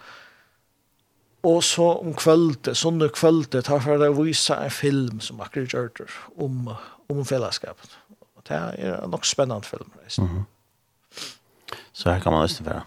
Og 1.43 1.64
så 1.64 1.82
om 2.03 2.14
kvöldet, 2.14 2.74
sunne 2.74 3.09
kvöldet, 3.14 3.64
tar 3.64 3.78
for 3.80 4.03
å 4.03 4.14
vise 4.16 4.57
en 4.59 4.72
film 4.74 5.20
som 5.22 5.41
akkurat 5.41 5.70
gjør 5.70 5.91
det 6.01 6.07
om, 6.34 6.72
om 7.09 7.20
fellesskapet. 7.24 7.95
Og 8.34 8.43
det 8.49 8.57
er 8.57 8.97
en 9.05 9.12
nok 9.14 9.24
spennende 9.24 9.64
film. 9.64 9.93
Mm 10.18 10.26
-hmm. 10.26 10.43
Så 11.99 12.11
här 12.11 12.20
kan 12.20 12.32
man 12.32 12.42
nästan 12.42 12.66
färra. 12.66 12.82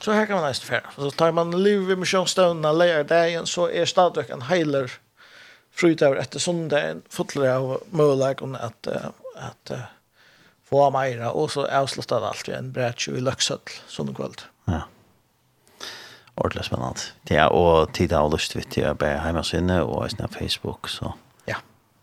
Så 0.00 0.12
här 0.12 0.26
kan 0.26 0.36
man 0.36 0.44
nästan 0.44 0.66
färra. 0.66 0.90
Så 0.96 1.10
tar 1.10 1.32
man 1.32 1.62
liv 1.62 1.90
i 1.90 1.96
missionsstövna, 1.96 2.72
lejer 2.72 3.04
dagen, 3.04 3.46
så 3.46 3.70
är 3.70 3.84
stadigt 3.84 4.30
en 4.30 4.42
heiler 4.42 4.92
frutöver 5.70 6.16
efter 6.16 6.38
söndagen, 6.38 7.02
fotlar 7.08 7.48
av 7.48 7.82
möjligheten 7.90 8.56
att, 8.56 8.86
att, 9.48 9.70
uh, 9.70 9.78
få 10.68 10.90
mera 10.90 11.30
och 11.30 11.50
så 11.50 11.66
avslutar 11.66 12.26
allt 12.28 12.48
igen, 12.48 12.72
brätsch 12.72 13.08
i 13.08 13.20
Löksöld, 13.20 13.70
sån 13.86 14.14
kväll. 14.14 14.34
Ja. 14.64 14.82
Ordentlig 16.34 16.64
spennende. 16.64 17.00
Ja, 17.22 17.48
och 17.48 17.92
titta 17.92 18.22
och 18.22 18.30
lust 18.32 18.56
vid 18.56 18.66
det 18.74 18.94
på 18.94 19.06
hemmasinne 19.06 19.82
och 19.82 20.08
på 20.18 20.28
Facebook 20.28 20.88
så. 20.88 21.14
Ja. 21.44 21.56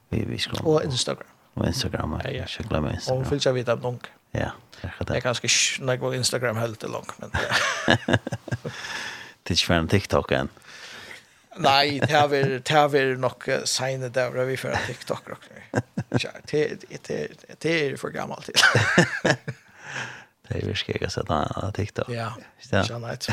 Vi 0.09 0.25
vi 0.25 0.37
ska. 0.37 0.63
Och 0.63 0.83
Instagram. 0.83 1.27
Og 1.53 1.67
Instagram. 1.67 2.21
Ja, 2.23 2.29
ja. 2.29 2.45
Jag 2.57 2.67
glömmer 2.69 2.93
Instagram. 2.93 3.21
Och 3.21 3.31
vill 3.31 3.39
jag 3.43 3.53
veta 3.53 3.73
om. 3.73 3.99
Ja, 4.39 4.51
det 5.07 5.15
är 5.15 5.21
ganska 5.21 5.47
när 5.79 5.95
går 5.95 6.15
Instagram 6.15 6.57
helt 6.57 6.79
til 6.79 6.89
langt, 6.89 7.19
men. 7.19 7.31
Det 9.43 9.53
är 9.53 9.71
ju 9.71 9.77
en 9.77 9.87
TikTok 9.87 10.31
enn. 10.31 10.49
Nei, 11.57 11.99
det 11.99 12.11
har 12.11 12.27
vi 12.27 12.59
det 12.59 12.69
har 12.69 12.87
vi 12.87 13.15
nog 13.15 13.49
signet 13.65 14.13
där 14.13 14.45
vi 14.45 14.57
för 14.57 14.75
TikTok 14.87 15.29
också. 15.29 15.49
Ja, 16.09 16.29
det 16.51 16.81
det 17.07 17.27
det 17.61 17.85
är 17.85 17.97
för 17.97 18.09
gammalt. 18.09 18.49
Det 19.23 19.35
virkelig 20.55 20.69
ju 20.69 20.75
skega 20.75 21.09
så 21.09 21.21
där 21.21 21.71
TikTok. 21.71 22.09
Ja. 22.09 22.33
Ja, 22.71 22.97
nej. 22.97 23.17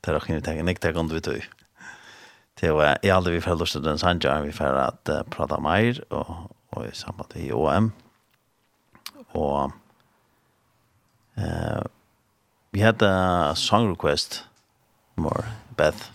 Det 0.00 0.12
er 0.14 0.18
har 0.18 0.34
inte 0.34 0.50
tagit 0.50 0.64
nick 0.64 0.80
där 0.80 0.92
kom 0.92 1.08
du 1.08 1.20
tog. 1.20 1.48
Det 2.60 2.70
var 2.70 2.98
jag 3.02 3.16
aldrig 3.16 3.34
vi 3.34 3.40
fører 3.40 3.58
lyst 3.58 3.72
til 3.72 3.84
den 3.84 3.98
Sanjar 3.98 4.42
vi 4.42 4.52
för 4.52 4.74
att 4.74 5.30
prata 5.30 5.60
mer 5.60 6.00
og 6.10 6.50
och 6.70 6.86
i 6.86 6.90
samband 6.92 7.32
med 7.34 7.52
OM 7.52 7.92
og 9.36 9.72
uh, 11.36 11.82
vi 12.72 12.80
hadde 12.80 13.06
a 13.06 13.54
song 13.54 13.90
request 13.90 14.44
more 15.16 15.44
Beth 15.76 16.10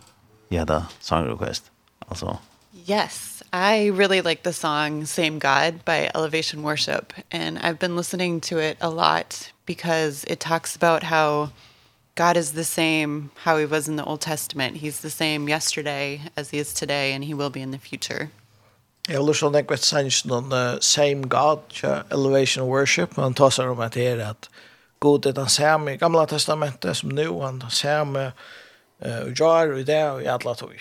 Vi 0.49 0.57
hadde 0.57 0.73
a 0.73 0.87
song 0.99 1.27
request 1.27 1.71
also 2.09 2.39
Yes, 2.73 3.43
I 3.53 3.87
really 3.87 4.21
like 4.21 4.43
the 4.43 4.53
song 4.53 5.05
Same 5.05 5.39
God 5.39 5.85
by 5.85 6.09
Elevation 6.15 6.63
Worship 6.63 7.13
and 7.31 7.59
I've 7.59 7.79
been 7.79 7.95
listening 7.95 8.41
to 8.41 8.57
it 8.57 8.77
a 8.81 8.89
lot 8.89 9.51
because 9.65 10.23
it 10.25 10.39
talks 10.39 10.75
about 10.75 11.03
how 11.03 11.51
God 12.15 12.37
is 12.37 12.53
the 12.53 12.63
same 12.63 13.31
how 13.43 13.57
he 13.57 13.65
was 13.65 13.87
in 13.87 13.95
the 13.95 14.03
Old 14.03 14.21
Testament. 14.21 14.77
He's 14.77 15.01
the 15.01 15.09
same 15.09 15.47
yesterday 15.47 16.21
as 16.35 16.49
he 16.49 16.57
is 16.57 16.73
today 16.73 17.13
and 17.13 17.23
he 17.23 17.33
will 17.33 17.49
be 17.49 17.61
in 17.61 17.71
the 17.71 17.77
future. 17.77 18.31
Jeg 19.11 19.19
håller 19.19 19.35
sånn 19.35 19.55
en 19.59 19.65
kvett 19.67 19.83
sanns 19.83 20.21
noen 20.23 20.53
uh, 20.55 20.77
same 20.79 21.27
God, 21.27 21.65
ja, 21.81 21.97
elevation 22.15 22.69
worship, 22.69 23.17
men 23.17 23.25
han 23.25 23.33
tar 23.35 23.51
seg 23.51 23.67
om 23.73 23.81
at 23.83 23.97
det 23.97 24.05
er 24.13 24.21
at 24.23 24.47
God 25.03 25.25
er 25.27 25.35
den 25.35 25.49
samme 25.51 25.97
i 25.97 25.99
gamla 25.99 26.23
testamentet 26.31 27.01
som 27.01 27.11
nu, 27.11 27.25
han 27.41 27.59
er 27.65 27.73
samme 27.75 28.23
uh, 28.31 29.21
og 29.25 29.33
jar 29.35 29.73
og 29.75 29.83
det 29.89 29.99
og 30.05 30.23
i 30.23 30.29
alle 30.31 30.55
tog. 30.55 30.77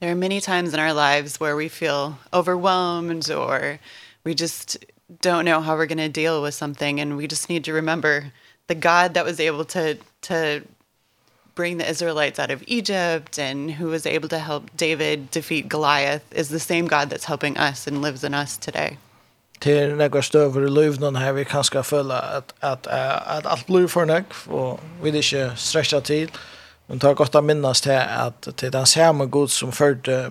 There 0.00 0.10
are 0.10 0.16
many 0.16 0.40
times 0.40 0.72
in 0.72 0.80
our 0.80 0.94
lives 0.94 1.38
where 1.38 1.54
we 1.54 1.68
feel 1.68 2.16
overwhelmed 2.32 3.30
or 3.30 3.78
we 4.24 4.34
just 4.34 4.78
don't 5.20 5.44
know 5.44 5.60
how 5.60 5.76
we're 5.76 5.86
going 5.86 5.98
to 5.98 6.08
deal 6.08 6.42
with 6.42 6.54
something 6.54 6.98
and 6.98 7.18
we 7.18 7.26
just 7.26 7.50
need 7.50 7.64
to 7.64 7.74
remember 7.74 8.32
the 8.68 8.74
God 8.74 9.12
that 9.14 9.24
was 9.24 9.38
able 9.38 9.66
to 9.66 9.98
to 10.22 10.62
bring 11.54 11.78
the 11.78 11.90
Israelites 11.90 12.38
out 12.38 12.50
of 12.50 12.62
Egypt 12.66 13.38
and 13.38 13.70
who 13.70 13.90
was 13.90 14.06
able 14.06 14.28
to 14.28 14.38
help 14.38 14.62
David 14.76 15.30
defeat 15.30 15.68
Goliath 15.68 16.22
is 16.30 16.48
the 16.48 16.60
same 16.60 16.82
God 16.82 17.10
that's 17.10 17.24
helping 17.24 17.56
us 17.56 17.86
and 17.86 18.02
lives 18.02 18.24
in 18.24 18.34
us 18.34 18.58
today. 18.58 18.98
Till 19.58 19.94
några 19.94 20.22
stöver 20.22 20.64
i 20.66 20.70
lövnen 20.70 21.16
här 21.16 21.32
vi 21.32 21.44
kan 21.44 21.64
ska 21.64 21.82
följa 21.82 22.18
att, 22.18 22.54
att, 22.60 22.86
att 22.86 23.46
allt 23.46 23.66
blir 23.66 23.86
för 23.86 24.04
nek 24.04 24.24
och 24.48 24.80
vi 25.02 25.10
vill 25.10 25.16
inte 25.16 25.56
sträcka 25.56 26.00
till. 26.00 26.30
Men 26.86 26.98
det 26.98 27.06
har 27.06 27.14
gått 27.14 27.34
att 27.34 27.44
minnas 27.44 27.80
till 27.80 27.92
att 27.92 28.56
till 28.56 28.70
den 28.70 28.86
samma 28.86 29.24
god 29.24 29.50
som 29.50 29.72
förde 29.72 30.30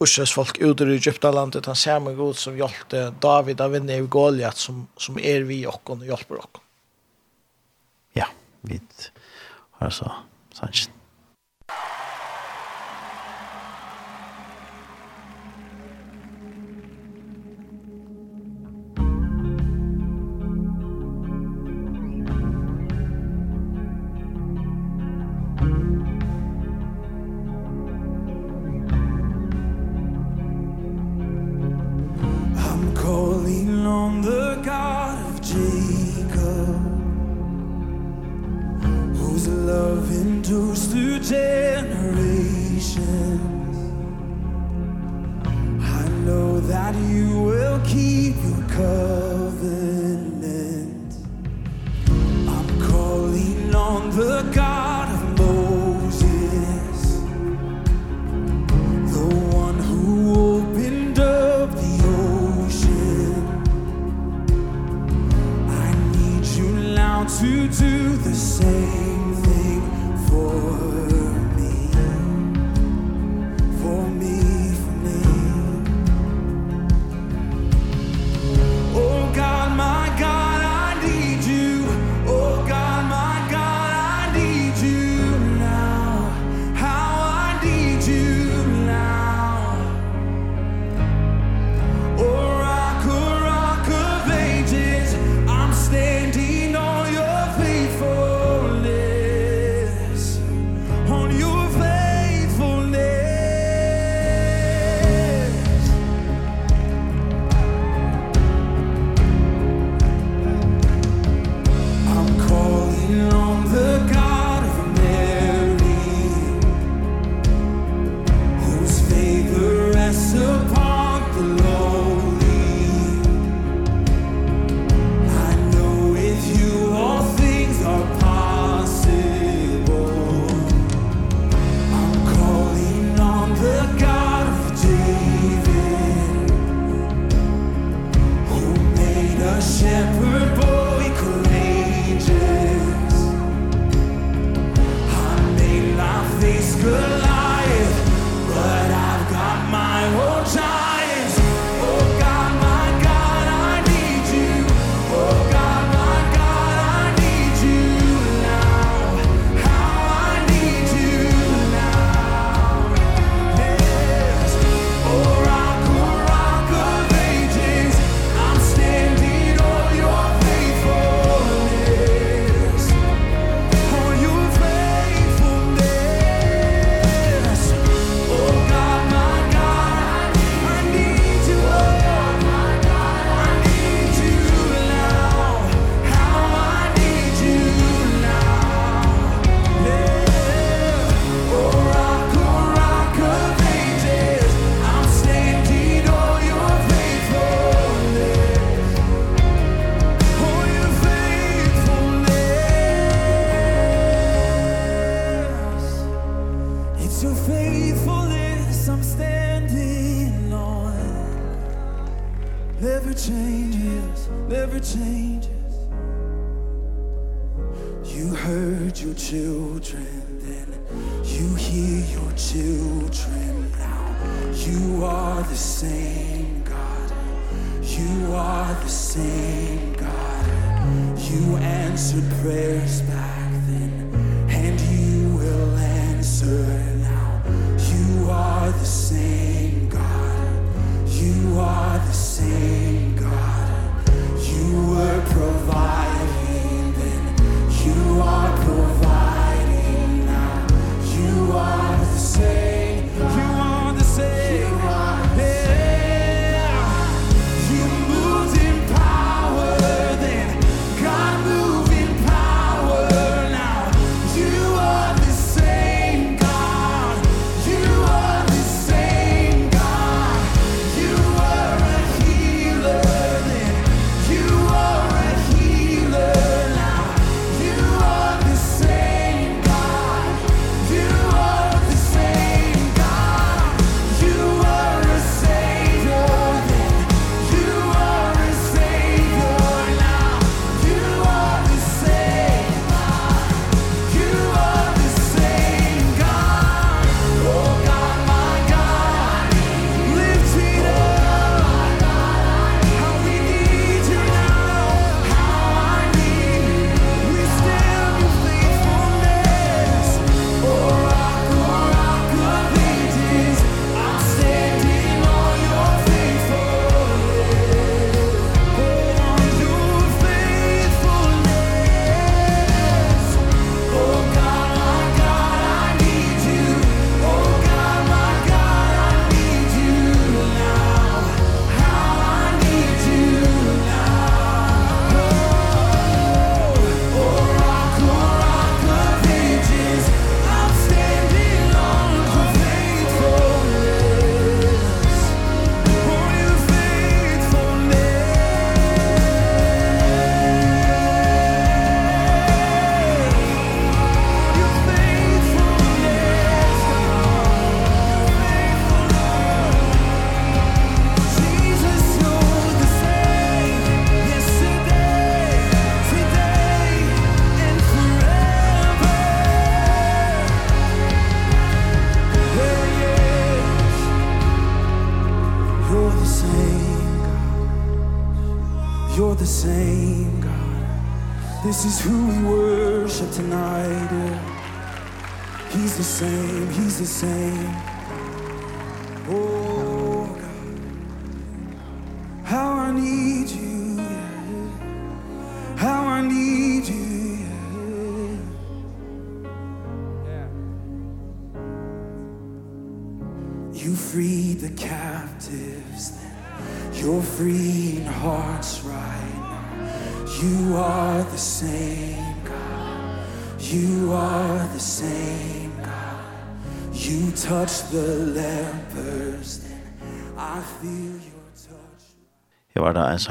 Ursas 0.00 0.32
folk 0.32 0.58
ut 0.58 0.80
ur 0.80 0.90
Egyptalandet, 0.90 1.64
den 1.64 1.76
samma 1.76 2.12
god 2.12 2.36
som 2.36 2.58
hjälpte 2.58 3.14
David 3.20 3.60
av 3.60 3.70
vinna 3.70 3.92
i 3.92 4.00
Goliath 4.00 4.56
som, 4.56 4.86
som 4.96 5.18
är 5.18 5.40
vi 5.40 5.66
och 5.66 5.98
hjälper 6.04 6.38
oss. 6.38 6.46
Ja, 8.12 8.26
vi 8.60 8.80
har 9.70 9.90
så 9.90 10.12
sannsyn. 10.62 10.92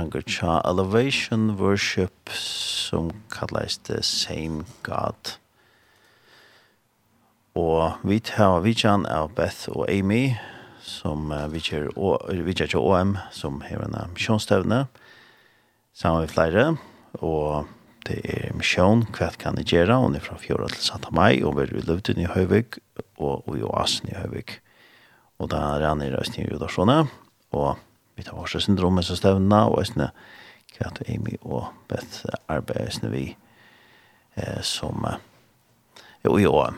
sanger 0.02 0.22
tja 0.26 0.61
elevation 0.65 1.57
worship 1.57 2.30
som 2.34 3.11
kallas 3.30 3.78
the 3.78 4.02
same 4.02 4.64
god. 4.82 5.38
Og 7.53 7.99
vi 8.02 8.18
tar 8.19 8.64
Vidjan 8.64 9.06
av 9.06 9.36
Beth 9.38 9.69
og 9.69 9.86
Amy 9.91 10.34
som 10.82 11.30
uh, 11.30 11.45
vidjer 11.52 11.91
vidjer 12.34 12.72
til 12.72 12.82
OM 12.82 13.14
som 13.30 13.61
har 13.61 13.84
en 13.86 13.94
misjonsstevne 14.15 14.88
sammen 15.94 16.26
med 16.26 16.34
flere 16.34 16.65
og 17.22 17.69
det 18.07 18.18
er 18.26 18.57
misjon 18.57 19.06
hva 19.14 19.30
kan 19.38 19.60
jeg 19.61 19.69
gjøre 19.76 19.99
og 20.02 20.15
det 20.15 20.23
er 20.23 20.26
fra 20.32 20.40
fjord 20.41 20.65
til 20.73 20.82
Santa 20.82 21.14
Mai 21.14 21.44
og 21.44 21.60
vi 21.60 21.68
er 21.68 21.76
i 21.78 21.86
Løvdun 21.86 22.23
i 22.23 22.32
Høyvig 22.32 22.80
og 23.19 23.45
og 23.45 23.53
i 23.60 23.61
Oasen 23.68 24.10
i 24.10 24.18
Høyvig 24.18 24.57
og 25.38 25.53
da 25.53 25.61
er 25.76 25.86
han 25.91 26.02
i 26.02 26.10
Røsning 26.10 26.48
i 26.48 26.53
Rødasjone 26.56 27.03
og 27.53 27.78
vi 28.16 28.24
tar 28.24 28.38
vårt 28.38 28.62
syndromet 28.62 29.06
som 29.06 29.16
støvna, 29.16 29.66
og 29.70 29.80
jeg 29.80 29.94
snø 29.94 30.08
kvart 30.78 31.02
Amy 31.10 31.38
og 31.42 31.72
Beth 31.88 32.26
arbeider 32.48 32.92
snø 32.92 33.10
vi 33.10 33.36
eh, 34.36 34.62
som 34.62 35.06
jo, 36.24 36.38
jo, 36.38 36.74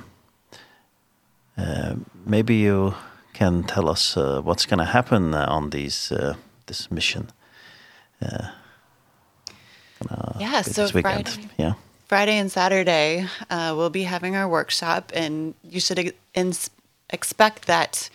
uh, 1.57 1.95
maybe 2.25 2.55
you 2.55 2.93
can 3.33 3.63
tell 3.63 3.89
us 3.89 4.17
uh, 4.17 4.41
what's 4.41 4.65
going 4.65 4.79
to 4.79 4.85
happen 4.85 5.33
uh, 5.33 5.45
on 5.49 5.69
these 5.69 6.11
uh, 6.11 6.35
this 6.67 6.89
mission. 6.91 7.29
Uh, 8.21 8.47
gonna 9.99 10.37
yeah, 10.39 10.61
so 10.61 10.83
this 10.83 10.93
weekend. 10.93 11.29
Friday, 11.29 11.49
yeah. 11.57 11.73
Friday 12.07 12.37
and 12.37 12.51
Saturday, 12.51 13.25
uh, 13.49 13.73
we'll 13.75 13.89
be 13.89 14.03
having 14.03 14.35
our 14.35 14.47
workshop, 14.47 15.11
and 15.15 15.53
you 15.63 15.79
should 15.79 16.13
ex 16.35 16.69
expect 17.09 17.65
that 17.67 18.09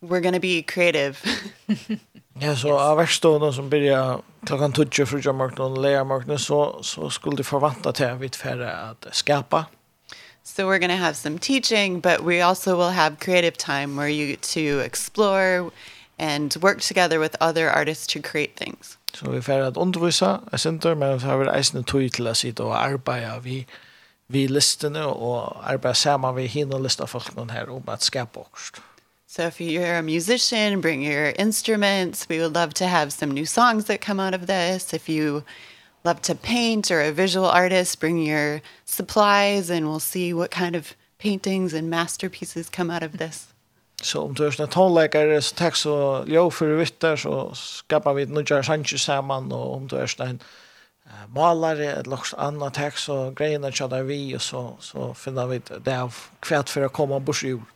we're 0.00 0.20
going 0.20 0.34
to 0.34 0.40
be 0.40 0.62
creative. 0.62 1.22
Ja, 2.38 2.56
så 2.56 2.78
av 2.78 2.96
verkstående 2.96 3.52
som 3.52 3.70
börjar 3.70 4.20
klockan 4.46 4.72
12 4.72 5.06
för 5.06 5.26
jamarknaden 5.26 5.72
och 5.72 5.82
lejarmarknaden 5.82 6.38
så, 6.38 6.82
så 6.82 7.10
skulle 7.10 7.36
du 7.36 7.44
förvänta 7.44 7.92
till 7.92 8.06
att 8.06 8.18
vi 8.18 8.28
färre 8.28 8.76
att 8.76 9.06
skapa. 9.12 9.64
So 10.42 10.62
we're 10.62 10.78
going 10.78 10.98
to 10.98 11.04
have 11.04 11.14
some 11.14 11.38
teaching, 11.38 12.00
but 12.00 12.20
we 12.20 12.44
also 12.44 12.76
will 12.76 12.94
have 12.94 13.16
creative 13.16 13.56
time 13.56 13.96
where 13.96 14.08
you 14.08 14.36
to 14.36 14.84
explore 14.84 15.70
and 16.18 16.56
work 16.60 16.80
together 16.80 17.18
with 17.18 17.36
other 17.40 17.68
artists 17.80 18.06
to 18.06 18.20
create 18.22 18.54
things. 18.54 18.98
Så 19.14 19.30
vi 19.30 19.42
får 19.42 19.60
att 19.60 19.76
undervisa 19.76 20.40
er 20.52 20.56
center, 20.56 20.94
men 20.94 21.20
så 21.20 21.26
har 21.26 21.36
vi 21.36 21.48
eisende 21.48 21.82
tog 21.82 22.12
till 22.12 22.26
att 22.26 22.36
sitta 22.36 22.64
och 22.64 22.76
arbeta 22.76 23.38
vi, 23.38 23.66
vi 24.26 24.48
listene 24.48 25.06
og 25.06 25.56
arbeide 25.64 25.94
sammen 25.94 26.36
vi 26.36 26.46
hinna 26.46 26.76
og 26.76 26.82
liste 26.82 27.06
her 27.50 27.70
om 27.70 27.82
at 27.88 28.02
skapa 28.02 28.40
også. 28.40 28.72
So 29.36 29.42
if 29.42 29.60
you're 29.60 29.98
a 29.98 30.02
musician, 30.02 30.80
bring 30.80 31.02
your 31.02 31.34
instruments. 31.38 32.26
We 32.26 32.38
would 32.38 32.54
love 32.54 32.72
to 32.72 32.86
have 32.86 33.12
some 33.12 33.30
new 33.30 33.44
songs 33.44 33.84
that 33.84 34.00
come 34.00 34.18
out 34.18 34.32
of 34.32 34.46
this. 34.46 34.94
If 34.94 35.10
you 35.10 35.44
love 36.04 36.22
to 36.22 36.34
paint 36.34 36.90
or 36.90 37.02
a 37.02 37.12
visual 37.12 37.44
artist, 37.44 38.00
bring 38.00 38.16
your 38.16 38.62
supplies 38.86 39.68
and 39.68 39.86
we'll 39.86 40.00
see 40.00 40.32
what 40.32 40.50
kind 40.50 40.74
of 40.74 40.96
paintings 41.18 41.74
and 41.74 41.90
masterpieces 41.90 42.70
come 42.70 42.90
out 42.90 43.02
of 43.02 43.18
this. 43.18 43.48
Så 44.00 44.22
om 44.24 44.32
du 44.32 44.46
er 44.46 44.56
sånne 44.56 44.72
tonleikere, 44.72 45.36
så 45.44 45.54
takk 45.60 45.76
så 45.76 45.98
jo 46.32 46.48
for 46.48 46.72
vittar, 46.80 47.20
så 47.20 47.52
skapar 47.52 48.16
vi 48.16 48.24
nødjar 48.24 48.64
sanger 48.64 48.96
sammen, 48.96 49.52
og 49.52 49.76
om 49.76 49.86
du 49.88 49.98
er 50.00 50.08
sånn 50.08 50.40
malare, 51.28 51.92
eller 52.00 52.16
også 52.24 52.40
annet 52.40 52.76
takk, 52.76 52.96
så 52.96 53.22
greiene 53.36 53.68
tjadar 53.68 54.08
vi, 54.08 54.32
og 54.32 54.40
så, 54.40 54.66
så 54.80 55.12
finner 55.12 55.52
vi 55.52 55.60
det 55.60 56.00
av 56.08 56.24
kvært 56.40 56.72
for 56.72 56.88
å 56.88 56.92
komme 56.92 57.20
bort 57.20 57.44
i 57.44 57.52
jord 57.52 57.72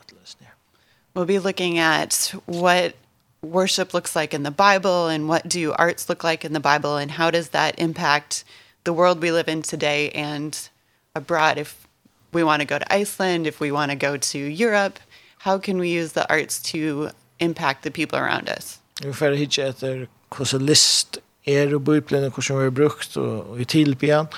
we'll 1.14 1.24
be 1.24 1.38
looking 1.38 1.78
at 1.78 2.32
what 2.46 2.94
worship 3.42 3.94
looks 3.94 4.14
like 4.14 4.34
in 4.34 4.42
the 4.42 4.50
Bible 4.50 5.08
and 5.08 5.28
what 5.28 5.48
do 5.48 5.72
arts 5.72 6.08
look 6.08 6.22
like 6.22 6.44
in 6.44 6.52
the 6.52 6.60
Bible 6.60 6.96
and 6.96 7.10
how 7.10 7.30
does 7.30 7.48
that 7.48 7.78
impact 7.78 8.44
the 8.84 8.92
world 8.92 9.20
we 9.20 9.32
live 9.32 9.48
in 9.48 9.62
today 9.62 10.10
and 10.10 10.68
abroad 11.14 11.58
if 11.58 11.86
we 12.32 12.44
want 12.44 12.60
to 12.60 12.66
go 12.66 12.78
to 12.78 12.92
Iceland, 12.92 13.46
if 13.46 13.60
we 13.60 13.72
want 13.72 13.90
to 13.90 13.96
go 13.96 14.16
to 14.16 14.38
Europe, 14.38 14.98
how 15.38 15.58
can 15.58 15.78
we 15.78 15.88
use 15.88 16.12
the 16.12 16.28
arts 16.30 16.60
to 16.72 17.10
impact 17.40 17.82
the 17.82 17.90
people 17.90 18.18
around 18.18 18.48
us? 18.48 18.78
Vi 19.02 19.12
får 19.12 19.34
hitta 19.34 19.68
etter 19.68 20.06
hvordan 20.36 20.66
list 20.66 21.18
er 21.46 21.74
i 21.74 21.78
Bibelen 21.78 22.30
hvordan 22.30 22.58
vi 22.58 22.62
har 22.62 22.70
brukt 22.70 23.16
og 23.16 23.60
i 23.60 23.64
tilbyen. 23.64 24.18
Og 24.18 24.34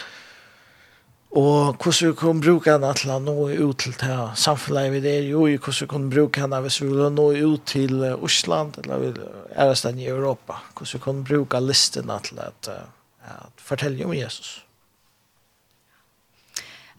Og 1.32 1.76
hvordan 1.80 2.10
vi 2.10 2.16
kan 2.20 2.40
bruke 2.44 2.72
henne 2.74 2.90
til 2.92 3.10
å 3.14 3.18
nå 3.24 3.34
ut 3.48 3.78
til 3.80 3.94
det 3.96 4.16
samfunnet 4.36 4.92
vi 4.92 5.00
er 5.00 5.22
i, 5.24 5.30
hvordan 5.32 5.78
vi 5.80 5.88
kan 5.88 6.10
bruke 6.12 6.42
henne 6.42 6.58
hvis 6.60 6.82
vi 6.82 6.90
vil 6.90 7.08
nå 7.08 7.30
ut 7.32 7.62
til 7.66 8.04
Osland, 8.20 8.76
eller 8.82 9.16
æresten 9.56 9.98
i 9.98 10.10
Europa. 10.12 10.60
Hvordan 10.76 10.92
vi 10.92 11.04
kan 11.06 11.24
bruke 11.24 11.62
listene 11.64 12.18
til 12.26 12.42
at, 12.44 12.68
at 12.68 13.56
fortelle 13.56 14.04
om 14.04 14.12
Jesus. 14.12 14.60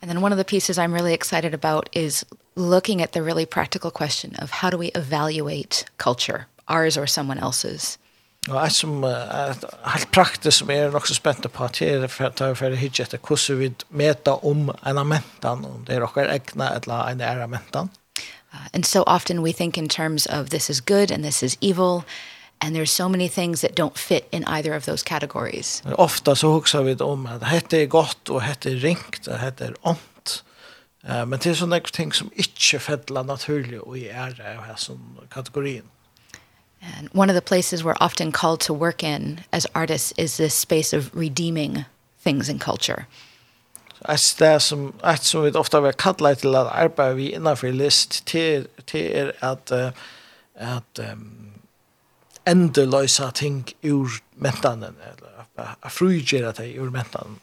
And 0.01 0.10
then 0.10 0.22
one 0.22 0.34
of 0.34 0.38
the 0.38 0.43
pieces 0.43 0.77
I'm 0.77 0.93
really 0.93 1.14
excited 1.14 1.53
about 1.53 1.88
is 1.93 2.26
looking 2.55 3.01
at 3.01 3.14
the 3.14 3.22
really 3.22 3.45
practical 3.45 3.91
question 3.91 4.35
of 4.35 4.49
how 4.51 4.69
do 4.69 4.77
we 4.77 4.91
evaluate 4.95 5.85
culture, 5.97 6.47
ours 6.68 6.97
or 6.97 7.07
someone 7.07 7.39
else's. 7.39 7.97
Og 8.49 8.57
jeg 8.57 8.72
som 8.76 9.03
er 9.07 9.53
helt 9.94 10.11
praktisk 10.11 10.57
som 10.57 10.72
er 10.74 10.91
nok 10.91 11.07
så 11.07 11.15
spent 11.15 11.45
på 11.52 11.64
at 11.64 11.80
jeg 11.82 12.02
er 12.03 12.11
for 12.11 12.65
å 12.68 12.80
hitje 12.80 13.06
etter 13.06 13.22
hvordan 13.24 13.60
vi 13.60 13.70
møter 13.90 14.45
om 14.45 14.68
en 14.84 14.99
av 14.99 15.07
mentan, 15.07 15.64
om 15.65 15.86
det 15.88 15.95
er 15.95 16.03
dere 16.03 16.36
egna 16.36 16.74
eller 16.76 17.14
en 17.14 17.22
av 17.45 17.49
mentan. 17.49 17.91
Uh, 18.53 18.68
and 18.74 18.86
so 18.86 19.03
often 19.07 19.41
we 19.41 19.52
think 19.52 19.78
in 19.78 19.88
terms 19.88 20.28
of 20.28 20.49
this 20.49 20.70
is 20.70 20.82
good 20.82 21.11
and 21.11 21.24
this 21.24 21.41
is 21.41 21.57
evil, 21.61 22.03
and 22.61 22.76
there's 22.76 22.91
so 22.91 23.10
many 23.10 23.28
things 23.28 23.61
that 23.61 23.76
don't 23.76 23.98
fit 23.98 24.28
in 24.32 24.44
either 24.45 24.76
of 24.76 24.86
those 24.86 25.03
categories. 25.03 25.82
Ofta 25.98 26.36
så 26.36 26.48
huxar 26.48 26.84
vi 26.84 26.95
om 26.95 27.26
att 27.26 27.44
hette 27.44 27.78
är 27.78 27.86
gott 27.86 28.30
och 28.30 28.41
hette 28.41 28.72
är 28.72 28.76
ringt 28.76 29.28
och 29.28 29.38
hette 29.38 29.65
är 29.65 29.76
ont. 29.82 30.44
Men 31.03 31.40
det 31.40 31.49
er 31.52 31.53
sånne 31.60 31.82
ting 31.91 32.14
som 32.14 32.30
inte 32.32 32.80
fäller 32.80 33.24
naturligt 33.24 33.82
och 33.82 33.98
är 33.98 34.14
ære 34.15 34.60
här 34.68 34.76
som 34.76 35.20
kategorin. 35.30 35.84
And 36.84 37.10
one 37.14 37.30
of 37.30 37.35
the 37.35 37.41
places 37.41 37.84
we're 37.84 37.95
often 38.01 38.31
called 38.31 38.60
to 38.61 38.73
work 38.73 39.03
in 39.03 39.39
as 39.51 39.65
artists 39.73 40.14
is 40.18 40.38
this 40.38 40.53
space 40.53 40.91
of 40.93 41.10
redeeming 41.15 41.85
things 42.19 42.49
in 42.49 42.60
culture. 42.60 43.07
Ett 44.10 44.35
det 44.38 44.60
som, 44.60 44.93
ett 45.03 45.23
som 45.23 45.43
vi 45.43 45.51
ofta 45.51 45.80
har 45.80 45.91
kalla 45.91 46.35
till 46.35 46.55
att 46.55 46.72
arbeta 46.72 47.14
vi 47.14 47.31
innanför 47.31 47.72
list 47.72 48.26
till, 48.26 48.68
till 48.85 49.01
er 49.01 49.34
att, 49.39 49.72
uh, 49.72 49.89
att 50.60 50.99
um, 50.99 51.53
endelösa 52.45 53.31
ting 53.31 53.65
ur 53.81 54.10
mentanen 54.35 54.95
eller 55.01 55.45
att 55.81 55.93
frigera 55.93 56.51
det 56.51 56.73
ur 56.73 56.89
mentanen. 56.89 57.39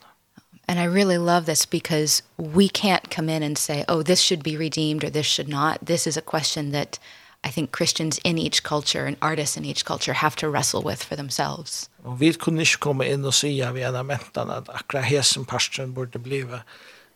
And 0.69 0.79
I 0.79 0.85
really 0.85 1.19
love 1.19 1.47
this 1.47 1.67
because 1.67 2.23
we 2.37 2.69
can't 2.69 3.11
come 3.11 3.29
in 3.29 3.43
and 3.43 3.59
say, 3.59 3.85
oh, 3.89 4.03
this 4.03 4.21
should 4.21 4.45
be 4.45 4.57
redeemed 4.57 5.03
or 5.03 5.11
this 5.11 5.27
should 5.27 5.49
not. 5.49 5.79
This 5.87 6.07
is 6.07 6.17
a 6.17 6.21
question 6.21 6.71
that 6.71 7.01
I 7.45 7.51
think 7.51 7.71
Christians 7.77 8.21
in 8.25 8.39
each 8.39 8.63
culture 8.63 9.07
and 9.07 9.17
artists 9.23 9.57
in 9.57 9.65
each 9.65 9.85
culture 9.85 10.13
have 10.13 10.37
to 10.37 10.51
wrestle 10.51 10.83
with 10.83 11.03
for 11.03 11.17
themselves. 11.17 11.89
Og 12.05 12.21
vi 12.21 12.33
kunne 12.33 12.61
ikke 12.61 12.79
komme 12.81 13.09
inn 13.09 13.25
og 13.25 13.35
si 13.35 13.49
säga 13.49 13.73
vi 13.73 13.83
ena 13.83 14.03
mentan 14.03 14.51
at 14.51 14.69
akra 14.69 15.01
hesen 15.01 15.45
pastoren 15.45 15.95
burde 15.95 16.19
blive 16.19 16.63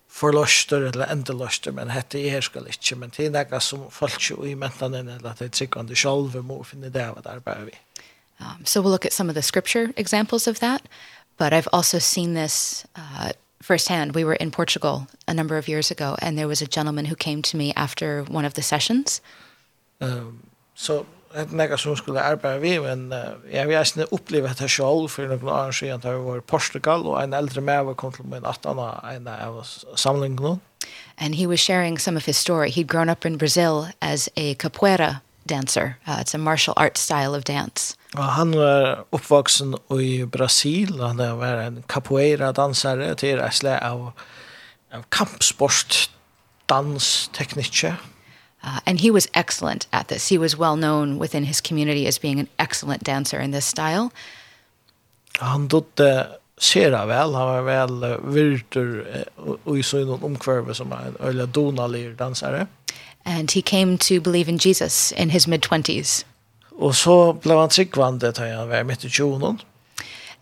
forløster 0.09 0.76
eller 0.76 1.06
endeløster, 1.12 1.72
men 1.72 1.90
hette 1.90 2.20
i 2.20 2.28
här 2.28 2.40
skulle 2.40 2.68
inte 2.68 2.94
men 2.94 3.10
det 3.16 3.26
är 3.26 3.30
något 3.30 3.62
som 3.62 3.90
folk 3.90 4.30
i 4.30 4.55
mentan 4.55 4.94
eller 4.94 5.30
at 5.30 5.38
det 5.38 5.44
er 5.44 5.48
tryggende 5.48 5.94
själva 5.94 6.42
må 6.42 6.62
finne 6.62 6.88
det 6.88 7.02
av 7.02 7.18
at 7.18 7.26
arbeider 7.26 7.64
vi. 7.64 7.72
Um, 8.40 8.64
so 8.64 8.80
we'll 8.80 8.90
look 8.90 9.05
at 9.05 9.12
some 9.12 9.28
of 9.30 9.34
the 9.34 9.42
scripture 9.42 9.92
examples 9.96 10.46
of 10.46 10.59
that 10.59 10.82
but 11.36 11.52
I've 11.52 11.68
also 11.72 11.98
seen 11.98 12.34
this 12.34 12.86
uh, 12.96 13.32
firsthand. 13.60 14.14
We 14.14 14.24
were 14.24 14.36
in 14.36 14.51
Portugal 14.51 15.06
a 15.26 15.34
number 15.34 15.59
of 15.59 15.68
years 15.68 15.90
ago 15.90 16.16
and 16.22 16.38
there 16.38 16.48
was 16.48 16.62
a 16.62 16.66
gentleman 16.66 17.06
who 17.06 17.16
came 17.16 17.42
to 17.42 17.56
me 17.56 17.72
after 17.76 18.22
one 18.22 18.46
of 18.46 18.55
the 18.55 18.62
sessions 18.62 19.20
Um, 20.00 20.40
så 20.74 21.02
det 21.34 21.48
er 21.48 21.56
noe 21.58 21.78
som 21.78 21.96
skulle 21.98 22.22
arbeide 22.22 22.62
vi, 22.62 22.76
men 22.82 23.08
uh, 23.12 23.34
jeg 23.50 23.66
vil 23.66 23.74
gjerne 23.74 24.06
oppleve 24.14 24.50
dette 24.52 24.68
selv, 24.70 25.08
for 25.10 25.26
noen 25.30 25.50
år 25.50 25.74
siden 25.74 26.02
da 26.02 26.14
vi 26.14 26.22
var 26.28 26.38
i 26.38 26.46
Portugal, 26.46 27.06
og 27.10 27.18
en 27.22 27.34
eldre 27.34 27.60
med 27.64 27.88
var 27.88 27.98
kom 27.98 28.14
til 28.14 28.28
min 28.30 28.46
18 28.46 28.78
av 28.78 29.02
en 29.10 29.28
av 29.28 29.60
samlingen. 29.96 30.60
And 31.18 31.34
he 31.34 31.46
was 31.46 31.60
sharing 31.60 31.98
some 31.98 32.16
of 32.16 32.26
his 32.26 32.36
story. 32.36 32.70
He'd 32.70 32.88
grown 32.88 33.08
up 33.08 33.24
in 33.24 33.38
Brazil 33.38 33.88
as 34.00 34.28
a 34.36 34.54
capoeira 34.54 35.22
dancer. 35.46 35.98
Uh, 36.06 36.18
it's 36.20 36.34
a 36.34 36.38
martial 36.38 36.74
art 36.76 36.98
style 36.98 37.34
of 37.34 37.44
dance. 37.44 37.96
Og 38.14 38.24
han 38.24 38.54
var 38.54 39.04
oppvoksen 39.12 39.74
i 40.00 40.24
Brasil, 40.24 41.00
han 41.02 41.18
var 41.18 41.66
en 41.66 41.84
capoeira-dansare 41.88 43.14
til 43.18 43.40
et 43.42 43.54
slag 43.54 43.82
av, 43.82 44.12
av 44.94 45.02
kampsport, 45.10 46.10
dansteknikker. 46.70 47.98
Uh, 48.65 48.81
and 48.86 49.01
he 49.01 49.11
was 49.11 49.28
excellent 49.35 49.86
at 49.93 50.09
this. 50.09 50.28
He 50.28 50.39
was 50.39 50.57
well 50.57 50.77
known 50.77 51.19
within 51.19 51.45
his 51.45 51.61
community 51.61 52.07
as 52.07 52.19
being 52.19 52.41
an 52.41 52.49
excellent 52.59 53.05
dancer 53.05 53.41
in 53.41 53.51
this 53.51 53.66
style. 53.66 54.11
Han 55.39 55.69
dotte 55.69 56.28
sera 56.59 57.07
väl, 57.07 57.35
han 57.35 57.47
var 57.47 57.62
väl 57.62 58.19
virtur 58.23 59.24
och 59.65 59.78
i 59.78 59.82
sån 59.82 60.23
omkvärve 60.23 60.74
som 60.74 60.93
en 60.93 61.16
öliga 61.20 61.47
donalir 61.47 62.15
dansare. 62.15 62.66
And 63.24 63.51
he 63.51 63.62
came 63.62 63.99
to 63.99 64.20
believe 64.20 64.51
in 64.51 64.59
Jesus 64.59 65.12
in 65.12 65.31
his 65.31 65.47
mid-twenties. 65.47 66.27
Och 66.77 66.97
så 66.97 67.32
blev 67.32 67.59
han 67.59 67.69
tryggvande 67.69 68.32
tar 68.32 68.55
han 68.57 68.69
var 68.69 68.85
mitt 68.85 69.05
i 69.05 69.11
tjonen. 69.11 69.59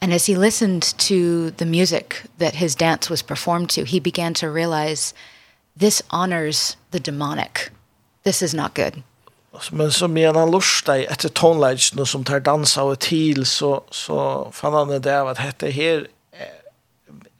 And 0.01 0.13
as 0.13 0.27
he 0.27 0.37
listened 0.37 0.83
to 0.83 1.51
the 1.57 1.65
music 1.65 2.15
that 2.39 2.55
his 2.55 2.75
dance 2.75 3.11
was 3.11 3.23
performed 3.23 3.71
to, 3.71 3.85
he 3.85 4.01
began 4.01 4.35
to 4.35 4.49
realize 4.49 5.15
this 5.79 6.03
honors 6.09 6.77
the 6.91 6.99
demonic 6.99 7.71
this 8.25 8.43
is 8.43 8.55
not 8.55 8.75
good. 8.75 9.03
Men 9.71 9.93
så 9.93 10.09
medan 10.09 10.37
han 10.37 10.51
lustar 10.51 10.95
efter 10.95 11.29
tonlage 11.29 12.07
som 12.07 12.25
tar 12.25 12.39
dansa 12.39 12.83
og 12.83 12.99
til, 12.99 13.47
så 13.47 13.81
så 13.91 14.51
fann 14.53 14.73
han 14.75 14.89
det 14.89 14.99
där 14.99 15.25
vad 15.25 15.39
hette 15.39 15.71
här 15.71 16.07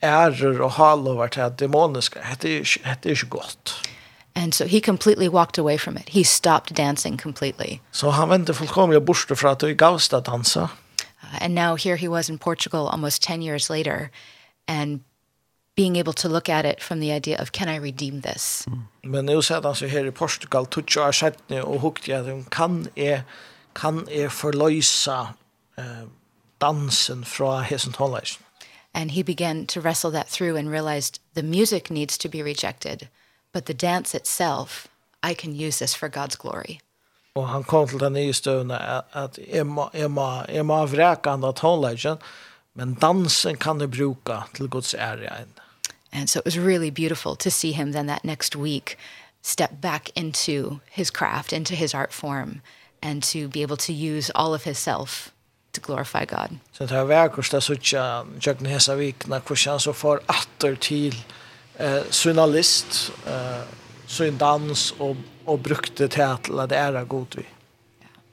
ärror 0.01 0.61
och 0.61 0.73
hallovar 0.73 1.29
till 1.29 1.43
er, 1.43 1.49
demoniska 1.49 2.21
dette 2.31 2.49
er 2.49 3.11
ikke 3.11 3.27
gott. 3.27 3.89
And 4.35 4.55
so 4.55 4.67
he 4.67 4.81
completely 4.81 5.29
walked 5.29 5.59
away 5.59 5.79
from 5.79 5.97
it. 5.97 6.09
He 6.09 6.25
stopped 6.25 6.77
dancing 6.77 7.19
completely. 7.19 7.81
Så 7.93 8.11
han 8.11 8.29
vände 8.29 8.55
fullkomligt 8.55 9.07
bort 9.07 9.39
fra 9.39 9.51
at 9.51 9.61
du 9.61 9.75
gavs 9.75 10.13
at 10.13 10.27
dansa. 10.27 10.69
and 11.41 11.55
now 11.55 11.77
here 11.77 11.97
he 11.97 12.09
was 12.09 12.29
in 12.29 12.39
Portugal 12.39 12.89
almost 12.89 13.23
10 13.23 13.43
years 13.43 13.71
later 13.71 14.11
and 14.69 15.01
being 15.83 15.97
able 15.97 16.13
to 16.13 16.29
look 16.29 16.49
at 16.49 16.65
it 16.65 16.83
from 16.83 17.01
the 17.01 17.13
idea 17.17 17.43
of 17.43 17.51
can 17.51 17.69
I 17.69 17.79
redeem 17.79 18.21
this? 18.21 18.67
Men 19.03 19.27
nu 19.27 19.43
så 19.43 19.61
han 19.61 19.75
så 19.75 19.87
här 19.87 20.07
i 20.07 20.11
Portugal 20.11 20.67
touch 20.67 20.97
har 20.97 21.13
sett 21.13 21.39
nu 21.49 21.63
och 21.63 21.81
hukt 21.81 22.09
jag 22.09 22.27
de 22.27 22.45
kan 22.45 22.89
är 22.95 23.23
kan 23.73 24.09
är 24.09 24.29
förlösa 24.29 25.35
eh 25.77 26.09
dansen 26.59 27.25
från 27.25 27.63
hesen 27.63 27.95
hållas. 27.99 28.39
And 28.95 29.11
he 29.11 29.25
began 29.25 29.67
to 29.67 29.81
wrestle 29.81 30.13
that 30.13 30.29
through 30.29 30.59
and 30.59 30.71
realized 30.71 31.19
the 31.35 31.43
music 31.43 31.91
needs 31.91 32.19
to 32.19 32.29
be 32.29 32.43
rejected, 32.43 33.09
but 33.53 33.65
the 33.65 33.73
dance 33.73 34.17
itself, 34.17 34.89
I 35.31 35.35
can 35.35 35.67
use 35.67 35.79
this 35.79 35.95
for 35.95 36.09
God's 36.09 36.37
glory. 36.37 36.81
Och 37.35 37.49
han 37.49 37.65
kom 37.65 37.89
till 37.89 37.99
den 37.99 38.13
nya 38.13 38.33
stunden 38.33 38.79
att 39.11 39.39
Emma 39.49 39.91
Emma 39.93 40.45
Emma 40.45 40.87
vräkande 40.87 41.49
att 41.49 41.59
hålla. 41.59 42.19
Men 42.73 42.95
dansen 42.95 43.57
kan 43.57 43.79
du 43.79 43.87
bruka 43.87 44.45
till 44.53 44.69
Guds 44.69 44.95
ära. 44.95 45.33
And 46.13 46.29
so 46.29 46.39
it 46.39 46.45
was 46.45 46.59
really 46.59 46.91
beautiful 46.91 47.37
to 47.37 47.51
see 47.51 47.73
him 47.73 47.93
then 47.93 48.07
that 48.07 48.25
next 48.25 48.57
week 48.57 48.99
step 49.43 49.81
back 49.81 50.11
into 50.15 50.81
his 50.91 51.11
craft, 51.11 51.53
into 51.53 51.75
his 51.75 51.95
art 51.95 52.13
form, 52.13 52.61
and 53.03 53.23
to 53.23 53.49
be 53.49 53.63
able 53.63 53.77
to 53.77 53.93
use 53.93 54.31
all 54.35 54.55
of 54.55 54.65
his 54.65 54.79
self 54.79 55.33
to 55.73 55.81
glorify 55.81 56.25
God. 56.25 56.59
Så 56.73 56.87
det 56.87 56.95
här 56.95 57.05
verkosta 57.05 57.61
sucha 57.61 58.27
Jökna 58.41 58.69
Hesa 58.69 58.95
Vikna 58.95 59.41
kursan 59.41 59.81
så 59.81 59.93
får 59.93 60.21
atter 60.27 60.75
til 60.75 61.25
eh, 61.79 62.03
synalist, 62.11 63.13
eh, 63.27 63.65
sin 64.07 64.39
dans 64.39 64.95
og, 64.99 65.17
og 65.47 65.63
brukte 65.63 66.09
til 66.09 66.23
at 66.23 66.47
det 66.71 66.79
er 66.79 67.05
god 67.05 67.37
vi. 67.37 67.47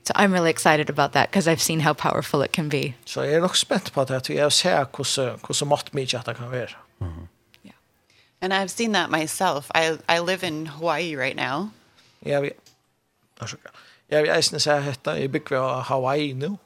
So 0.06 0.14
I'm 0.15 0.34
really 0.34 0.49
excited 0.49 0.89
about 0.89 1.11
that 1.11 1.30
because 1.30 1.51
I've 1.51 1.61
seen 1.61 1.81
how 1.81 1.93
powerful 1.93 2.41
it 2.41 2.51
can 2.51 2.69
be. 2.69 2.93
Så 3.06 3.22
jeg 3.22 3.34
er 3.34 3.39
nok 3.39 3.56
spent 3.56 3.93
på 3.93 4.03
det, 4.03 4.30
vi 4.30 4.38
har 4.38 4.49
sett 4.49 4.88
hvordan 4.95 5.39
hur 5.47 5.93
mye 5.93 6.19
at 6.19 6.26
det 6.26 6.35
kan 6.35 6.51
være. 6.51 6.76
Mm 6.99 7.07
-hmm. 7.07 7.39
And 8.41 8.53
I've 8.53 8.72
seen 8.72 8.91
that 8.94 9.10
myself. 9.10 9.70
I 9.76 9.98
I 10.07 10.20
live 10.20 10.48
in 10.48 10.66
Hawaii 10.66 11.16
right 11.16 11.36
now. 11.36 11.70
Yeah, 12.26 12.41
we 12.41 12.52
Yeah, 14.11 14.22
vi 14.22 14.30
eisne 14.30 14.60
sa 14.60 14.80
hetta 14.80 15.18
i 15.20 15.28
bygva 15.28 15.84
Hawaii 15.84 16.34
nu. 16.34 16.57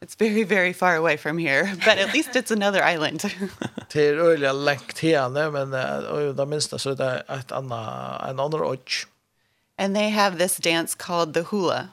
It's 0.00 0.14
very 0.14 0.44
very 0.44 0.72
far 0.72 0.96
away 0.96 1.16
from 1.16 1.38
here, 1.38 1.72
but 1.84 1.98
at 1.98 2.12
least 2.14 2.36
it's 2.36 2.50
another 2.50 2.82
island. 2.82 3.24
Det 3.92 4.08
är 4.08 4.14
öliga 4.14 4.52
längt 4.52 4.98
henne, 4.98 5.50
men 5.50 5.70
det 6.36 6.46
minsta 6.46 6.78
så 6.78 6.94
det 6.94 7.24
är 7.28 7.38
ett 7.38 7.52
annat 7.52 8.22
en 8.22 8.40
annan 8.40 8.54
ort. 8.54 9.06
And 9.78 9.94
they 9.96 10.10
have 10.10 10.38
this 10.38 10.56
dance 10.56 10.96
called 10.98 11.34
the 11.34 11.42
hula. 11.42 11.88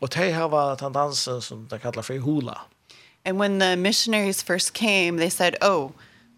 Och 0.00 0.08
de 0.08 0.32
har 0.32 0.48
var 0.48 0.76
den 0.76 0.92
dansen 0.92 1.42
som 1.42 1.68
de 1.68 1.78
kallar 1.78 2.02
för 2.02 2.18
hula. 2.18 2.60
And 3.24 3.38
when 3.38 3.60
the 3.60 3.76
missionaries 3.76 4.42
first 4.42 4.72
came, 4.72 5.18
they 5.18 5.30
said, 5.30 5.56
"Oh, 5.60 5.90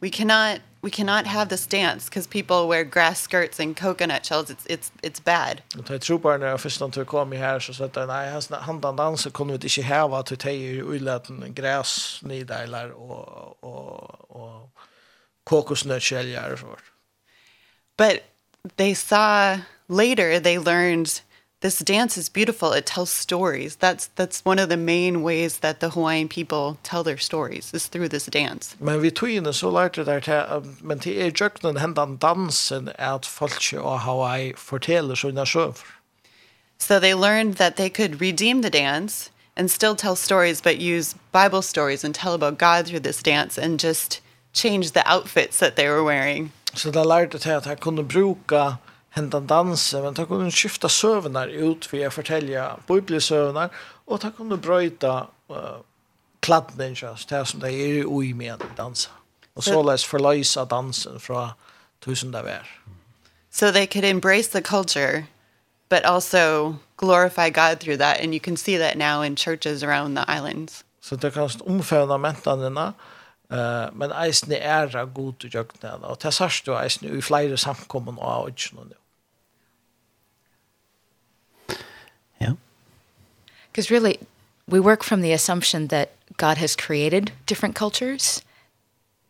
we 0.02 0.10
cannot 0.10 0.60
we 0.82 0.90
cannot 0.90 1.26
have 1.26 1.48
this 1.48 1.66
dance 1.66 2.10
cuz 2.10 2.26
people 2.26 2.68
wear 2.68 2.84
grass 2.84 3.20
skirts 3.20 3.60
and 3.60 3.76
coconut 3.76 4.26
shells 4.26 4.50
it's 4.50 4.66
it's 4.66 4.90
it's 5.02 5.20
bad. 5.24 5.62
Och 5.78 5.84
det 5.84 5.98
tror 5.98 6.18
bara 6.18 6.36
när 6.36 6.46
jag 6.46 6.60
första 6.60 7.04
kom 7.04 7.32
i 7.32 7.36
här 7.36 7.60
så 7.60 7.74
sa 7.74 7.84
att 7.84 8.08
nej 8.08 8.42
han 8.50 8.82
han 8.82 8.96
dansa 8.96 9.30
kunde 9.30 9.58
vi 9.58 9.68
inte 9.68 9.94
ha 9.94 10.08
vad 10.08 10.20
att 10.20 10.26
det 10.26 10.44
är 10.44 10.82
ullaten 10.82 11.54
gräs 11.54 12.20
nidelar 12.22 12.90
och 12.90 13.64
och 13.64 14.30
och 14.30 14.70
kokosnötsskäljar 15.44 16.52
och 16.52 16.58
så. 16.58 16.76
But 17.98 18.22
they 18.76 18.94
saw 18.94 19.60
later 19.88 20.40
they 20.40 20.58
learned 20.58 21.08
this 21.62 21.78
dance 21.78 22.18
is 22.18 22.28
beautiful. 22.28 22.72
It 22.72 22.86
tells 22.86 23.10
stories. 23.10 23.76
That's 23.76 24.08
that's 24.16 24.44
one 24.44 24.58
of 24.58 24.68
the 24.68 24.76
main 24.76 25.22
ways 25.22 25.58
that 25.58 25.80
the 25.80 25.90
Hawaiian 25.90 26.28
people 26.28 26.76
tell 26.82 27.02
their 27.04 27.18
stories 27.18 27.72
is 27.72 27.86
through 27.86 28.08
this 28.08 28.26
dance. 28.26 28.76
Men 28.80 29.00
vi 29.00 29.10
tog 29.10 29.30
in 29.30 29.52
så 29.52 29.70
lærte 29.70 30.04
der 30.04 30.20
til 30.20 30.76
men 30.80 30.98
til 30.98 31.18
er 31.18 31.30
jøknen 31.30 31.78
hendan 31.78 32.16
dansen 32.16 32.88
at 32.98 33.26
folk 33.26 33.74
og 33.78 34.00
Hawaii 34.00 34.52
forteller 34.56 35.14
sine 35.14 35.46
sjøver. 35.46 35.84
So 36.78 36.98
they 36.98 37.14
learned 37.14 37.54
that 37.54 37.76
they 37.76 37.88
could 37.88 38.20
redeem 38.20 38.62
the 38.62 38.70
dance 38.70 39.30
and 39.56 39.68
still 39.68 39.94
tell 39.94 40.16
stories 40.16 40.60
but 40.60 40.80
use 40.80 41.14
Bible 41.32 41.62
stories 41.62 42.04
and 42.04 42.14
tell 42.14 42.34
about 42.34 42.58
God 42.58 42.86
through 42.86 43.02
this 43.02 43.22
dance 43.22 43.56
and 43.56 43.78
just 43.78 44.20
change 44.52 44.90
the 44.90 45.02
outfits 45.06 45.58
that 45.58 45.76
they 45.76 45.88
were 45.88 46.02
wearing. 46.02 46.52
So 46.74 46.90
they 46.90 47.04
lærte 47.04 47.38
til 47.38 47.50
at 47.50 47.62
could 47.62 47.80
kunne 47.80 48.08
bruka 48.08 48.72
hendan 49.12 49.46
dansen, 49.46 50.02
men 50.02 50.14
ta 50.14 50.26
kunde 50.26 50.50
skifta 50.50 50.88
sövnar 50.88 51.48
ut 51.48 51.92
via 51.92 52.10
fortälja 52.10 52.76
bibelsövnar 52.88 53.70
och 54.04 54.20
ta 54.20 54.30
kunde 54.30 54.56
bröjta 54.56 55.26
uh, 55.50 55.80
kladdningen 56.40 56.96
så 56.96 57.28
det 57.28 57.46
som 57.46 57.60
det 57.60 57.72
är 57.72 58.22
i 58.24 58.34
med 58.34 58.62
dansa. 58.76 59.10
Och 59.54 59.64
så 59.64 59.82
läs 59.82 60.04
förlösa 60.04 60.64
dansen 60.64 61.20
från 61.20 61.48
tusen 62.04 62.30
där 62.30 62.42
vär. 62.42 62.80
So 63.50 63.72
they 63.72 63.86
could 63.86 64.04
embrace 64.04 64.48
the 64.48 64.62
culture 64.62 65.24
but 65.90 66.04
also 66.04 66.76
glorify 66.96 67.50
God 67.50 67.80
through 67.80 67.98
that 67.98 68.20
and 68.20 68.34
you 68.34 68.40
can 68.40 68.56
see 68.56 68.78
that 68.78 68.96
now 68.96 69.24
in 69.24 69.36
churches 69.36 69.82
around 69.82 70.16
the 70.16 70.24
islands. 70.36 70.84
Så 71.00 71.16
det 71.16 71.30
kan 71.30 71.50
omfavna 71.60 72.18
mentanina 72.18 72.92
eh 73.50 73.92
men 73.92 74.12
eisne 74.12 74.56
ära 74.56 75.04
god 75.04 75.32
til 75.40 75.50
jökna 75.54 75.94
og 76.02 76.22
det 76.22 76.34
sørst 76.34 76.66
du 76.66 76.72
eisne 76.78 77.08
i 77.08 77.20
flere 77.20 77.56
samkommun 77.56 78.18
og 78.18 78.32
av 78.32 78.44
og 78.44 78.56
Because 83.72 83.90
really, 83.90 84.18
we 84.68 84.78
work 84.78 85.02
from 85.02 85.22
the 85.22 85.32
assumption 85.32 85.88
that 85.88 86.12
God 86.36 86.58
has 86.58 86.76
created 86.76 87.32
different 87.46 87.74
cultures, 87.74 88.42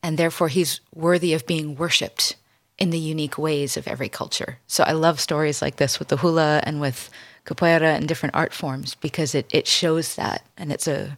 and 0.03 0.19
therefore 0.19 0.49
he's 0.49 0.81
worthy 0.95 1.33
of 1.33 1.47
being 1.47 1.77
worshipped 1.77 2.37
in 2.77 2.91
the 2.91 2.99
unique 2.99 3.39
ways 3.39 3.77
of 3.77 3.87
every 3.87 4.09
culture. 4.09 4.59
So 4.67 4.83
I 4.83 4.93
love 4.93 5.21
stories 5.21 5.63
like 5.63 5.77
this 5.77 5.99
with 5.99 6.09
the 6.09 6.17
hula 6.17 6.61
and 6.65 6.81
with 6.81 7.09
capoeira 7.47 7.95
and 7.97 8.09
different 8.09 8.35
art 8.35 8.53
forms 8.53 8.97
because 8.97 9.35
it 9.35 9.47
it 9.53 9.67
shows 9.67 10.17
that 10.17 10.43
and 10.57 10.73
it's 10.73 10.89
a 10.89 11.17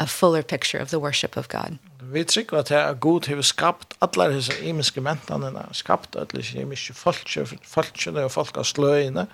a 0.00 0.06
fuller 0.06 0.42
picture 0.42 0.78
of 0.78 0.90
the 0.90 0.98
worship 0.98 1.36
of 1.36 1.48
God. 1.48 1.78
Vi 2.00 2.24
trykker 2.24 2.58
at 2.58 2.68
her 2.68 2.94
god 2.94 3.26
har 3.26 3.42
skapt 3.42 3.94
alle 4.00 4.34
disse 4.34 4.52
imiske 4.62 5.00
mentanene, 5.00 5.68
skapt 5.72 6.16
alle 6.16 6.26
disse 6.34 6.58
imiske 6.58 6.94
folkene, 6.94 7.46
folkene 7.62 8.24
og 8.24 8.30
folk 8.30 8.56
av 8.56 8.64
sløyene, 8.64 9.26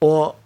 og 0.00 0.36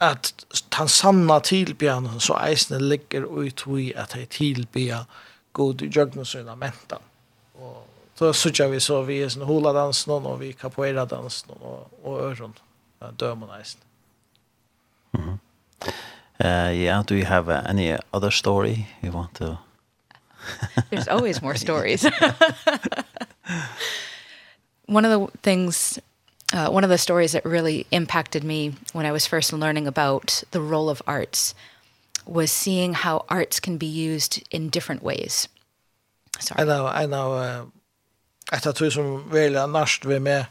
at 0.00 0.32
han 0.72 0.88
sanna 0.88 1.40
tilbyan 1.40 2.20
så 2.20 2.38
eisne 2.40 2.78
ligger 2.80 3.24
ut 3.28 3.66
vi 3.66 3.92
at 3.92 4.12
han 4.16 4.26
tilbya 4.26 5.04
god 5.52 5.82
jøgna 5.82 6.24
sina 6.24 6.54
mentan. 6.56 7.02
Og 7.60 7.86
så 8.14 8.32
sutja 8.32 8.68
vi 8.68 8.80
så 8.80 9.02
vi 9.04 9.20
er 9.20 9.28
sånn 9.32 9.48
hula 9.48 9.72
dansen 9.76 10.12
og 10.16 10.40
vi 10.40 10.52
capoeira 10.56 11.04
dansen 11.08 11.50
og, 11.60 11.90
og 12.04 12.20
øron 12.30 12.54
dømon 13.20 13.50
eisne. 13.58 13.80
Mm 15.12 15.22
-hmm. 15.24 15.38
uh, 16.44 16.72
yeah, 16.80 17.04
do 17.04 17.14
you 17.14 17.26
have 17.26 17.48
uh, 17.48 17.70
any 17.70 17.96
other 18.12 18.30
story 18.30 18.86
you 19.02 19.12
want 19.12 19.34
to... 19.34 19.56
There's 20.90 21.08
always 21.08 21.42
more 21.42 21.56
stories. 21.56 22.04
One 24.88 25.04
of 25.08 25.12
the 25.12 25.26
things 25.42 25.98
uh, 26.52 26.68
one 26.68 26.84
of 26.84 26.90
the 26.90 26.98
stories 26.98 27.32
that 27.32 27.44
really 27.44 27.86
impacted 27.90 28.44
me 28.44 28.74
when 28.92 29.06
I 29.06 29.12
was 29.12 29.26
first 29.26 29.52
learning 29.52 29.86
about 29.86 30.42
the 30.50 30.60
role 30.60 30.90
of 30.90 31.02
arts 31.06 31.54
was 32.26 32.52
seeing 32.52 32.94
how 32.94 33.24
arts 33.28 33.60
can 33.60 33.78
be 33.78 33.86
used 33.86 34.42
in 34.50 34.68
different 34.68 35.02
ways. 35.02 35.48
Sorry. 36.38 36.62
I 36.62 36.64
know, 36.64 36.86
I 36.86 37.06
know, 37.06 37.32
uh, 37.32 37.64
at 38.52 38.66
at 38.66 38.76
tog 38.76 38.92
som 38.92 39.30
veldig 39.30 39.68
narst 39.68 40.08
vi 40.08 40.18
med 40.18 40.44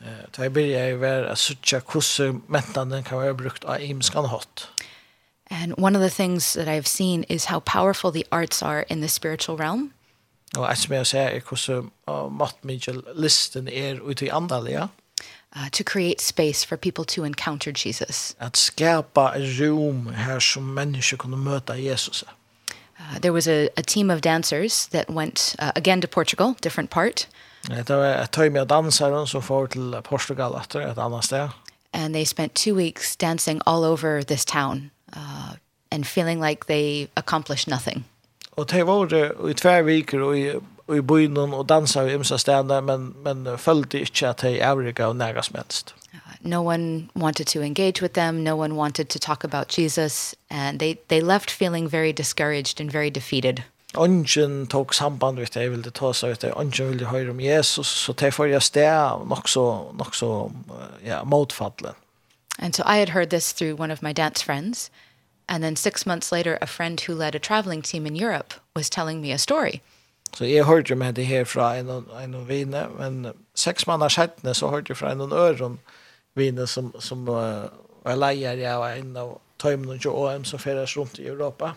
Uh, 0.00 0.30
ta 0.32 0.42
jeg 0.42 0.52
begynner 0.52 0.78
jeg 0.78 1.00
ver 1.00 1.26
a 1.26 1.34
sucha 1.34 1.80
hvordan 1.80 2.42
mentene 2.48 3.02
kan 3.02 3.18
være 3.18 3.34
brukt 3.34 3.64
av 3.64 3.82
imskan 3.82 4.28
hot. 4.30 4.68
And 5.50 5.74
one 5.78 5.96
of 5.96 6.02
the 6.02 6.10
things 6.10 6.52
that 6.52 6.68
I've 6.68 6.86
seen 6.86 7.24
is 7.28 7.44
how 7.44 7.60
powerful 7.60 8.12
the 8.12 8.24
arts 8.30 8.62
are 8.62 8.84
in 8.88 9.00
the 9.00 9.08
spiritual 9.08 9.58
realm. 9.58 9.92
Og 10.56 10.70
et 10.70 10.78
som 10.78 10.94
jeg 10.94 11.06
ser, 11.06 11.20
er 11.20 11.40
hvordan 11.40 11.90
mat 12.32 12.64
mye 12.64 13.02
listen 13.14 13.68
er 13.68 14.00
ute 14.00 14.26
i 14.26 14.28
andaliga. 14.28 14.78
Ja? 14.78 14.86
uh, 15.56 15.68
to 15.70 15.84
create 15.84 16.20
space 16.20 16.64
for 16.64 16.76
people 16.76 17.04
to 17.04 17.24
encounter 17.24 17.72
Jesus. 17.72 18.36
At 18.38 18.56
skapa 18.56 19.34
rum 19.58 20.06
her 20.06 20.40
som 20.40 20.74
människor 20.74 21.16
kunde 21.16 21.36
möta 21.36 21.76
Jesus. 21.76 22.24
Uh, 23.00 23.18
there 23.20 23.32
was 23.32 23.48
a, 23.48 23.68
a 23.76 23.82
team 23.82 24.10
of 24.10 24.20
dancers 24.20 24.88
that 24.88 25.08
went 25.08 25.54
uh, 25.58 25.72
again 25.76 26.00
to 26.00 26.08
Portugal, 26.08 26.56
different 26.60 26.90
part. 26.90 27.26
Det 27.68 27.90
var 27.90 28.06
ett 28.06 28.32
team 28.32 28.56
av 28.56 28.66
dansare 28.66 29.26
som 29.26 29.42
får 29.42 29.66
til 29.66 30.00
Portugal 30.04 30.56
efter 30.60 30.80
ett 30.80 30.98
annat 30.98 31.24
ställe. 31.24 31.50
And 31.92 32.14
they 32.14 32.24
spent 32.24 32.54
two 32.54 32.74
weeks 32.74 33.16
dancing 33.16 33.60
all 33.66 33.84
over 33.84 34.22
this 34.22 34.44
town 34.44 34.90
uh, 35.16 35.52
and 35.90 36.06
feeling 36.06 36.40
like 36.40 36.66
they 36.66 37.08
accomplished 37.16 37.68
nothing. 37.68 38.04
Och 38.50 38.66
det 38.66 38.84
var 38.84 39.50
i 39.50 39.54
två 39.54 39.82
veckor 39.82 40.20
och 40.20 40.62
och 40.88 40.96
i 40.96 41.00
byn 41.00 41.36
og 41.36 41.68
dansa 41.68 42.06
i 42.06 42.14
imsa 42.14 42.38
städer 42.38 42.80
men 42.80 43.14
men 43.22 43.58
följde 43.58 44.00
inte 44.00 44.30
att 44.30 44.40
hej 44.40 44.62
Afrika 44.62 45.08
och 45.08 45.16
nära 45.16 45.42
smälst. 45.42 45.94
No 46.40 46.56
one 46.56 47.08
wanted 47.14 47.46
to 47.46 47.62
engage 47.62 48.02
with 48.02 48.14
them. 48.14 48.44
No 48.44 48.50
one 48.50 48.74
wanted 48.74 49.08
to 49.08 49.18
talk 49.18 49.44
about 49.44 49.78
Jesus 49.78 50.34
and 50.50 50.80
they 50.80 50.96
they 51.08 51.20
left 51.20 51.50
feeling 51.50 51.88
very 51.88 52.12
discouraged 52.12 52.80
and 52.80 52.92
very 52.92 53.10
defeated. 53.10 53.62
Ongen 53.94 54.66
tog 54.66 54.94
samband 54.94 55.38
med 55.38 55.48
det, 55.54 55.68
ville 55.68 55.90
ta 55.90 56.12
sig 56.12 56.30
ut 56.30 56.40
det. 56.40 56.52
Ongen 56.52 56.88
ville 56.88 57.06
høre 57.06 57.30
om 57.30 57.40
Jesus, 57.40 57.86
så 57.86 58.12
det 58.12 58.34
får 58.34 58.46
jeg 58.46 58.62
sted 58.62 59.10
nok 59.26 59.30
och 59.30 59.38
också, 59.38 59.60
också 59.98 60.52
ja, 61.04 61.24
motfallen. 61.24 61.94
And 62.58 62.74
so 62.74 62.82
I 62.82 62.98
had 62.98 63.08
heard 63.08 63.30
this 63.30 63.52
through 63.52 63.80
one 63.80 63.92
of 63.92 64.02
my 64.02 64.12
dance 64.12 64.44
friends. 64.44 64.90
And 65.48 65.62
then 65.62 65.76
six 65.76 66.06
months 66.06 66.32
later, 66.32 66.58
a 66.60 66.66
friend 66.66 67.00
who 67.00 67.14
led 67.14 67.34
a 67.34 67.38
traveling 67.38 67.82
team 67.82 68.06
in 68.06 68.16
Europe 68.16 68.54
was 68.74 68.90
telling 68.90 69.20
me 69.20 69.32
a 69.32 69.38
story. 69.38 69.80
Så 70.36 70.44
jeg 70.44 70.64
hørte 70.64 70.94
med 70.94 71.12
det 71.12 71.26
her 71.26 71.44
fra 71.44 71.76
en, 71.76 71.88
en 72.24 72.48
vine, 72.48 72.86
men 72.98 73.32
seks 73.54 73.86
måneder 73.86 74.08
siden 74.08 74.54
så 74.54 74.68
hørte 74.68 74.90
jeg 74.90 74.96
fra 74.96 75.12
en 75.12 75.32
øren 75.32 75.78
vine 76.34 76.66
som, 76.66 76.94
som 77.00 77.28
uh, 77.28 77.66
var 78.04 78.16
leier 78.16 78.52
jeg 78.52 78.78
var 78.78 78.94
en 78.94 79.16
av 79.16 79.40
tøymene 79.58 79.98
og 80.06 80.18
OM 80.22 80.44
som 80.44 80.58
ferdes 80.58 80.96
rundt 80.96 81.18
i 81.18 81.26
Europa. 81.26 81.74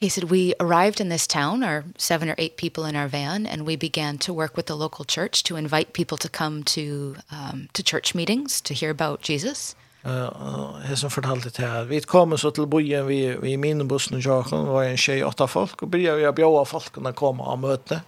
He 0.00 0.08
said, 0.08 0.30
we 0.30 0.54
arrived 0.60 1.00
in 1.00 1.08
this 1.08 1.26
town, 1.26 1.64
our 1.64 1.84
seven 1.98 2.30
or 2.30 2.36
eight 2.38 2.56
people 2.56 2.84
in 2.84 2.94
our 2.94 3.08
van, 3.08 3.46
and 3.46 3.66
we 3.66 3.74
began 3.74 4.16
to 4.18 4.32
work 4.32 4.56
with 4.56 4.66
the 4.66 4.76
local 4.76 5.04
church 5.04 5.42
to 5.42 5.56
invite 5.56 5.92
people 5.92 6.16
to 6.18 6.28
come 6.28 6.62
to, 6.62 7.16
um, 7.32 7.68
to 7.72 7.82
church 7.82 8.14
meetings 8.14 8.60
to 8.60 8.74
hear 8.74 8.90
about 8.90 9.22
Jesus. 9.22 9.74
Uh, 10.08 10.94
som 10.94 11.10
fortalte 11.10 11.50
til 11.50 11.62
at 11.62 11.88
Vi 11.90 12.00
kom 12.00 12.36
så 12.38 12.50
til 12.50 12.66
bojen 12.66 13.06
vi, 13.08 13.36
vi 13.42 13.52
i 13.52 13.56
minibussen 13.56 14.16
og 14.16 14.22
Jakon, 14.22 14.68
var 14.72 14.82
en 14.82 14.96
tjej 14.96 15.22
åtta 15.24 15.46
folk, 15.46 15.82
og 15.82 15.90
begynte 15.90 16.28
å 16.28 16.32
bjøve 16.32 16.64
folkene 16.66 17.12
komme 17.12 17.44
og 17.44 17.58
møte. 17.58 18.00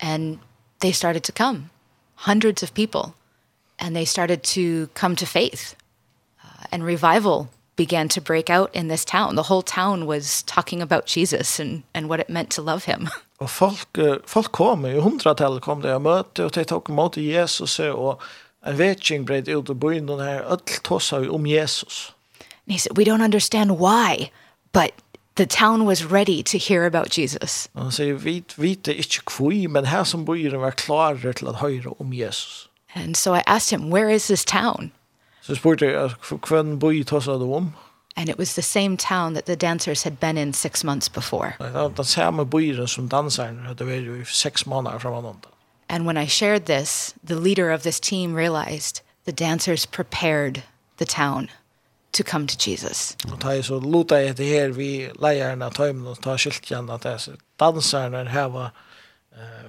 And 0.00 0.38
they 0.80 0.92
started 0.92 1.22
to 1.22 1.32
come, 1.32 1.70
hundreds 2.26 2.62
of 2.62 2.74
people, 2.74 3.14
and 3.78 3.94
they 3.94 4.04
started 4.04 4.42
to 4.42 4.88
come 4.94 5.14
to 5.16 5.26
faith. 5.26 5.76
Uh, 6.42 6.66
and 6.72 6.84
revival 6.84 7.48
began 7.76 8.08
to 8.08 8.20
break 8.20 8.50
out 8.50 8.70
in 8.74 8.88
this 8.88 9.04
town. 9.04 9.36
The 9.36 9.48
whole 9.48 9.62
town 9.62 10.06
was 10.06 10.42
talking 10.42 10.82
about 10.82 11.06
Jesus 11.06 11.60
and, 11.60 11.82
and 11.94 12.08
what 12.08 12.20
it 12.20 12.28
meant 12.28 12.50
to 12.50 12.62
love 12.62 12.84
him. 12.84 13.08
Og 13.40 13.50
folk, 13.50 13.98
folk 14.26 14.52
kom, 14.52 14.84
i 14.84 14.98
hundratall 15.00 15.60
kom 15.60 15.80
det 15.80 15.88
jag 15.88 16.02
møte, 16.04 16.44
og 16.44 16.50
de 16.54 16.64
tok 16.68 16.90
mot 16.92 17.16
Jesus, 17.16 17.78
og 17.80 18.20
En 18.66 18.78
vetching 18.78 19.26
breit 19.26 19.48
ut 19.48 19.70
og 19.70 19.80
bøyen 19.80 20.08
den 20.08 20.20
her, 20.20 20.42
öll 20.42 20.80
tossa 20.84 21.18
vi 21.18 21.28
om 21.28 21.46
Jesus. 21.46 22.14
And 22.66 22.72
he 22.72 22.78
said, 22.78 22.96
we 22.96 23.04
don't 23.04 23.22
understand 23.22 23.70
why, 23.78 24.30
but 24.72 24.90
the 25.36 25.46
town 25.46 25.86
was 25.86 26.04
ready 26.04 26.42
to 26.42 26.58
hear 26.58 26.84
about 26.84 27.18
Jesus. 27.18 27.68
Og 27.74 27.82
han 27.82 27.92
sier, 27.92 28.14
vi 28.14 28.44
vet 28.56 28.86
ikke 28.86 29.22
kvui, 29.26 29.66
men 29.66 29.86
her 29.86 30.04
som 30.04 30.24
bøyer 30.24 30.58
var 30.58 30.70
klare 30.70 31.32
til 31.32 31.48
at 31.48 31.54
høre 31.54 31.94
om 32.00 32.12
Jesus. 32.12 32.68
And 32.94 33.14
so 33.14 33.34
I 33.34 33.42
asked 33.46 33.70
him, 33.70 33.90
where 33.90 34.14
is 34.14 34.26
this 34.26 34.44
town? 34.44 34.92
Så 35.42 35.54
spurte 35.54 35.86
jeg, 35.86 36.10
hvem 36.48 36.78
bøy 36.78 37.02
tåsa 37.04 37.32
du 37.32 37.54
om? 37.54 37.72
And 38.16 38.28
it 38.28 38.38
was 38.38 38.54
the 38.54 38.62
same 38.62 38.96
town 38.96 39.34
that 39.34 39.44
the 39.44 39.56
dancers 39.56 40.02
had 40.02 40.12
been 40.20 40.36
in 40.36 40.52
six 40.52 40.84
months 40.84 41.08
before. 41.08 41.52
Det 41.58 41.74
var 41.74 41.88
den 41.88 42.04
samme 42.04 42.46
bøyren 42.46 42.88
som 42.88 43.08
danserne 43.08 43.66
hadde 43.66 43.86
vært 43.86 44.20
i 44.20 44.24
seks 44.24 44.66
måneder 44.66 44.98
fra 44.98 45.10
hverandre. 45.10 45.50
And 45.90 46.06
when 46.06 46.16
I 46.16 46.26
shared 46.26 46.66
this, 46.66 47.14
the 47.24 47.34
leader 47.34 47.72
of 47.72 47.82
this 47.82 47.98
team 47.98 48.32
realized 48.34 49.00
the 49.24 49.32
dancers 49.32 49.86
prepared 49.86 50.62
the 50.98 51.04
town 51.04 51.48
to 52.12 52.22
come 52.22 52.46
to 52.46 52.56
Jesus. 52.56 53.16
Och 53.32 53.40
ta 53.40 53.62
så 53.62 53.80
luta 53.80 54.32
det 54.32 54.44
her 54.44 54.68
vi 54.68 55.10
leierne 55.18 55.66
av 55.66 55.74
tøymen 55.74 56.06
og 56.06 56.22
ta 56.22 56.36
skyltjan 56.38 56.90
at 56.90 57.02
det 57.02 57.36
danserne 57.58 58.28
her 58.28 58.48
var 58.48 58.70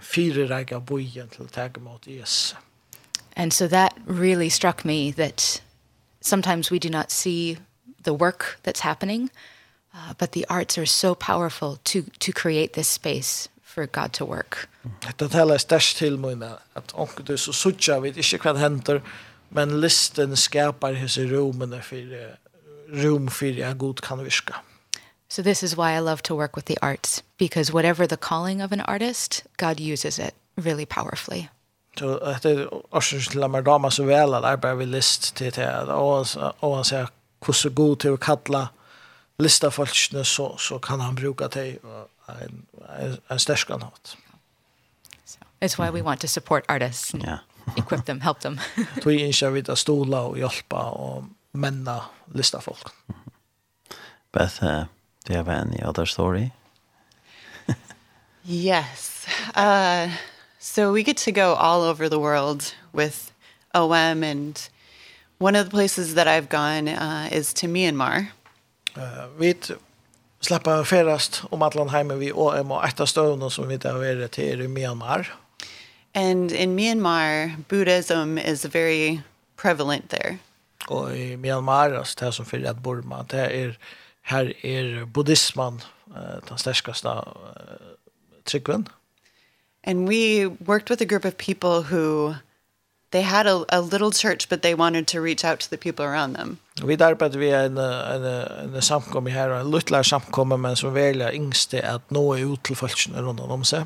fyra 0.02 0.46
räga 0.46 0.80
bojen 0.80 1.30
å 1.40 1.48
tag 1.50 1.82
mot 1.82 2.08
Jesus. 2.08 2.56
And 3.36 3.52
so 3.52 3.68
that 3.68 3.98
really 4.06 4.50
struck 4.50 4.86
me 4.86 5.12
that 5.12 5.62
sometimes 6.22 6.70
we 6.70 6.78
do 6.78 6.90
not 6.90 7.10
see 7.12 7.58
the 8.04 8.14
work 8.14 8.60
that's 8.64 8.82
happening, 8.82 9.32
uh, 9.96 10.14
but 10.20 10.34
the 10.34 10.46
arts 10.50 10.78
are 10.78 10.86
so 10.86 11.16
powerful 11.16 11.80
to 11.84 12.04
to 12.20 12.32
create 12.32 12.74
this 12.74 12.88
space 12.88 13.50
for 13.72 13.86
God 13.86 14.10
to 14.14 14.26
work. 14.26 14.68
Det 15.20 15.32
talar 15.32 15.58
størst 15.58 15.98
til 15.98 16.20
mina, 16.20 16.58
at 16.76 16.92
onkel 16.94 17.28
du 17.28 17.38
så 17.38 17.54
suttja 17.54 18.00
vid 18.00 18.18
ikke 18.18 18.38
hva 18.44 18.58
henter, 18.60 19.00
men 19.50 19.82
listen 19.82 20.36
skapar 20.36 20.94
hese 21.00 21.28
romene 21.32 21.82
for 21.84 21.98
rom 23.04 23.30
for 23.30 23.46
jeg 23.46 23.78
god 23.78 24.02
kan 24.04 24.24
virka. 24.26 24.54
So 25.30 25.42
this 25.42 25.64
is 25.64 25.78
why 25.78 25.96
I 25.96 26.00
love 26.00 26.22
to 26.24 26.36
work 26.36 26.56
with 26.56 26.66
the 26.66 26.78
arts, 26.82 27.24
because 27.38 27.74
whatever 27.74 28.08
the 28.08 28.18
calling 28.18 28.62
of 28.62 28.72
an 28.72 28.82
artist, 28.82 29.44
God 29.58 29.80
uses 29.80 30.20
it 30.20 30.34
really 30.58 30.86
powerfully. 30.86 31.48
Så 32.00 32.18
att 32.18 32.44
det 32.44 32.68
årsens 32.92 33.28
till 33.28 33.44
att 33.44 33.66
dama 33.66 33.92
så 33.92 34.04
väl 34.04 34.34
att 34.34 34.44
arbeta 34.44 34.76
vid 34.76 34.88
list 34.88 35.36
till 35.36 35.52
det. 35.52 35.84
Och 36.60 36.76
han 36.76 36.86
säger 36.86 37.08
hur 37.46 37.54
så 37.54 37.70
god 37.70 38.00
till 38.00 38.14
att 38.14 38.20
kalla 38.20 38.70
lista 39.38 39.72
folkene 39.72 40.26
så, 40.26 40.58
så 40.58 40.80
kan 40.80 41.00
han 41.00 41.16
bruka 41.16 41.48
det 41.48 41.78
en, 42.28 42.66
en 43.28 43.40
stärkan 43.40 43.82
hat. 43.82 44.18
So, 45.26 45.40
it's 45.62 45.78
why 45.78 45.90
we 45.90 46.02
want 46.02 46.22
to 46.22 46.28
support 46.28 46.66
artists. 46.70 47.14
Yeah. 47.14 47.40
equip 47.76 48.06
them, 48.06 48.20
help 48.20 48.40
them. 48.40 48.60
Tog 49.02 49.14
in 49.14 49.34
sig 49.34 49.52
vid 49.52 49.70
att 49.70 49.80
stola 49.80 50.22
og 50.22 50.38
hjälpa 50.38 50.84
og 50.92 51.26
menna 51.52 52.02
lista 52.34 52.62
folk. 52.62 52.88
Beth, 54.32 54.64
uh, 54.64 54.86
do 55.26 55.34
you 55.34 55.38
have 55.38 55.50
any 55.50 55.82
other 55.84 56.06
story? 56.06 56.52
yes. 58.44 59.28
Uh, 59.56 60.10
so 60.60 60.92
we 60.94 61.04
get 61.04 61.18
to 61.18 61.32
go 61.32 61.54
all 61.54 61.82
over 61.82 62.10
the 62.10 62.20
world 62.20 62.74
with 62.94 63.32
OM 63.74 64.24
and 64.24 64.70
one 65.38 65.56
of 65.56 65.66
the 65.66 65.72
places 65.72 66.14
that 66.16 66.28
I've 66.28 66.50
gone 66.50 66.88
uh, 66.88 67.30
is 67.32 67.54
to 67.54 67.68
Myanmar. 67.68 68.30
Uh, 68.96 69.28
vet 69.38 69.72
slappa 70.42 70.84
ferast 70.84 71.44
om 71.50 71.62
att 71.62 71.76
landa 71.76 71.94
hemma 71.94 72.14
vi 72.14 72.32
och 72.32 72.58
är 72.58 72.86
ett 72.88 73.00
av 73.00 73.06
stövna 73.06 73.50
som 73.50 73.68
vi 73.68 73.78
där 73.78 74.04
är 74.04 74.28
till 74.28 74.62
i 74.62 74.68
Myanmar. 74.68 75.34
And 76.14 76.52
in 76.52 76.76
Myanmar, 76.76 77.56
Buddhism 77.70 78.38
is 78.38 78.66
very 78.66 79.20
prevalent 79.62 80.10
there. 80.10 80.38
Och 80.88 81.18
i 81.18 81.38
Myanmar, 81.38 81.94
alltså 81.94 82.26
det 82.26 82.32
som 82.32 82.46
för 82.46 82.64
att 82.64 82.78
Burma, 82.78 83.26
det 83.30 83.48
är 83.48 83.78
här 84.22 84.66
är 84.66 85.06
buddhismen 85.06 85.82
den 86.48 86.58
största 86.58 87.18
uh, 87.18 87.24
tryggven. 88.44 88.90
And 89.84 90.10
we 90.10 90.46
worked 90.46 90.90
with 90.90 91.02
a 91.02 91.06
group 91.06 91.26
of 91.26 91.38
people 91.38 91.82
who 91.82 92.36
they 93.12 93.22
had 93.22 93.46
a, 93.48 93.66
a 93.70 93.82
little 93.82 94.12
church, 94.12 94.50
but 94.50 94.62
they 94.62 94.74
wanted 94.74 95.08
to 95.08 95.22
reach 95.22 95.44
out 95.44 95.60
to 95.60 95.70
the 95.70 95.78
people 95.78 96.06
around 96.06 96.36
them. 96.36 96.58
Vi 96.84 96.96
arbeidde 96.96 97.40
vi 97.40 97.50
en, 97.50 97.78
en, 97.78 98.26
en 98.76 98.82
samkomme 98.82 99.30
her, 99.30 99.52
en 99.52 99.72
luttlar 99.72 100.04
samkomme, 100.04 100.58
men 100.58 100.76
som 100.76 100.94
velja 100.94 101.32
yngste 101.34 101.82
at 101.84 102.02
nå 102.10 102.34
er 102.34 102.46
ut 102.46 102.64
til 102.64 102.76
folkene 102.76 103.22
rundt 103.22 103.40
om 103.40 103.64
seg. 103.64 103.86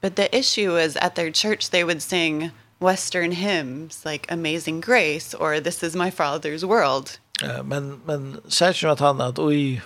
But 0.00 0.16
the 0.16 0.28
issue 0.36 0.76
is 0.76 0.96
at 0.96 1.14
their 1.14 1.30
church 1.30 1.70
they 1.70 1.84
would 1.84 2.02
sing 2.02 2.50
Western 2.80 3.32
hymns 3.32 4.04
like 4.04 4.26
Amazing 4.30 4.80
Grace 4.80 5.34
or 5.34 5.60
This 5.60 5.82
is 5.82 5.94
My 5.96 6.10
Father's 6.10 6.64
World. 6.64 7.18
Men, 7.64 8.00
men 8.06 8.36
særlig 8.48 8.90
at 8.90 9.00
han 9.00 9.20
att 9.20 9.38
i, 9.38 9.80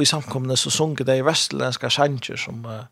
i 0.00 0.04
samkomne 0.04 0.56
så 0.56 0.70
sunket 0.70 1.06
de 1.06 1.22
vestlenska 1.22 1.90
sanger 1.90 2.36
som 2.36 2.64
uh, 2.64 2.84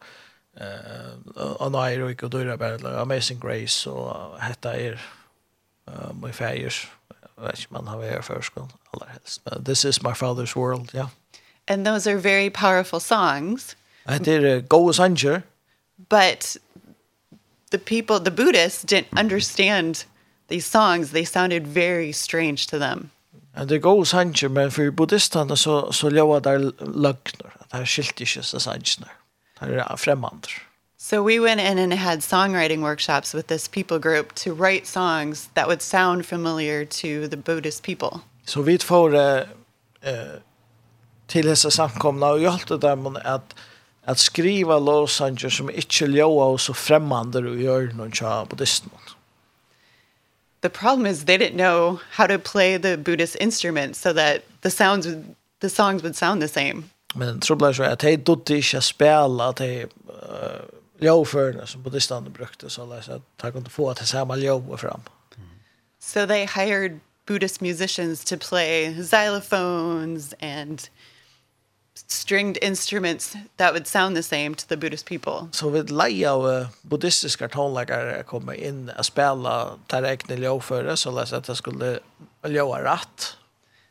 eh 0.60 1.42
och 1.42 1.72
nej 1.72 2.02
och 2.02 2.30
då 2.30 2.38
är 2.38 2.44
det 2.44 3.00
Amazing 3.00 3.40
Grace 3.40 3.90
och 3.90 4.40
hetta 4.40 4.76
är 4.76 5.00
eh 5.86 6.12
my 6.22 6.32
fires 6.32 6.86
which 7.36 7.70
man 7.70 7.88
har 7.88 7.96
varit 7.96 8.24
för 8.24 8.42
skon 8.42 8.68
allra 8.90 9.06
helst. 9.06 9.40
This 9.64 9.84
is 9.84 10.02
my 10.02 10.12
father's 10.12 10.56
world, 10.56 10.94
yeah. 10.94 11.08
And 11.68 11.86
those 11.86 12.10
are 12.10 12.16
very 12.16 12.50
powerful 12.50 13.00
songs. 13.00 13.76
I 14.06 14.18
did 14.18 14.44
a 14.44 14.60
go 14.60 14.92
sanger. 14.92 15.42
But 15.96 16.56
the 17.70 17.78
people 17.78 18.18
the 18.18 18.30
Buddhists 18.30 18.84
didn't 18.84 19.20
understand 19.20 20.04
these 20.48 20.66
songs. 20.66 21.10
They 21.10 21.24
sounded 21.24 21.66
very 21.66 22.12
strange 22.12 22.66
to 22.68 22.78
them. 22.78 23.10
And 23.54 23.68
det 23.68 23.78
går 23.78 24.04
sanger 24.04 24.48
men 24.48 24.70
för 24.70 24.90
buddhisterna 24.90 25.56
så 25.56 25.92
så 25.92 26.10
låter 26.10 26.50
där 26.50 26.58
lögner. 26.86 27.52
Det 27.70 27.76
här 27.76 27.86
skilt 27.86 28.20
inte 28.20 28.42
så 28.42 28.60
sanger. 28.60 29.17
Han 29.58 29.72
är 29.72 29.96
främmande. 29.96 30.48
So 31.00 31.22
we 31.22 31.38
went 31.38 31.60
in 31.60 31.78
and 31.78 31.94
had 31.94 32.22
songwriting 32.22 32.82
workshops 32.82 33.34
with 33.34 33.46
this 33.46 33.68
people 33.68 33.98
group 33.98 34.34
to 34.34 34.54
write 34.54 34.86
songs 34.86 35.48
that 35.54 35.66
would 35.66 35.82
sound 35.82 36.26
familiar 36.26 36.84
to 36.84 37.28
the 37.28 37.36
Buddhist 37.36 37.82
people. 37.82 38.20
So 38.44 38.62
vi 38.62 38.78
får 38.78 39.14
eh 39.14 39.42
till 41.26 41.46
dessa 41.46 41.70
samkomna 41.70 42.26
och 42.26 42.40
hjälpte 42.40 42.76
dem 42.76 43.18
att 43.24 43.54
att 44.04 44.18
skriva 44.18 44.78
låtsanger 44.78 45.48
som 45.48 45.70
inte 45.70 46.06
låga 46.06 46.44
och 46.44 46.60
så 46.60 46.74
främmande 46.74 47.38
och 47.38 47.56
gör 47.56 47.82
någon 47.82 48.12
tja 48.12 48.46
buddhisten. 48.50 48.90
The 50.60 50.68
problem 50.68 51.06
is 51.06 51.24
they 51.24 51.38
didn't 51.38 51.56
know 51.56 52.00
how 52.10 52.26
to 52.26 52.38
play 52.38 52.78
the 52.78 52.96
Buddhist 52.96 53.36
instruments 53.36 54.00
so 54.00 54.14
that 54.14 54.36
the 54.60 54.70
sounds 54.70 55.06
the 55.60 55.68
songs 55.68 56.02
would 56.02 56.16
sound 56.16 56.42
the 56.42 56.48
same. 56.48 56.82
Men 57.14 57.40
trubblar 57.40 57.72
så 57.72 57.82
att 57.82 57.98
de 57.98 58.16
dotte 58.16 58.56
inte 58.56 58.80
spela 58.80 59.48
att 59.48 59.56
de 59.56 59.86
ljåförna 61.00 61.66
som 61.66 61.82
buddhisterna 61.82 62.30
brukte 62.30 62.70
så 62.70 62.92
att 62.92 63.22
de 63.36 63.52
kunde 63.52 63.70
få 63.70 63.90
att 63.90 64.08
samma 64.08 64.36
ljå 64.36 64.76
fram. 64.76 65.00
So 66.00 66.26
they 66.26 66.46
hired 66.46 67.00
Buddhist 67.26 67.60
musicians 67.60 68.24
to 68.24 68.36
play 68.38 68.94
xylophones 68.94 70.34
and 70.40 70.88
stringed 72.06 72.56
instruments 72.62 73.36
that 73.56 73.72
would 73.72 73.86
sound 73.86 74.16
the 74.16 74.22
same 74.22 74.54
to 74.54 74.66
the 74.68 74.76
Buddhist 74.76 75.06
people. 75.06 75.48
Så 75.52 75.70
vi 75.70 75.82
leia 75.82 76.32
av 76.32 76.66
buddhistiska 76.82 77.48
tonläggare 77.48 78.22
komma 78.22 78.54
in 78.54 78.90
och 78.98 79.06
spela 79.06 79.68
tar 79.86 80.02
egna 80.02 80.34
ljåföre 80.34 80.96
så 80.96 81.18
att 81.18 81.44
det 81.44 81.56
skulle 81.56 81.98
ljåa 82.46 82.84
rätt. 82.94 83.36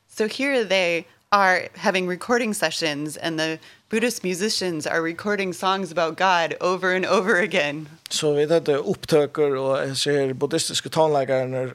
So 0.09 0.23
here 0.23 0.65
they 0.65 1.03
are 1.31 1.69
having 1.75 2.07
recording 2.07 2.53
sessions 2.53 3.17
and 3.17 3.39
the 3.39 3.59
Buddhist 3.89 4.23
musicians 4.23 4.87
are 4.87 5.01
recording 5.01 5.53
songs 5.53 5.91
about 5.91 6.17
God 6.17 6.55
over 6.61 6.95
and 6.95 7.05
over 7.05 7.41
again. 7.41 7.89
Så 8.09 8.33
vi 8.33 8.53
hade 8.53 8.75
upptöker 8.75 9.55
och 9.55 9.77
jag 9.77 9.97
ser 9.97 10.33
buddhistiska 10.33 10.89
tonläggare 10.89 11.71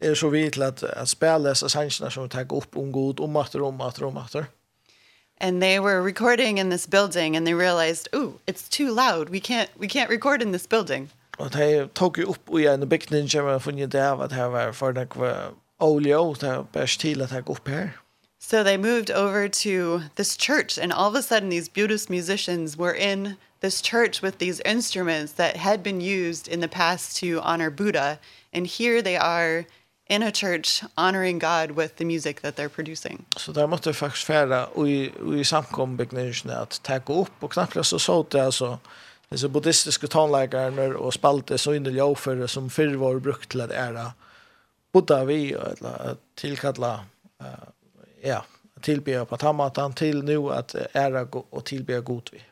är 0.00 0.14
så 0.14 0.28
vidt 0.28 0.52
till 0.52 0.62
att, 0.62 0.82
att 0.82 1.08
spela 1.08 1.38
dessa 1.38 1.68
sangerna 1.68 2.10
som 2.10 2.28
tar 2.28 2.52
upp 2.54 2.76
om 2.76 2.92
god 2.92 3.20
om 3.20 3.32
matter 3.32 3.62
om 3.62 3.80
att 3.80 4.02
om 4.02 4.14
matter. 4.14 4.46
And 5.40 5.62
they 5.62 5.78
were 5.78 6.02
recording 6.02 6.58
in 6.58 6.70
this 6.70 6.88
building 6.88 7.36
and 7.36 7.46
they 7.46 7.54
realized, 7.54 8.08
"Oh, 8.12 8.32
it's 8.46 8.68
too 8.68 8.94
loud. 8.94 9.28
We 9.28 9.38
can't 9.38 9.68
we 9.74 9.86
can't 9.86 10.08
record 10.08 10.42
in 10.42 10.52
this 10.52 10.68
building." 10.68 11.08
Och 11.38 11.50
de 11.50 11.88
tog 11.88 12.18
ju 12.18 12.24
upp 12.24 12.58
i 12.58 12.66
en 12.66 12.88
byggning 12.88 13.28
som 13.28 13.46
jag 13.46 13.62
funnit 13.62 13.90
där 13.90 14.16
vad 14.16 14.30
det 14.30 14.48
var 14.48 14.72
för 14.72 14.92
det 14.92 15.08
var 15.14 15.50
olja 15.78 16.20
och 16.20 16.36
det 16.40 16.56
var 16.56 16.66
bäst 16.72 17.00
till 17.00 17.22
att 17.22 17.30
ta 17.30 17.38
upp 17.38 17.68
här. 17.68 17.90
So 18.50 18.62
they 18.62 18.78
moved 18.78 19.10
over 19.10 19.46
to 19.46 20.04
this 20.14 20.34
church 20.34 20.78
and 20.78 20.90
all 20.90 21.10
of 21.10 21.14
a 21.14 21.22
sudden 21.22 21.50
these 21.50 21.68
Buddhist 21.68 22.08
musicians 22.08 22.78
were 22.78 22.94
in 22.94 23.36
this 23.60 23.82
church 23.82 24.22
with 24.22 24.38
these 24.38 24.58
instruments 24.60 25.34
that 25.34 25.56
had 25.56 25.82
been 25.82 26.00
used 26.00 26.48
in 26.48 26.60
the 26.60 26.68
past 26.68 27.18
to 27.20 27.42
honor 27.42 27.68
Buddha 27.70 28.18
and 28.54 28.66
here 28.66 29.02
they 29.02 29.18
are 29.18 29.66
in 30.08 30.22
a 30.22 30.32
church 30.32 30.82
honoring 30.96 31.38
God 31.38 31.72
with 31.72 31.96
the 31.96 32.06
music 32.06 32.40
that 32.40 32.56
they're 32.56 32.70
producing. 32.70 33.26
Så 33.36 33.52
där 33.52 33.66
måste 33.66 33.92
faktiskt 33.92 34.24
färra 34.24 34.66
och 34.66 34.88
i 34.88 35.12
i 35.34 35.44
samkom 35.44 35.96
begynningen 35.96 36.50
att 36.50 36.82
ta 36.82 36.96
upp 36.96 37.32
och 37.40 37.52
knappt 37.52 37.86
så 37.86 37.98
så 37.98 38.26
det 38.30 38.40
alltså 38.40 38.78
det 39.28 39.38
så 39.38 39.48
buddhistiska 39.48 40.06
tonläggare 40.06 40.94
och 40.94 41.14
spalte 41.14 41.58
så 41.58 41.74
in 41.74 41.84
det 41.84 41.90
jag 41.90 42.18
för 42.18 42.46
som 42.46 42.70
förr 42.70 42.94
var 42.94 43.18
brukt 43.18 43.48
till 43.50 43.60
att 43.60 43.70
ära 43.70 44.12
Buddha 44.92 45.24
vi 45.24 45.52
eller 45.52 46.16
tillkalla 46.34 47.04
uh, 47.42 47.46
ja, 48.22 48.44
tillbe 48.80 49.24
på 49.24 49.36
tamatan 49.36 49.92
till 49.92 50.22
nu 50.22 50.50
att 50.52 50.74
ära 50.92 51.22
och 51.50 51.64
tillbe 51.64 52.00
god 52.00 52.28
vi. 52.32 52.42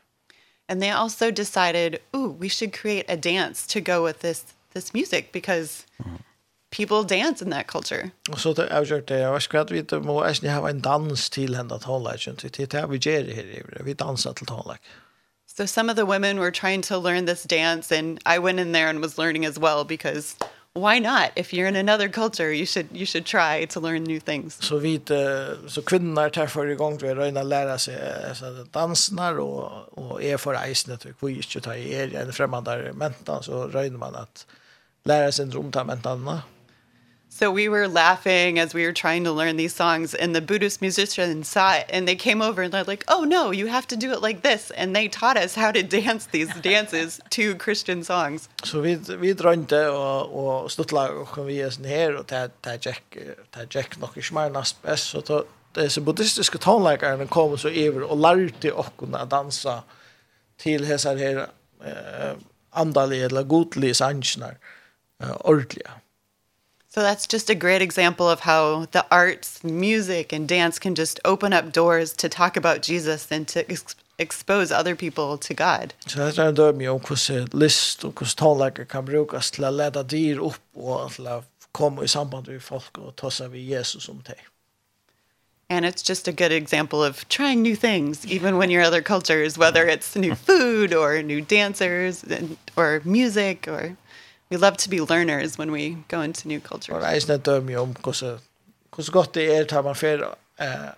And 0.69 0.81
they 0.81 0.89
also 0.89 1.31
decided, 1.31 1.97
"Ooh, 2.11 2.39
we 2.39 2.49
should 2.49 2.73
create 2.73 3.13
a 3.13 3.15
dance 3.15 3.67
to 3.73 3.79
go 3.79 4.07
with 4.07 4.19
this 4.19 4.45
this 4.73 4.93
music 4.93 5.25
because 5.31 5.83
people 6.77 7.17
dance 7.17 7.45
in 7.45 7.51
that 7.51 7.67
culture." 7.67 8.09
Och 8.31 8.39
så 8.39 8.53
det 8.53 8.67
jag 8.69 8.85
gjort 8.85 9.07
det. 9.07 9.19
Jag 9.19 9.41
ska 9.41 9.59
att 9.59 9.71
vi 9.71 9.79
inte 9.79 9.99
må 9.99 10.23
ens 10.23 10.41
ni 10.41 10.49
ha 10.49 10.69
en 10.69 10.81
dans 10.81 11.29
till 11.29 11.55
hända 11.55 11.79
talet 11.79 12.27
inte 12.27 12.49
till 12.49 12.67
det 12.67 12.87
vi 12.87 12.97
gör 12.97 13.35
här. 13.35 13.81
Vi 13.83 13.93
dansar 13.93 14.33
till 14.33 14.45
talet. 14.45 14.79
So 15.57 15.67
some 15.67 15.91
of 15.91 15.95
the 15.95 16.03
women 16.03 16.39
were 16.39 16.51
trying 16.51 16.81
to 16.83 16.99
learn 16.99 17.25
this 17.25 17.43
dance 17.43 17.99
and 17.99 18.19
I 18.35 18.39
went 18.39 18.59
in 18.59 18.73
there 18.73 18.89
and 18.89 19.01
was 19.01 19.17
learning 19.17 19.45
as 19.45 19.57
well 19.57 19.85
because 19.85 20.35
why 20.79 20.99
not? 20.99 21.31
If 21.35 21.53
you're 21.53 21.67
in 21.67 21.75
another 21.75 22.09
culture 22.09 22.53
you 22.53 22.65
should 22.65 22.87
you 22.93 23.05
should 23.05 23.25
try 23.25 23.65
to 23.65 23.79
learn 23.79 24.03
new 24.03 24.19
things. 24.19 24.57
Så 24.61 24.77
vi 24.77 25.01
så 25.67 25.81
kvinnorna 25.81 26.21
är 26.21 26.29
där 26.29 26.47
för 26.47 26.67
igång 26.67 26.97
vi 26.97 27.15
röna 27.15 27.43
lära 27.43 27.77
sig 27.77 27.97
så 28.35 28.65
dansnar 28.71 29.39
och 29.39 29.71
och 29.97 30.23
är 30.23 30.37
för 30.37 30.67
isen 30.67 30.97
typ 30.97 31.15
vi 31.19 31.35
inte 31.35 31.61
ta 31.61 31.75
er 31.75 32.15
en 32.15 32.33
främmande 32.33 32.93
mentan 32.93 33.43
så 33.43 33.67
rör 33.67 33.89
man 33.89 34.15
att 34.15 34.45
lära 35.03 35.31
sig 35.31 35.45
inte 35.45 35.57
omta 35.57 35.83
mentan 35.83 36.39
So 37.39 37.51
we 37.51 37.69
were 37.69 37.87
laughing 37.87 38.57
as 38.57 38.73
we 38.73 38.83
were 38.83 38.97
trying 39.05 39.23
to 39.25 39.31
learn 39.31 39.57
these 39.57 39.75
songs 39.75 40.15
and 40.15 40.33
the 40.33 40.41
Buddhist 40.41 40.81
musicians 40.81 41.47
saw 41.47 41.73
it 41.75 41.85
and 41.93 42.07
they 42.07 42.15
came 42.15 42.41
over 42.41 42.63
and 42.63 42.73
they're 42.73 42.83
like, 42.83 43.03
oh 43.09 43.25
no, 43.25 43.51
you 43.51 43.67
have 43.67 43.85
to 43.89 43.95
do 43.95 44.11
it 44.11 44.23
like 44.23 44.41
this. 44.41 44.71
And 44.71 44.95
they 44.95 45.07
taught 45.07 45.37
us 45.37 45.53
how 45.53 45.71
to 45.71 45.83
dance 45.83 46.25
these 46.25 46.51
dances 46.61 47.21
to 47.37 47.53
Christian 47.57 48.03
songs. 48.03 48.49
Så 48.63 48.81
vi, 48.81 48.95
vi 48.95 49.33
drønte 49.33 49.89
og, 49.89 50.33
og 50.33 50.71
stuttla 50.71 51.03
og 51.13 51.27
kom 51.27 51.45
vi 51.45 51.59
oss 51.65 51.77
her 51.85 52.17
og 52.17 52.25
ta 52.25 52.47
ta 52.63 52.73
Jack, 52.85 53.19
ta 53.53 53.67
Jack 53.75 53.99
nok 54.01 54.17
i 54.17 54.25
smarnast 54.25 54.81
best. 54.81 55.13
Så 55.13 55.43
disse 55.77 56.01
buddhistiske 56.01 56.57
tonleikerne 56.57 57.29
kom 57.29 57.53
så 57.57 57.69
iver 57.69 58.07
og 58.09 58.17
lærte 58.17 58.73
oss 58.73 58.89
å 58.97 59.25
dansa 59.29 59.83
til 60.57 60.89
hesar 60.89 61.21
her 61.21 61.45
eh, 61.85 62.33
andalige 62.73 63.29
eller 63.29 63.45
godlige 63.45 64.01
sannsjoner 64.01 64.57
eh, 65.21 65.37
ordentlige. 65.45 66.01
So 66.89 67.01
that's 67.01 67.27
just 67.27 67.49
a 67.49 67.55
great 67.55 67.81
example 67.81 68.29
of 68.29 68.39
how 68.39 68.87
the 68.91 69.05
arts, 69.11 69.63
music 69.63 70.33
and 70.33 70.47
dance 70.47 70.79
can 70.79 70.95
just 70.95 71.19
open 71.25 71.53
up 71.53 71.71
doors 71.71 72.13
to 72.13 72.29
talk 72.29 72.57
about 72.57 72.81
Jesus 72.81 73.31
and 73.31 73.47
to 73.49 73.69
ex 73.69 73.95
expose 74.19 74.71
other 74.71 74.95
people 74.95 75.37
to 75.37 75.53
God. 75.53 75.93
Så 76.07 76.19
det 76.19 76.37
er 76.37 76.49
en 76.49 76.55
dømme 76.55 76.89
om 76.89 76.99
hvordan 76.99 77.47
list 77.53 78.05
og 78.05 78.11
hvordan 78.11 78.37
tonelager 78.37 78.83
kan 78.83 79.05
brukes 79.05 79.51
til 79.51 79.65
å 79.65 79.71
lede 79.71 80.03
dyr 80.03 80.41
opp 80.41 80.61
og 80.75 81.11
til 81.13 81.27
å 81.27 81.43
komme 81.71 82.03
i 82.03 82.07
samband 82.07 82.47
med 82.47 82.61
folk 82.61 82.97
og 82.97 83.15
ta 83.15 83.29
seg 83.29 83.51
ved 83.51 83.61
Jesus 83.61 84.09
om 84.09 84.23
det. 84.25 84.39
And 85.69 85.85
it's 85.85 86.01
just 86.01 86.27
a 86.27 86.31
good 86.31 86.51
example 86.51 87.03
of 87.03 87.27
trying 87.27 87.61
new 87.61 87.75
things, 87.75 88.25
even 88.25 88.57
when 88.57 88.71
you're 88.71 88.87
other 88.87 89.01
cultures, 89.01 89.57
whether 89.57 89.85
it's 89.85 90.15
new 90.15 90.33
food 90.33 90.93
or 90.93 91.21
new 91.21 91.41
dancers 91.41 92.23
and, 92.23 92.57
or 92.77 93.01
music 93.03 93.67
or 93.67 93.97
we 94.49 94.57
love 94.57 94.77
to 94.77 94.89
be 94.89 94.99
learners 94.99 95.59
when 95.59 95.71
we 95.71 95.97
go 96.07 96.23
into 96.23 96.47
new 96.47 96.59
cultures. 96.59 96.95
Och 96.95 97.27
det 97.27 97.33
är 97.33 97.37
döm 97.37 97.77
om 97.77 97.95
hur 98.05 98.39
hur 98.97 99.11
gott 99.11 99.33
det 99.33 99.55
är 99.55 99.65
tar 99.65 99.83
man 99.83 99.95
för 99.95 100.35
eh 100.57 100.89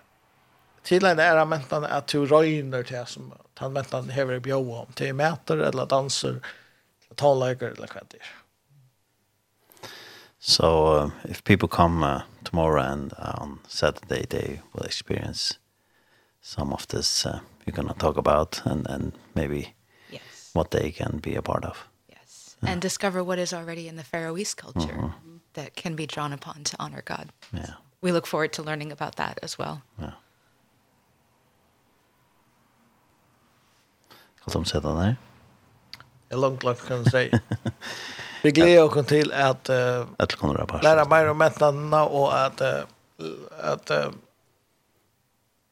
till 0.82 1.04
en 1.04 1.18
era 1.18 1.44
mentan 1.44 1.84
att 1.84 2.06
du 2.06 2.26
röjner 2.26 2.82
till 2.82 3.06
som 3.06 3.32
han 3.54 3.72
mentan 3.72 4.08
hever 4.08 4.38
bjöa 4.38 4.80
om 4.80 4.92
till 4.94 5.14
mäter 5.14 5.58
eller 5.58 5.86
danser 5.86 6.28
eller 6.28 7.14
talläger 7.14 7.68
eller 7.68 7.88
vad 7.94 8.04
det. 8.08 8.18
So 10.38 10.96
uh, 10.96 11.10
if 11.24 11.44
people 11.44 11.68
come 11.68 12.06
uh, 12.06 12.22
tomorrow 12.44 12.82
and 12.82 13.12
uh, 13.12 13.42
on 13.42 13.58
Saturday 13.68 14.26
they 14.26 14.60
will 14.72 14.86
experience 14.86 15.58
some 16.42 16.72
of 16.74 16.86
this 16.86 17.26
uh, 17.26 17.40
you're 17.64 17.76
going 17.76 17.88
to 17.88 17.94
talk 17.94 18.16
about 18.16 18.62
and 18.64 18.86
and 18.86 19.12
maybe 19.34 19.74
yes. 20.10 20.50
what 20.54 20.70
they 20.70 20.92
can 20.92 21.20
be 21.22 21.38
a 21.38 21.42
part 21.42 21.64
of 21.64 21.89
and 22.62 22.82
discover 22.82 23.22
what 23.24 23.38
is 23.38 23.52
already 23.52 23.88
in 23.88 23.96
the 23.96 24.04
Faroese 24.04 24.54
culture 24.54 24.98
uh 24.98 25.04
-huh. 25.04 25.40
that 25.52 25.74
can 25.82 25.96
be 25.96 26.06
drawn 26.06 26.32
upon 26.32 26.64
to 26.64 26.76
honor 26.78 27.02
God. 27.02 27.32
Yeah. 27.52 27.74
We 28.02 28.12
look 28.12 28.26
forward 28.26 28.52
to 28.52 28.62
learning 28.62 28.92
about 28.92 29.16
that 29.16 29.38
as 29.42 29.58
well. 29.58 29.80
Ja. 29.98 30.10
Hva 34.44 34.52
som 34.52 34.64
sier 34.64 34.80
det 34.80 34.94
der? 35.00 35.14
Det 36.28 36.36
er 36.36 36.40
langt, 36.40 36.64
langt 36.64 36.86
kan 36.86 37.04
du 37.04 37.10
si. 37.10 37.30
Vi 38.42 38.50
gleder 38.50 38.82
oss 38.82 39.06
til 39.06 39.32
at 39.32 39.68
uh, 39.68 40.82
lære 40.82 41.04
mer 41.08 41.28
om 41.28 41.42
etnene 41.42 41.96
og 41.96 42.46
at, 42.46 42.60
uh, 42.60 43.26
at 43.58 43.90
uh, 43.90 44.14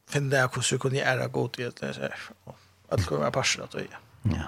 finne 0.09 0.31
det 0.31 0.43
hvordan 0.53 0.71
vi 0.71 0.77
kunne 0.77 1.01
gjøre 1.01 1.27
god 1.27 1.59
i 1.59 1.61
et 1.61 1.81
eller 1.81 2.03
annet. 2.03 2.55
At 2.91 2.99
det 2.99 3.07
kommer 3.07 3.31
være 3.31 3.31
at. 3.63 3.97
Ja. 4.25 4.45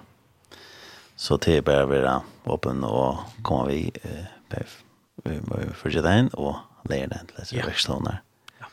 Så 1.22 1.38
det 1.38 1.58
är 1.58 1.62
bara 1.62 1.84
att 1.84 1.90
vara 1.90 2.22
öppen 2.46 2.84
och 2.84 3.18
komma 3.42 3.66
vi 3.66 3.92
eh, 4.02 4.58
vi 5.16 5.40
fortsätta 5.74 6.20
in 6.20 6.28
och 6.28 6.56
lära 6.84 7.08
den 7.08 7.26
till 7.28 7.36
dess 7.36 7.54
växtlånar. 7.54 8.22
Ja. 8.60 8.66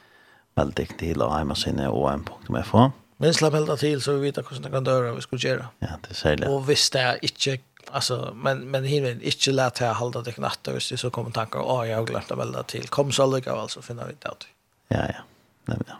Väldigt 0.55 0.99
till 0.99 1.23
och 1.23 1.35
hemma 1.35 1.55
sinne 1.55 1.89
och 1.89 2.13
en 2.13 2.25
punkt 2.25 2.49
med 2.49 2.67
få. 2.67 2.93
Men 3.17 3.35
slapp 3.35 3.53
helt 3.53 3.69
til 3.69 3.79
till 3.79 4.01
så 4.01 4.13
vi 4.13 4.21
vet 4.21 4.37
hvordan 4.37 4.63
det 4.63 4.71
kan 4.71 4.85
döra 4.85 5.13
vi 5.15 5.21
skulle 5.21 5.41
gjøre 5.41 5.67
Ja, 5.79 5.87
det 6.09 6.15
säger 6.15 6.37
särskilt. 6.37 6.51
Och 6.51 6.69
visst 6.69 6.93
det 6.93 7.01
er 7.01 7.19
inte 7.23 7.59
alltså 7.93 8.33
men 8.35 8.71
men 8.71 8.85
hinner 8.85 9.23
inte 9.23 9.53
lätt 9.53 9.79
här 9.79 9.95
hålla 9.95 10.23
det 10.23 10.33
knappt 10.33 10.69
och 10.69 10.83
så 10.83 11.11
kommer 11.11 11.31
tankar 11.31 11.59
ja 11.59 11.87
jag 11.87 11.97
har 11.97 12.05
glömt 12.05 12.31
att 12.31 12.39
välja 12.39 12.63
till 12.63 12.89
kom 12.89 13.13
så 13.13 13.27
lika 13.37 13.53
alltså 13.53 13.83
finner 13.83 14.07
vi 14.07 14.13
det. 14.13 14.47
Ja 14.89 15.07
ja. 15.07 15.23
Nej 15.65 15.79
men. 15.87 15.97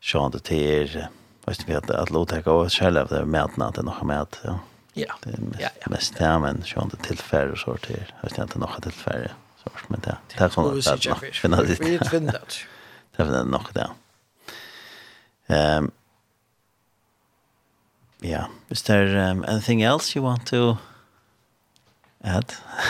Sjön 0.00 0.30
det 0.30 0.52
är 0.52 1.08
Vet 1.46 1.68
vi 1.68 1.74
att 1.74 1.90
att 1.90 2.10
låta 2.10 2.40
gå 2.40 2.68
själv 2.68 3.08
det 3.08 3.24
med 3.24 3.42
att 3.42 3.74
det 3.74 3.82
nog 3.82 4.04
med 4.04 4.20
att 4.20 4.40
ja. 4.44 4.58
Ja. 4.94 5.14
Det 5.22 5.30
är 5.30 5.40
mest, 5.40 5.60
ja, 5.60 5.68
ja. 5.80 5.86
mest 5.90 6.14
ja, 6.18 6.38
men 6.38 6.64
sånt 6.64 6.92
det 6.92 7.08
tillfälle 7.08 7.52
och 7.52 7.58
sånt 7.58 7.86
här. 7.86 8.14
Jag 8.22 8.30
vet 8.30 8.38
inte 8.38 8.58
något 8.58 8.82
tillfälle 8.82 9.30
så 9.64 9.70
men 9.88 10.00
det 10.00 10.16
det 10.28 10.54
kommer 10.54 10.78
att 10.78 11.34
finna 11.34 11.56
det. 11.56 11.80
Vi 11.80 11.98
finner 11.98 12.32
det. 12.32 12.38
Det 13.16 13.16
finner 13.24 13.44
nog 13.44 13.66
det. 13.72 13.90
Ehm 15.46 15.90
Yeah. 18.24 18.48
Is 18.70 18.80
there 18.82 19.18
um, 19.18 19.44
anything 19.46 19.82
else 19.82 20.16
you 20.16 20.22
want 20.22 20.46
to 20.46 20.78
add? 22.22 22.54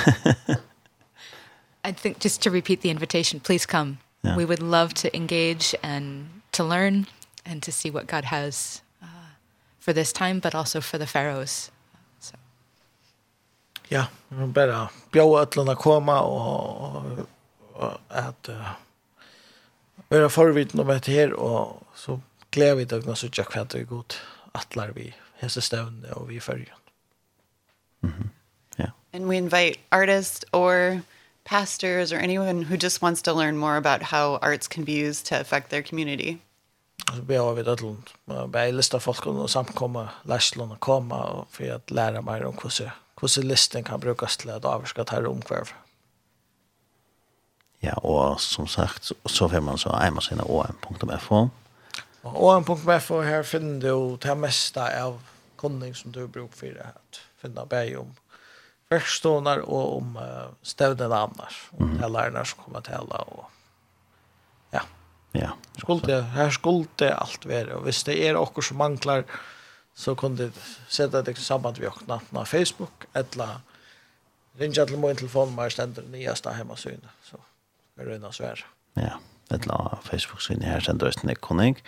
I 1.85 1.91
think 1.91 2.21
just 2.21 2.41
to 2.43 2.51
repeat 2.51 2.83
the 2.83 2.91
invitation, 2.91 3.41
please 3.41 3.67
come. 3.67 3.99
Yeah. 4.23 4.37
We 4.37 4.45
would 4.45 4.63
love 4.63 4.95
to 4.95 5.17
engage 5.17 5.75
and 5.83 6.43
to 6.53 6.63
learn 6.63 7.09
and 7.45 7.63
to 7.65 7.73
see 7.73 7.91
what 7.91 8.07
God 8.07 8.25
has 8.25 8.83
uh, 9.03 9.35
for 9.81 9.93
this 9.93 10.13
time, 10.13 10.39
but 10.39 10.55
also 10.55 10.81
for 10.81 10.99
the 10.99 11.07
Pharaohs 11.07 11.73
ja, 13.89 14.07
bara 14.31 14.89
bjóa 15.13 15.45
öllun 15.45 15.73
að 15.73 15.81
koma 15.83 16.21
og, 16.27 17.25
og 17.75 17.99
at 18.09 18.51
uh, 18.53 18.75
vera 20.11 20.31
forvitn 20.33 20.81
om 20.81 20.93
et 20.95 21.11
her 21.11 21.35
og 21.35 21.83
så 21.99 22.19
gleder 22.55 22.79
vi 22.81 22.89
døgnet 22.91 23.19
så 23.19 23.29
tjekk 23.29 23.55
hvem 23.55 23.69
det 23.73 23.83
er 23.83 23.91
godt 23.91 24.19
atlar 24.55 24.95
vi 24.95 25.11
hese 25.43 25.61
støvnene 25.61 26.15
og 26.15 26.29
vi 26.29 26.41
følger. 26.41 26.75
Mm 28.01 28.11
-hmm. 28.11 28.29
yeah. 28.81 28.91
And 29.13 29.29
we 29.29 29.37
invite 29.37 29.81
artists 29.91 30.45
or 30.53 31.01
pastors 31.45 32.13
or 32.13 32.17
anyone 32.17 32.65
who 32.65 32.77
just 32.77 33.03
wants 33.03 33.23
to 33.23 33.33
learn 33.33 33.57
more 33.57 33.77
about 33.77 34.03
how 34.03 34.39
arts 34.43 34.69
can 34.69 34.85
be 34.85 35.09
used 35.09 35.27
to 35.27 35.35
affect 35.37 35.71
their 35.71 35.83
community. 35.83 36.37
Så 37.15 37.23
vi 37.23 37.35
har 37.35 37.55
vid 37.55 37.69
öllund. 37.69 39.01
Folk 39.01 39.27
og 39.27 39.51
samkomma, 39.51 40.09
lärslan 40.25 40.71
og 40.71 40.81
komma 40.81 41.47
for 41.51 41.65
at 41.65 41.71
att 41.71 41.91
lära 41.91 42.21
mer 42.23 42.45
om 42.45 42.55
hvordan 42.55 42.91
hvordan 43.25 43.49
listen 43.49 43.85
kan 43.85 44.01
brukes 44.01 44.37
til 44.37 44.53
at 44.55 44.65
avvarska 44.69 45.05
tar 45.09 45.27
omkvarv. 45.29 45.73
Ja, 47.85 47.95
og 48.01 48.41
som 48.41 48.67
sagt, 48.67 49.13
så 49.27 49.49
får 49.49 49.61
man 49.61 49.79
så 49.79 49.93
eimasina 49.99 50.45
om.fo. 50.45 51.49
Og 52.25 52.49
om.fo 52.49 53.21
her 53.21 53.43
finner 53.43 53.81
du 53.81 54.17
det 54.17 54.37
meste 54.41 54.81
av 54.81 55.19
kunning 55.61 55.95
som 55.97 56.13
du 56.13 56.27
bruker 56.27 56.57
for 56.57 56.77
det. 56.79 56.93
finne 57.45 57.67
beg 57.69 57.99
om 58.01 58.15
verkstånar 58.93 59.65
og 59.65 59.99
om 59.99 60.17
uh, 60.17 60.53
stevnen 60.63 61.13
annars. 61.13 61.59
Om 61.77 61.97
mm. 61.97 62.05
lærerne 62.13 62.45
som 62.49 62.65
kommer 62.65 62.85
til 62.85 63.11
og 63.11 63.45
ja. 64.73 64.85
Ja. 65.35 65.51
Skulle, 65.79 66.23
her 66.35 66.51
skulle 66.51 66.89
det 66.99 67.13
alt 67.13 67.49
være. 67.49 67.77
Og 67.77 67.83
hvis 67.89 68.05
det 68.05 68.17
er 68.23 68.39
okkur 68.39 68.63
som 68.63 68.81
manglar 68.81 69.25
så 69.95 70.15
kunne 70.15 70.37
du 70.37 70.51
sätta 70.89 71.23
dig 71.23 71.35
samband 71.35 71.79
med 71.79 71.89
åkna 71.89 72.21
på 72.31 72.45
Facebook 72.45 73.05
eller 73.13 73.49
ringa 74.59 74.87
till 74.87 74.99
min 74.99 75.17
telefon 75.17 75.55
med 75.55 75.73
ständer 75.73 76.03
nyaste 76.03 76.51
hemmasyn 76.51 77.01
så 77.23 77.37
är 77.97 78.05
det 78.05 78.19
något 78.19 78.35
svär. 78.35 78.67
Ja, 78.95 79.21
eller 79.51 79.99
Facebook 80.03 80.43
syn 80.43 80.63
her, 80.63 80.81
ständer 80.81 81.07
det 81.07 81.23
inte 81.23 81.35
koning. 81.35 81.83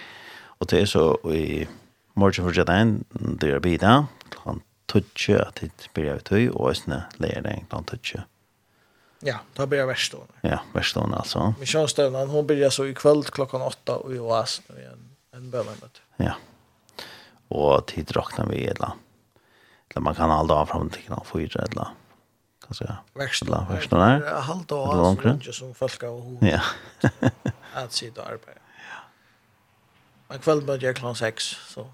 Og 0.59 0.67
det 0.71 0.81
är 0.81 0.87
så 0.87 1.33
i 1.33 1.69
morgen 2.15 2.45
for 2.45 2.65
det 2.65 2.73
en 2.73 3.05
det 3.41 3.51
är 3.51 3.61
bida 3.61 4.07
klant 4.31 4.63
toucha 4.87 5.43
at 5.43 5.55
det 5.61 5.93
blir 5.93 6.15
ut 6.15 6.33
i 6.33 6.49
och 6.49 6.77
sen 6.77 7.01
lägger 7.17 7.43
det 7.43 7.65
klant 7.69 7.87
toucha. 7.87 8.23
Ja, 9.21 9.39
då 9.55 9.67
blir 9.67 9.79
jag 9.79 9.87
värst 9.87 10.13
då. 10.13 10.27
Ja, 10.41 10.61
verstående 10.73 11.17
altså. 11.17 11.39
alltså. 11.39 11.61
Michelle 11.61 11.89
Stövnan 11.89 12.29
hon 12.29 12.47
börjar 12.47 12.71
så 12.71 12.87
i 12.87 12.95
kväll 12.95 13.25
klockan 13.25 13.63
åtta, 13.63 13.97
och 13.97 14.15
i 14.15 14.19
Oas 14.19 14.63
en 14.69 15.17
en 15.37 15.51
bönmöte. 15.51 16.01
Ja 16.17 16.35
och 17.49 17.87
tid 17.87 18.17
räknar 18.17 18.47
vi 18.47 18.67
eller 18.67 18.91
eller 19.91 20.01
man 20.01 20.15
kan 20.15 20.31
aldrig 20.31 20.59
av 20.59 20.67
fram 20.67 20.91
till 20.91 21.03
kan 21.03 21.25
få 21.25 21.41
ju 21.41 21.47
eller 21.47 21.89
kan 22.67 22.75
säga 22.75 22.97
växla 23.15 23.67
växla 23.71 23.99
där 23.99 24.41
halta 24.41 24.75
och 24.75 25.19
så 25.45 25.53
som 25.53 25.75
folk 25.75 26.03
har 26.03 26.39
ja. 26.41 26.61
Att 27.75 27.93
sitta 27.93 28.23
då 28.23 28.29
arbeta 28.29 28.51
ja. 30.29 30.35
En 30.35 30.41
kväll 30.41 30.63
börjar 30.63 30.93
klockan 30.93 31.15
6 31.15 31.45
så 31.45 31.87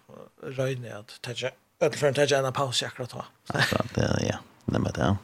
röjde 0.43 0.89
jag 0.89 0.99
att 0.99 1.23
täcka 1.23 1.51
öll 1.81 1.93
för 1.93 2.09
att 2.09 2.29
ta 2.29 2.37
en 2.37 2.53
paus 2.53 2.83
jag 2.83 2.89
akkurat 2.89 3.15
ja 3.95 4.03
ja. 4.21 4.37
Det 4.65 4.79
men 4.79 4.93
det 4.93 5.17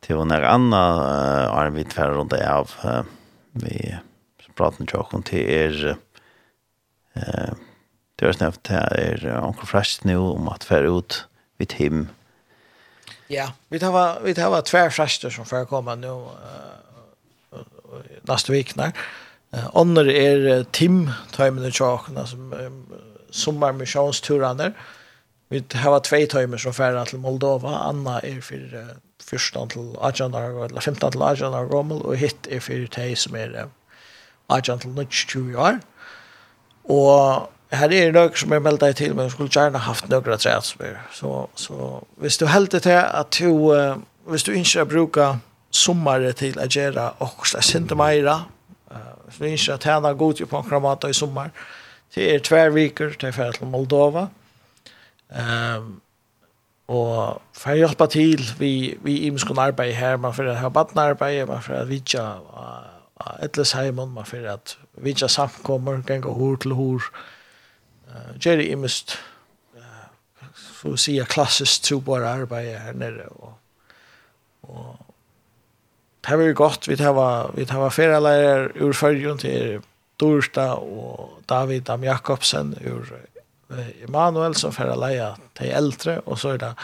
till 0.00 0.16
och 0.16 0.26
när 0.26 0.42
Anna 0.42 1.04
är 1.66 1.70
vi 1.70 1.84
tvär 1.84 2.10
runt 2.10 2.32
av 2.32 2.70
vi 3.52 3.98
pratar 4.54 4.86
ju 4.92 4.98
om 4.98 5.22
till 5.22 5.50
er 5.50 5.96
eh 7.12 7.52
det 8.20 8.26
har 8.26 8.32
snävt 8.32 8.66
här 8.66 8.94
är 8.94 9.44
onkel 9.44 9.66
Fresh 9.66 10.00
nu 10.02 10.16
om 10.16 10.48
at 10.48 10.64
färra 10.64 10.98
ut 10.98 11.24
vid 11.58 11.72
hem. 11.72 12.08
Ja, 13.28 13.52
vi 13.68 13.78
tar 13.78 13.92
var 13.92 14.20
vi 14.24 14.34
tar 14.34 14.50
var 14.50 14.62
två 14.62 14.90
fräster 14.90 15.30
som 15.30 15.44
får 15.44 15.64
komma 15.64 15.94
nu 15.94 16.08
uh, 16.08 16.28
nästa 18.22 18.52
vecka. 18.52 18.92
Uh, 19.54 19.70
Annor 19.74 20.08
är 20.08 20.36
uh, 20.36 20.64
Tim 20.64 21.10
Timen 21.32 21.64
och 21.64 21.74
Chaken 21.74 22.26
som 22.26 22.52
um, 22.52 22.86
sommar 23.30 23.68
sommarmissionsturer. 23.68 24.72
Vi 25.48 25.64
har 25.74 26.00
två 26.00 26.26
timer 26.26 26.58
som 26.58 26.74
färra 26.74 27.04
till 27.04 27.18
Moldova. 27.18 27.76
Anna 27.76 28.20
är 28.20 28.40
för 28.40 28.74
uh, 28.74 28.86
första 29.22 29.66
till 29.66 29.96
Ajanar 30.00 30.64
eller 30.64 30.80
femte 30.80 31.10
till 31.10 31.22
Ajanar 31.22 31.64
Rommel 31.64 32.02
och 32.02 32.16
hit 32.16 32.46
är 32.50 32.60
för 32.60 32.96
dig 32.96 33.16
som 33.16 33.34
är 33.34 33.50
uh, 33.50 33.66
Ajanar 34.46 35.04
till 35.04 35.08
20 35.08 35.56
år. 35.56 35.78
Och 36.82 37.52
här 37.70 37.92
är 37.92 38.12
det 38.12 38.36
som 38.36 38.52
jag 38.52 38.62
melda 38.62 38.92
till 38.92 39.14
men 39.14 39.22
jag 39.22 39.32
skulle 39.32 39.48
gärna 39.52 39.78
haft 39.78 40.08
några 40.08 40.36
träd 40.36 40.62
så 41.12 41.48
så 41.54 42.04
hvis 42.16 42.38
du 42.38 42.46
helt 42.46 42.70
det 42.70 42.84
här 42.84 43.20
att 43.20 43.30
du 43.30 43.46
uh, 43.46 43.96
hvis 44.26 44.42
du 44.42 44.54
inte 44.54 44.84
brukar 44.84 45.38
sommare 45.70 46.32
till 46.32 46.58
att 46.58 46.76
göra 46.76 47.10
och 47.10 47.46
så 47.46 47.60
sent 47.60 47.96
mera 47.96 48.42
eh 48.90 48.96
uh, 48.96 49.30
för 49.30 49.46
inte 49.46 49.74
att 49.74 50.18
god 50.18 50.48
på 50.50 50.56
en 50.56 50.68
kramata 50.68 51.08
i 51.08 51.14
sommar 51.14 51.50
det 52.14 52.34
är 52.34 52.38
två 52.38 52.70
veckor 52.70 53.10
till 53.10 53.32
färd 53.32 53.54
till 53.54 53.66
Moldova 53.66 54.28
ehm 55.28 55.76
um, 55.76 56.00
och 56.86 57.42
för 57.52 57.72
att 57.72 57.78
hjälpa 57.78 58.06
till 58.06 58.50
vi 58.58 58.98
vi 59.02 59.26
imskon 59.26 59.58
arbete 59.58 59.92
här 59.92 60.16
man 60.16 60.34
får 60.34 60.44
ha 60.44 60.70
barnarbete 60.70 61.46
man 61.46 61.62
för 61.62 61.74
att 61.74 61.88
vidja 61.88 62.34
uh, 62.34 63.44
Ettlesheimen, 63.44 64.08
man 64.08 64.24
för 64.24 64.44
att 64.44 64.76
vidja 64.96 65.28
samkommer, 65.28 66.02
gänga 66.08 66.28
hår 66.28 66.56
till 66.56 66.72
hår, 66.72 67.02
Jerry 68.40 68.72
är 68.72 68.76
mest 68.76 69.18
så 70.82 70.92
att 70.92 71.00
säga 71.00 71.24
klassiskt 71.24 71.84
så 71.84 72.00
bara 72.00 72.30
arbete 72.30 72.78
här 72.78 72.92
nere 72.92 73.26
och 73.26 73.52
och 74.60 74.96
det 76.20 76.36
var 76.36 76.52
gott 76.52 76.88
vi 76.88 76.94
det 76.94 77.04
vi 77.54 77.64
har 77.64 77.80
var 78.20 78.72
ur 78.74 78.92
förjun 78.92 79.38
till 79.38 79.80
Dorsta 80.16 80.74
och 80.74 81.42
David 81.46 81.90
Am 81.90 82.04
Jakobsen 82.04 82.78
ur 82.80 83.26
Emanuel 84.04 84.54
som 84.54 84.72
förra 84.72 84.94
leia 84.94 85.36
till 85.52 85.70
äldre 85.70 86.18
och 86.18 86.38
så 86.38 86.48
är 86.48 86.58
det 86.58 86.74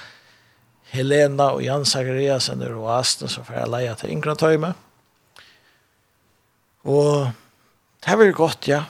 Helena 0.88 1.50
och 1.50 1.62
Jan 1.62 1.86
Zachariasen 1.86 2.62
ur 2.62 2.74
Oasten 2.74 3.28
som 3.28 3.44
förra 3.44 3.66
leia 3.66 3.94
till 3.94 4.10
yngre 4.10 4.36
töjme. 4.36 4.74
Och 6.82 7.26
det 8.06 8.16
var 8.16 8.32
gott 8.32 8.68
ja 8.68 8.84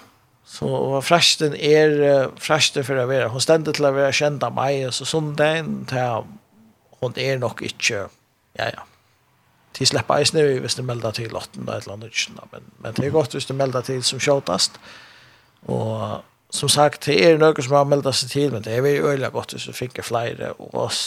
Så 0.46 0.66
og 0.70 1.00
fræsten 1.04 1.56
er 1.58 2.30
fræsten 2.38 2.84
for 2.86 2.98
å 3.02 3.08
være. 3.10 3.32
Hun 3.34 3.42
stender 3.42 3.74
til 3.74 3.88
å 3.88 3.94
være 3.96 4.14
kjent 4.14 4.44
av 4.46 4.54
meg, 4.54 4.84
og 4.86 4.94
så 4.94 5.08
sånn 5.08 5.32
den 5.38 5.80
til 5.90 6.28
hun 7.02 7.18
er 7.20 7.40
nok 7.42 7.62
ikke, 7.66 8.06
ja, 8.58 8.70
ja. 8.70 8.86
De 9.76 9.84
slipper 9.84 10.22
nu 10.32 10.44
hvis 10.64 10.78
de 10.78 10.82
melder 10.86 11.12
til 11.12 11.34
lotten 11.34 11.66
eller 11.66 11.76
et 11.76 11.84
eller 11.84 11.98
annet, 11.98 12.46
men, 12.52 12.70
men 12.80 12.94
det 12.96 13.04
er 13.04 13.12
godt 13.12 13.36
hvis 13.36 13.48
de 13.50 13.56
melder 13.58 13.84
til 13.84 14.00
som 14.06 14.22
kjøtast. 14.22 14.78
Og 15.68 16.22
som 16.50 16.70
sagt, 16.72 17.04
det 17.06 17.18
er 17.20 17.38
noe 17.40 17.62
som 17.62 17.76
har 17.76 17.88
meldt 17.90 18.08
seg 18.16 18.32
til, 18.32 18.52
men 18.54 18.64
det 18.64 18.72
er 18.72 18.84
veldig 18.86 19.04
øyelig 19.10 19.32
godt 19.34 19.52
hvis 19.52 19.68
vi 19.68 19.76
finner 19.82 20.06
flere, 20.06 20.52
og 20.56 20.74
oss, 20.86 21.00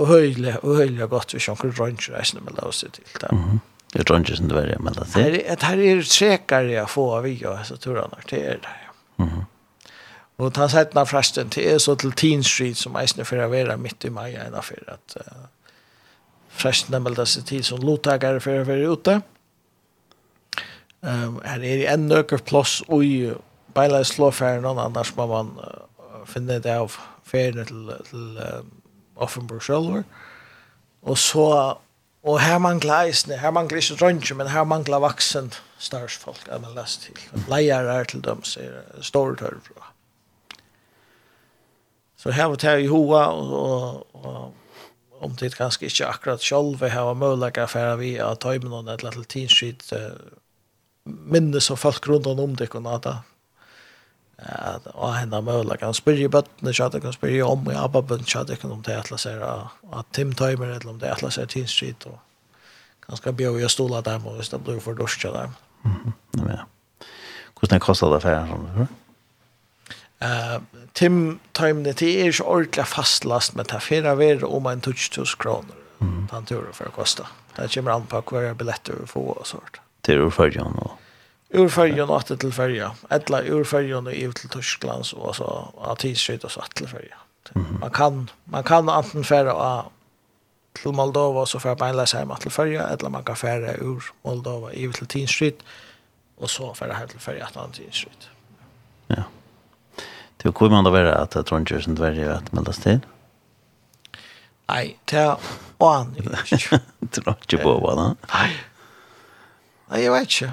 og 0.00 0.14
øyelig, 0.16 0.56
og 0.62 0.80
øyelig 0.80 1.08
godt 1.12 1.36
hvis 1.36 1.48
noen 1.50 1.74
rønner 1.76 2.20
eisene 2.20 2.44
melder 2.46 2.72
seg 2.72 2.94
til. 2.96 3.10
Det. 3.20 3.32
Mm. 3.32 3.60
Det 3.96 4.04
tror 4.04 4.18
inte 4.18 4.36
som 4.36 4.48
det 4.48 4.54
var 4.54 4.62
det, 4.62 4.78
men 4.78 4.92
det 4.92 5.20
är... 5.20 5.56
Det 5.56 5.62
här 5.62 5.78
är 5.78 6.02
säkare 6.02 6.82
att 6.82 6.90
få 6.90 7.16
av 7.16 7.28
jag, 7.28 7.66
så 7.66 7.76
tror 7.76 7.96
jag 7.96 8.10
nog 8.10 8.20
det 8.30 8.46
är 8.46 8.58
det. 8.62 9.22
Mm. 9.22 9.44
Och 10.36 10.54
ta 10.54 10.68
sett 10.68 10.92
den 10.92 11.06
frasten 11.06 11.48
till 11.48 11.80
så 11.80 11.96
till 11.96 12.12
Teen 12.12 12.44
Street 12.44 12.76
som 12.76 12.96
är 12.96 13.24
för 13.24 13.38
att 13.38 13.50
vara 13.50 13.76
mitt 13.76 14.04
i 14.04 14.10
maj 14.10 14.34
ena 14.34 14.62
för 14.62 14.82
att 14.86 15.16
uh, 15.16 15.32
frasten 16.48 17.02
melda 17.02 17.26
sig 17.26 17.42
till 17.42 17.64
som 17.64 17.80
lottagare 17.80 18.40
för 18.40 18.60
att 18.60 18.66
vara 18.66 18.76
ute. 18.76 19.20
Um, 21.00 21.40
här 21.44 21.64
är 21.64 21.76
det 21.76 21.86
en 21.86 22.08
nöker 22.08 22.38
plås 22.38 22.82
och 22.86 23.04
i 23.04 23.34
bejla 23.74 24.00
i 24.00 24.04
slåfärden 24.04 24.62
någon 24.62 24.78
annars 24.78 25.16
må 25.16 25.26
man 25.26 25.46
uh, 25.46 26.26
finna 26.26 26.58
det 26.58 26.80
av 26.80 26.92
färden 27.24 27.66
till, 27.66 27.92
till 28.10 28.38
um, 28.38 28.70
Offenburg 29.14 29.62
själv. 29.62 30.02
Och 31.00 31.18
så 31.18 31.78
Og 32.26 32.40
her 32.42 32.58
mangler 32.58 33.06
eisene, 33.06 33.38
her 33.38 33.52
mangler 33.54 33.78
ikke 33.78 33.96
dronje, 34.00 34.34
men 34.34 34.48
her 34.50 34.64
mangler 34.66 34.98
vaksen 34.98 35.52
starsfolk, 35.78 36.48
er 36.50 36.58
man 36.58 36.74
lest 36.74 37.06
til. 37.06 37.20
Leier 37.50 37.86
er 37.92 38.08
til 38.10 38.24
dem, 38.24 38.42
sier 38.42 38.82
store 39.00 39.36
tørre 39.38 39.60
Så 42.16 42.32
her 42.34 42.50
var 42.50 42.56
det 42.56 42.80
i 42.82 42.86
hoa, 42.90 43.26
og, 43.30 43.52
og, 43.52 44.06
og 44.24 45.22
om 45.22 45.36
det 45.38 45.54
kanskje 45.54 45.86
ikke 45.86 46.06
akkurat 46.06 46.42
selv, 46.42 46.80
vi 46.80 46.88
har 46.88 47.14
mulighet 47.14 47.70
for 47.70 47.96
vi 47.96 48.14
har 48.16 48.34
tøymen 48.34 48.72
og 48.72 48.88
et 48.88 48.98
eller 48.98 49.14
annet 49.14 49.28
tidsskitt, 49.28 49.86
minnes 51.06 51.70
og 51.70 51.78
folk 51.78 52.08
rundt 52.08 52.26
om 52.26 52.56
det 52.56 52.70
kunne 52.70 52.90
ha 52.90 52.98
det 52.98 53.16
at 54.38 54.86
å 54.94 55.10
henda 55.16 55.40
Han 55.40 55.94
spør 55.94 56.20
i 56.20 56.28
bøttene 56.28 56.72
så 56.72 56.90
chat 56.90 57.02
kan 57.02 57.12
spørre 57.12 57.44
om 57.44 57.70
i 57.70 57.74
abba 57.74 58.02
bøtten 58.02 58.26
chat 58.26 58.50
kan 58.60 58.72
om 58.72 58.82
det 58.82 58.96
atlas 58.96 59.26
er 59.26 59.40
at 59.40 60.06
Tim 60.12 60.32
Timer 60.32 60.66
eller 60.66 60.90
om 60.90 60.98
det 60.98 61.10
atlas 61.10 61.38
er 61.38 61.46
Teen 61.46 61.66
Street 61.66 62.06
og 62.06 62.18
ganske 63.08 63.32
bjør 63.32 63.56
vi 63.56 63.62
jag 63.62 63.70
stola 63.70 64.02
og 64.04 64.36
hvis 64.36 64.48
det 64.48 64.64
blir 64.64 64.80
för 64.80 64.94
duschar 64.94 65.32
där. 65.32 65.50
Mhm. 65.82 66.12
Ja. 66.48 66.66
Hvordan 67.60 67.80
kostar 67.80 68.10
det 68.10 68.16
affären 68.16 68.48
som 68.48 68.66
du 68.76 68.86
Eh, 70.18 70.60
Tim 70.94 71.38
Timer 71.52 71.92
det 71.92 72.02
er 72.02 72.30
ikke 72.30 72.44
ordentlig 72.44 72.86
fastlast 72.86 73.54
men 73.54 73.66
det 73.66 73.74
er 73.74 73.78
fire 73.84 74.16
ver 74.18 74.44
om 74.44 74.66
en 74.66 74.80
touch 74.80 75.10
to 75.10 75.24
kronor. 75.38 75.74
Mm. 76.00 76.28
den 76.30 76.46
turen 76.46 76.72
for 76.72 76.84
å 76.84 76.90
koste. 76.90 77.24
Det 77.56 77.70
kommer 77.74 77.90
an 77.90 78.06
på 78.06 78.20
hver 78.30 78.54
billetter 78.54 78.98
vi 79.00 79.06
får 79.06 79.38
og 79.38 79.46
sånt. 79.46 79.80
Det 80.00 80.12
är 80.12 80.16
ju 80.16 80.30
för 80.30 80.50
ur 81.48 81.68
färjan 81.68 82.10
och 82.10 82.26
till 82.26 82.52
färja. 82.52 82.92
Eller 83.10 83.42
ur 83.42 83.64
färjan 83.64 84.06
och 84.06 84.12
ut 84.12 84.36
till 84.36 84.48
Tyskland 84.48 85.06
så 85.06 85.26
alltså 85.26 85.72
att 85.80 85.98
tidsskjut 85.98 86.44
och 86.44 86.50
så 86.50 86.60
till 86.74 86.88
färja. 86.88 87.16
Man 87.80 87.90
kan 87.90 88.30
man 88.44 88.62
kan 88.62 88.88
antingen 88.88 89.24
färra 89.24 89.84
till 90.82 90.92
Moldova 90.92 91.46
så 91.46 91.60
för 91.60 91.74
på 91.74 91.84
en 91.84 91.96
läsa 91.96 92.18
hem 92.18 92.32
till 92.40 92.50
färja 92.50 92.82
eller 92.88 93.08
man 93.08 93.24
kan 93.24 93.36
färra 93.36 93.74
ur 93.74 94.02
Moldova 94.22 94.70
ut 94.72 94.94
till 94.94 95.06
tidsskjut 95.06 95.62
och 96.36 96.50
så 96.50 96.74
färra 96.74 96.92
hem 96.92 97.08
till 97.08 97.20
färja 97.20 97.48
att 97.54 97.74
tidsskjut. 97.74 98.28
Ja. 99.06 99.22
Det 100.36 100.52
kommer 100.52 100.70
man 100.70 100.84
då 100.84 100.90
vara 100.90 101.14
att 101.14 101.34
jag 101.34 101.46
tror 101.46 101.60
inte 101.60 101.74
det 101.74 101.80
är 101.80 101.82
sånt 101.82 101.98
värre 101.98 102.34
att 102.34 102.52
melda 102.52 102.72
till. 102.72 103.00
Nej, 104.66 104.98
det 105.04 105.16
är 105.16 105.36
oan. 105.78 106.14
Det 106.50 106.72
är 106.72 106.80
inte 107.02 107.56
på 107.56 107.80
vad. 107.80 108.16
Nej. 108.34 108.56
Nej, 109.88 110.04
jag 110.04 110.12
vet 110.12 110.42
inte. 110.42 110.52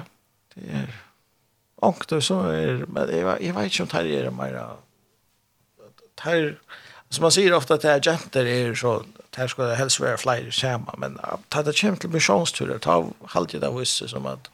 Det 0.54 0.70
er 0.70 0.90
ångt 1.82 2.12
og 2.12 2.22
så 2.22 2.40
er, 2.54 2.84
men 2.88 3.10
jeg, 3.10 3.36
jeg 3.40 3.54
vet 3.54 3.64
ikke 3.64 3.82
om 3.82 3.92
det 3.92 4.18
er 4.24 4.30
mer, 4.30 4.58
det 6.22 6.32
er, 6.32 6.50
som 7.10 7.26
man 7.26 7.34
sier 7.34 7.54
ofte 7.56 7.76
at 7.76 7.84
det 7.84 7.90
er 7.92 8.02
jenter 8.08 8.48
er 8.48 8.74
så, 8.78 8.96
det 9.36 9.48
skal 9.50 9.70
det 9.70 9.78
helst 9.78 10.00
være 10.02 10.18
flere 10.18 10.52
sammen, 10.52 10.94
men 10.98 11.18
det 11.18 11.40
kommer 11.52 11.78
kjem 11.80 11.98
til 12.00 12.14
misjonsturer, 12.14 12.78
ta 12.78 13.00
halvt 13.34 13.56
i 13.58 13.62
det 13.62 13.72
visse 13.74 14.08
som 14.10 14.26
at 14.30 14.50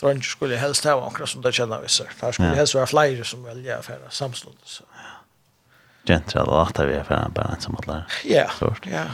dronjer 0.00 0.26
skulle 0.26 0.58
helst 0.58 0.86
ha 0.86 0.96
ångra 0.98 1.26
som 1.26 1.42
det 1.42 1.54
kjenner 1.56 1.82
visse, 1.82 2.06
det 2.20 2.34
skulle 2.34 2.50
ja. 2.50 2.58
helst 2.58 2.74
være 2.74 2.90
flere 2.90 3.24
som 3.24 3.46
velger 3.46 3.78
affæra 3.78 4.10
samstånd. 4.10 4.58
Ja. 4.98 5.14
Jenter 6.08 6.40
hadde 6.40 6.52
lagt 6.54 6.78
vi 6.80 6.94
i 6.94 7.00
affæra 7.00 7.30
bare 7.34 7.56
en 7.56 7.60
som 7.60 7.78
alle. 7.82 8.02
Ja, 8.24 8.46
ja. 8.86 9.08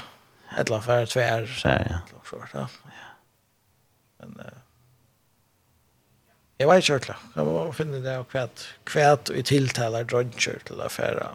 Et 0.55 0.69
eller 0.69 0.77
annet 0.77 0.77
affæra 0.77 1.07
tver. 1.07 1.49
Ja, 1.65 1.71
ja. 1.71 1.99
Ja, 2.55 2.61
ja. 2.61 2.67
Men, 4.21 4.37
Jeg 6.59 6.69
var 6.69 6.81
ikke 6.81 6.99
klar. 7.09 7.23
Jeg 7.37 7.45
må 7.45 7.73
finne 7.75 8.03
det 8.05 8.19
og 8.19 8.29
kvæt. 8.31 8.67
Kvæt 8.87 9.31
og 9.31 9.39
i 9.39 9.43
tiltaler 9.43 10.07
drønner 10.07 10.61
til 10.67 10.81
å 10.81 10.91
fære, 10.93 11.33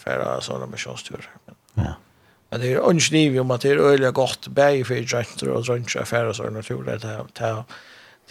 fære 0.00 0.30
sånne 0.42 0.70
misjonsturer. 0.72 1.28
Ja. 1.76 1.94
Men 2.50 2.60
det 2.60 2.72
er 2.72 2.88
ønskniv 2.88 3.38
om 3.40 3.52
at 3.54 3.64
det 3.64 3.72
er 3.72 3.84
øyelig 3.84 4.12
godt 4.16 4.48
bæg 4.54 4.86
for 4.88 5.08
drønner 5.12 5.56
og 5.56 5.66
drønner 5.66 6.00
og 6.00 6.08
fære 6.08 6.34
sånne 6.40 6.64
turer. 6.64 6.98
Det, 7.04 7.18
det, 7.38 7.52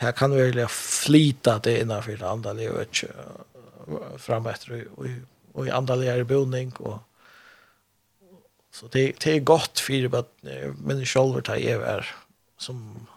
det 0.02 0.16
kan 0.18 0.34
virkelig 0.34 0.70
flyte 0.74 1.60
det 1.64 1.78
innenfor 1.84 2.18
det 2.18 2.28
andre 2.28 2.56
livet 2.58 3.04
fram 4.18 4.48
efter 4.48 4.88
och 5.54 5.68
i 5.68 5.70
andra 5.70 5.96
läger 5.96 6.24
boning 6.24 6.72
och 6.72 7.00
så 8.72 8.88
det 8.88 9.24
det 9.24 9.36
är 9.36 9.40
gott 9.40 9.80
för 9.80 10.16
att 10.20 10.36
men 10.78 11.06
själva 11.06 11.42
ta 11.42 11.56
är 11.56 12.16
som 12.58 13.08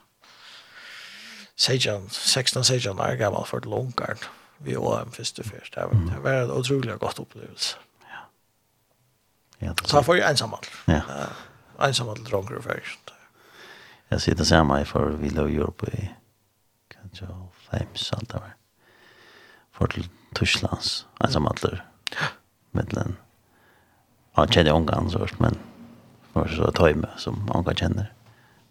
16, 1.57 2.09
sejan 2.11 2.65
16 2.65 2.83
gammal 2.83 3.17
gammel 3.17 3.47
for 3.47 3.61
lunkeren 3.69 4.19
vi 4.65 4.75
var 4.75 5.03
en 5.03 5.11
første 5.13 5.45
først. 5.45 5.75
Det 5.75 5.83
var, 5.83 6.15
det 6.15 6.23
var 6.23 6.43
en 6.43 6.51
utrolig 6.51 6.99
godt 7.01 7.19
opplevelse. 7.19 7.77
Ja. 8.01 8.21
Ja, 9.67 9.73
så 9.85 9.97
jeg 9.97 10.05
får 10.05 10.15
jo 10.15 10.23
ensamhet. 10.29 10.71
Ja. 10.89 11.01
Uh, 11.09 11.89
ensamhet 11.89 12.27
dronker 12.31 12.61
først. 12.61 13.13
Jeg 14.11 14.21
sier 14.21 14.35
det 14.35 14.47
samme, 14.47 14.77
jeg 14.77 14.87
får 14.87 15.17
vi 15.21 15.29
lov 15.29 15.51
i 15.51 15.57
Europa 15.57 15.87
i 15.93 16.09
kanskje 16.91 17.29
fem 17.71 17.97
sånt 17.97 18.33
der. 18.33 18.55
For 19.73 19.87
til 19.87 20.09
Tysklands 20.35 21.07
ensamhet. 21.25 21.65
Ja. 22.15 22.31
Med 22.73 22.85
den. 22.95 23.17
Ja, 24.37 24.43
jeg 24.43 24.51
kjenner 24.51 24.73
ungen 24.73 25.11
så, 25.11 25.27
men 25.39 25.59
for 26.33 26.49
så 26.49 26.71
tøyme 26.71 27.11
som 27.17 27.51
ungen 27.55 27.77
kjenner. 27.77 28.07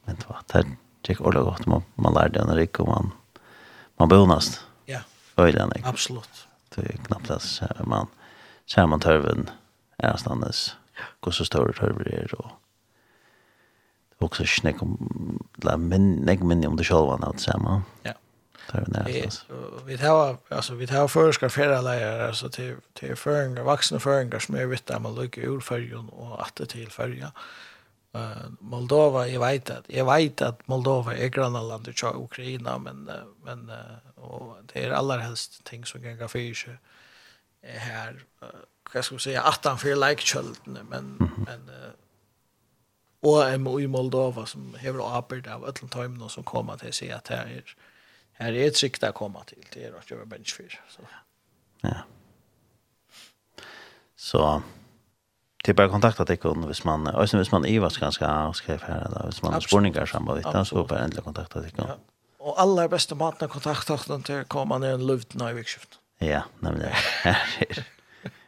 Men 0.06 0.16
det 0.16 0.30
var, 0.30 0.44
det 0.54 0.66
det 1.04 1.14
är 1.14 1.22
ordentligt 1.22 1.46
gott. 1.46 1.66
Man, 1.66 1.84
man 1.96 2.14
lär 2.14 2.38
en 2.38 2.56
rik 2.56 2.80
och 2.80 2.88
man, 2.88 3.12
man 3.98 4.10
bonas. 4.10 4.66
Ja. 4.86 5.00
Öjligen. 5.38 5.72
Absolut. 5.84 6.48
Det 6.76 6.82
är 6.82 6.98
knappt 6.98 7.32
att 7.32 7.88
man 7.88 8.08
ser 8.66 8.88
man 8.88 9.00
törven 9.00 9.50
är 9.98 10.18
stannes, 10.18 10.76
Går 11.20 11.32
så 11.32 11.46
stor 11.46 11.72
törver 11.80 12.04
det 12.04 12.16
är 12.16 12.36
och 12.36 12.52
också 14.18 14.46
snäck 14.46 14.82
om 14.82 15.44
la 15.56 15.78
men 15.78 16.16
näck 16.16 16.40
men 16.40 16.66
om 16.66 16.76
det 16.76 16.84
själva 16.84 17.18
något 17.18 17.40
samma. 17.40 17.82
Ja. 18.04 18.14
Törven 18.72 18.96
är 18.96 19.10
stannes. 19.10 19.46
Vi 19.86 19.98
tar 19.98 20.38
alltså 20.50 20.74
vi 20.74 20.88
tar 20.88 21.08
förskar 21.08 21.50
flera 21.50 21.82
läger 21.82 22.28
alltså 22.28 22.50
till 22.50 22.76
till 22.94 23.16
föringar, 23.16 23.64
vuxna 23.64 24.00
föringar 24.00 24.40
som 24.40 24.56
är 24.56 24.66
vitt 24.66 24.86
där 24.86 25.00
man 25.00 25.16
lägger 25.16 25.42
ur 25.42 25.60
färgen 25.60 26.10
och 26.10 26.42
att 26.42 26.56
det 26.56 26.66
till 26.66 26.90
Eh 28.14 28.50
Moldova, 28.60 29.28
jag 29.28 29.40
vet 29.40 29.70
att 29.70 29.86
jag 29.88 30.16
vet 30.16 30.42
att 30.42 30.68
Moldova 30.68 31.16
är 31.16 31.28
grannlandet 31.28 31.96
till 31.96 32.08
Ukraina 32.08 32.78
men 32.78 33.10
uh, 33.10 33.16
men 33.44 33.70
uh, 33.70 34.24
och 34.24 34.58
det 34.74 34.84
är 34.84 34.92
allra 34.92 35.18
helst 35.18 35.64
ting 35.64 35.86
som 35.86 36.02
kan 36.02 36.30
för 36.30 36.54
sig 36.54 36.78
är 37.62 37.80
här 37.80 38.24
vad 38.94 39.06
ska 39.06 39.16
vi 39.16 39.22
säga 39.22 39.42
att 39.42 39.66
han 39.66 39.78
för 39.78 40.10
like 40.10 40.22
children 40.22 40.88
men 40.90 41.32
men 41.46 41.70
och 43.20 43.50
en 43.50 43.68
i 43.80 43.88
Moldova 43.88 44.46
som 44.46 44.76
har 44.82 45.18
arbetat 45.18 45.54
av 45.54 45.70
ett 45.70 45.92
time 45.92 46.30
som 46.30 46.44
kommer 46.44 46.78
till 46.78 46.94
sig 46.94 47.12
att 47.12 47.28
här 47.28 47.46
är 47.46 47.76
här 48.34 48.54
är 48.54 48.68
ett 48.68 48.78
sikt 48.78 49.04
att 49.04 49.16
komma 49.16 49.44
till 49.44 49.66
det 49.74 49.84
är 49.84 49.94
att 49.94 50.12
göra 50.12 50.26
bench 50.26 50.56
för 50.56 50.82
så. 50.90 51.02
Ja. 51.82 51.98
Så 54.16 54.62
det 55.66 55.74
bara 55.74 55.90
kontakta 55.90 56.26
dig 56.26 56.40
om 56.44 56.66
hvis 56.68 56.84
man 56.84 57.08
och 57.08 57.30
sen 57.30 57.40
hvis 57.40 57.52
man 57.52 57.66
är 57.66 57.80
vars 57.80 57.98
ganska 57.98 58.54
skrev 58.54 58.82
här 58.82 59.08
då 59.10 59.26
hvis 59.26 59.42
man 59.44 59.54
har 59.54 59.62
spårningar 59.62 60.06
samma 60.06 60.34
vitt 60.34 60.68
så 60.68 60.84
bara 60.84 61.00
ändå 61.00 61.22
kontakta 61.22 61.62
dig 61.62 61.72
kun. 61.72 61.86
Ja. 61.88 61.96
Och 62.40 62.62
alla 62.62 62.88
bästa 62.88 63.16
maten 63.16 63.50
kontakta 63.50 63.98
den 64.08 64.24
till 64.24 64.44
komma 64.44 64.78
ner 64.78 64.94
en 64.94 65.08
luft 65.08 65.34
när 65.34 65.54
vi 65.54 65.64
skift. 65.64 66.00
Ja, 66.18 66.42
nämligen. 66.60 66.92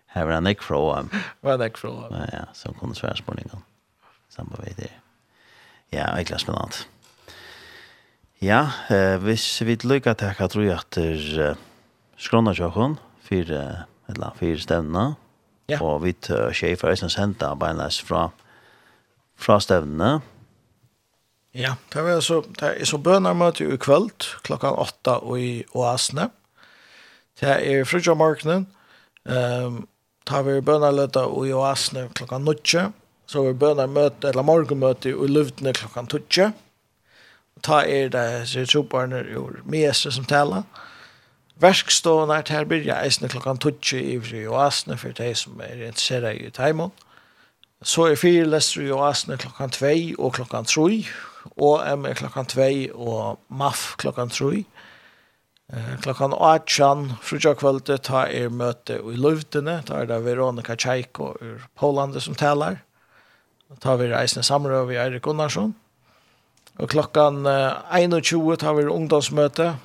Här 0.06 0.26
var 0.26 0.32
en 0.32 0.48
ek 0.48 0.62
från. 0.62 1.10
Var 1.42 1.64
en 1.64 1.72
från. 1.74 2.14
Ja, 2.32 2.46
så 2.54 2.74
kunde 2.74 2.96
svärs 2.96 3.20
spårningar. 3.20 3.60
Samma 4.30 4.56
vitt 4.66 4.78
det. 4.78 4.92
Ja, 5.90 6.06
verkligen 6.16 6.40
spännande. 6.40 6.76
Ja, 8.40 8.70
eh, 8.90 9.18
hvis 9.18 9.62
vi 9.62 9.78
lykker 9.84 10.14
til 10.14 10.34
hva 10.36 10.48
tror 10.48 10.66
jeg 10.66 10.76
at 10.76 10.98
uh, 10.98 11.56
skrona 12.18 12.54
sjåkon, 12.54 12.98
fire, 13.24 13.86
eller 14.12 14.36
fire 14.40 14.60
stevner, 14.60 15.16
Ja. 15.70 15.80
Og 15.82 16.04
vi 16.04 16.14
tar 16.14 16.54
skjer 16.54 16.78
for 16.78 16.94
eisen 16.94 17.10
senda 17.10 17.54
beinleis 17.58 17.98
fra, 18.06 18.28
fra 19.36 19.58
stevnene. 19.64 20.20
Ja, 21.56 21.76
det 21.94 22.04
er 22.04 22.20
så, 22.20 22.42
det 22.60 22.74
er 22.82 22.88
så 22.88 23.00
bønermøte 23.00 23.64
i 23.64 23.78
kveld 23.80 24.28
klokkan 24.46 24.76
åtta 24.76 25.22
og 25.24 25.40
i 25.40 25.64
Oasne. 25.74 26.30
Det 27.40 27.56
er 27.56 27.88
frutjomorkenen. 27.88 28.68
Um, 29.26 29.86
tar 30.28 30.44
vi 30.46 30.60
bønerløte 30.62 31.24
i 31.24 31.56
Oasne 31.56 32.10
klokkan 32.14 32.46
nødtje. 32.46 32.90
Så 33.26 33.42
vi 33.48 33.56
bønermøte, 33.58 34.30
eller 34.30 34.46
morgenmøte 34.46 35.10
i 35.10 35.28
Luvdene 35.32 35.74
klokkan 35.74 36.12
tøtje. 36.12 36.52
Ta 37.64 37.80
er 37.88 38.12
det, 38.14 38.26
så 38.52 38.62
er 38.62 38.70
troparne 38.70 39.24
ur 39.40 39.64
Mese 39.66 40.12
som 40.14 40.28
taler. 40.30 40.68
Ja 40.68 40.86
Verkstående 41.56 42.36
er 42.36 42.44
til 42.44 42.66
byrja 42.68 42.98
eisne 43.06 43.30
klokkan 43.32 43.58
12 43.58 44.00
i 44.02 44.16
fri 44.20 44.42
og 44.48 44.58
asne 44.66 44.98
for 45.00 45.16
de 45.16 45.30
som 45.40 45.62
er 45.64 45.86
interessera 45.88 46.34
i 46.36 46.50
Taimon. 46.52 46.92
Så 47.84 48.10
er 48.10 48.20
fire 48.20 48.44
lester 48.50 48.84
i 48.84 48.92
asne 48.92 49.38
klokkan 49.40 49.72
2 49.72 50.20
og 50.20 50.34
klokkan 50.36 50.68
3 50.68 51.06
og 51.56 51.86
M 51.98 52.06
er 52.06 52.20
klokkan 52.20 52.46
2 52.46 52.68
og 52.94 53.40
MAF 53.50 53.96
klokkan 54.02 54.30
3. 54.30 54.66
Eh, 55.74 55.96
klokkan 56.02 56.34
18 56.34 57.16
frutja 57.22 57.56
kvölde 57.56 57.98
ta 57.98 58.26
er 58.28 58.50
møte 58.50 59.00
i 59.00 59.16
Luvdene, 59.16 59.80
ta 59.86 60.02
er 60.02 60.12
da 60.12 60.20
Veronica 60.20 60.76
Tjeiko 60.76 61.32
ur 61.40 61.64
Polandet 61.76 62.24
som 62.24 62.36
talar. 62.36 62.82
Ta 63.82 63.96
vi 63.96 64.12
reisne 64.12 64.44
samrøv 64.44 64.92
i 64.92 65.00
Eirik 65.00 65.24
Gunnarsson. 65.24 65.74
Og 66.78 66.90
klokkan 66.90 67.46
21 67.48 68.58
tar 68.60 68.76
vi 68.76 68.90
ungdomsmøte 68.92 69.76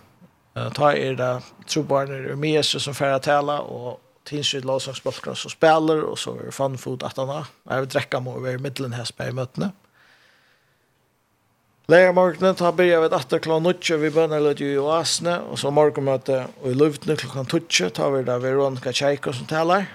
ta 0.55 0.93
er 0.97 1.19
det 1.19 1.33
trobarner 1.71 2.33
ur 2.33 2.39
Mese 2.41 2.81
som 2.83 2.95
færre 2.97 3.21
tala, 3.23 3.61
og 3.63 4.01
tinskyld 4.29 4.67
lovsangsbalkene 4.69 5.37
som 5.39 5.53
spiller, 5.53 6.03
og 6.07 6.19
så 6.19 6.35
er 6.39 6.55
fanfot 6.55 7.05
at 7.07 7.19
han 7.19 7.31
har. 7.31 7.53
Jeg 7.71 7.85
vil 7.85 7.93
drekke 7.95 8.21
må 8.25 8.39
være 8.43 8.63
middelen 8.63 8.97
her 8.97 9.09
spør 9.09 9.33
i 9.33 9.39
møtene. 9.39 9.71
Lærer 11.91 12.13
morgenen, 12.15 12.55
ta 12.55 12.71
byrja 12.71 13.01
ved 13.03 13.15
at 13.17 13.33
det 13.33 13.41
klokka 13.43 13.65
nutje, 13.65 13.97
vi 13.99 14.13
bønner 14.15 14.43
litt 14.45 14.61
i 14.63 14.77
oasene, 14.79 15.41
og 15.51 15.59
så 15.59 15.73
morgenmøte 15.75 16.45
og 16.61 16.69
i 16.71 16.77
luftene 16.79 17.17
klokka 17.19 17.43
tutje, 17.51 17.89
ta 17.97 18.07
vi 18.15 18.21
da 18.29 18.37
Veronica 18.39 18.93
Tjeiko 18.95 19.35
som 19.35 19.49
taler. 19.51 19.89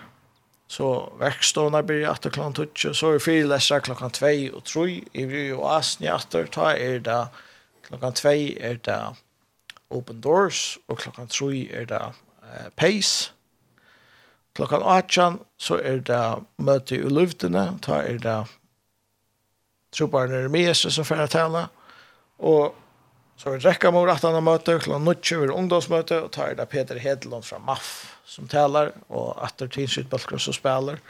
Så 0.67 0.89
verkstående 1.21 1.83
blir 1.87 2.07
at 2.09 2.25
det 2.25 2.33
klokka 2.35 2.57
tutje, 2.57 2.91
så 2.97 3.13
er 3.13 3.23
fire 3.23 3.47
lesere 3.47 3.85
klokka 3.85 4.09
tvei 4.17 4.49
og 4.49 4.65
troi, 4.67 5.05
i 5.15 5.27
oasene 5.55 6.09
i 6.09 6.11
atter, 6.11 6.49
ta 6.51 6.73
er 6.73 6.99
det 7.05 7.21
klokka 7.87 8.11
tvei 8.19 8.39
er 8.59 8.81
det 8.83 8.99
Open 9.89 10.21
Doors, 10.21 10.77
og 10.87 10.97
klokkan 10.97 11.27
3 11.27 11.63
er 11.71 11.85
det 11.89 12.01
uh, 12.01 12.69
Pace. 12.75 13.31
Klokkan 14.55 14.81
18 14.81 15.39
så 15.59 15.79
er 15.83 15.99
det 16.07 16.23
møte 16.57 16.95
i 16.95 17.09
luftene, 17.11 17.67
ta 17.83 17.99
er 18.03 18.21
det 18.23 18.39
trobarne 19.95 20.45
er 20.45 20.51
med 20.51 20.67
Jesus 20.67 20.95
som 20.95 21.07
færre 21.07 21.27
tala, 21.31 21.67
og 22.39 22.75
så 23.39 23.51
er 23.51 23.59
det 23.59 23.67
rekka 23.67 23.91
mor 23.91 24.09
at 24.11 24.23
han 24.23 24.35
har 24.35 24.43
møte, 24.43 24.77
klokkan 24.79 25.03
19 25.03 25.43
er 25.43 25.53
ungdomsmøte, 25.55 26.21
og 26.23 26.31
ta 26.35 26.49
er 26.49 26.57
det 26.59 26.69
Peter 26.71 26.99
Hedlund 26.99 27.43
fra 27.47 27.59
MAF 27.59 27.91
som 28.27 28.47
talar, 28.51 28.93
og 29.09 29.35
atter 29.43 29.69
tidsitt 29.71 30.09
balkar 30.11 30.41
som 30.41 30.55
spelar. 30.55 31.01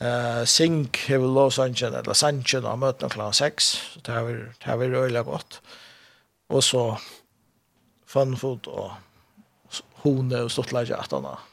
Uh, 0.00 0.46
Sink 0.48 1.02
hever 1.10 1.28
Los 1.28 1.58
Angeles, 1.60 2.00
eller 2.00 2.16
Sanchez, 2.16 2.64
og 2.64 2.80
møtene 2.80 3.12
klokkan 3.12 3.36
6, 3.36 3.70
så 3.92 4.04
det 4.06 4.14
har 4.16 4.24
vi, 4.24 4.36
det 4.40 4.68
har 4.68 4.80
vi 4.80 4.88
røyla 4.88 5.22
godt. 5.28 5.60
Og 6.50 6.64
så 6.64 6.84
Fanfot 8.10 8.66
og 8.70 8.90
Hone 10.02 10.44
og 10.46 10.50
Stortleidje 10.50 10.98
at 10.98 11.12
han 11.14 11.28
har 11.28 11.44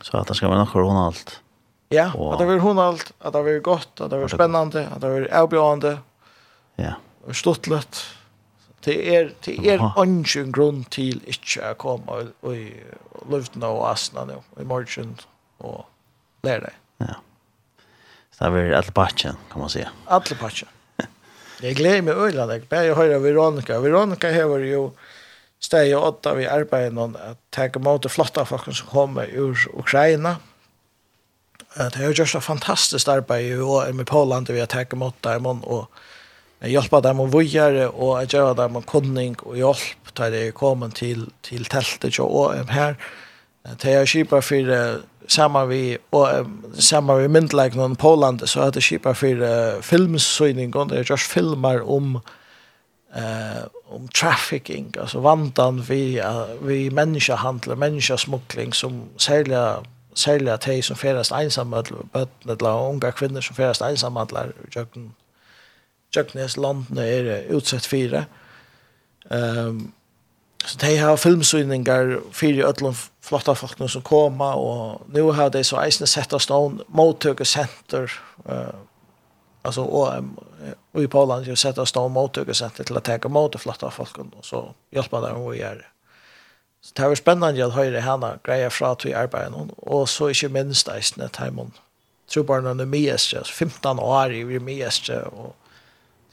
Så 0.00 0.16
at 0.18 0.28
det 0.28 0.36
skal 0.38 0.50
være 0.50 0.64
noe 0.64 0.84
hun 0.88 0.98
alt. 0.98 1.36
Ja, 1.90 2.10
og... 2.14 2.32
at 2.34 2.40
det 2.40 2.46
vil 2.48 2.62
hun 2.62 2.78
alt, 2.78 3.12
at 3.18 3.34
det 3.34 3.44
vil 3.44 3.60
godt, 3.66 4.00
at 4.00 4.10
det 4.10 4.20
vil 4.22 4.30
spennende, 4.30 4.86
at 4.94 5.02
det 5.02 5.10
vil 5.14 5.28
avbjørende. 5.30 5.98
Ja. 6.78 6.94
Og 7.26 7.36
stortløtt. 7.36 8.00
Det 8.84 8.96
er, 9.12 9.32
det 9.44 9.58
er 9.68 9.82
ønsken 10.00 10.54
grunn 10.56 10.86
til 10.88 11.20
ikke 11.28 11.74
å 11.74 11.76
komme 11.76 12.14
og, 12.16 12.30
og 12.48 13.26
løftene 13.28 13.68
og 13.68 13.82
asene 13.90 14.24
nå, 14.30 14.38
i 14.56 14.64
morgen 14.64 15.18
og 15.60 15.82
lære 16.46 16.70
det. 16.70 16.76
Ja. 17.04 17.18
Så 18.30 18.40
det 18.40 18.48
er 18.48 18.54
vel 18.56 18.76
alle 18.78 18.94
patchen, 18.96 19.40
kan 19.52 19.60
man 19.60 19.72
si. 19.74 19.84
Alle 20.08 20.38
patchen. 20.40 20.70
Jeg 21.60 21.76
gleder 21.76 22.04
meg 22.04 22.16
øyla, 22.16 22.46
jeg 22.52 22.68
bare 22.70 22.94
hører 22.96 23.20
Veronica. 23.20 23.78
Veronica 23.80 24.30
hever 24.32 24.64
jo 24.64 24.84
steg 25.60 25.92
og 25.96 26.06
åtta 26.06 26.32
vi 26.38 26.46
arbeider 26.48 26.94
noen 26.96 27.18
at 27.20 27.36
tenke 27.52 27.82
mot 27.84 28.00
det 28.02 28.12
flotte 28.12 28.46
folk 28.48 28.70
som 28.72 28.88
kommer 28.88 29.28
ur 29.36 29.58
Ukraina. 29.76 30.38
Det 31.76 32.00
er 32.00 32.08
jo 32.08 32.22
just 32.22 32.34
et 32.34 32.42
fantastisk 32.42 33.08
arbeid 33.08 33.52
i 33.52 33.60
år 33.60 33.92
med 33.92 34.08
Poland 34.08 34.48
vi 34.48 34.58
har 34.58 34.70
tenke 34.72 34.96
mot 34.96 35.14
dem 35.22 35.46
og 35.46 35.86
hjelpe 36.64 37.00
dem 37.04 37.20
å 37.20 37.28
vujere 37.30 37.86
og 37.90 38.24
gjøre 38.32 38.56
dem 38.58 38.80
om 38.80 38.88
kunning 38.88 39.36
og 39.44 39.56
hjelp 39.60 40.14
til 40.16 40.32
de 40.32 40.42
kommet 40.56 40.96
til, 40.98 41.28
til 41.46 41.68
teltet 41.68 42.18
og 42.24 42.56
her. 42.72 42.96
Det 43.78 43.92
er 43.92 44.08
kjipa 44.08 44.40
for 44.40 44.72
samma 45.30 45.64
vi 45.64 45.98
og 46.12 46.46
samma 46.78 47.14
vi 47.20 47.28
myndleik 47.28 47.74
i 47.74 47.94
Poland 47.98 48.46
så 48.46 48.62
hadde 48.66 48.82
skipar 48.82 49.14
for 49.14 49.42
uh, 49.44 49.82
filmsøyning 49.82 50.76
og 50.76 50.90
det 50.90 51.10
just 51.10 51.32
filmar 51.32 51.82
om 51.86 52.20
eh 53.16 53.66
om 53.90 54.08
trafficking 54.08 54.94
alltså 55.00 55.20
vantan 55.20 55.82
vi 55.88 56.20
uh, 56.20 56.66
vi 56.66 56.90
människohandel 56.90 57.76
människosmuggling 57.76 58.72
som 58.72 59.02
sälja 59.16 59.82
sälja 60.14 60.56
te 60.56 60.82
som 60.82 60.96
färdast 60.96 61.32
ensamma 61.32 61.82
eller 62.48 62.88
unga 62.88 63.12
kvinnor 63.12 63.40
som 63.40 63.56
färdas 63.56 63.80
ensamma 63.80 64.26
eller 64.30 64.52
jökn 64.74 65.10
jöknes 66.16 66.56
land 66.56 66.84
när 66.90 67.02
är 67.02 67.78
för 67.78 68.10
det 68.10 68.26
ehm 69.30 69.68
um, 69.68 69.92
Så 70.64 70.76
de 70.78 70.96
har 70.96 71.16
filmsynningar 71.16 72.18
fyrir 72.36 72.66
öllum 72.68 72.94
flotta 73.24 73.54
folkene 73.56 73.88
som 73.88 74.02
komma 74.04 74.52
og 74.60 75.06
nu 75.08 75.22
har 75.32 75.50
de 75.50 75.64
så 75.64 75.80
eisne 75.80 76.06
sett 76.06 76.32
oss 76.36 76.50
noen 76.50 76.82
mottøkesenter, 76.88 78.12
uh, 78.48 78.76
altså 79.62 79.84
och 79.84 80.24
og 80.92 81.02
i 81.02 81.06
Poland 81.06 81.46
har 81.46 81.54
sett 81.54 81.78
oss 81.78 81.94
noen 81.94 82.12
mottøkesenter 82.12 82.84
til 82.84 82.98
å 82.98 83.00
teka 83.04 83.28
mot 83.28 83.56
flotta 83.60 83.90
folkene, 83.90 84.30
og 84.36 84.44
så 84.44 84.62
hjälpa 84.92 85.20
dem 85.20 85.40
å 85.40 85.54
gjøre 85.54 85.80
det. 85.80 85.88
Så 86.80 86.96
det 86.96 87.08
var 87.08 87.20
spennende 87.20 87.66
å 87.66 87.74
høre 87.74 88.00
henne 88.00 88.32
greia 88.44 88.70
fra 88.72 88.94
til 88.94 89.14
arbeidet, 89.16 89.72
og 89.76 90.08
så 90.08 90.30
ikke 90.32 90.48
minst 90.52 90.88
eisne 90.88 91.28
timon. 91.32 91.72
Tror 92.30 92.46
bare 92.48 92.64
noen 92.64 92.88
mye, 92.88 93.16
15 93.18 94.00
år 94.00 94.34
i 94.36 94.58
mye, 94.58 94.90
og 95.32 95.54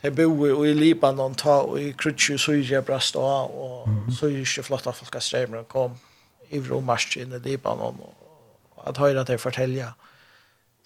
Jeg 0.03 0.14
bor 0.15 0.65
i 0.65 0.74
Libanon, 0.78 1.36
ta 1.36 1.61
og 1.65 1.80
i 1.82 1.91
Krutsi, 1.98 2.38
Syrje, 2.38 2.82
Brasta, 2.86 3.19
og 3.19 4.11
Syrje, 4.14 4.64
flotta 4.64 4.94
folk 4.94 5.15
av 5.18 5.24
strømmer, 5.26 5.65
kom 5.69 5.98
i 6.53 6.61
Romarsk 6.64 7.18
inn 7.18 7.34
i 7.34 7.41
Libanon, 7.44 7.98
og 7.98 8.84
at 8.88 9.02
høyre 9.02 9.24
at 9.24 9.32
jeg 9.34 9.41
forteller 9.41 9.95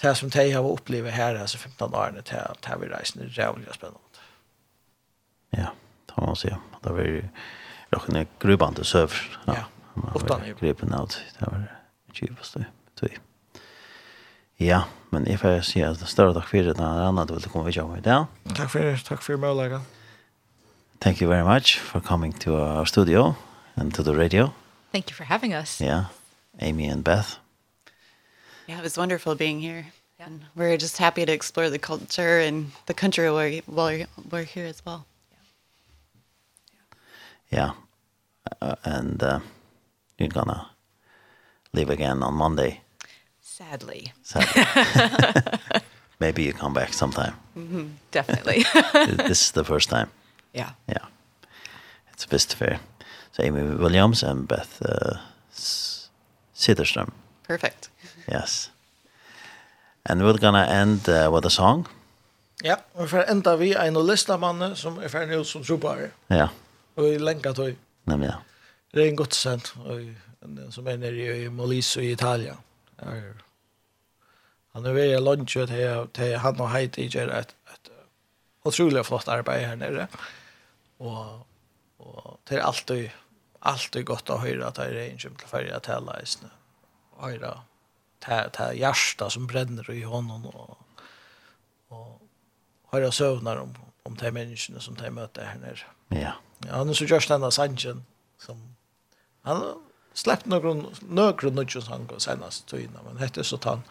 det 0.02 0.14
som 0.18 0.32
jeg 0.34 0.56
har 0.56 0.66
opplevd 0.66 1.12
her, 1.14 1.38
altså 1.38 1.58
15 1.58 1.94
årene, 1.94 2.24
det 2.26 2.40
har 2.66 2.80
vi 2.82 2.88
er 2.88 2.96
rævlig 3.38 3.74
spennende. 3.74 4.24
Ja, 5.54 5.68
det 6.08 6.18
må 6.18 6.32
man 6.32 6.40
si, 6.40 6.50
det 6.84 6.96
var 6.96 7.12
rokkene 7.94 8.26
grubande 8.40 8.86
søver. 8.88 9.20
Ja, 9.48 9.68
utan 10.16 10.48
i. 10.48 10.56
Gripen 10.58 10.94
av 10.94 11.12
det, 11.12 11.26
det 11.40 11.52
var 11.52 11.68
kjipast 12.14 12.58
det, 12.58 12.66
tog. 12.96 13.20
Ja, 14.62 14.84
men 15.10 15.26
jeg 15.26 15.40
får 15.42 15.64
si 15.66 15.80
at 15.82 15.98
større 16.06 16.36
takk 16.38 16.46
for 16.52 16.62
det 16.62 16.76
når 16.78 17.00
Anna 17.08 17.24
du 17.26 17.34
ville 17.34 17.50
komme 17.50 17.66
videre 17.66 17.88
med 17.90 18.04
det. 18.06 18.18
Takk 18.54 18.70
for 18.70 18.86
det, 18.86 19.00
takk 19.08 19.24
for 19.26 19.34
det, 19.34 19.82
Thank 21.02 21.20
you 21.20 21.28
very 21.28 21.44
much 21.44 21.80
for 21.80 22.00
coming 22.00 22.32
to 22.32 22.56
our 22.56 22.86
studio 22.86 23.34
and 23.76 23.92
to 23.96 24.04
the 24.04 24.14
radio. 24.14 24.54
Thank 24.92 25.10
you 25.10 25.16
for 25.16 25.24
having 25.24 25.52
us. 25.52 25.82
Yeah, 25.82 26.06
Amy 26.60 26.86
and 26.86 27.04
Beth. 27.04 27.40
Yeah, 28.68 28.78
it 28.78 28.84
was 28.84 28.98
wonderful 28.98 29.34
being 29.34 29.62
here. 29.62 29.88
And 30.20 30.46
we're 30.56 30.78
just 30.78 31.00
happy 31.00 31.26
to 31.26 31.32
explore 31.32 31.72
the 31.72 31.80
culture 31.80 32.38
and 32.38 32.72
the 32.86 32.94
country 32.94 33.32
where 33.32 33.62
while 33.66 34.06
we're 34.30 34.44
here 34.44 34.68
as 34.68 34.86
well. 34.86 35.08
Yeah. 37.50 37.58
Yeah. 37.58 37.72
Uh, 38.62 38.76
and 38.86 39.24
uh, 39.24 39.40
you're 40.20 40.30
gonna 40.30 40.70
leave 41.74 41.90
again 41.90 42.22
on 42.22 42.36
Monday. 42.36 42.82
Sadly. 43.70 44.14
Sadly. 44.24 44.64
Maybe 46.20 46.44
you 46.44 46.54
come 46.54 46.74
back 46.74 46.94
sometime. 46.94 47.34
Mm 47.56 47.68
-hmm, 47.72 47.86
definitely. 48.12 48.64
this 49.28 49.42
is 49.42 49.52
the 49.52 49.64
first 49.64 49.90
time. 49.90 50.08
Yeah. 50.54 50.70
Yeah. 50.86 51.06
It's 52.14 52.30
best 52.30 52.56
fair. 52.56 52.80
So 53.32 53.44
Amy 53.44 53.62
Williams 53.62 54.24
and 54.24 54.48
Beth 54.48 54.82
uh, 54.82 55.18
Siderstrom. 56.54 57.12
Perfect. 57.48 57.90
Yes. 58.32 58.72
And 60.10 60.22
we're 60.22 60.40
going 60.40 60.66
to 60.66 60.74
end 60.74 61.08
uh, 61.08 61.34
with 61.34 61.46
a 61.46 61.50
song. 61.50 61.88
Ja, 62.64 62.76
og 62.94 63.10
for 63.10 63.24
enda 63.32 63.56
vi 63.56 63.72
er 63.74 63.92
noen 63.92 64.08
listamanne 64.08 64.76
som 64.76 65.00
er 65.02 65.10
ferdig 65.10 65.40
ut 65.40 65.48
som 65.48 65.64
trobare. 65.64 66.12
Ja. 66.30 66.48
Og 66.96 67.08
i 67.08 67.18
lenka 67.18 67.54
tog. 67.54 67.76
Nei, 68.06 68.26
ja. 68.26 68.36
Det 68.94 69.04
er 69.04 69.10
en 69.10 69.16
godt 69.16 69.36
sent, 69.36 69.74
og, 69.86 70.02
som 70.70 70.88
er 70.88 70.98
nere 70.98 71.38
i 71.38 71.48
Molise 71.50 72.02
i 72.04 72.12
Italia. 72.12 72.56
Ja, 73.02 73.16
ja 73.16 73.51
han 74.74 74.86
är 74.86 74.94
veldig 74.94 75.22
lunch 75.22 75.58
att 75.58 75.70
här 75.70 76.08
till 76.14 76.38
han 76.38 76.62
og 76.62 76.70
Heidi 76.70 77.08
gjør 77.08 77.30
et, 77.30 77.56
et 77.74 77.90
utrolig 78.66 79.00
otroligt 79.00 79.06
flott 79.06 79.28
arbete 79.28 79.68
här 79.68 79.76
nere. 79.76 80.08
Och 80.98 81.48
och 81.98 82.40
det 82.50 82.56
är 82.56 82.60
alltid 82.60 83.12
alltid 83.60 84.06
gott 84.06 84.30
att 84.30 84.42
höra 84.42 84.68
att 84.68 84.76
det 84.76 84.86
är 84.86 85.12
en 85.12 85.18
kymla 85.18 85.48
färja 85.48 85.78
att 85.78 85.86
hälla 85.86 86.22
i 86.22 86.26
snö. 86.26 86.48
Höra 87.18 87.62
det 88.20 88.74
hjärta 88.74 89.30
som 89.30 89.48
bränner 89.48 89.92
i 89.92 90.04
honom 90.04 90.46
och, 90.46 90.78
och 91.88 92.22
höra 92.92 93.12
sövnar 93.12 93.58
om, 93.58 93.76
om 94.04 94.16
de 94.16 94.32
människorna 94.32 94.80
som 94.80 94.96
de 94.96 95.12
möter 95.12 95.46
här 95.46 95.60
nere. 95.60 96.22
Ja. 96.22 96.34
Ja, 96.68 96.84
nu 96.84 96.94
så 96.94 97.06
görs 97.06 97.28
denne 97.28 97.46
här 97.46 98.02
som 98.38 98.76
han 99.42 99.84
släppt 100.14 100.46
några 100.46 100.86
några 101.00 101.50
nudges 101.50 101.88
han 101.88 102.08
går 102.08 102.20
senast 102.20 102.68
tog 102.68 102.90
men 103.06 103.18
hette 103.18 103.44
så 103.44 103.58
tant 103.58 103.86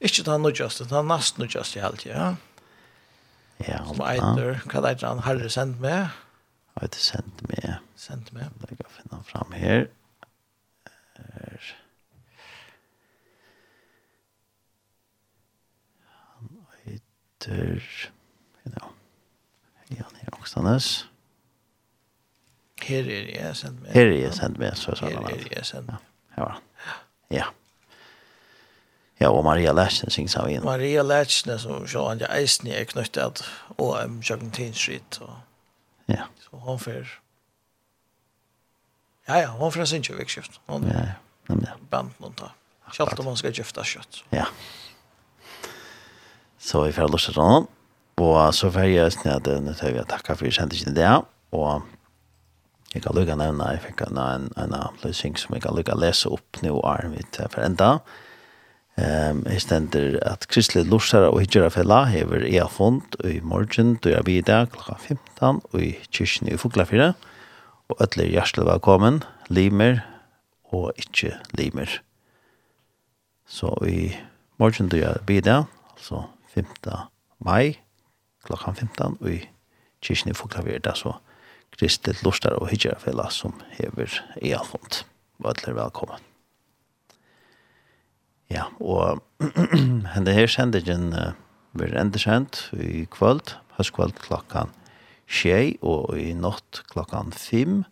Ikke 0.00 0.22
den 0.24 0.40
nødgjøste, 0.40 0.88
den 0.88 1.06
nast 1.06 1.38
nødgjøste 1.38 1.78
i 1.78 1.82
alt, 1.82 2.06
ja. 2.06 2.34
Ja, 3.60 3.82
Som 3.84 4.00
eiter, 4.00 4.62
hva 4.64 4.80
er 4.88 4.94
det 4.96 5.04
han 5.04 5.18
har 5.26 5.48
sendt 5.52 5.80
med? 5.80 6.08
Har 6.78 6.86
det 6.86 6.94
sendt 6.94 7.42
med? 7.48 7.74
Sendt 7.96 8.32
med. 8.32 8.46
Jeg 8.70 8.78
kan 8.78 8.88
finne 8.88 9.18
han 9.18 9.24
fram 9.24 9.52
her. 9.52 9.84
Her. 11.16 11.68
Han 16.38 16.48
eiter, 16.86 17.84
ja, 18.64 18.88
Jan 19.90 20.04
han 20.04 20.16
er 20.24 20.40
også 20.40 21.04
Her 22.82 23.04
er 23.04 23.28
jeg 23.44 23.56
sendt 23.56 23.82
med. 23.82 23.92
Her 23.92 24.06
er 24.06 24.20
jeg 24.20 24.34
sendt 24.34 24.58
med, 24.58 24.74
så 24.74 24.90
er 24.90 24.96
han. 25.04 25.26
Her 25.26 25.36
er 25.36 25.56
jeg 25.56 25.66
sendt 25.66 25.86
med. 25.86 25.94
Ja, 25.94 26.34
her 26.36 26.42
var 26.42 26.52
han. 26.52 26.62
Ja. 27.30 27.44
Ja, 29.20 29.28
og 29.28 29.44
Maria 29.44 29.72
Læsne 29.76 30.10
synger 30.10 30.28
sammen 30.32 30.54
inn. 30.54 30.64
Maria 30.64 31.02
Læsne, 31.02 31.58
som 31.60 31.86
så 31.88 32.06
han 32.08 32.22
ja 32.22 32.28
eisen 32.32 32.70
er 32.72 32.84
knyttet 32.88 33.42
og 33.76 33.98
um, 34.04 34.20
Jacqueline 34.24 34.74
Street. 34.74 35.18
Og, 35.20 35.34
ja. 36.08 36.24
Så 36.40 36.60
han 36.64 36.78
får... 36.78 37.10
Ja, 39.28 39.36
ja, 39.36 39.50
han 39.50 39.72
får 39.72 39.84
sin 39.84 39.86
sinnsjø 39.86 40.16
vekkskift. 40.16 40.60
ja, 40.68 40.78
ja, 40.80 41.02
ja. 41.48 41.56
ja. 41.66 41.74
band 41.90 42.16
noen 42.20 42.32
da. 42.38 42.54
Kjalt 42.90 43.20
om 43.20 43.28
han 43.28 43.36
skal 43.36 43.52
gifte 43.52 43.84
kjøtt. 43.84 44.22
Ja. 44.32 44.46
Så 46.58 46.86
vi 46.86 46.96
får 46.96 47.12
lyst 47.12 47.30
til 47.30 47.42
honom. 47.42 47.68
Og 48.20 48.54
så 48.54 48.70
får 48.72 48.88
jeg 48.88 49.12
snitt 49.12 49.36
at 49.36 49.62
nå 49.62 49.76
tar 49.76 49.92
vi 49.92 50.00
å 50.00 50.08
takke 50.08 50.34
for 50.34 50.48
jeg 50.48 50.56
kjente 50.56 50.80
ikke 50.80 50.96
det. 50.96 51.12
Og 51.52 51.84
jeg 52.94 53.04
kan 53.04 53.14
lukke 53.14 53.36
nevne, 53.36 53.68
jeg 53.76 53.84
fikk 53.84 54.02
en, 54.08 54.18
en, 54.18 54.50
en 54.56 54.74
løsning 55.04 55.36
som 55.38 55.54
jeg 55.54 55.68
kan 55.68 55.76
lukke 55.76 55.94
lese 56.00 56.32
opp 56.32 56.64
nå, 56.64 56.72
Arvid, 56.88 57.36
for 57.52 57.68
enda. 57.68 57.92
Ja 58.00 58.26
Ehm 59.00 59.46
um, 59.46 59.58
stender 59.58 60.18
at 60.26 60.44
kristelig 60.50 60.84
lorsar 60.90 61.30
og 61.30 61.40
hijra 61.40 61.70
fella 61.72 62.02
hever 62.10 62.42
er 62.44 62.68
fond 62.68 63.14
i 63.24 63.38
morgen 63.40 63.96
då 63.96 64.10
er 64.10 64.22
vi 64.26 64.42
klokka 64.42 64.94
15 64.98 65.62
og 65.72 65.80
i 65.80 65.96
kyrkjen 66.12 66.52
i 66.52 66.56
Fuglafire 66.56 67.14
og 67.88 67.96
alle 68.00 68.24
er 68.24 68.30
hjertelig 68.30 68.66
velkommen 68.66 69.22
limer 69.48 70.02
og 70.72 70.92
ikki 70.98 71.32
limer 71.56 72.02
så 73.46 73.72
i 73.86 74.16
morgen 74.58 74.90
då 74.90 74.96
er 74.96 75.22
vi 75.26 75.36
i 75.36 75.40
dag 75.40 75.64
altså 75.96 76.24
5. 76.54 76.66
mai 77.38 77.78
klokka 78.44 78.72
15 78.72 79.16
og 79.20 79.30
i 79.30 79.48
kyrkjen 80.02 80.30
i 80.30 80.34
Fuglafire 80.34 80.78
det 80.78 80.96
så 80.96 81.14
kristelig 81.78 82.24
lorsar 82.24 82.52
og 82.60 82.68
hijra 82.68 82.98
fella 82.98 83.30
som 83.30 83.54
hever 83.70 84.10
er 84.42 84.64
fond 84.64 85.04
og 85.40 85.54
alle 85.54 85.76
velkommen. 85.76 86.29
Ja, 88.50 88.66
og 88.82 89.22
henne 90.14 90.34
her 90.34 90.50
sendingen 90.50 91.12
uh, 91.14 91.32
blir 91.76 91.94
endesendt 91.98 92.68
i 92.74 93.06
kvöld, 93.10 93.54
høstkvöld 93.78 94.18
klokkan 94.18 94.72
tjei, 95.30 95.78
og 95.86 96.18
i 96.18 96.32
natt 96.34 96.82
klokkan 96.90 97.32
fem, 97.32 97.84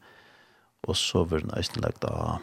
Og 0.88 0.96
så 0.96 1.24
vil 1.24 1.42
den 1.42 1.54
eisen 1.58 1.82
lagt 1.82 2.04
av 2.06 2.38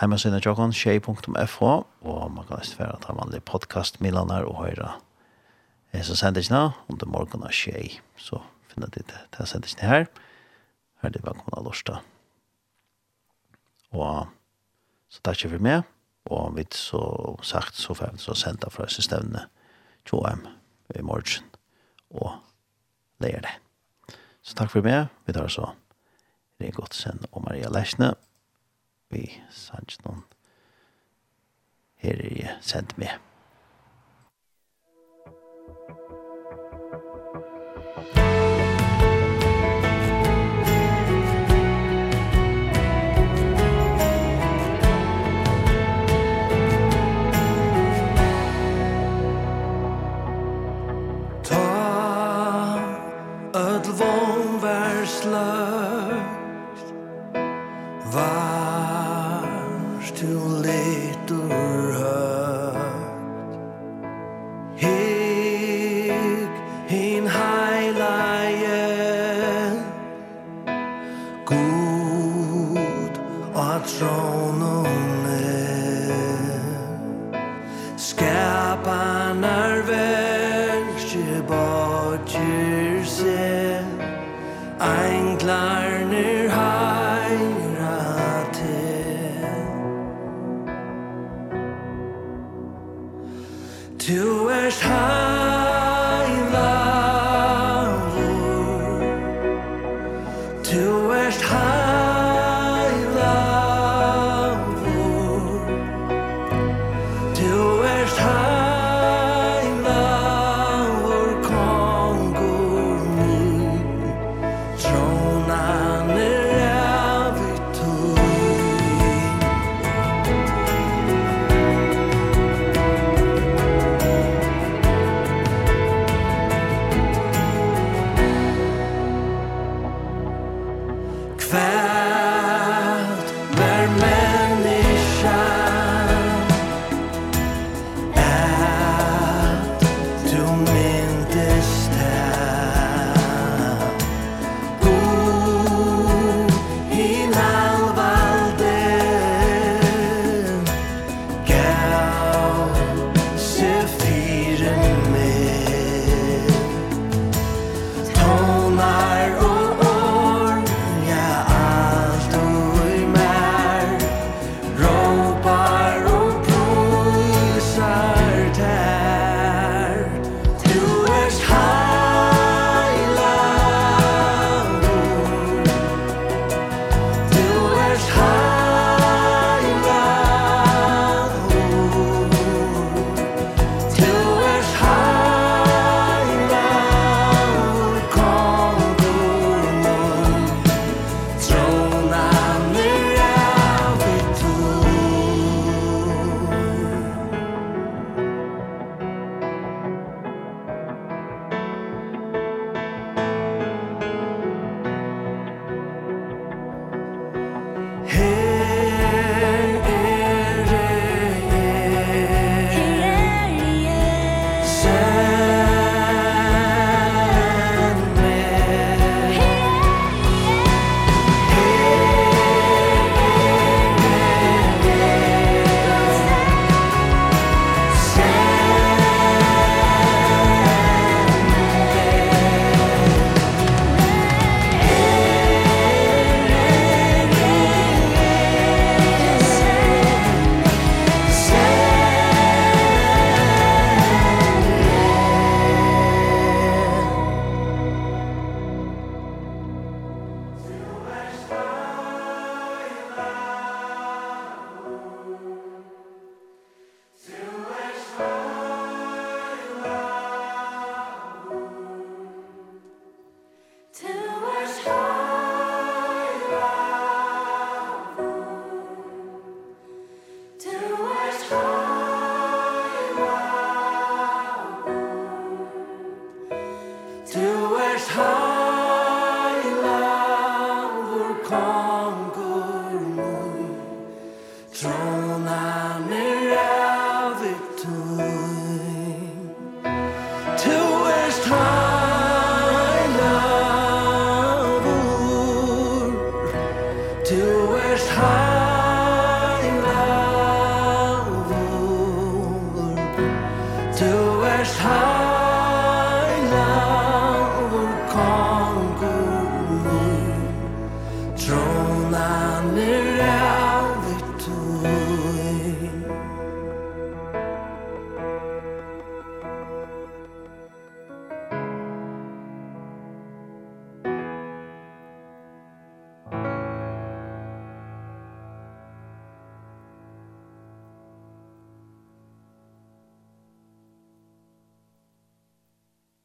heimasiden 0.00 0.36
av 0.36 0.44
Jokon, 0.44 0.72
tjei.fh, 0.72 1.62
og 1.62 2.22
man 2.32 2.46
kan 2.48 2.58
eisen 2.58 2.80
være 2.80 2.96
at 2.96 3.06
han 3.08 3.20
vanlig 3.20 3.42
podcast 3.44 4.00
milaner 4.00 4.44
og 4.48 4.58
høyre 4.64 4.94
hese 5.92 6.16
sendingen 6.16 6.72
under 6.88 7.08
morgen 7.08 7.44
av 7.44 7.52
tjei. 7.52 8.00
Så 8.16 8.40
finner 8.72 8.90
de 8.92 9.04
det 9.08 9.20
til 9.36 9.48
sendingen 9.48 9.84
her. 9.84 10.08
Her 11.02 11.10
er 11.10 11.14
det 11.14 11.24
velkommen 11.24 11.56
av 11.56 11.66
lorsta. 11.68 12.00
Og 13.92 14.28
så 15.12 15.20
takk 15.24 15.44
for 15.44 15.62
meg 15.62 15.84
og 16.30 16.56
vi 16.56 16.66
så 16.74 17.02
sagt 17.42 17.74
så 17.74 17.94
fem 17.94 18.18
så 18.18 18.34
sendte 18.38 18.70
fra 18.70 18.88
systemene 18.88 19.46
2M 20.08 20.46
i 20.98 21.02
morgen 21.02 21.48
og 22.10 22.36
leger 23.22 23.40
det. 23.46 23.54
Så 24.42 24.54
takk 24.58 24.70
for 24.70 24.84
meg. 24.86 25.06
Vi 25.26 25.34
tar 25.34 25.50
så 25.50 25.72
Ring 26.60 26.74
Godsen 26.74 27.24
og 27.32 27.44
Maria 27.46 27.70
Lersne. 27.70 28.12
Vi 29.10 29.26
sanns 29.50 29.98
noen 30.06 30.24
her 32.02 32.18
er 32.18 32.34
jeg 32.34 32.56
sendt 32.66 32.96
med. 32.98 33.31